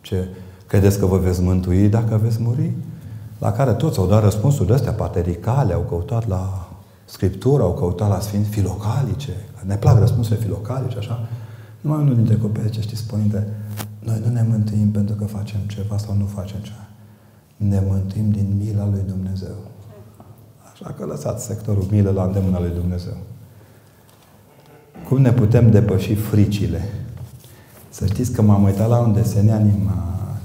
Ce, 0.00 0.28
credeți 0.66 0.98
că 0.98 1.06
vă 1.06 1.18
veți 1.18 1.42
mântui 1.42 1.88
dacă 1.88 2.16
veți 2.22 2.42
muri? 2.42 2.72
La 3.38 3.52
care 3.52 3.72
toți 3.72 3.98
au 3.98 4.06
dat 4.06 4.22
răspunsuri 4.22 4.66
de 4.66 4.74
astea 4.74 4.92
patericale, 4.92 5.72
au 5.72 5.80
căutat 5.80 6.28
la 6.28 6.68
Scriptură, 7.04 7.62
au 7.62 7.74
căutat 7.74 8.08
la 8.08 8.20
Sfinți 8.20 8.48
filocalice. 8.48 9.32
Ne 9.66 9.76
plac 9.76 9.98
răspunsurile 9.98 10.44
filocalice, 10.44 10.98
așa. 10.98 11.28
Numai 11.80 12.00
unul 12.00 12.14
dintre 12.14 12.36
copii 12.36 12.70
ce 12.70 12.80
știți, 12.80 13.06
Părinte, 13.06 13.46
noi 13.98 14.22
nu 14.26 14.32
ne 14.32 14.46
mântuim 14.48 14.90
pentru 14.90 15.14
că 15.14 15.24
facem 15.24 15.60
ceva 15.66 15.96
sau 15.96 16.16
nu 16.16 16.24
facem 16.24 16.60
ceva. 16.60 16.86
Ne 17.56 17.82
mântuim 17.88 18.30
din 18.30 18.54
mila 18.58 18.88
lui 18.88 19.02
Dumnezeu. 19.06 19.54
Așa 20.74 20.94
că 20.98 21.04
lăsați 21.04 21.44
sectorul 21.44 21.86
milă 21.90 22.10
la 22.10 22.24
îndemâna 22.24 22.60
lui 22.60 22.70
Dumnezeu. 22.70 23.16
Cum 25.08 25.20
ne 25.20 25.32
putem 25.32 25.70
depăși 25.70 26.14
fricile? 26.14 26.88
Să 27.88 28.06
știți 28.06 28.32
că 28.32 28.42
m-am 28.42 28.62
uitat 28.62 28.88
la 28.88 28.98
un 28.98 29.12
desen 29.12 29.50
animat. 29.50 30.40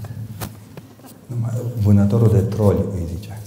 Vânătorul 1.84 2.30
de 2.32 2.40
troli, 2.40 2.80
îi 2.94 3.06
zice. 3.16 3.40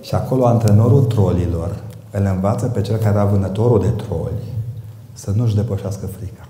Și 0.00 0.14
acolo 0.14 0.46
antrenorul 0.46 1.04
trolilor 1.04 1.82
îl 2.10 2.24
învață 2.24 2.66
pe 2.66 2.80
cel 2.80 2.96
care 2.96 3.14
era 3.14 3.24
vânătorul 3.24 3.80
de 3.80 3.88
troli 3.88 4.54
să 5.12 5.30
nu-și 5.30 5.54
depășească 5.54 6.06
frica. 6.06 6.48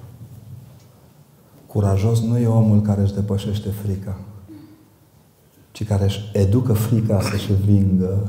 Curajos 1.66 2.20
nu 2.20 2.38
e 2.38 2.46
omul 2.46 2.80
care 2.80 3.00
își 3.00 3.14
depășește 3.14 3.68
frica, 3.68 4.16
ci 5.72 5.84
care 5.84 6.04
își 6.04 6.30
educă 6.32 6.72
frica 6.72 7.20
să-și 7.20 7.52
vingă 7.52 8.28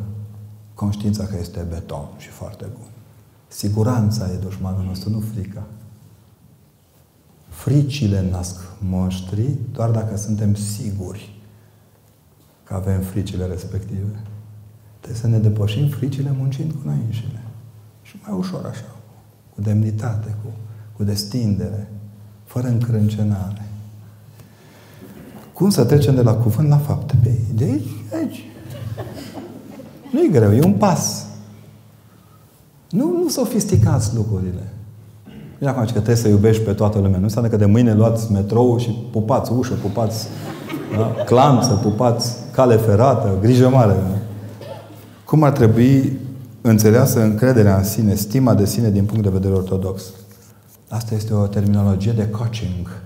conștiința 0.78 1.26
că 1.26 1.38
este 1.40 1.66
beton 1.70 2.08
și 2.18 2.28
foarte 2.28 2.66
bun. 2.74 2.88
Siguranța 3.48 4.32
e 4.32 4.36
dușmanul 4.36 4.84
nostru, 4.84 5.10
nu 5.10 5.20
frica. 5.20 5.64
Fricile 7.50 8.30
nasc 8.30 8.60
monștri 8.80 9.58
doar 9.72 9.90
dacă 9.90 10.18
suntem 10.18 10.56
siguri 10.56 11.36
că 12.64 12.74
avem 12.74 13.02
fricile 13.02 13.46
respective. 13.46 14.22
Trebuie 15.00 15.22
să 15.22 15.28
ne 15.28 15.38
depășim 15.38 15.88
fricile 15.88 16.34
muncind 16.38 16.72
cu 16.72 16.82
noi 16.84 17.02
înșine. 17.06 17.44
Și 18.02 18.16
mai 18.26 18.38
ușor 18.38 18.66
așa, 18.66 18.96
cu 19.56 19.62
demnitate, 19.62 20.36
cu, 20.44 20.50
cu 20.96 21.04
destindere, 21.04 21.92
fără 22.44 22.68
încrâncenare. 22.68 23.66
Cum 25.54 25.70
să 25.70 25.86
trecem 25.86 26.16
de 26.16 26.22
la 26.22 26.34
cuvânt 26.34 26.68
la 26.70 26.78
fapte? 26.78 27.16
Pe 27.24 27.34
de 27.54 27.64
aici, 27.64 27.88
aici. 28.14 28.46
Nu 30.12 30.24
e 30.24 30.28
greu, 30.28 30.54
e 30.54 30.64
un 30.64 30.74
pas. 30.74 31.26
Nu, 32.90 33.12
nu 33.24 33.30
sofisticați 33.30 34.16
lucrurile. 34.16 34.74
Nu 35.58 35.68
acum 35.68 35.84
că 35.84 35.92
trebuie 35.92 36.16
să 36.16 36.28
iubești 36.28 36.64
pe 36.64 36.74
toată 36.74 36.98
lumea. 36.98 37.18
Nu 37.18 37.24
înseamnă 37.24 37.50
că 37.50 37.56
de 37.56 37.66
mâine 37.66 37.94
luați 37.94 38.32
metrou 38.32 38.78
și 38.78 38.90
pupați 39.12 39.52
ușă, 39.52 39.74
pupați 39.74 40.28
da? 40.98 41.24
clanță, 41.26 41.74
pupați 41.74 42.36
cale 42.52 42.76
ferată, 42.76 43.38
grijă 43.42 43.70
mare. 43.70 43.94
Da? 43.94 44.18
Cum 45.26 45.44
ar 45.44 45.52
trebui 45.52 46.20
înțeleasă 46.62 47.22
încrederea 47.22 47.78
în 47.78 47.84
sine, 47.84 48.16
stima 48.16 48.54
de 48.54 48.66
sine 48.66 48.90
din 48.90 49.06
punct 49.06 49.24
de 49.24 49.30
vedere 49.30 49.54
ortodox? 49.54 50.04
Asta 50.90 51.16
este 51.16 51.34
o 51.34 51.48
terminologie 51.48 52.12
de 52.12 52.30
coaching. 52.30 53.02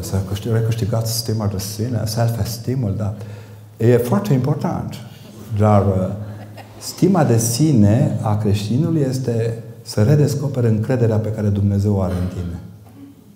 Să 0.00 0.16
recâștigați 0.52 1.16
stima 1.16 1.46
de 1.46 1.58
sine, 1.58 2.02
self-esteem-ul, 2.04 2.94
da. 2.96 3.14
E 3.76 3.96
foarte 3.96 4.32
important. 4.32 4.94
Dar 5.58 5.86
uh, 5.86 5.92
stima 6.80 7.24
de 7.24 7.38
sine 7.38 8.18
a 8.22 8.36
creștinului 8.36 9.00
este 9.00 9.62
să 9.82 10.02
redescopere 10.02 10.68
încrederea 10.68 11.16
pe 11.16 11.32
care 11.32 11.48
Dumnezeu 11.48 11.94
o 11.94 12.00
are 12.00 12.14
în 12.14 12.28
tine. 12.28 12.58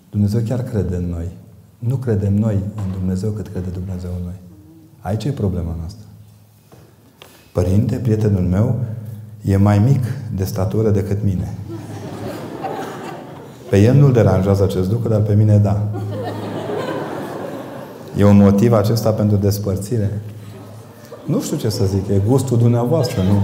Dumnezeu 0.09 0.41
chiar 0.47 0.63
crede 0.63 0.95
în 0.95 1.09
noi. 1.09 1.27
Nu 1.79 1.95
credem 1.95 2.33
noi 2.33 2.53
în 2.55 2.91
Dumnezeu 2.99 3.29
cât 3.29 3.47
crede 3.47 3.69
Dumnezeu 3.73 4.09
în 4.17 4.23
noi. 4.23 4.39
Aici 4.99 5.23
e 5.23 5.31
problema 5.31 5.75
noastră. 5.79 6.05
Părinte, 7.51 7.95
prietenul 7.95 8.43
meu, 8.43 8.79
e 9.41 9.57
mai 9.57 9.79
mic 9.79 10.03
de 10.35 10.43
statură 10.43 10.89
decât 10.89 11.23
mine. 11.23 11.53
Pe 13.69 13.77
el 13.77 13.95
nu-l 13.95 14.11
deranjează 14.11 14.63
acest 14.63 14.91
lucru, 14.91 15.09
dar 15.09 15.21
pe 15.21 15.33
mine 15.33 15.57
da. 15.57 15.87
E 18.17 18.23
un 18.23 18.37
motiv 18.37 18.73
acesta 18.73 19.11
pentru 19.11 19.37
despărțire? 19.37 20.21
Nu 21.25 21.41
știu 21.41 21.57
ce 21.57 21.69
să 21.69 21.85
zic, 21.85 22.07
e 22.07 22.21
gustul 22.27 22.57
dumneavoastră, 22.57 23.21
nu? 23.21 23.39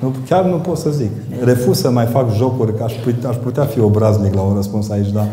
Nu, 0.00 0.14
chiar 0.28 0.44
nu 0.44 0.56
pot 0.56 0.76
să 0.76 0.90
zic. 0.90 1.10
Refuz 1.42 1.78
să 1.78 1.90
mai 1.90 2.06
fac 2.06 2.34
jocuri, 2.34 2.76
că 2.76 2.82
aș 2.82 2.94
putea, 2.94 3.28
aș 3.28 3.36
putea 3.36 3.64
fi 3.64 3.80
obraznic 3.80 4.34
la 4.34 4.40
un 4.40 4.54
răspuns 4.54 4.90
aici, 4.90 5.10
dar 5.10 5.28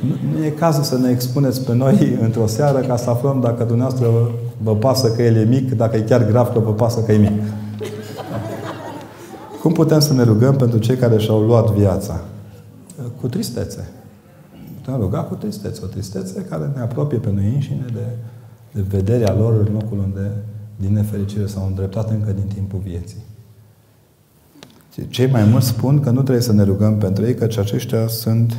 nu, 0.00 0.38
nu 0.38 0.44
e 0.44 0.48
cazul 0.48 0.82
să 0.82 0.98
ne 0.98 1.10
expuneți 1.10 1.64
pe 1.64 1.74
noi 1.74 2.12
într-o 2.26 2.46
seară 2.46 2.78
ca 2.78 2.96
să 2.96 3.10
aflăm 3.10 3.40
dacă 3.40 3.64
dumneavoastră 3.64 4.08
vă 4.62 4.76
pasă 4.76 5.08
că 5.12 5.22
el 5.22 5.36
e 5.36 5.44
mic, 5.44 5.72
dacă 5.76 5.96
e 5.96 6.00
chiar 6.00 6.26
grav 6.26 6.52
că 6.52 6.58
vă 6.58 6.72
pasă 6.72 7.00
că 7.00 7.12
e 7.12 7.16
mic. 7.16 7.42
Cum 9.62 9.72
putem 9.72 10.00
să 10.00 10.12
ne 10.12 10.22
rugăm 10.22 10.56
pentru 10.56 10.78
cei 10.78 10.96
care 10.96 11.18
și-au 11.18 11.40
luat 11.40 11.70
viața? 11.70 12.20
Cu 13.20 13.26
tristețe. 13.26 13.88
Putem 14.80 15.00
ruga 15.00 15.18
cu 15.18 15.34
tristețe. 15.34 15.80
O 15.84 15.86
tristețe 15.86 16.46
care 16.48 16.70
ne 16.74 16.80
apropie 16.80 17.18
pe 17.18 17.30
noi 17.34 17.52
înșine 17.54 17.84
de, 17.92 17.92
de 17.92 18.37
vederea 18.82 19.34
lor 19.34 19.52
în 19.52 19.72
locul 19.72 19.98
unde, 19.98 20.30
din 20.76 20.92
nefericire, 20.92 21.46
s-au 21.46 21.66
îndreptat 21.66 22.10
încă 22.10 22.32
din 22.32 22.46
timpul 22.54 22.78
vieții. 22.84 23.26
Cei 25.08 25.26
mai 25.30 25.44
mulți 25.44 25.66
spun 25.66 26.00
că 26.00 26.10
nu 26.10 26.22
trebuie 26.22 26.44
să 26.44 26.52
ne 26.52 26.62
rugăm 26.62 26.98
pentru 26.98 27.24
ei, 27.24 27.34
căci 27.34 27.58
aceștia 27.58 28.06
sunt, 28.06 28.56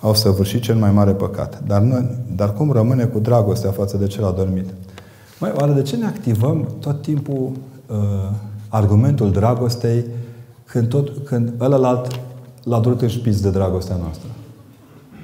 au 0.00 0.14
săvârșit 0.14 0.62
cel 0.62 0.74
mai 0.74 0.90
mare 0.90 1.12
păcat. 1.12 1.62
Dar, 1.66 1.80
nu, 1.80 2.08
dar 2.36 2.52
cum 2.52 2.72
rămâne 2.72 3.04
cu 3.04 3.18
dragostea 3.18 3.70
față 3.70 3.96
de 3.96 4.06
cel 4.06 4.24
adormit? 4.24 4.68
Mai 5.40 5.52
oare 5.56 5.72
de 5.72 5.82
ce 5.82 5.96
ne 5.96 6.06
activăm 6.06 6.68
tot 6.80 7.02
timpul 7.02 7.52
uh, 7.86 7.96
argumentul 8.68 9.30
dragostei 9.30 10.04
când, 10.64 10.88
tot, 10.88 11.24
când 11.24 11.52
ălălalt 11.60 12.20
l-a 12.62 12.80
durut 12.80 13.02
în 13.02 13.08
șpiț 13.08 13.40
de 13.40 13.50
dragostea 13.50 13.96
noastră? 13.96 14.28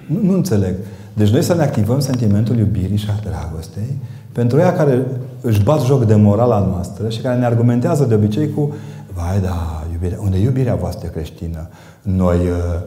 Nu, 0.09 0.21
nu 0.23 0.33
înțeleg. 0.33 0.75
Deci 1.15 1.29
noi 1.29 1.43
să 1.43 1.55
ne 1.55 1.63
activăm 1.63 2.01
sentimentul 2.01 2.59
iubirii 2.59 2.97
și 2.97 3.09
a 3.11 3.29
dragostei 3.29 3.97
pentru 4.33 4.59
ea 4.59 4.73
care 4.73 5.07
își 5.41 5.63
bat 5.63 5.85
joc 5.85 6.05
de 6.05 6.15
morala 6.15 6.59
noastră 6.59 7.09
și 7.09 7.21
care 7.21 7.39
ne 7.39 7.45
argumentează 7.45 8.05
de 8.05 8.15
obicei 8.15 8.51
cu 8.51 8.75
vai, 9.15 9.41
da, 9.41 9.85
iubirea, 9.93 10.19
unde 10.23 10.37
e 10.37 10.43
iubirea 10.43 10.75
voastră 10.75 11.09
creștină? 11.09 11.69
Noi, 12.03 12.37
uh, 12.37 12.81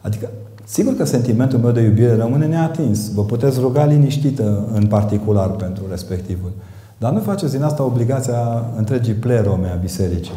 adică, 0.00 0.28
sigur 0.64 0.96
că 0.96 1.04
sentimentul 1.04 1.58
meu 1.58 1.70
de 1.70 1.80
iubire 1.80 2.16
rămâne 2.16 2.46
neatins. 2.46 3.12
Vă 3.12 3.24
puteți 3.24 3.60
ruga 3.60 3.84
liniștită 3.84 4.68
în 4.74 4.86
particular 4.86 5.50
pentru 5.50 5.82
respectivul. 5.90 6.52
Dar 6.98 7.12
nu 7.12 7.20
faceți 7.20 7.52
din 7.52 7.62
asta 7.62 7.82
obligația 7.82 8.64
întregii 8.76 9.14
plerome 9.14 9.68
a 9.68 9.74
bisericii. 9.74 10.34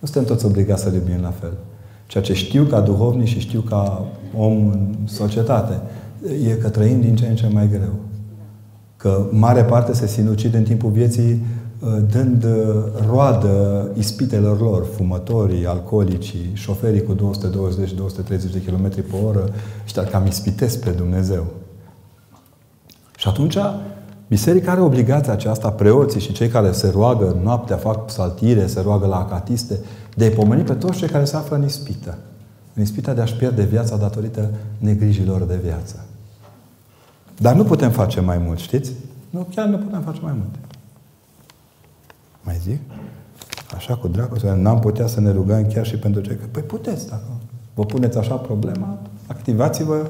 Nu 0.00 0.08
suntem 0.08 0.24
toți 0.24 0.46
obligați 0.46 0.82
să 0.82 0.90
iubim 0.94 1.22
la 1.22 1.32
fel. 1.40 1.52
Ceea 2.06 2.24
ce 2.24 2.34
știu 2.34 2.64
ca 2.64 2.80
duhovnic 2.80 3.26
și 3.26 3.40
știu 3.40 3.60
ca 3.60 4.04
om 4.36 4.52
în 4.52 4.94
societate 5.04 5.80
e 6.48 6.50
că 6.50 6.68
trăim 6.68 7.00
din 7.00 7.16
ce 7.16 7.26
în 7.26 7.36
ce 7.36 7.48
mai 7.52 7.68
greu. 7.68 7.94
Că 8.96 9.26
mare 9.30 9.64
parte 9.64 9.92
se 9.92 10.06
sinucide 10.06 10.56
în 10.56 10.64
timpul 10.64 10.90
vieții 10.90 11.42
Uh, 11.84 11.96
dând 12.10 12.44
uh, 12.44 12.50
roadă 13.08 13.88
ispitelor 13.94 14.60
lor, 14.60 14.86
fumătorii, 14.96 15.66
alcoolicii, 15.66 16.50
șoferii 16.52 17.02
cu 17.02 17.14
220-230 17.14 18.28
de 18.28 18.62
km 18.66 18.90
pe 18.90 19.16
oră, 19.26 19.48
ăștia 19.84 20.04
cam 20.04 20.26
ispitesc 20.26 20.80
pe 20.80 20.90
Dumnezeu. 20.90 21.44
Și 23.16 23.28
atunci 23.28 23.56
Biserica 24.28 24.70
are 24.70 24.80
obligația 24.80 25.32
aceasta, 25.32 25.70
preoții 25.70 26.20
și 26.20 26.32
cei 26.32 26.48
care 26.48 26.72
se 26.72 26.90
roagă 26.90 27.40
noaptea, 27.42 27.76
fac 27.76 28.04
psaltire, 28.04 28.66
se 28.66 28.80
roagă 28.80 29.06
la 29.06 29.18
acatiste, 29.18 29.78
de 30.16 30.24
a 30.24 30.36
pomeni 30.36 30.62
pe 30.62 30.74
toți 30.74 30.98
cei 30.98 31.08
care 31.08 31.24
se 31.24 31.36
află 31.36 31.56
în 31.56 31.64
ispită. 31.64 32.18
În 32.74 32.82
ispita 32.82 33.12
de 33.12 33.20
a-și 33.20 33.34
pierde 33.34 33.62
viața 33.62 33.96
datorită 33.96 34.50
negrijilor 34.78 35.42
de 35.42 35.58
viață. 35.62 36.04
Dar 37.38 37.54
nu 37.54 37.64
putem 37.64 37.90
face 37.90 38.20
mai 38.20 38.38
mult, 38.38 38.58
știți? 38.58 38.92
Nu, 39.30 39.46
chiar 39.54 39.66
nu 39.66 39.76
putem 39.76 40.02
face 40.02 40.18
mai 40.22 40.32
mult. 40.32 40.54
Mai 42.42 42.58
zic? 42.62 42.80
Așa 43.74 43.96
cu 43.96 44.08
dragoste, 44.08 44.54
n-am 44.54 44.78
putea 44.78 45.06
să 45.06 45.20
ne 45.20 45.30
rugăm 45.30 45.66
chiar 45.66 45.86
și 45.86 45.96
pentru 45.96 46.20
cei 46.20 46.36
că... 46.36 46.44
Păi 46.50 46.62
puteți, 46.62 47.08
dacă 47.08 47.22
vă 47.74 47.84
puneți 47.84 48.18
așa 48.18 48.34
problema, 48.34 48.98
activați-vă 49.26 50.06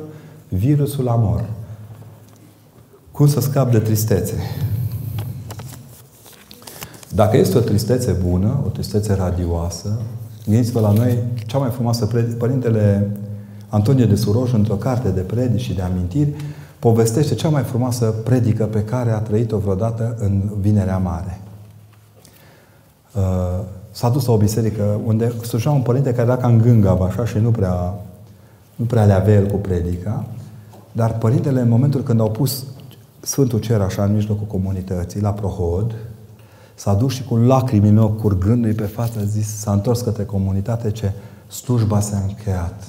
virusul 0.48 1.08
amor. 1.08 1.44
Cum 3.10 3.28
să 3.28 3.40
scap 3.40 3.70
de 3.70 3.78
tristețe? 3.78 4.34
Dacă 7.14 7.36
este 7.36 7.58
o 7.58 7.60
tristețe 7.60 8.12
bună, 8.12 8.62
o 8.66 8.68
tristețe 8.68 9.14
radioasă, 9.14 10.00
gândiți-vă 10.46 10.80
la 10.80 10.92
noi, 10.92 11.18
cea 11.46 11.58
mai 11.58 11.70
frumoasă 11.70 12.06
predică, 12.06 12.36
Părintele 12.36 13.10
Antonie 13.68 14.06
de 14.06 14.14
Suroj, 14.14 14.52
într-o 14.52 14.74
carte 14.74 15.08
de 15.08 15.20
predici 15.20 15.60
și 15.60 15.74
de 15.74 15.82
amintiri, 15.82 16.32
povestește 16.84 17.34
cea 17.34 17.48
mai 17.48 17.62
frumoasă 17.62 18.04
predică 18.04 18.64
pe 18.64 18.84
care 18.84 19.10
a 19.10 19.18
trăit-o 19.18 19.58
vreodată 19.58 20.16
în 20.18 20.50
Vinerea 20.60 20.98
Mare. 20.98 21.40
Uh, 23.16 23.22
s-a 23.90 24.08
dus 24.08 24.26
la 24.26 24.32
o 24.32 24.36
biserică 24.36 25.00
unde 25.04 25.32
slujea 25.42 25.70
un 25.70 25.82
părinte 25.82 26.10
care 26.10 26.22
era 26.22 26.36
ca 26.36 26.46
în 26.46 26.58
gângav, 26.58 27.00
așa, 27.00 27.24
și 27.24 27.38
nu 27.38 27.50
prea, 27.50 27.94
nu 28.74 28.84
prea 28.84 29.04
le 29.04 29.12
avea 29.12 29.34
el 29.34 29.46
cu 29.46 29.56
predica, 29.56 30.26
dar 30.92 31.18
părintele, 31.18 31.60
în 31.60 31.68
momentul 31.68 32.02
când 32.02 32.20
au 32.20 32.30
pus 32.30 32.64
Sfântul 33.20 33.58
Cer 33.58 33.80
așa 33.80 34.04
în 34.04 34.14
mijlocul 34.14 34.46
comunității, 34.46 35.20
la 35.20 35.30
prohod, 35.30 35.94
s-a 36.74 36.94
dus 36.94 37.12
și 37.12 37.24
cu 37.24 37.36
lacrimi 37.36 37.88
în 37.88 37.98
ochi, 37.98 38.20
curgându-i 38.20 38.72
pe 38.72 38.86
față, 38.86 39.18
a 39.18 39.24
zis, 39.24 39.58
s-a 39.58 39.72
întors 39.72 40.00
către 40.00 40.24
comunitate 40.24 40.90
ce 40.90 41.12
slujba 41.46 42.00
s-a 42.00 42.24
încheiat. 42.28 42.84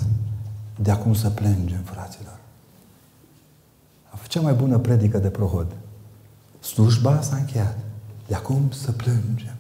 De 0.80 0.92
acum 0.92 1.14
să 1.14 1.30
plângem, 1.30 1.82
fraților. 1.84 2.25
A 4.36 4.38
fost 4.38 4.48
cea 4.48 4.62
mai 4.62 4.68
bună 4.68 4.82
predică 4.82 5.18
de 5.18 5.28
prohod. 5.28 5.68
Slujba 6.60 7.22
s-a 7.22 7.36
încheiat. 7.36 7.78
De 8.28 8.36
acum 8.36 8.62
să 8.72 8.92
plângem. 8.92 9.56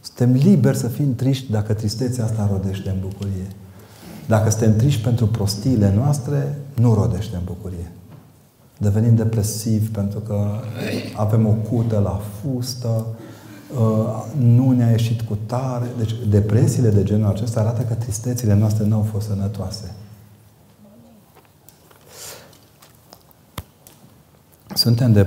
Suntem 0.00 0.32
liberi 0.32 0.76
să 0.76 0.88
fim 0.88 1.14
triști 1.14 1.50
dacă 1.50 1.72
tristețea 1.72 2.24
asta 2.24 2.48
rodește 2.50 2.88
în 2.88 2.96
bucurie. 3.00 3.46
Dacă 4.26 4.50
suntem 4.50 4.76
triști 4.76 5.02
pentru 5.02 5.26
prostiile 5.26 5.92
noastre, 5.94 6.58
nu 6.74 6.94
rodește 6.94 7.36
în 7.36 7.42
bucurie. 7.44 7.92
Devenim 8.78 9.14
depresivi 9.14 9.88
pentru 9.88 10.18
că 10.18 10.60
avem 11.16 11.46
o 11.46 11.52
cută 11.52 11.98
la 11.98 12.20
fustă, 12.40 13.06
uh, 13.78 14.24
nu 14.38 14.70
ne-a 14.70 14.90
ieșit 14.90 15.20
cu 15.20 15.38
tare. 15.46 15.86
Deci 15.98 16.14
depresiile 16.30 16.90
de 16.90 17.02
genul 17.02 17.28
acesta 17.30 17.60
arată 17.60 17.82
că 17.82 17.94
tristețile 17.94 18.54
noastre 18.54 18.84
nu 18.84 18.94
au 18.94 19.06
fost 19.12 19.26
sănătoase. 19.26 19.94
Suntem 24.78 25.12
de, 25.12 25.26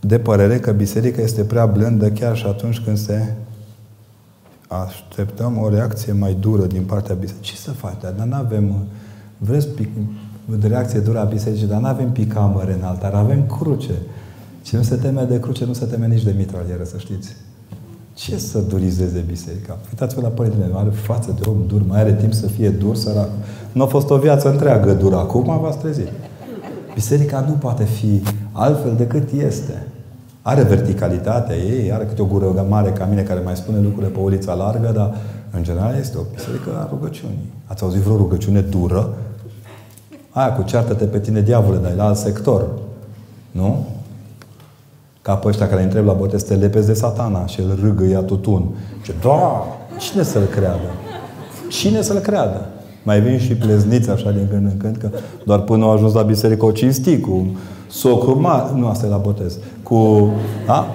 de 0.00 0.18
părere 0.18 0.58
că 0.58 0.72
biserica 0.72 1.22
este 1.22 1.42
prea 1.42 1.66
blândă 1.66 2.10
chiar 2.10 2.36
și 2.36 2.46
atunci 2.46 2.80
când 2.80 2.98
se 2.98 3.32
așteptăm 4.68 5.58
o 5.58 5.68
reacție 5.68 6.12
mai 6.12 6.36
dură 6.40 6.66
din 6.66 6.82
partea 6.82 7.14
bisericii. 7.14 7.54
Ce 7.54 7.60
să 7.60 7.70
faci? 7.70 8.00
Dar 8.00 8.26
nu 8.26 8.34
avem... 8.34 8.74
Vreți 9.38 9.68
pic, 9.68 9.88
de 10.60 10.66
reacție 10.66 11.00
dură 11.00 11.18
a 11.18 11.24
bisericii, 11.24 11.66
dar 11.66 11.80
nu 11.80 11.86
avem 11.86 12.10
picamăre 12.10 12.72
în 12.72 12.82
altar, 12.82 13.14
avem 13.14 13.46
cruce. 13.46 13.94
Cine 14.62 14.80
nu 14.80 14.86
se 14.86 14.96
teme 14.96 15.22
de 15.22 15.40
cruce, 15.40 15.64
nu 15.64 15.72
se 15.72 15.84
teme 15.84 16.06
nici 16.06 16.24
de 16.24 16.34
mitralieră, 16.36 16.84
să 16.84 16.98
știți. 16.98 17.36
Ce 18.14 18.38
să 18.38 18.58
durizeze 18.58 19.24
biserica? 19.26 19.78
Uitați-vă 19.90 20.20
la 20.20 20.28
părintele 20.28 20.66
meu, 20.66 20.78
are 20.78 20.90
față 20.90 21.36
de 21.40 21.48
om 21.48 21.56
dur, 21.66 21.82
mai 21.86 22.00
are 22.00 22.14
timp 22.14 22.32
să 22.32 22.46
fie 22.46 22.70
dur, 22.70 22.96
sărac. 22.96 23.28
Nu 23.72 23.82
a 23.82 23.86
fost 23.86 24.10
o 24.10 24.18
viață 24.18 24.50
întreagă 24.50 24.92
dură, 24.92 25.16
acum 25.16 25.60
v-ați 25.60 25.78
trezit. 25.78 26.08
Biserica 26.94 27.44
nu 27.48 27.52
poate 27.52 27.84
fi 27.84 28.22
altfel 28.52 28.94
decât 28.96 29.30
este. 29.30 29.86
Are 30.42 30.62
verticalitatea 30.62 31.56
ei, 31.56 31.92
are 31.92 32.04
câte 32.04 32.22
o 32.22 32.24
gură 32.24 32.66
mare 32.68 32.90
ca 32.90 33.04
mine 33.04 33.22
care 33.22 33.40
mai 33.40 33.56
spune 33.56 33.80
lucrurile 33.80 34.12
pe 34.12 34.18
ulița 34.18 34.54
largă, 34.54 34.90
dar 34.94 35.14
în 35.50 35.62
general 35.62 35.94
este 35.98 36.18
o 36.18 36.22
biserică 36.34 36.70
a 36.78 36.88
rugăciunii. 36.90 37.52
Ați 37.66 37.82
auzit 37.82 38.00
vreo 38.00 38.16
rugăciune 38.16 38.60
dură? 38.60 39.14
Aia 40.30 40.52
cu 40.52 40.62
ceartă-te 40.62 41.04
pe 41.04 41.18
tine, 41.18 41.40
diavole, 41.40 41.78
dar 41.78 41.90
e 41.90 41.94
la 41.94 42.06
alt 42.06 42.16
sector. 42.16 42.68
Nu? 43.50 43.86
Ca 45.22 45.34
pe 45.34 45.48
ăștia 45.48 45.68
care 45.68 45.82
întreb 45.82 46.04
la 46.04 46.12
botez, 46.12 46.42
te 46.42 46.54
lepezi 46.54 46.86
de 46.86 46.94
satana 46.94 47.46
și 47.46 47.60
îl 47.60 47.78
râgă 47.82 48.04
ia 48.04 48.20
tutun. 48.20 48.68
Ce, 49.04 49.14
da, 49.22 49.66
cine 49.98 50.22
să-l 50.22 50.44
creadă? 50.44 50.90
Cine 51.68 52.02
să-l 52.02 52.18
creadă? 52.18 52.66
Mai 53.08 53.20
vin 53.20 53.38
și 53.38 53.54
plezniți 53.54 54.10
așa 54.10 54.30
din 54.30 54.46
când 54.50 54.66
în 54.66 54.76
când, 54.76 54.96
că 54.96 55.10
doar 55.44 55.60
până 55.60 55.84
au 55.84 55.90
ajuns 55.90 56.12
la 56.12 56.22
biserică 56.22 56.64
o 56.64 56.70
cinsti 56.70 57.20
cu 57.20 57.46
socru 57.90 58.40
mare. 58.40 58.78
Nu, 58.78 58.86
asta 58.86 59.06
e 59.06 59.08
la 59.08 59.16
botez. 59.16 59.58
Cu... 59.82 60.30
Da? 60.66 60.94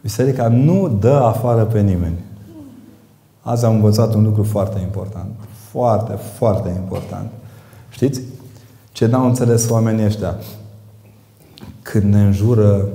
Biserica 0.00 0.48
nu 0.48 0.96
dă 1.00 1.12
afară 1.12 1.64
pe 1.64 1.80
nimeni. 1.80 2.18
Azi 3.40 3.64
am 3.64 3.74
învățat 3.74 4.14
un 4.14 4.22
lucru 4.22 4.42
foarte 4.42 4.80
important. 4.80 5.30
Foarte, 5.70 6.12
foarte 6.12 6.72
important. 6.76 7.30
Știți? 7.90 8.20
Ce 8.92 9.06
n-au 9.06 9.26
înțeles 9.26 9.70
oamenii 9.70 10.04
ăștia? 10.04 10.36
Când 11.82 12.14
ne 12.14 12.22
înjură 12.22 12.88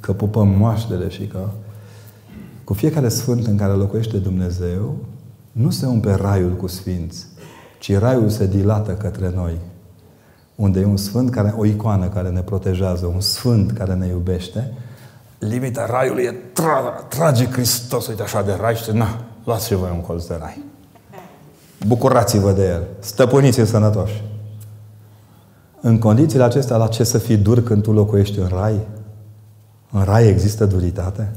că 0.00 0.12
pupăm 0.12 0.48
moaștele 0.48 1.08
și 1.08 1.26
că 1.26 1.38
cu 2.64 2.74
fiecare 2.74 3.08
sfânt 3.08 3.46
în 3.46 3.56
care 3.56 3.72
locuiește 3.72 4.16
Dumnezeu, 4.16 4.94
nu 5.58 5.70
se 5.70 5.86
umple 5.86 6.14
raiul 6.14 6.52
cu 6.56 6.66
sfinți, 6.66 7.26
ci 7.78 7.98
raiul 7.98 8.28
se 8.28 8.46
dilată 8.46 8.92
către 8.92 9.32
noi. 9.34 9.58
Unde 10.54 10.80
e 10.80 10.84
un 10.84 10.96
sfânt, 10.96 11.30
care, 11.30 11.54
o 11.56 11.64
icoană 11.64 12.06
care 12.06 12.28
ne 12.28 12.40
protejează, 12.40 13.06
un 13.06 13.20
sfânt 13.20 13.72
care 13.72 13.94
ne 13.94 14.06
iubește, 14.06 14.72
limita 15.38 15.86
raiului 15.86 16.22
e 16.22 16.34
tra, 16.52 16.80
trage 17.08 17.46
Hristos, 17.46 18.06
uite 18.06 18.22
așa 18.22 18.42
de 18.42 18.56
rai 18.60 18.74
și 18.74 18.90
na, 18.90 19.24
luați 19.44 19.66
și 19.66 19.74
voi 19.74 19.90
un 19.92 20.00
colț 20.00 20.26
de 20.26 20.36
rai. 20.40 20.64
Bucurați-vă 21.86 22.52
de 22.52 22.68
el. 22.68 22.86
Stăpâniți-l 22.98 23.64
sănătoși. 23.64 24.24
În 25.80 25.98
condițiile 25.98 26.44
acestea, 26.44 26.76
la 26.76 26.86
ce 26.86 27.04
să 27.04 27.18
fii 27.18 27.36
dur 27.36 27.62
când 27.62 27.82
tu 27.82 27.92
locuiești 27.92 28.38
în 28.38 28.48
rai? 28.48 28.86
În 29.90 30.02
rai 30.02 30.26
există 30.26 30.66
duritate? 30.66 31.30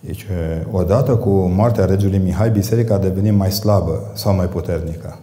Deci, 0.00 0.26
odată 0.70 1.16
cu 1.16 1.30
moartea 1.30 1.84
regelui 1.84 2.18
Mihai, 2.18 2.50
biserica 2.50 2.94
a 2.94 2.98
devenit 2.98 3.32
mai 3.34 3.50
slabă 3.50 4.10
sau 4.14 4.34
mai 4.34 4.46
puternică. 4.46 5.18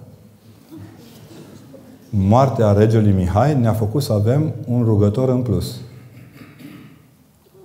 Moartea 2.10 2.72
regelui 2.72 3.12
Mihai 3.12 3.60
ne-a 3.60 3.74
făcut 3.74 4.04
să 4.04 4.14
avem 4.14 4.54
un 4.68 4.84
rugător 4.84 5.30
în 5.30 5.41
plus. 5.41 5.76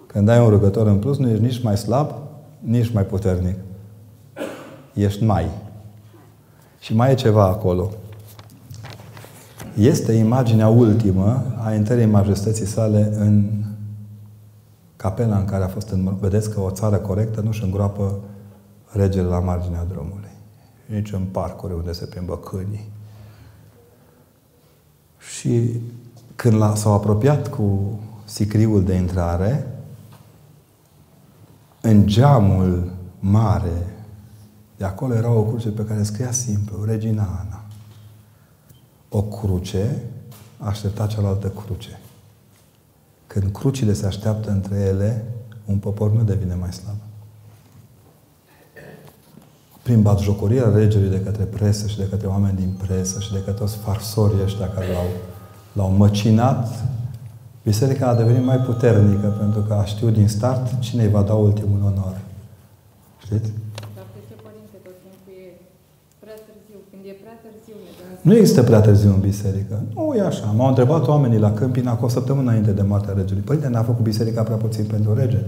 Când 0.07 0.29
ai 0.29 0.41
un 0.41 0.49
rugător 0.49 0.87
în 0.87 0.97
plus, 0.97 1.19
nu 1.19 1.29
ești 1.29 1.43
nici 1.43 1.63
mai 1.63 1.77
slab, 1.77 2.11
nici 2.59 2.93
mai 2.93 3.05
puternic. 3.05 3.57
Ești 4.95 5.25
mai. 5.25 5.49
Și 6.81 6.95
mai 6.95 7.11
e 7.11 7.15
ceva 7.15 7.45
acolo. 7.45 7.91
Este 9.75 10.13
imaginea 10.13 10.69
ultimă 10.69 11.45
a 11.65 11.75
intrării 11.75 12.07
majestății 12.07 12.67
sale 12.67 13.13
în 13.19 13.45
capela 15.03 15.39
în 15.39 15.45
care 15.45 15.65
a 15.65 15.69
fost 15.69 15.89
în... 15.89 16.17
Vedeți 16.21 16.51
că 16.51 16.61
o 16.61 16.71
țară 16.71 16.97
corectă 16.97 17.41
nu-și 17.41 17.65
îngroapă 17.65 18.21
regele 18.93 19.27
la 19.27 19.39
marginea 19.39 19.85
drumului. 19.85 20.31
Nici 20.87 21.13
în 21.13 21.25
parcuri 21.25 21.73
unde 21.73 21.93
se 21.93 22.07
plimbă 22.07 22.39
câinii. 22.39 22.91
Și 25.19 25.81
când 26.37 26.77
s-au 26.77 26.93
apropiat 26.93 27.49
cu 27.49 27.99
sicriul 28.25 28.85
de 28.85 28.95
intrare, 28.95 29.67
în 31.81 32.07
geamul 32.07 32.93
mare 33.21 33.87
de 34.77 34.85
acolo 34.85 35.15
era 35.15 35.31
o 35.31 35.45
cruce 35.45 35.69
pe 35.69 35.85
care 35.85 36.03
scria 36.03 36.33
simplu, 36.33 36.85
Regina 36.85 37.23
Ana. 37.23 37.65
O 39.09 39.23
cruce 39.23 40.03
aștepta 40.59 41.07
cealaltă 41.07 41.49
cruce. 41.49 42.02
Când 43.33 43.53
crucile 43.53 43.93
se 43.93 44.07
așteaptă 44.07 44.51
între 44.51 44.77
ele, 44.77 45.25
un 45.65 45.77
popor 45.77 46.13
nu 46.13 46.23
devine 46.23 46.55
mai 46.55 46.73
slab. 46.73 46.95
Prin 49.83 50.03
batjocorirea 50.03 50.69
regelui 50.69 51.09
de 51.09 51.23
către 51.23 51.45
presă 51.45 51.87
și 51.87 51.97
de 51.97 52.09
către 52.09 52.27
oameni 52.27 52.57
din 52.57 52.73
presă 52.87 53.21
și 53.21 53.33
de 53.33 53.39
către 53.39 53.53
toți 53.53 53.77
farsorii 53.77 54.43
ăștia 54.43 54.69
care 54.69 54.87
l-au, 54.93 55.09
l-au 55.73 55.91
măcinat, 55.91 56.85
biserica 57.63 58.07
a 58.09 58.15
devenit 58.15 58.45
mai 58.45 58.59
puternică 58.59 59.29
pentru 59.39 59.61
că 59.61 59.73
a 59.75 59.85
știut 59.85 60.13
din 60.13 60.29
start 60.29 60.81
cine 60.81 61.03
îi 61.03 61.11
va 61.11 61.23
da 61.23 61.35
ultimul 61.35 61.81
onor. 61.91 62.21
Știți? 63.25 63.51
Dar 63.97 64.07
de 64.15 64.21
ce, 64.29 64.35
părinte, 64.47 64.77
tot 64.87 64.97
timpul 65.05 65.33
e 65.45 65.51
prea 66.23 66.39
târziu? 66.47 66.79
Când 66.91 67.03
e 67.11 67.15
prea 67.23 67.37
târziu, 67.45 67.77
ne 67.85 67.91
dăm 67.99 68.11
Nu 68.23 68.37
există 68.37 68.63
prea 68.63 68.81
târziu 68.81 69.09
în 69.09 69.21
biserică. 69.21 69.83
Nu 69.95 70.15
e 70.17 70.21
așa. 70.21 70.55
M-au 70.57 70.69
întrebat 70.69 71.07
oamenii 71.07 71.39
la 71.39 71.53
Câmpina 71.53 71.95
cu 71.95 72.05
o 72.05 72.09
săptămână 72.09 72.49
înainte 72.49 72.71
de 72.71 72.83
moartea 72.83 73.15
regelui. 73.17 73.43
Părinte, 73.43 73.67
ne-a 73.67 73.83
făcut 73.83 74.05
biserica 74.05 74.43
prea 74.43 74.57
puțin 74.57 74.85
pentru 74.85 75.15
rege. 75.15 75.39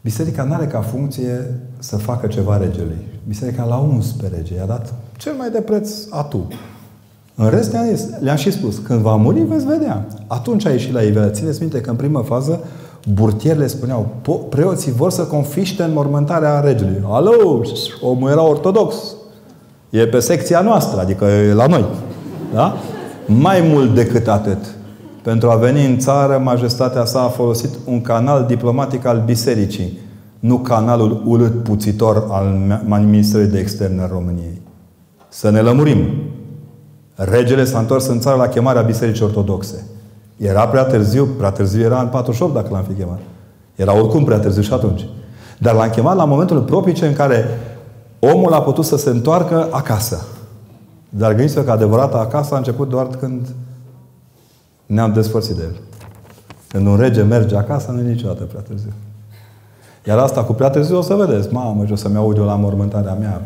Biserica 0.00 0.42
nu 0.42 0.54
are 0.54 0.66
ca 0.66 0.80
funcție 0.80 1.54
să 1.78 1.96
facă 1.96 2.26
ceva 2.26 2.56
regelui. 2.56 3.06
Biserica 3.26 3.64
l-a 3.64 3.76
uns 3.76 4.06
pe 4.06 4.30
rege. 4.36 4.54
I-a 4.54 4.66
dat 4.66 4.94
cel 5.16 5.32
mai 5.38 5.50
de 5.50 5.60
preț 5.60 5.90
atu. 6.10 6.48
În 7.34 7.48
rest 7.48 7.76
le-am 8.20 8.36
și 8.36 8.50
spus, 8.50 8.78
când 8.78 9.00
va 9.00 9.14
muri, 9.14 9.40
veți 9.40 9.66
vedea. 9.66 10.06
Atunci 10.26 10.66
a 10.66 10.70
ieșit 10.70 10.92
la 10.92 11.02
Iveală. 11.02 11.30
Țineți 11.30 11.60
minte 11.60 11.80
că 11.80 11.90
în 11.90 11.96
primă 11.96 12.20
fază 12.20 12.60
burtierele 13.12 13.66
spuneau, 13.66 14.08
preoții 14.48 14.92
vor 14.92 15.10
să 15.10 15.22
confiște 15.22 15.82
în 15.82 15.92
mormântarea 15.92 16.60
regelui. 16.60 17.02
Alo, 17.04 17.62
omul 18.00 18.30
era 18.30 18.42
ortodox. 18.42 18.96
E 19.90 20.06
pe 20.06 20.18
secția 20.18 20.60
noastră, 20.60 21.00
adică 21.00 21.24
e 21.24 21.52
la 21.52 21.66
noi. 21.66 21.84
Da? 22.54 22.76
Mai 23.26 23.60
mult 23.70 23.94
decât 23.94 24.28
atât. 24.28 24.58
Pentru 25.22 25.50
a 25.50 25.54
veni 25.54 25.86
în 25.86 25.98
țară, 25.98 26.40
majestatea 26.44 27.04
sa 27.04 27.22
a 27.22 27.28
folosit 27.28 27.70
un 27.84 28.00
canal 28.00 28.44
diplomatic 28.46 29.04
al 29.04 29.22
bisericii, 29.24 29.98
nu 30.38 30.58
canalul 30.58 31.22
urât 31.24 31.62
puțitor 31.62 32.26
al 32.86 33.04
Ministerului 33.04 33.50
de 33.50 33.58
Externe 33.58 34.02
al 34.02 34.08
României. 34.12 34.60
Să 35.28 35.50
ne 35.50 35.60
lămurim. 35.60 35.98
Regele 37.14 37.64
s-a 37.64 37.78
întors 37.78 38.06
în 38.06 38.20
țară 38.20 38.36
la 38.36 38.48
chemarea 38.48 38.82
Bisericii 38.82 39.24
Ortodoxe. 39.24 39.86
Era 40.36 40.66
prea 40.66 40.84
târziu, 40.84 41.28
prea 41.38 41.50
târziu 41.50 41.82
era 41.82 42.00
în 42.00 42.06
48 42.06 42.54
dacă 42.54 42.68
l-am 42.70 42.84
fi 42.88 42.92
chemat. 42.92 43.18
Era 43.74 43.96
oricum 43.96 44.24
prea 44.24 44.38
târziu 44.38 44.62
și 44.62 44.72
atunci. 44.72 45.08
Dar 45.58 45.74
l-am 45.74 45.90
chemat 45.90 46.16
la 46.16 46.24
momentul 46.24 46.60
propice 46.60 47.06
în 47.06 47.12
care 47.12 47.44
omul 48.18 48.52
a 48.52 48.62
putut 48.62 48.84
să 48.84 48.96
se 48.96 49.10
întoarcă 49.10 49.68
acasă. 49.70 50.26
Dar 51.08 51.34
gândiți-vă 51.34 51.62
că 51.62 51.70
adevărata 51.70 52.18
acasă 52.18 52.54
a 52.54 52.58
început 52.58 52.88
doar 52.88 53.06
când 53.06 53.48
ne-am 54.86 55.12
despărțit 55.12 55.56
de 55.56 55.62
el. 55.62 55.76
Când 56.68 56.86
un 56.86 56.96
rege 56.96 57.22
merge 57.22 57.56
acasă, 57.56 57.90
nu 57.90 58.00
e 58.00 58.12
niciodată 58.12 58.42
prea 58.42 58.60
târziu. 58.60 58.92
Iar 60.04 60.18
asta 60.18 60.44
cu 60.44 60.52
prea 60.52 60.70
târziu 60.70 60.96
o 60.96 61.02
să 61.02 61.14
vedeți. 61.14 61.52
Mamă, 61.52 61.86
și 61.86 61.92
o 61.92 61.96
să-mi 61.96 62.16
aud 62.16 62.36
eu 62.36 62.44
la 62.44 62.54
mormântarea 62.54 63.14
mea. 63.14 63.44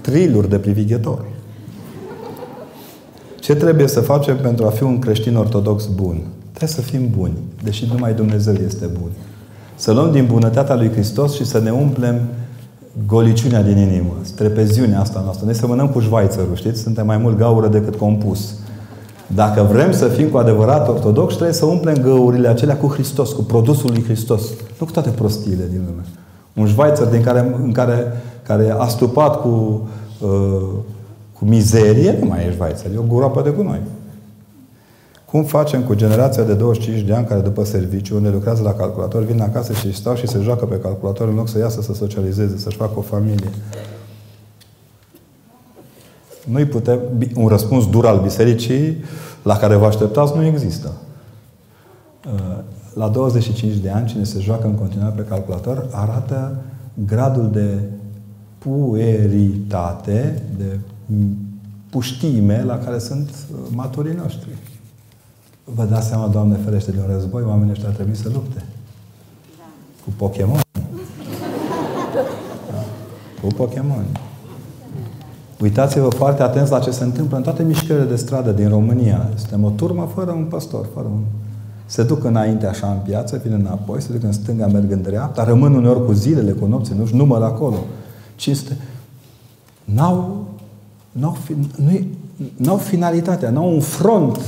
Triluri 0.00 0.48
de 0.48 0.58
privighetori. 0.58 1.24
Ce 3.40 3.54
trebuie 3.54 3.86
să 3.86 4.00
facem 4.00 4.36
pentru 4.36 4.66
a 4.66 4.70
fi 4.70 4.82
un 4.82 4.98
creștin 4.98 5.36
ortodox 5.36 5.86
bun? 5.86 6.22
Trebuie 6.48 6.68
să 6.68 6.80
fim 6.80 7.10
buni, 7.10 7.38
deși 7.62 7.86
numai 7.92 8.14
Dumnezeu 8.14 8.54
este 8.54 8.86
bun. 8.86 9.10
Să 9.80 9.92
luăm 9.92 10.10
din 10.12 10.26
bunătatea 10.26 10.74
lui 10.74 10.90
Hristos 10.90 11.34
și 11.34 11.44
să 11.44 11.58
ne 11.58 11.70
umplem 11.70 12.20
goliciunea 13.06 13.62
din 13.62 13.78
inimă, 13.78 14.12
strepeziunea 14.22 15.00
asta 15.00 15.20
noastră. 15.24 15.46
Noi 15.46 15.58
mânăm 15.62 15.88
cu 15.88 16.00
șvaițărul, 16.00 16.54
știți? 16.54 16.80
Suntem 16.80 17.06
mai 17.06 17.16
mult 17.16 17.38
gaură 17.38 17.68
decât 17.68 17.96
compus. 17.96 18.54
Dacă 19.26 19.68
vrem 19.72 19.92
să 19.92 20.08
fim 20.08 20.28
cu 20.28 20.36
adevărat 20.36 20.88
ortodoxi, 20.88 21.34
trebuie 21.34 21.56
să 21.56 21.64
umplem 21.64 21.94
găurile 21.94 22.48
acelea 22.48 22.76
cu 22.76 22.86
Hristos, 22.86 23.32
cu 23.32 23.42
produsul 23.42 23.90
lui 23.90 24.04
Hristos. 24.04 24.42
Nu 24.78 24.86
cu 24.86 24.92
toate 24.92 25.10
prostiile 25.10 25.64
din 25.70 25.82
lume. 25.86 26.02
Un 26.54 26.66
șvaițăr 26.66 27.06
din 27.06 27.22
care, 27.22 27.54
în 27.62 27.72
care, 27.72 28.12
care 28.42 28.74
a 28.78 28.86
stupat 28.86 29.40
cu 29.40 29.88
uh, 30.20 30.28
cu 31.38 31.44
mizerie, 31.44 32.16
nu 32.20 32.28
mai 32.28 32.46
ești 32.46 32.58
vaițel. 32.58 32.90
E 32.94 32.98
o 32.98 33.14
groapă 33.16 33.42
de 33.42 33.50
gunoi. 33.50 33.80
Cum 35.30 35.44
facem 35.44 35.82
cu 35.82 35.94
generația 35.94 36.42
de 36.42 36.54
25 36.54 37.00
de 37.00 37.14
ani 37.14 37.26
care 37.26 37.40
după 37.40 37.64
serviciu, 37.64 38.16
unde 38.16 38.28
lucrează 38.28 38.62
la 38.62 38.72
calculator, 38.72 39.22
vin 39.22 39.40
acasă 39.40 39.72
și 39.72 39.94
stau 39.94 40.14
și 40.14 40.26
se 40.26 40.40
joacă 40.40 40.64
pe 40.64 40.78
calculator 40.78 41.28
în 41.28 41.34
loc 41.34 41.48
să 41.48 41.58
iasă 41.58 41.82
să 41.82 41.94
socializeze, 41.94 42.58
să-și 42.58 42.76
facă 42.76 42.92
o 42.94 43.00
familie? 43.00 43.50
Nu-i 46.46 46.64
putem... 46.64 47.00
Un 47.34 47.46
răspuns 47.46 47.90
dur 47.90 48.06
al 48.06 48.20
bisericii 48.20 49.04
la 49.42 49.56
care 49.56 49.74
vă 49.74 49.86
așteptați 49.86 50.36
nu 50.36 50.44
există. 50.44 50.92
Uh, 52.26 52.58
la 52.94 53.08
25 53.08 53.74
de 53.74 53.90
ani, 53.90 54.06
cine 54.06 54.24
se 54.24 54.40
joacă 54.40 54.66
în 54.66 54.74
continuare 54.74 55.14
pe 55.16 55.28
calculator, 55.28 55.88
arată 55.90 56.56
gradul 57.06 57.50
de 57.52 57.78
pueritate, 58.58 60.42
de 60.58 60.78
puștiime 61.90 62.64
la 62.66 62.78
care 62.78 62.98
sunt 62.98 63.28
uh, 63.28 63.58
maturii 63.74 64.14
noștri. 64.22 64.48
Vă 65.74 65.84
dați 65.84 66.08
seama, 66.08 66.26
Doamne 66.26 66.56
ferește, 66.64 66.90
de 66.90 66.98
un 67.06 67.12
război, 67.14 67.42
oamenii 67.42 67.72
ăștia 67.72 67.88
ar 67.88 67.94
trebui 67.94 68.16
să 68.16 68.28
lupte. 68.32 68.64
Cu 70.04 70.10
Pokémon. 70.16 70.60
Da. 72.14 72.20
Cu 73.42 73.46
Pokémon. 73.56 74.04
Uitați-vă 75.60 76.08
foarte 76.08 76.42
atenți 76.42 76.70
la 76.70 76.78
ce 76.78 76.90
se 76.90 77.04
întâmplă 77.04 77.36
în 77.36 77.42
toate 77.42 77.62
mișcările 77.62 78.04
de 78.04 78.16
stradă 78.16 78.50
din 78.50 78.68
România. 78.68 79.28
Suntem 79.34 79.64
o 79.64 79.70
turmă 79.70 80.10
fără 80.14 80.30
un 80.30 80.44
păstor, 80.44 80.86
fără 80.94 81.06
un... 81.06 81.20
Se 81.86 82.02
duc 82.02 82.24
înainte 82.24 82.66
așa 82.66 82.86
în 82.90 82.98
piață, 82.98 83.40
vin 83.44 83.52
înapoi, 83.52 84.02
se 84.02 84.12
duc 84.12 84.22
în 84.22 84.32
stânga, 84.32 84.66
merg 84.66 84.92
în 84.92 85.02
dreapta, 85.02 85.44
rămân 85.44 85.74
uneori 85.74 86.04
cu 86.04 86.12
zilele, 86.12 86.50
cu 86.50 86.66
nopți, 86.66 86.92
nu-și 86.94 87.14
număr 87.14 87.42
acolo. 87.42 87.76
500. 88.36 88.76
N-au 89.84 90.48
n-au, 91.12 91.36
n-au 92.56 92.76
finalitatea, 92.76 93.50
n-au 93.50 93.72
un 93.72 93.80
front 93.80 94.40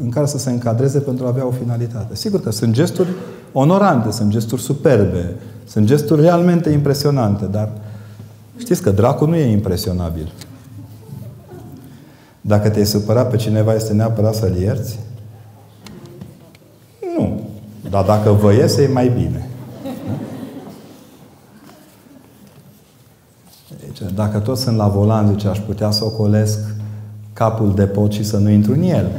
în 0.00 0.08
care 0.08 0.26
să 0.26 0.38
se 0.38 0.50
încadreze 0.50 0.98
pentru 0.98 1.24
a 1.24 1.28
avea 1.28 1.46
o 1.46 1.50
finalitate. 1.50 2.14
Sigur 2.14 2.40
că 2.40 2.50
sunt 2.50 2.72
gesturi 2.72 3.08
onorante, 3.52 4.10
sunt 4.10 4.30
gesturi 4.30 4.62
superbe, 4.62 5.34
sunt 5.66 5.86
gesturi 5.86 6.20
realmente 6.20 6.70
impresionante, 6.70 7.44
dar 7.44 7.68
știți 8.56 8.82
că 8.82 8.90
dracul 8.90 9.28
nu 9.28 9.36
e 9.36 9.50
impresionabil. 9.50 10.32
Dacă 12.40 12.68
te-ai 12.68 12.86
supărat 12.86 13.30
pe 13.30 13.36
cineva, 13.36 13.74
este 13.74 13.92
neapărat 13.92 14.34
să-l 14.34 14.56
ierți? 14.56 14.98
Nu. 17.18 17.40
Dar 17.90 18.04
dacă 18.04 18.30
vă 18.30 18.52
iese, 18.52 18.82
e 18.82 18.88
mai 18.88 19.08
bine. 19.08 19.48
Zice, 23.86 24.04
dacă 24.14 24.38
toți 24.38 24.62
sunt 24.62 24.76
la 24.76 24.88
volan, 24.88 25.28
zice, 25.28 25.48
aș 25.48 25.58
putea 25.58 25.90
să 25.90 26.04
ocolesc 26.04 26.58
capul 27.32 27.74
de 27.74 27.84
pot 27.84 28.12
și 28.12 28.24
să 28.24 28.36
nu 28.36 28.50
intru 28.50 28.72
în 28.72 28.82
el. 28.82 29.10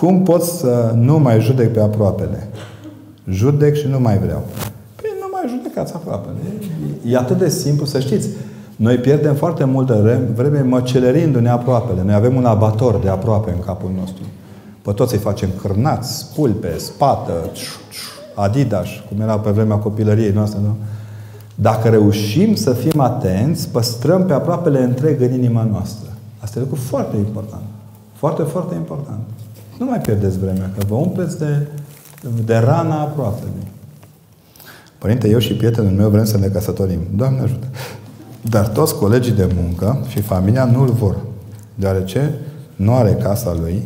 Da. 0.00 0.06
Cum 0.06 0.22
pot 0.22 0.42
să 0.42 0.94
nu 0.96 1.18
mai 1.18 1.40
judec 1.40 1.72
pe 1.72 1.80
aproapele? 1.80 2.48
Judec 3.28 3.76
și 3.76 3.88
nu 3.88 4.00
mai 4.00 4.18
vreau. 4.18 4.42
Păi 4.96 5.10
nu 5.20 5.26
mai 5.32 5.42
judecați 5.48 5.94
aproapele. 5.94 6.36
E 7.04 7.16
atât 7.16 7.38
de 7.38 7.48
simplu 7.48 7.84
să 7.84 8.00
știți. 8.00 8.28
Noi 8.76 8.96
pierdem 8.96 9.34
foarte 9.34 9.64
multă 9.64 10.20
vreme 10.34 10.60
măcelerindu-ne 10.60 11.48
aproapele. 11.48 12.02
Noi 12.04 12.14
avem 12.14 12.36
un 12.36 12.44
abator 12.44 12.96
de 12.96 13.08
aproape 13.08 13.50
în 13.50 13.60
capul 13.60 13.90
nostru. 13.98 14.22
Pe 14.82 14.92
toți 14.92 15.14
îi 15.14 15.20
facem 15.20 15.48
cârnați, 15.62 16.34
pulpe, 16.34 16.78
spată, 16.78 17.50
adidas, 18.34 18.88
cum 19.08 19.20
era 19.20 19.38
pe 19.38 19.50
vremea 19.50 19.76
copilăriei 19.76 20.32
noastre, 20.32 20.58
nu? 20.62 20.76
Dacă 21.54 21.88
reușim 21.88 22.54
să 22.54 22.72
fim 22.72 23.00
atenți, 23.00 23.68
păstrăm 23.68 24.24
pe 24.24 24.32
aproapele 24.32 24.82
întreg 24.82 25.20
în 25.20 25.32
inima 25.32 25.68
noastră. 25.70 26.08
Asta 26.38 26.58
e 26.58 26.62
lucru 26.62 26.76
foarte 26.76 27.16
important. 27.16 27.62
Foarte, 28.12 28.42
foarte 28.42 28.74
important. 28.74 29.20
Nu 29.80 29.86
mai 29.86 30.00
pierdeți 30.00 30.38
vremea, 30.38 30.70
că 30.78 30.84
vă 30.88 30.94
umpleți 30.94 31.38
de, 31.38 31.66
de 32.44 32.56
rana 32.56 33.00
aproape. 33.00 33.42
Părinte, 34.98 35.28
eu 35.28 35.38
și 35.38 35.54
prietenul 35.54 35.90
meu 35.90 36.08
vrem 36.08 36.24
să 36.24 36.38
ne 36.38 36.46
căsătorim. 36.46 37.00
Doamne 37.16 37.40
ajută! 37.40 37.66
Dar 38.42 38.68
toți 38.68 38.94
colegii 38.94 39.32
de 39.32 39.52
muncă 39.62 40.04
și 40.08 40.20
familia 40.20 40.64
nu-l 40.64 40.88
vor. 40.88 41.16
Deoarece 41.74 42.34
nu 42.76 42.94
are 42.94 43.12
casa 43.12 43.54
lui, 43.60 43.82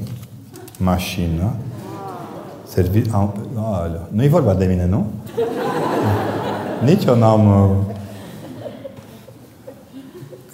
mașină, 0.78 1.52
serviciu... 2.68 3.34
Nu 4.08 4.24
e 4.24 4.28
vorba 4.28 4.54
de 4.54 4.64
mine, 4.64 4.86
nu? 4.86 5.06
Nici 6.84 7.04
eu 7.04 7.16
n-am 7.16 7.46
uh, 7.46 7.76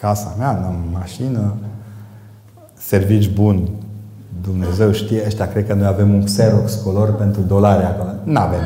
casa 0.00 0.34
mea, 0.38 0.52
n-am 0.52 0.84
mașină, 0.92 1.54
servici 2.74 3.30
bun. 3.30 3.68
Dumnezeu 4.42 4.92
știe, 4.92 5.22
ăștia 5.26 5.48
cred 5.48 5.66
că 5.66 5.74
noi 5.74 5.86
avem 5.86 6.14
un 6.14 6.24
Xerox 6.24 6.74
color 6.74 7.14
pentru 7.14 7.40
dolari 7.40 7.84
acolo. 7.84 8.10
N-avem. 8.22 8.60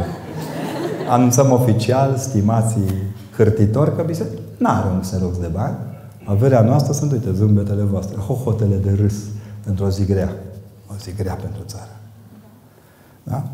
Anunțăm 1.09 1.51
oficial, 1.51 2.17
stimații 2.17 2.93
hârtitori, 3.37 3.97
că 3.97 4.03
biserica 4.03 4.41
n-are 4.57 4.89
un 4.93 5.01
Xerox 5.01 5.39
de 5.39 5.47
bani. 5.53 5.77
Averea 6.25 6.61
noastră 6.61 6.93
sunt, 6.93 7.13
uite, 7.13 7.33
zâmbetele 7.33 7.83
voastre, 7.83 8.17
hohotele 8.17 8.77
de 8.77 8.97
râs 9.01 9.15
pentru 9.65 9.85
o 9.85 9.89
zi 9.89 10.05
grea. 10.05 10.33
O 10.91 10.95
zi 11.01 11.15
grea 11.15 11.35
pentru 11.35 11.63
țară. 11.67 11.91
Da? 13.23 13.45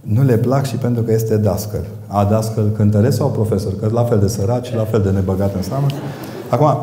nu 0.00 0.22
le 0.22 0.36
plac 0.36 0.66
și 0.66 0.76
pentru 0.76 1.02
că 1.02 1.12
este 1.12 1.36
dascăl. 1.36 1.84
A 2.06 2.24
dascăl 2.24 2.68
cântăresc 2.76 3.16
sau 3.16 3.30
profesor? 3.30 3.72
Că 3.80 3.88
la 3.92 4.04
fel 4.04 4.18
de 4.18 4.28
săraci, 4.28 4.74
la 4.74 4.84
fel 4.84 5.00
de 5.02 5.10
nebăgat 5.10 5.54
în 5.54 5.62
seamă. 5.62 5.86
Acum, 6.48 6.76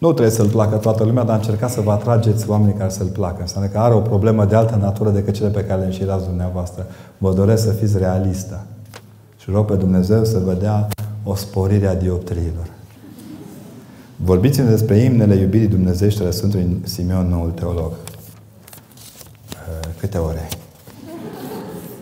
nu 0.00 0.12
trebuie 0.12 0.34
să-l 0.34 0.48
placă 0.48 0.76
toată 0.76 1.04
lumea, 1.04 1.24
dar 1.24 1.36
încercați 1.36 1.74
să 1.74 1.80
vă 1.80 1.90
atrageți 1.90 2.48
oamenii 2.48 2.74
care 2.74 2.90
să-l 2.90 3.06
placă. 3.06 3.40
Înseamnă 3.40 3.68
că 3.68 3.78
are 3.78 3.94
o 3.94 4.00
problemă 4.00 4.44
de 4.44 4.56
altă 4.56 4.78
natură 4.80 5.10
decât 5.10 5.34
cele 5.34 5.48
pe 5.48 5.64
care 5.64 5.80
le 5.80 5.86
înșirați 5.86 6.24
dumneavoastră. 6.24 6.86
Vă 7.18 7.32
doresc 7.32 7.62
să 7.62 7.70
fiți 7.70 7.98
realistă. 7.98 8.64
Și 9.36 9.50
rog 9.50 9.66
pe 9.66 9.74
Dumnezeu 9.74 10.24
să 10.24 10.38
vă 10.38 10.52
dea 10.52 10.88
o 11.24 11.34
sporire 11.34 11.86
a 11.86 11.94
dioptriilor. 11.94 12.66
Vorbiți-ne 14.16 14.68
despre 14.68 14.96
imnele 14.96 15.34
iubirii 15.34 15.68
dumnezeiești 15.68 16.20
ale 16.20 16.30
Sfântului 16.30 16.80
Simeon, 16.84 17.28
noul 17.28 17.50
teolog. 17.50 17.90
Uh, 17.90 17.96
câte 19.98 20.18
ore? 20.18 20.48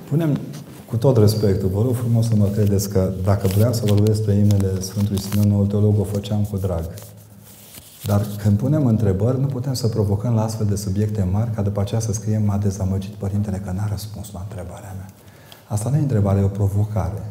Punem 0.09 0.39
cu 0.87 0.97
tot 0.97 1.17
respectul, 1.17 1.69
vă 1.69 1.83
rog 1.83 1.95
frumos 1.95 2.27
să 2.29 2.33
mă 2.37 2.47
credeți 2.47 2.89
că 2.89 3.11
dacă 3.25 3.47
vreau 3.47 3.73
să 3.73 3.83
vorbesc 3.87 4.17
despre 4.17 4.35
imnele 4.35 4.81
Sfântului 4.81 5.21
Simeon, 5.21 5.49
noul 5.49 5.67
teolog, 5.67 6.01
o 6.01 6.05
făceam 6.05 6.47
cu 6.51 6.57
drag. 6.57 6.85
Dar 8.09 8.27
când 8.43 8.59
punem 8.59 8.87
întrebări, 8.87 9.41
nu 9.41 9.47
putem 9.47 9.73
să 9.73 9.89
provocăm 9.89 10.35
la 10.35 10.43
astfel 10.43 10.67
de 10.67 10.77
subiecte 10.77 11.29
mari, 11.33 11.51
ca 11.51 11.63
după 11.63 11.81
aceea 11.81 12.01
să 12.01 12.13
scriem 12.13 12.43
m-a 12.45 12.57
dezamăgit 12.57 13.13
părintele 13.15 13.57
că 13.65 13.73
n-a 13.73 13.89
răspuns 13.91 14.33
la 14.33 14.41
întrebarea 14.49 14.95
mea. 14.97 15.07
Asta 15.69 15.91
nu 15.91 15.97
e 15.97 16.01
întrebare, 16.01 16.41
e 16.41 16.43
o 16.43 16.49
provocare. 16.49 17.23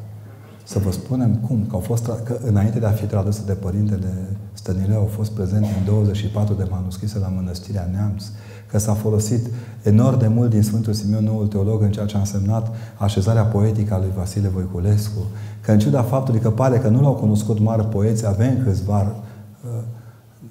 Să 0.64 0.80
vă 0.80 0.92
spunem 0.92 1.36
cum, 1.36 1.66
că 1.70 1.76
au 1.76 1.80
fost, 1.80 2.06
că 2.24 2.38
înainte 2.44 2.80
de 2.80 2.86
a 2.86 2.90
fi 2.90 3.06
tradusă 3.06 3.42
de 3.46 3.54
părintele 3.54 4.14
Stănileu, 4.54 5.00
au 5.00 5.06
fost 5.06 5.32
prezente 5.32 5.76
în 5.80 5.86
24 5.86 6.54
de 6.54 6.68
manuscrise 6.70 7.20
la 7.20 7.28
Mănăstirea 7.28 7.90
Neamț, 7.94 8.24
că 8.72 8.78
s-a 8.78 8.94
folosit 8.94 9.46
enorm 9.84 10.20
de 10.20 10.28
mult 10.28 10.50
din 10.50 10.64
Sfântul 10.64 10.94
Simeon, 10.94 11.24
noul 11.24 11.48
teolog, 11.48 11.82
în 11.82 11.92
ceea 11.92 12.06
ce 12.06 12.16
a 12.16 12.20
însemnat 12.20 12.76
așezarea 12.98 13.44
poetică 13.44 13.94
a 13.94 13.98
lui 13.98 14.12
Vasile 14.16 14.48
Voiculescu, 14.48 15.20
că 15.62 15.72
în 15.72 15.80
ciuda 15.80 16.02
faptului 16.02 16.40
că 16.40 16.50
pare 16.52 16.78
că 16.78 16.88
nu 16.88 17.02
l-au 17.02 17.14
cunoscut 17.14 17.60
mari 17.60 17.86
poeți, 17.86 18.28
avem 18.28 18.64
câțiva 18.64 19.02
uh, 19.02 19.84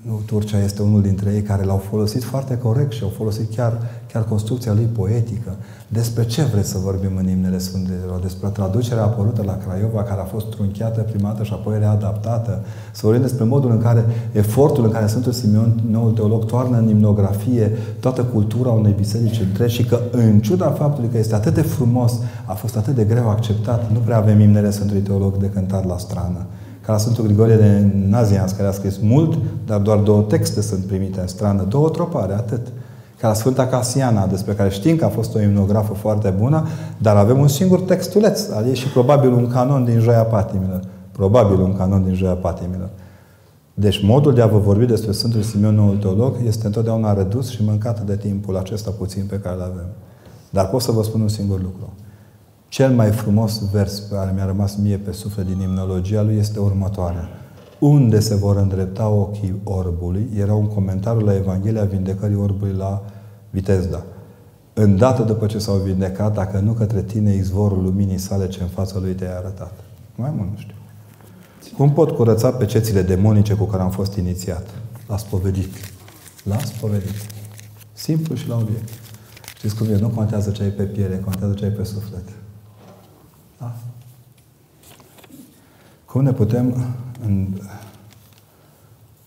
nu, 0.07 0.21
Turcia 0.27 0.59
este 0.59 0.83
unul 0.83 1.03
dintre 1.03 1.33
ei 1.35 1.43
care 1.43 1.65
l-au 1.65 1.77
folosit 1.77 2.25
foarte 2.25 2.59
corect 2.59 2.93
și 2.93 3.03
au 3.03 3.09
folosit 3.09 3.55
chiar, 3.55 3.79
chiar 4.13 4.25
construcția 4.25 4.73
lui 4.73 4.85
poetică. 4.85 5.57
Despre 5.89 6.25
ce 6.25 6.43
vreți 6.43 6.71
să 6.71 6.79
vorbim 6.79 7.17
în 7.17 7.29
imnele 7.29 7.59
Sfântelor? 7.59 8.21
Despre 8.21 8.49
traducerea 8.49 9.03
apărută 9.03 9.43
la 9.43 9.59
Craiova, 9.59 10.03
care 10.03 10.21
a 10.21 10.25
fost 10.25 10.47
trunchiată 10.47 11.01
prima 11.01 11.29
dată 11.29 11.43
și 11.43 11.53
apoi 11.53 11.79
readaptată. 11.79 12.65
Să 12.93 13.01
vorbim 13.03 13.23
despre 13.23 13.45
modul 13.45 13.71
în 13.71 13.79
care 13.79 14.05
efortul 14.33 14.85
în 14.85 14.91
care 14.91 15.07
Sfântul 15.07 15.33
Simeon, 15.33 15.81
noul 15.91 16.11
teolog, 16.11 16.45
toarnă 16.45 16.77
în 16.77 16.89
imnografie 16.89 17.77
toată 18.01 18.25
cultura 18.25 18.71
unei 18.71 18.93
biserici 18.97 19.41
întregi 19.41 19.75
și 19.75 19.85
că, 19.85 20.01
în 20.11 20.41
ciuda 20.41 20.71
faptului 20.71 21.09
că 21.09 21.19
este 21.19 21.35
atât 21.35 21.55
de 21.55 21.63
frumos, 21.63 22.13
a 22.45 22.53
fost 22.53 22.77
atât 22.77 22.95
de 22.95 23.05
greu 23.05 23.29
acceptat, 23.29 23.93
nu 23.93 23.99
prea 23.99 24.17
avem 24.17 24.41
imnele 24.41 24.71
Sfântului 24.71 25.03
Teolog 25.03 25.37
de 25.37 25.51
cântat 25.51 25.87
la 25.87 25.99
strană 25.99 26.47
ca 26.87 26.93
la 26.93 26.99
Sfântul 26.99 27.25
Grigorie 27.25 27.57
de 27.57 27.87
Nazianz, 28.09 28.53
care 28.53 28.69
a 28.69 28.73
scris 28.73 28.99
mult, 29.03 29.39
dar 29.67 29.81
doar 29.81 29.99
două 29.99 30.23
texte 30.23 30.61
sunt 30.61 30.85
primite 30.85 31.21
în 31.21 31.27
strană, 31.27 31.63
două 31.63 31.89
tropare, 31.89 32.33
atât. 32.33 32.67
Ca 33.21 33.29
la 33.29 33.35
Sfânta 33.35 33.67
Casiana, 33.67 34.27
despre 34.27 34.53
care 34.53 34.69
știm 34.69 34.97
că 34.97 35.05
a 35.05 35.09
fost 35.09 35.35
o 35.35 35.41
imnografă 35.41 35.95
foarte 35.95 36.35
bună, 36.39 36.67
dar 36.99 37.17
avem 37.17 37.39
un 37.39 37.49
singur 37.49 37.81
textuleț 37.81 38.49
al 38.51 38.67
ei 38.67 38.75
și 38.75 38.89
probabil 38.89 39.33
un 39.33 39.47
canon 39.47 39.85
din 39.85 39.99
Joia 40.01 40.23
Patimilor. 40.23 40.81
Probabil 41.13 41.61
un 41.61 41.77
canon 41.77 42.05
din 42.05 42.15
Joia 42.15 42.35
Patimilor. 42.35 42.89
Deci 43.75 44.03
modul 44.05 44.35
de 44.35 44.43
a 44.43 44.47
vă 44.47 44.59
vorbi 44.59 44.85
despre 44.85 45.13
Sfântul 45.13 45.43
Simeon, 45.43 45.75
noul 45.75 45.97
teolog, 45.97 46.35
este 46.47 46.67
întotdeauna 46.67 47.13
redus 47.13 47.51
și 47.51 47.65
mâncat 47.65 48.01
de 48.01 48.17
timpul 48.17 48.57
acesta 48.57 48.91
puțin 48.91 49.25
pe 49.29 49.39
care 49.39 49.55
îl 49.55 49.63
avem. 49.63 49.89
Dar 50.51 50.69
pot 50.69 50.81
să 50.81 50.93
vă 50.93 51.03
spun 51.03 51.21
un 51.21 51.29
singur 51.29 51.61
lucru. 51.63 51.93
Cel 52.77 52.91
mai 52.91 53.11
frumos 53.11 53.71
vers 53.71 54.03
care 54.11 54.33
mi-a 54.35 54.45
rămas 54.45 54.77
mie 54.77 54.97
pe 54.97 55.13
suflet 55.13 55.47
din 55.47 55.61
imnologia 55.61 56.23
lui 56.23 56.37
este 56.37 56.59
următoarea. 56.59 57.29
Unde 57.79 58.21
se 58.21 58.35
vor 58.35 58.57
îndrepta 58.57 59.09
ochii 59.09 59.61
orbului? 59.65 60.29
Era 60.39 60.55
un 60.55 60.67
comentariu 60.67 61.27
la 61.27 61.35
Evanghelia 61.35 61.85
Vindecării 61.85 62.37
orbului 62.37 62.75
la 62.75 63.05
Vitezda. 63.51 64.05
Îndată 64.75 65.23
după 65.23 65.47
ce 65.47 65.59
s-au 65.59 65.77
vindecat, 65.77 66.35
dacă 66.35 66.59
nu 66.59 66.73
către 66.73 67.03
tine 67.03 67.35
izvorul 67.35 67.83
luminii 67.83 68.19
sale 68.19 68.49
ce 68.49 68.63
în 68.63 68.69
fața 68.69 68.99
lui 68.99 69.13
te-ai 69.13 69.37
arătat. 69.37 69.73
Mai 70.15 70.33
mult 70.37 70.51
nu 70.51 70.57
știu. 70.57 70.75
Cum 71.77 71.93
pot 71.93 72.11
curăța 72.11 72.51
pe 72.51 72.65
cețile 72.65 73.03
demonice 73.03 73.55
cu 73.55 73.65
care 73.65 73.83
am 73.83 73.91
fost 73.91 74.17
inițiat? 74.17 74.67
L-a 75.09 75.17
spovedit. 75.17 75.75
L-a 76.43 76.59
spovedit. 76.59 77.27
Simplu 77.93 78.35
și 78.35 78.49
la 78.49 78.57
obiect. 78.57 78.89
Știți 79.57 79.77
cum 79.77 79.87
e? 79.87 79.99
Nu 79.99 80.09
contează 80.09 80.51
ce 80.51 80.63
ai 80.63 80.71
pe 80.71 80.83
piele, 80.83 81.19
contează 81.25 81.55
ce 81.55 81.65
ai 81.65 81.71
pe 81.71 81.85
suflet. 81.85 82.25
Cum 86.17 86.25
ne 86.25 86.33
putem 86.33 86.75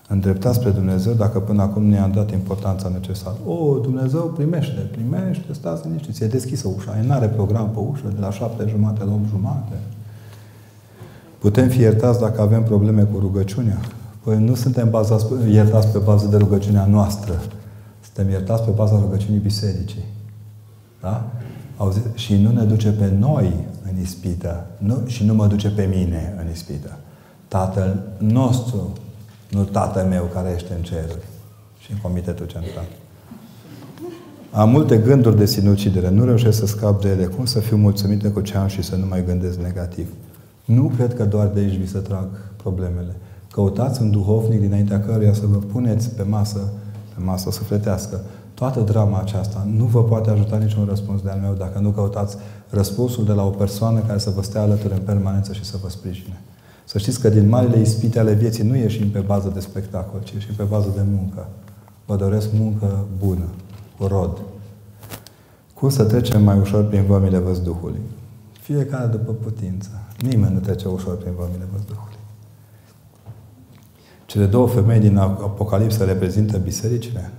îndrepta 0.07 0.53
spre 0.53 0.70
Dumnezeu 0.70 1.14
dacă 1.14 1.40
până 1.40 1.61
acum 1.61 1.84
ne-a 1.84 2.07
dat 2.07 2.32
importanța 2.32 2.90
necesară? 2.90 3.36
O, 3.45 3.78
Dumnezeu 3.78 4.22
primește, 4.22 4.90
primește, 4.91 5.53
stați 5.53 5.88
liniștiți, 5.88 6.24
e 6.24 6.28
deschisă 6.28 6.68
ușa, 6.76 6.95
nu 7.06 7.14
are 7.14 7.28
program 7.28 7.70
pe 7.70 7.80
ușă 7.80 8.03
de 8.14 8.20
la 8.20 8.32
șapte 8.32 8.66
jumate 8.70 9.03
la 9.03 9.11
opt 9.11 9.30
jumate. 9.30 9.74
Putem 11.38 11.68
fi 11.68 11.80
iertați 11.80 12.20
dacă 12.20 12.41
avem 12.41 12.64
probleme 12.64 13.03
cu 13.03 13.20
rugăciunea? 13.20 13.78
Păi 14.24 14.44
nu 14.44 14.56
suntem 14.56 14.90
bazați, 14.90 15.26
iertați 15.49 15.88
pe 15.88 15.98
bază 15.98 16.28
de 16.28 16.38
rugăciunea 16.38 16.86
noastră. 16.86 17.34
Suntem 18.03 18.30
iertați 18.30 18.64
pe 18.64 18.72
baza 18.72 18.99
rugăciunii 18.99 19.40
bisericii. 19.40 20.03
Da? 21.02 21.26
Auzi? 21.78 21.99
Și 22.14 22.36
nu 22.36 22.52
ne 22.52 22.64
duce 22.64 22.91
pe 22.91 23.14
noi 23.20 23.53
în 23.91 24.02
ispită. 24.02 24.66
Nu, 24.78 25.02
și 25.06 25.26
nu 25.26 25.34
mă 25.34 25.48
duce 25.48 25.70
pe 25.70 25.90
mine 25.95 26.36
în 26.41 26.52
ispită. 26.52 26.98
Tatăl 27.48 28.03
nostru, 28.18 28.94
nu 29.49 29.64
Tatăl 29.64 30.06
meu 30.07 30.30
care 30.34 30.53
ești 30.56 30.72
în 30.78 30.82
ceruri 30.82 31.28
și 31.80 31.91
în 31.91 31.98
Comitetul 32.02 32.45
Central. 32.45 32.86
Am 34.52 34.70
multe 34.70 34.98
gânduri 34.98 35.38
de 35.38 35.45
sinucidere. 35.45 36.10
Nu 36.10 36.26
reușesc 36.26 36.60
să 36.60 36.66
scap 36.66 37.02
de 37.02 37.10
ele. 37.10 37.26
Cum 37.26 37.45
să 37.45 37.60
fiu 37.60 37.78
mulțumită 37.78 38.30
cu 38.30 38.41
ce 38.41 38.57
am 38.57 38.68
și 38.68 38.82
să 38.82 38.95
nu 38.95 39.06
mai 39.06 39.26
gândesc 39.26 39.57
negativ? 39.57 40.07
Nu 40.66 40.91
cred 40.95 41.16
că 41.16 41.26
doar 41.26 41.48
de 41.48 41.60
aici 41.60 41.76
vi 41.76 41.88
se 41.88 41.98
trag 41.98 42.28
problemele. 42.56 43.16
Căutați 43.52 44.02
un 44.02 44.11
duhovnic 44.11 44.60
dinaintea 44.60 44.99
căruia 44.99 45.34
să 45.34 45.45
vă 45.45 45.57
puneți 45.57 46.10
pe 46.10 46.24
masă, 46.24 46.60
pe 47.16 47.24
masă 47.24 47.52
sufletească, 47.52 48.22
toată 48.53 48.80
drama 48.80 49.20
aceasta 49.20 49.68
nu 49.78 49.84
vă 49.84 50.03
poate 50.03 50.30
ajuta 50.30 50.57
niciun 50.57 50.86
răspuns 50.86 51.22
de 51.22 51.30
al 51.30 51.40
meu 51.40 51.53
dacă 51.53 51.80
nu 51.80 51.90
căutați 51.90 52.38
răspunsul 52.69 53.25
de 53.25 53.31
la 53.31 53.45
o 53.45 53.49
persoană 53.49 53.99
care 53.99 54.19
să 54.19 54.29
vă 54.29 54.41
stea 54.41 54.61
alături 54.61 54.93
în 54.93 54.99
permanență 54.99 55.53
și 55.53 55.63
să 55.63 55.77
vă 55.81 55.89
sprijine. 55.89 56.41
Să 56.85 56.97
știți 56.97 57.19
că 57.19 57.29
din 57.29 57.49
marile 57.49 57.79
ispite 57.79 58.19
ale 58.19 58.33
vieții 58.33 58.63
nu 58.63 58.75
ieșim 58.75 59.09
pe 59.09 59.19
bază 59.19 59.51
de 59.53 59.59
spectacol, 59.59 60.19
ci 60.23 60.31
ieșim 60.31 60.53
pe 60.55 60.63
bază 60.63 60.91
de 60.95 61.01
muncă. 61.11 61.47
Vă 62.05 62.15
doresc 62.15 62.47
muncă 62.53 63.05
bună, 63.17 63.47
cu 63.97 64.05
rod. 64.07 64.41
Cum 65.73 65.89
să 65.89 66.03
trecem 66.03 66.43
mai 66.43 66.59
ușor 66.59 66.83
prin 66.83 67.05
vămile 67.05 67.37
văzduhului? 67.37 67.99
Fiecare 68.51 69.05
după 69.05 69.31
putință. 69.31 69.89
Nimeni 70.19 70.53
nu 70.53 70.59
trece 70.59 70.87
ușor 70.87 71.17
prin 71.17 71.33
vămile 71.37 71.67
văzduhului. 71.71 72.17
Cele 74.25 74.45
două 74.45 74.67
femei 74.67 74.99
din 74.99 75.17
Apocalipsă 75.17 76.03
reprezintă 76.03 76.57
bisericile? 76.57 77.31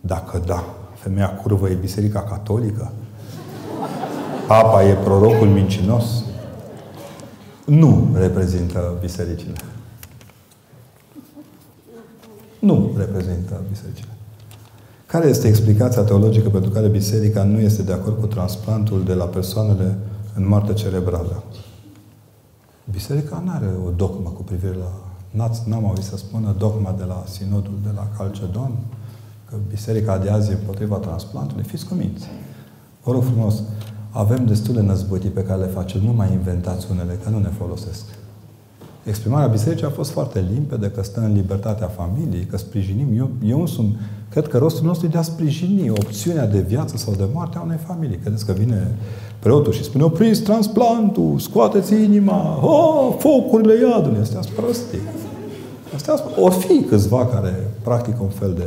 Dacă 0.00 0.42
da, 0.46 0.64
femeia 0.94 1.34
curvă 1.34 1.68
e 1.68 1.74
Biserica 1.74 2.22
Catolică? 2.22 2.92
Papa 4.52 4.82
e 4.82 4.94
prorocul 4.94 5.46
mincinos? 5.46 6.24
Nu 7.64 8.08
reprezintă 8.14 8.94
bisericile. 9.00 9.52
Nu 12.58 12.90
reprezintă 12.96 13.60
bisericile. 13.68 14.08
Care 15.06 15.28
este 15.28 15.48
explicația 15.48 16.02
teologică 16.02 16.48
pentru 16.48 16.70
care 16.70 16.88
biserica 16.88 17.42
nu 17.42 17.58
este 17.58 17.82
de 17.82 17.92
acord 17.92 18.20
cu 18.20 18.26
transplantul 18.26 19.04
de 19.04 19.14
la 19.14 19.24
persoanele 19.24 19.96
în 20.34 20.48
moarte 20.48 20.72
cerebrală? 20.72 21.42
Biserica 22.90 23.42
nu 23.44 23.50
are 23.50 23.70
o 23.86 23.90
dogmă 23.90 24.28
cu 24.28 24.42
privire 24.42 24.74
la... 24.74 25.48
N-am 25.64 25.86
auzit 25.86 26.04
să 26.04 26.16
spună 26.16 26.54
dogma 26.58 26.94
de 26.98 27.04
la 27.04 27.24
sinodul 27.26 27.78
de 27.82 27.90
la 27.94 28.08
Calcedon, 28.16 28.72
că 29.48 29.56
biserica 29.68 30.18
de 30.18 30.30
azi 30.30 30.50
e 30.50 30.54
împotriva 30.54 30.96
transplantului. 30.96 31.64
Fiți 31.64 31.86
cuminți. 31.86 32.26
Vă 33.02 33.12
rog 33.12 33.22
frumos, 33.22 33.62
avem 34.12 34.44
destule 34.46 34.82
năzbâtii 34.82 35.30
pe 35.30 35.42
care 35.42 35.60
le 35.60 35.66
facem. 35.66 36.00
Nu 36.04 36.12
mai 36.12 36.32
inventați 36.32 36.86
unele, 36.90 37.18
că 37.24 37.30
nu 37.30 37.38
ne 37.38 37.50
folosesc. 37.58 38.04
Exprimarea 39.04 39.46
bisericii 39.46 39.86
a 39.86 39.90
fost 39.90 40.10
foarte 40.10 40.44
limpede, 40.52 40.90
că 40.90 41.02
stă 41.02 41.20
în 41.20 41.32
libertatea 41.32 41.86
familiei, 41.86 42.44
că 42.44 42.56
sprijinim. 42.56 43.08
Eu, 43.16 43.30
eu 43.44 43.60
însumi, 43.60 43.96
cred 44.30 44.48
că 44.48 44.58
rostul 44.58 44.86
nostru 44.86 45.06
e 45.06 45.08
de 45.08 45.18
a 45.18 45.22
sprijini 45.22 45.90
opțiunea 45.90 46.46
de 46.46 46.60
viață 46.60 46.96
sau 46.96 47.14
de 47.14 47.24
moarte 47.32 47.58
a 47.58 47.62
unei 47.62 47.78
familii. 47.86 48.16
Credeți 48.16 48.46
că 48.46 48.52
vine 48.52 48.94
preotul 49.38 49.72
și 49.72 49.84
spune, 49.84 50.04
opriți 50.04 50.42
transplantul, 50.42 51.38
scoateți 51.38 51.94
inima, 51.94 52.66
oh, 52.66 53.14
focurile 53.18 53.88
iadului. 53.88 54.20
Astea 54.20 54.40
sunt 54.42 54.54
prostii. 54.54 55.00
Astea 55.94 56.14
o 56.36 56.50
fi 56.50 56.82
câțiva 56.82 57.26
care 57.26 57.70
practică 57.82 58.18
un 58.20 58.28
fel 58.28 58.52
de 58.54 58.66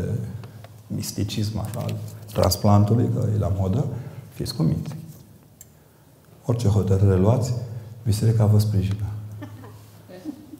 misticism 0.87 1.59
așa, 1.59 1.79
al 1.79 1.93
transplantului, 2.33 3.09
că 3.15 3.25
e 3.35 3.39
la 3.39 3.51
modă, 3.59 3.85
fiți 4.33 4.55
cuminți. 4.55 4.95
Orice 6.45 6.67
hotărâre 6.67 7.17
luați, 7.17 7.53
biserica 8.03 8.45
vă 8.45 8.59
sprijină. 8.59 9.05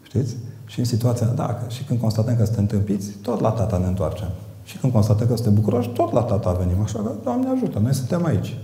Știți? 0.02 0.36
Și 0.66 0.80
în 0.80 0.86
situația, 0.86 1.28
da, 1.28 1.60
și 1.68 1.84
când 1.84 2.00
constatăm 2.00 2.36
că 2.36 2.46
suntem 2.46 2.64
întâmpiți, 2.64 3.10
tot 3.22 3.40
la 3.40 3.50
tata 3.50 3.78
ne 3.78 3.88
întoarcem. 3.88 4.30
Și 4.64 4.78
când 4.78 4.94
constatăm 4.94 5.28
că 5.28 5.36
suntem 5.36 5.54
bucuroși, 5.54 5.90
tot 5.90 6.12
la 6.12 6.22
tata 6.22 6.52
venim. 6.52 6.82
Așa 6.82 7.00
că, 7.00 7.12
Doamne 7.24 7.50
ajută, 7.50 7.80
noi 7.80 7.94
suntem 7.94 8.26
aici. 8.26 8.58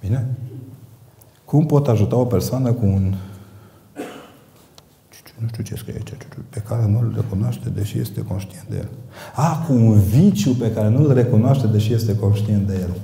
Bine? 0.00 0.36
Cum 1.44 1.66
pot 1.66 1.88
ajuta 1.88 2.16
o 2.16 2.24
persoană 2.24 2.72
cu 2.72 2.84
un 2.84 3.14
nu 5.42 5.48
știu 5.48 5.62
ce 5.62 5.74
scrie 5.74 5.94
aici, 5.94 6.12
pe 6.48 6.60
care 6.60 6.86
nu 6.86 6.98
îl 6.98 7.12
recunoaște, 7.14 7.68
deși 7.68 7.98
este 7.98 8.22
conștient 8.22 8.66
de 8.68 8.76
el. 8.76 8.88
A, 9.34 9.64
cu 9.66 9.72
un 9.72 10.00
viciu 10.00 10.50
pe 10.50 10.72
care 10.72 10.88
nu 10.88 11.02
îl 11.02 11.12
recunoaște, 11.12 11.66
deși 11.66 11.92
este 11.92 12.16
conștient 12.16 12.66
de 12.66 12.78
el. 12.80 12.96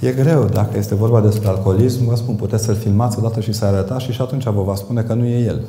E 0.00 0.12
greu. 0.12 0.44
Dacă 0.44 0.78
este 0.78 0.94
vorba 0.94 1.20
despre 1.20 1.48
alcoolism, 1.48 2.04
vă 2.04 2.16
spun, 2.16 2.34
puteți 2.34 2.64
să-l 2.64 2.74
filmați 2.74 3.18
odată 3.18 3.40
și 3.40 3.52
să 3.52 3.64
arătați 3.64 4.04
și 4.04 4.12
și 4.12 4.20
atunci 4.20 4.44
vă 4.44 4.62
va 4.62 4.74
spune 4.74 5.02
că 5.02 5.14
nu 5.14 5.24
e 5.24 5.44
el. 5.44 5.60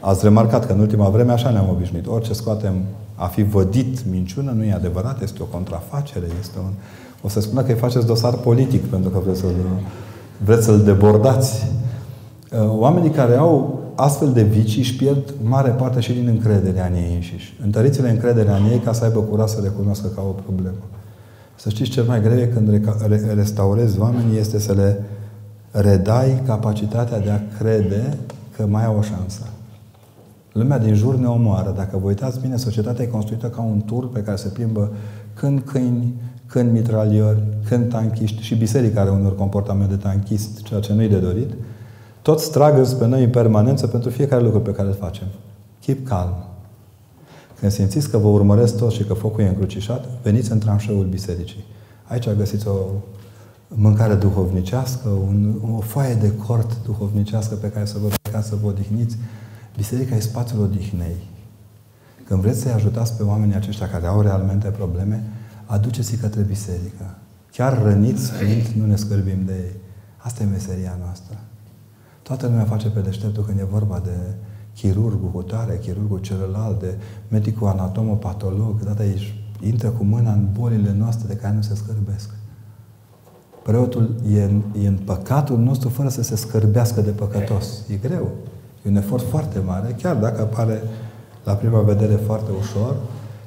Ați 0.00 0.24
remarcat 0.24 0.66
că 0.66 0.72
în 0.72 0.80
ultima 0.80 1.08
vreme 1.08 1.32
așa 1.32 1.50
ne-am 1.50 1.68
obișnuit. 1.70 2.06
Orice 2.06 2.32
scoatem 2.32 2.74
a 3.14 3.26
fi 3.26 3.42
vădit 3.42 4.10
minciună 4.10 4.50
nu 4.50 4.64
e 4.64 4.72
adevărat, 4.72 5.22
este 5.22 5.42
o 5.42 5.44
contrafacere, 5.44 6.26
este 6.40 6.58
un... 6.58 6.70
O 7.22 7.28
să 7.28 7.40
spună 7.40 7.62
că 7.62 7.70
îi 7.70 7.78
faceți 7.78 8.06
dosar 8.06 8.34
politic 8.34 8.84
pentru 8.84 9.10
că 9.10 9.18
vreți 9.18 9.40
să-l, 9.40 9.54
vreți 10.44 10.64
să-l 10.64 10.82
debordați. 10.82 11.66
Uh, 12.52 12.78
oamenii 12.78 13.10
care 13.10 13.36
au 13.36 13.80
astfel 13.94 14.32
de 14.32 14.42
vicii 14.42 14.80
își 14.80 14.96
pierd 14.96 15.34
mare 15.42 15.70
parte 15.70 16.00
și 16.00 16.12
din 16.12 16.26
încrederea 16.26 16.86
în 16.86 16.94
ei 16.94 17.14
înșiși. 17.14 17.56
Întăriți-le 17.64 18.10
încrederea 18.10 18.56
în 18.56 18.64
ei 18.70 18.78
ca 18.78 18.92
să 18.92 19.04
aibă 19.04 19.20
curaj 19.20 19.48
să 19.48 19.60
recunoască 19.62 20.06
ca 20.14 20.20
o 20.20 20.34
problemă. 20.44 20.76
Să 21.60 21.68
știți, 21.68 21.90
cel 21.90 22.04
mai 22.04 22.22
greu 22.22 22.38
e 22.38 22.46
când 22.46 22.80
restaurezi 23.34 23.98
oamenii 23.98 24.38
este 24.38 24.58
să 24.58 24.72
le 24.72 25.02
redai 25.70 26.42
capacitatea 26.46 27.20
de 27.20 27.30
a 27.30 27.40
crede 27.58 28.18
că 28.56 28.66
mai 28.66 28.84
au 28.84 28.96
o 28.98 29.02
șansă. 29.02 29.42
Lumea 30.52 30.78
din 30.78 30.94
jur 30.94 31.16
ne 31.16 31.26
omoară. 31.26 31.72
Dacă 31.76 31.98
vă 31.98 32.06
uitați 32.06 32.40
bine, 32.40 32.56
societatea 32.56 33.04
e 33.04 33.08
construită 33.08 33.46
ca 33.46 33.62
un 33.62 33.82
tur 33.86 34.08
pe 34.08 34.22
care 34.22 34.36
se 34.36 34.48
plimbă 34.48 34.90
când 35.34 35.60
câini, 35.60 36.14
când 36.46 36.72
mitraliori, 36.72 37.42
când 37.68 37.88
tanchiști 37.88 38.42
și 38.42 38.54
biserica 38.54 39.00
are 39.00 39.10
unor 39.10 39.34
comportament 39.36 39.88
de 39.88 39.96
tanchist, 39.96 40.62
ceea 40.62 40.80
ce 40.80 40.92
nu-i 40.92 41.08
de 41.08 41.18
dorit. 41.18 41.50
Toți 42.22 42.44
stragă 42.44 42.82
pe 42.98 43.06
noi 43.06 43.24
în 43.24 43.30
permanență 43.30 43.86
pentru 43.86 44.10
fiecare 44.10 44.42
lucru 44.42 44.60
pe 44.60 44.72
care 44.72 44.88
îl 44.88 44.94
facem. 44.94 45.26
Keep 45.80 46.06
calm. 46.06 46.47
Când 47.60 47.72
simțiți 47.72 48.10
că 48.10 48.18
vă 48.18 48.28
urmăresc 48.28 48.76
toți 48.76 48.94
și 48.94 49.04
că 49.04 49.14
focul 49.14 49.42
e 49.42 49.48
încrucișat, 49.48 50.04
veniți 50.22 50.52
în 50.52 50.58
tranșeul 50.58 51.04
bisericii. 51.04 51.64
Aici 52.04 52.28
găsiți 52.30 52.68
o 52.68 52.76
mâncare 53.68 54.14
duhovnicească, 54.14 55.08
un, 55.08 55.60
o 55.76 55.80
foaie 55.80 56.14
de 56.14 56.32
cort 56.36 56.84
duhovnicească 56.84 57.54
pe 57.54 57.70
care 57.70 57.84
să 57.84 57.98
vă 57.98 58.08
plecați 58.22 58.48
să 58.48 58.56
vă 58.62 58.66
odihniți. 58.66 59.16
Biserica 59.76 60.14
e 60.14 60.20
spațiul 60.20 60.62
odihnei. 60.62 61.16
Când 62.24 62.40
vreți 62.40 62.60
să-i 62.60 62.72
ajutați 62.72 63.16
pe 63.16 63.22
oamenii 63.22 63.54
aceștia 63.54 63.88
care 63.88 64.06
au 64.06 64.20
realmente 64.20 64.68
probleme, 64.68 65.24
aduceți-i 65.64 66.16
către 66.16 66.42
biserică. 66.42 67.14
Chiar 67.52 67.82
răniți 67.82 68.30
fiind, 68.30 68.66
nu 68.66 68.86
ne 68.86 68.96
scârbim 68.96 69.44
de 69.46 69.52
ei. 69.52 69.74
Asta 70.16 70.42
e 70.42 70.46
meseria 70.46 70.98
noastră. 71.04 71.36
Toată 72.22 72.46
lumea 72.46 72.64
face 72.64 72.88
pe 72.88 73.00
deșteptul 73.00 73.44
când 73.44 73.58
e 73.58 73.64
vorba 73.64 74.00
de 74.04 74.34
chirurgul 74.78 75.30
hotare, 75.32 75.78
chirurgul 75.82 76.18
celălalt, 76.18 76.80
de 76.80 76.94
medicul 77.28 77.68
anatomopatolog, 77.68 78.82
data 78.84 79.04
ești, 79.04 79.34
intră 79.60 79.88
cu 79.88 80.04
mâna 80.04 80.32
în 80.32 80.48
bolile 80.52 80.94
noastre 80.98 81.26
de 81.28 81.40
care 81.40 81.54
nu 81.54 81.62
se 81.62 81.74
scârbesc. 81.74 82.30
Preotul 83.62 84.14
e 84.32 84.42
în, 84.42 84.62
e 84.82 84.88
în 84.88 84.98
păcatul 85.04 85.58
nostru 85.58 85.88
fără 85.88 86.08
să 86.08 86.22
se 86.22 86.36
scârbească 86.36 87.00
de 87.00 87.10
păcătos. 87.10 87.84
E 87.88 87.94
greu. 87.94 88.30
E 88.84 88.88
un 88.88 88.96
efort 88.96 89.24
foarte 89.28 89.58
mare, 89.58 89.96
chiar 90.02 90.16
dacă 90.16 90.40
apare 90.40 90.82
la 91.44 91.52
prima 91.52 91.80
vedere 91.80 92.14
foarte 92.14 92.50
ușor, 92.58 92.96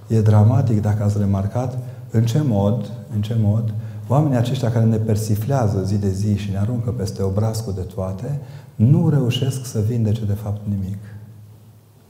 e 0.08 0.22
dramatic 0.22 0.82
dacă 0.82 1.04
ați 1.04 1.18
remarcat 1.18 1.78
în 2.10 2.26
ce 2.26 2.42
mod, 2.46 2.92
în 3.14 3.22
ce 3.22 3.36
mod 3.40 3.74
oamenii 4.08 4.38
aceștia 4.38 4.72
care 4.72 4.86
ne 4.86 4.98
persiflează 4.98 5.84
zi 5.84 5.98
de 5.98 6.10
zi 6.10 6.36
și 6.36 6.52
ne 6.52 6.58
aruncă 6.58 6.92
peste 6.92 7.22
obrazul 7.22 7.74
de 7.74 7.82
toate, 7.82 8.40
nu 8.76 9.10
reușesc 9.10 9.66
să 9.66 9.80
vindece 9.80 10.26
de 10.26 10.34
fapt 10.34 10.62
nimic. 10.68 10.98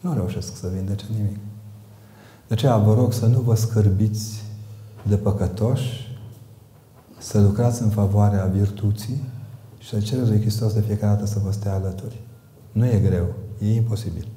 Nu 0.02 0.14
reușesc 0.14 0.56
să 0.58 0.68
vindece 0.74 1.06
nimic. 1.18 1.38
De 2.48 2.54
aceea 2.54 2.78
vă 2.78 2.94
rog 2.94 3.14
să 3.14 3.26
nu 3.26 3.40
vă 3.40 3.56
scârbiți 3.56 4.44
de 5.04 5.16
păcătoși, 5.16 6.18
să 7.18 7.42
lucrați 7.42 7.82
în 7.82 7.90
favoarea 7.90 8.46
virtuții 8.46 9.24
și 9.78 9.90
să 9.90 10.00
cereți 10.00 10.30
lui 10.30 10.40
Hristos 10.40 10.74
de 10.74 10.82
fiecare 10.82 11.14
dată 11.14 11.26
să 11.26 11.40
vă 11.44 11.52
stea 11.52 11.74
alături. 11.74 12.20
Nu 12.72 12.86
e 12.86 13.02
greu, 13.06 13.26
e 13.60 13.74
imposibil. 13.74 14.28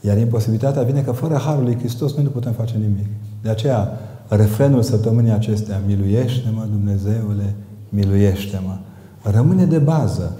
Iar 0.00 0.18
imposibilitatea 0.18 0.82
vine 0.82 1.02
că 1.02 1.12
fără 1.12 1.36
Harul 1.36 1.62
lui 1.62 1.78
Hristos 1.78 2.14
noi 2.14 2.24
nu 2.24 2.30
putem 2.30 2.52
face 2.52 2.76
nimic. 2.76 3.06
De 3.42 3.48
aceea, 3.48 3.98
refrenul 4.28 4.82
săptămânii 4.82 5.30
acestea, 5.30 5.82
miluiește-mă, 5.86 6.66
Dumnezeule, 6.70 7.54
miluiește-mă, 7.88 8.78
rămâne 9.22 9.64
de 9.64 9.78
bază. 9.78 10.36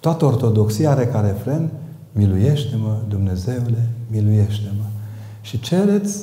Toată 0.00 0.24
ortodoxia 0.24 0.90
are 0.90 1.06
ca 1.06 1.20
refren, 1.20 1.70
miluiește-mă, 2.16 2.96
Dumnezeule, 3.08 3.88
miluiește-mă. 4.10 4.84
Și 5.40 5.60
cereți 5.60 6.18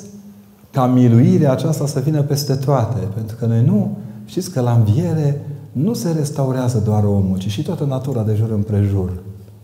ca 0.71 0.85
miluirea 0.85 1.51
aceasta 1.51 1.87
să 1.87 1.99
vină 1.99 2.21
peste 2.21 2.55
toate. 2.55 2.99
Pentru 3.13 3.35
că 3.35 3.45
noi 3.45 3.63
nu, 3.65 3.97
știți 4.25 4.51
că 4.51 4.61
la 4.61 4.73
înviere 4.73 5.45
nu 5.71 5.93
se 5.93 6.11
restaurează 6.11 6.77
doar 6.85 7.03
omul, 7.03 7.37
ci 7.37 7.47
și 7.47 7.63
toată 7.63 7.83
natura 7.83 8.23
de 8.23 8.33
jur 8.33 8.51
împrejur. 8.51 9.11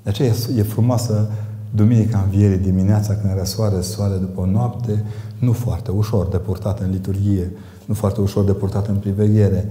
De 0.04 0.10
aceea 0.10 0.34
e 0.58 0.62
frumoasă 0.62 1.30
Duminica 1.76 2.22
Învierii 2.24 2.58
dimineața 2.58 3.16
când 3.16 3.34
răsoare 3.38 3.82
soare 3.82 4.16
după 4.16 4.42
o 4.42 4.46
noapte, 4.46 5.04
nu 5.40 5.52
foarte 5.52 5.92
ușor 5.92 6.28
de 6.28 6.38
purtat 6.38 6.80
în 6.80 6.90
liturghie, 6.90 7.52
nu 7.86 7.94
foarte 7.94 8.22
ușor 8.22 8.44
de 8.44 8.52
purtat 8.52 8.88
în 8.88 8.96
priveghere, 8.96 9.70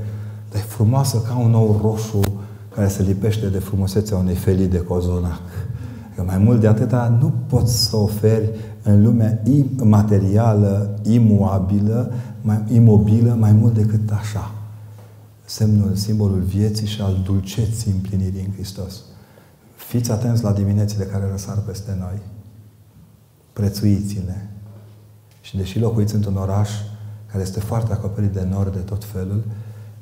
dar 0.51 0.60
e 0.60 0.64
frumoasă 0.68 1.22
ca 1.28 1.39
un 1.39 1.51
nou 1.51 1.80
roșu 1.82 2.20
care 2.74 2.89
se 2.89 3.02
lipește 3.02 3.47
de 3.47 3.59
frumusețea 3.59 4.16
unei 4.16 4.35
felii 4.35 4.66
de 4.66 4.78
cozonac. 4.78 5.40
Că 6.18 6.24
mai 6.24 6.38
mult 6.38 6.60
de 6.60 6.66
atâta 6.66 7.18
nu 7.20 7.32
poți 7.46 7.88
să 7.88 7.96
oferi 7.96 8.50
în 8.82 9.02
lumea 9.02 9.42
imaterială, 9.80 10.98
imuabilă, 11.02 12.12
mai, 12.40 12.62
imobilă, 12.68 13.34
mai 13.34 13.52
mult 13.52 13.74
decât 13.74 14.10
așa. 14.10 14.54
Semnul, 15.44 15.94
simbolul 15.94 16.40
vieții 16.40 16.86
și 16.86 17.00
al 17.00 17.20
dulceții 17.24 17.92
împlinirii 17.92 18.44
în 18.46 18.52
Hristos. 18.52 19.00
Fiți 19.76 20.10
atenți 20.10 20.42
la 20.42 20.52
diminețile 20.52 21.04
care 21.04 21.28
răsar 21.30 21.58
peste 21.58 21.96
noi. 21.98 22.18
Prețuiți-le. 23.52 24.48
Și 25.40 25.56
deși 25.56 25.78
locuiți 25.78 26.14
într-un 26.14 26.36
oraș 26.36 26.70
care 27.26 27.42
este 27.42 27.60
foarte 27.60 27.92
acoperit 27.92 28.32
de 28.32 28.46
nori 28.50 28.72
de 28.72 28.78
tot 28.78 29.04
felul, 29.04 29.44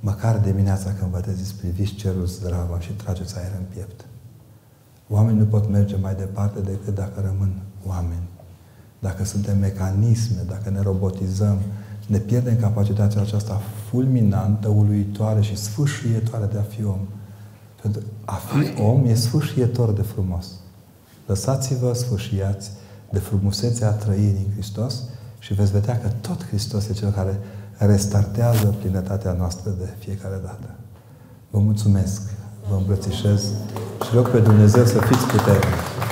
măcar 0.01 0.39
dimineața 0.39 0.93
când 0.99 1.11
vă 1.11 1.21
treziți, 1.21 1.55
priviți 1.55 1.95
cerul 1.95 2.27
zdravă 2.27 2.77
și 2.81 2.93
trageți 2.93 3.39
aer 3.39 3.53
în 3.59 3.65
piept. 3.75 4.05
Oamenii 5.09 5.41
nu 5.41 5.47
pot 5.47 5.71
merge 5.71 5.97
mai 5.97 6.15
departe 6.15 6.61
decât 6.61 6.95
dacă 6.95 7.21
rămân 7.21 7.53
oameni. 7.87 8.29
Dacă 8.99 9.25
suntem 9.25 9.59
mecanisme, 9.59 10.43
dacă 10.49 10.71
ne 10.71 10.81
robotizăm, 10.81 11.59
ne 12.07 12.19
pierdem 12.19 12.57
capacitatea 12.57 13.21
aceasta 13.21 13.61
fulminantă, 13.89 14.69
uluitoare 14.69 15.41
și 15.41 15.57
sfâșietoare 15.57 16.47
de 16.53 16.59
a 16.59 16.63
fi 16.63 16.85
om. 16.85 17.01
Pentru 17.83 18.03
a 18.25 18.35
fi 18.35 18.81
om 18.83 19.05
e 19.05 19.15
sfâșietor 19.15 19.93
de 19.93 20.03
frumos. 20.03 20.47
Lăsați-vă 21.27 21.93
sfâșiați 21.93 22.71
de 23.11 23.19
frumusețea 23.19 23.91
trăirii 23.91 24.47
în 24.47 24.53
Hristos 24.53 25.03
și 25.39 25.55
veți 25.55 25.73
vedea 25.73 26.01
că 26.01 26.09
tot 26.09 26.47
Hristos 26.47 26.89
e 26.89 26.93
Cel 26.93 27.11
care 27.11 27.39
restartează 27.77 28.67
plinătatea 28.67 29.33
noastră 29.33 29.71
de 29.79 29.89
fiecare 29.99 30.41
dată. 30.43 30.75
Vă 31.51 31.59
mulțumesc, 31.59 32.23
vă 32.69 32.75
îmbrățișez 32.77 33.43
și 34.05 34.11
rog 34.15 34.29
pe 34.31 34.39
Dumnezeu 34.39 34.85
să 34.85 34.99
fiți 34.99 35.27
puternici. 35.27 36.06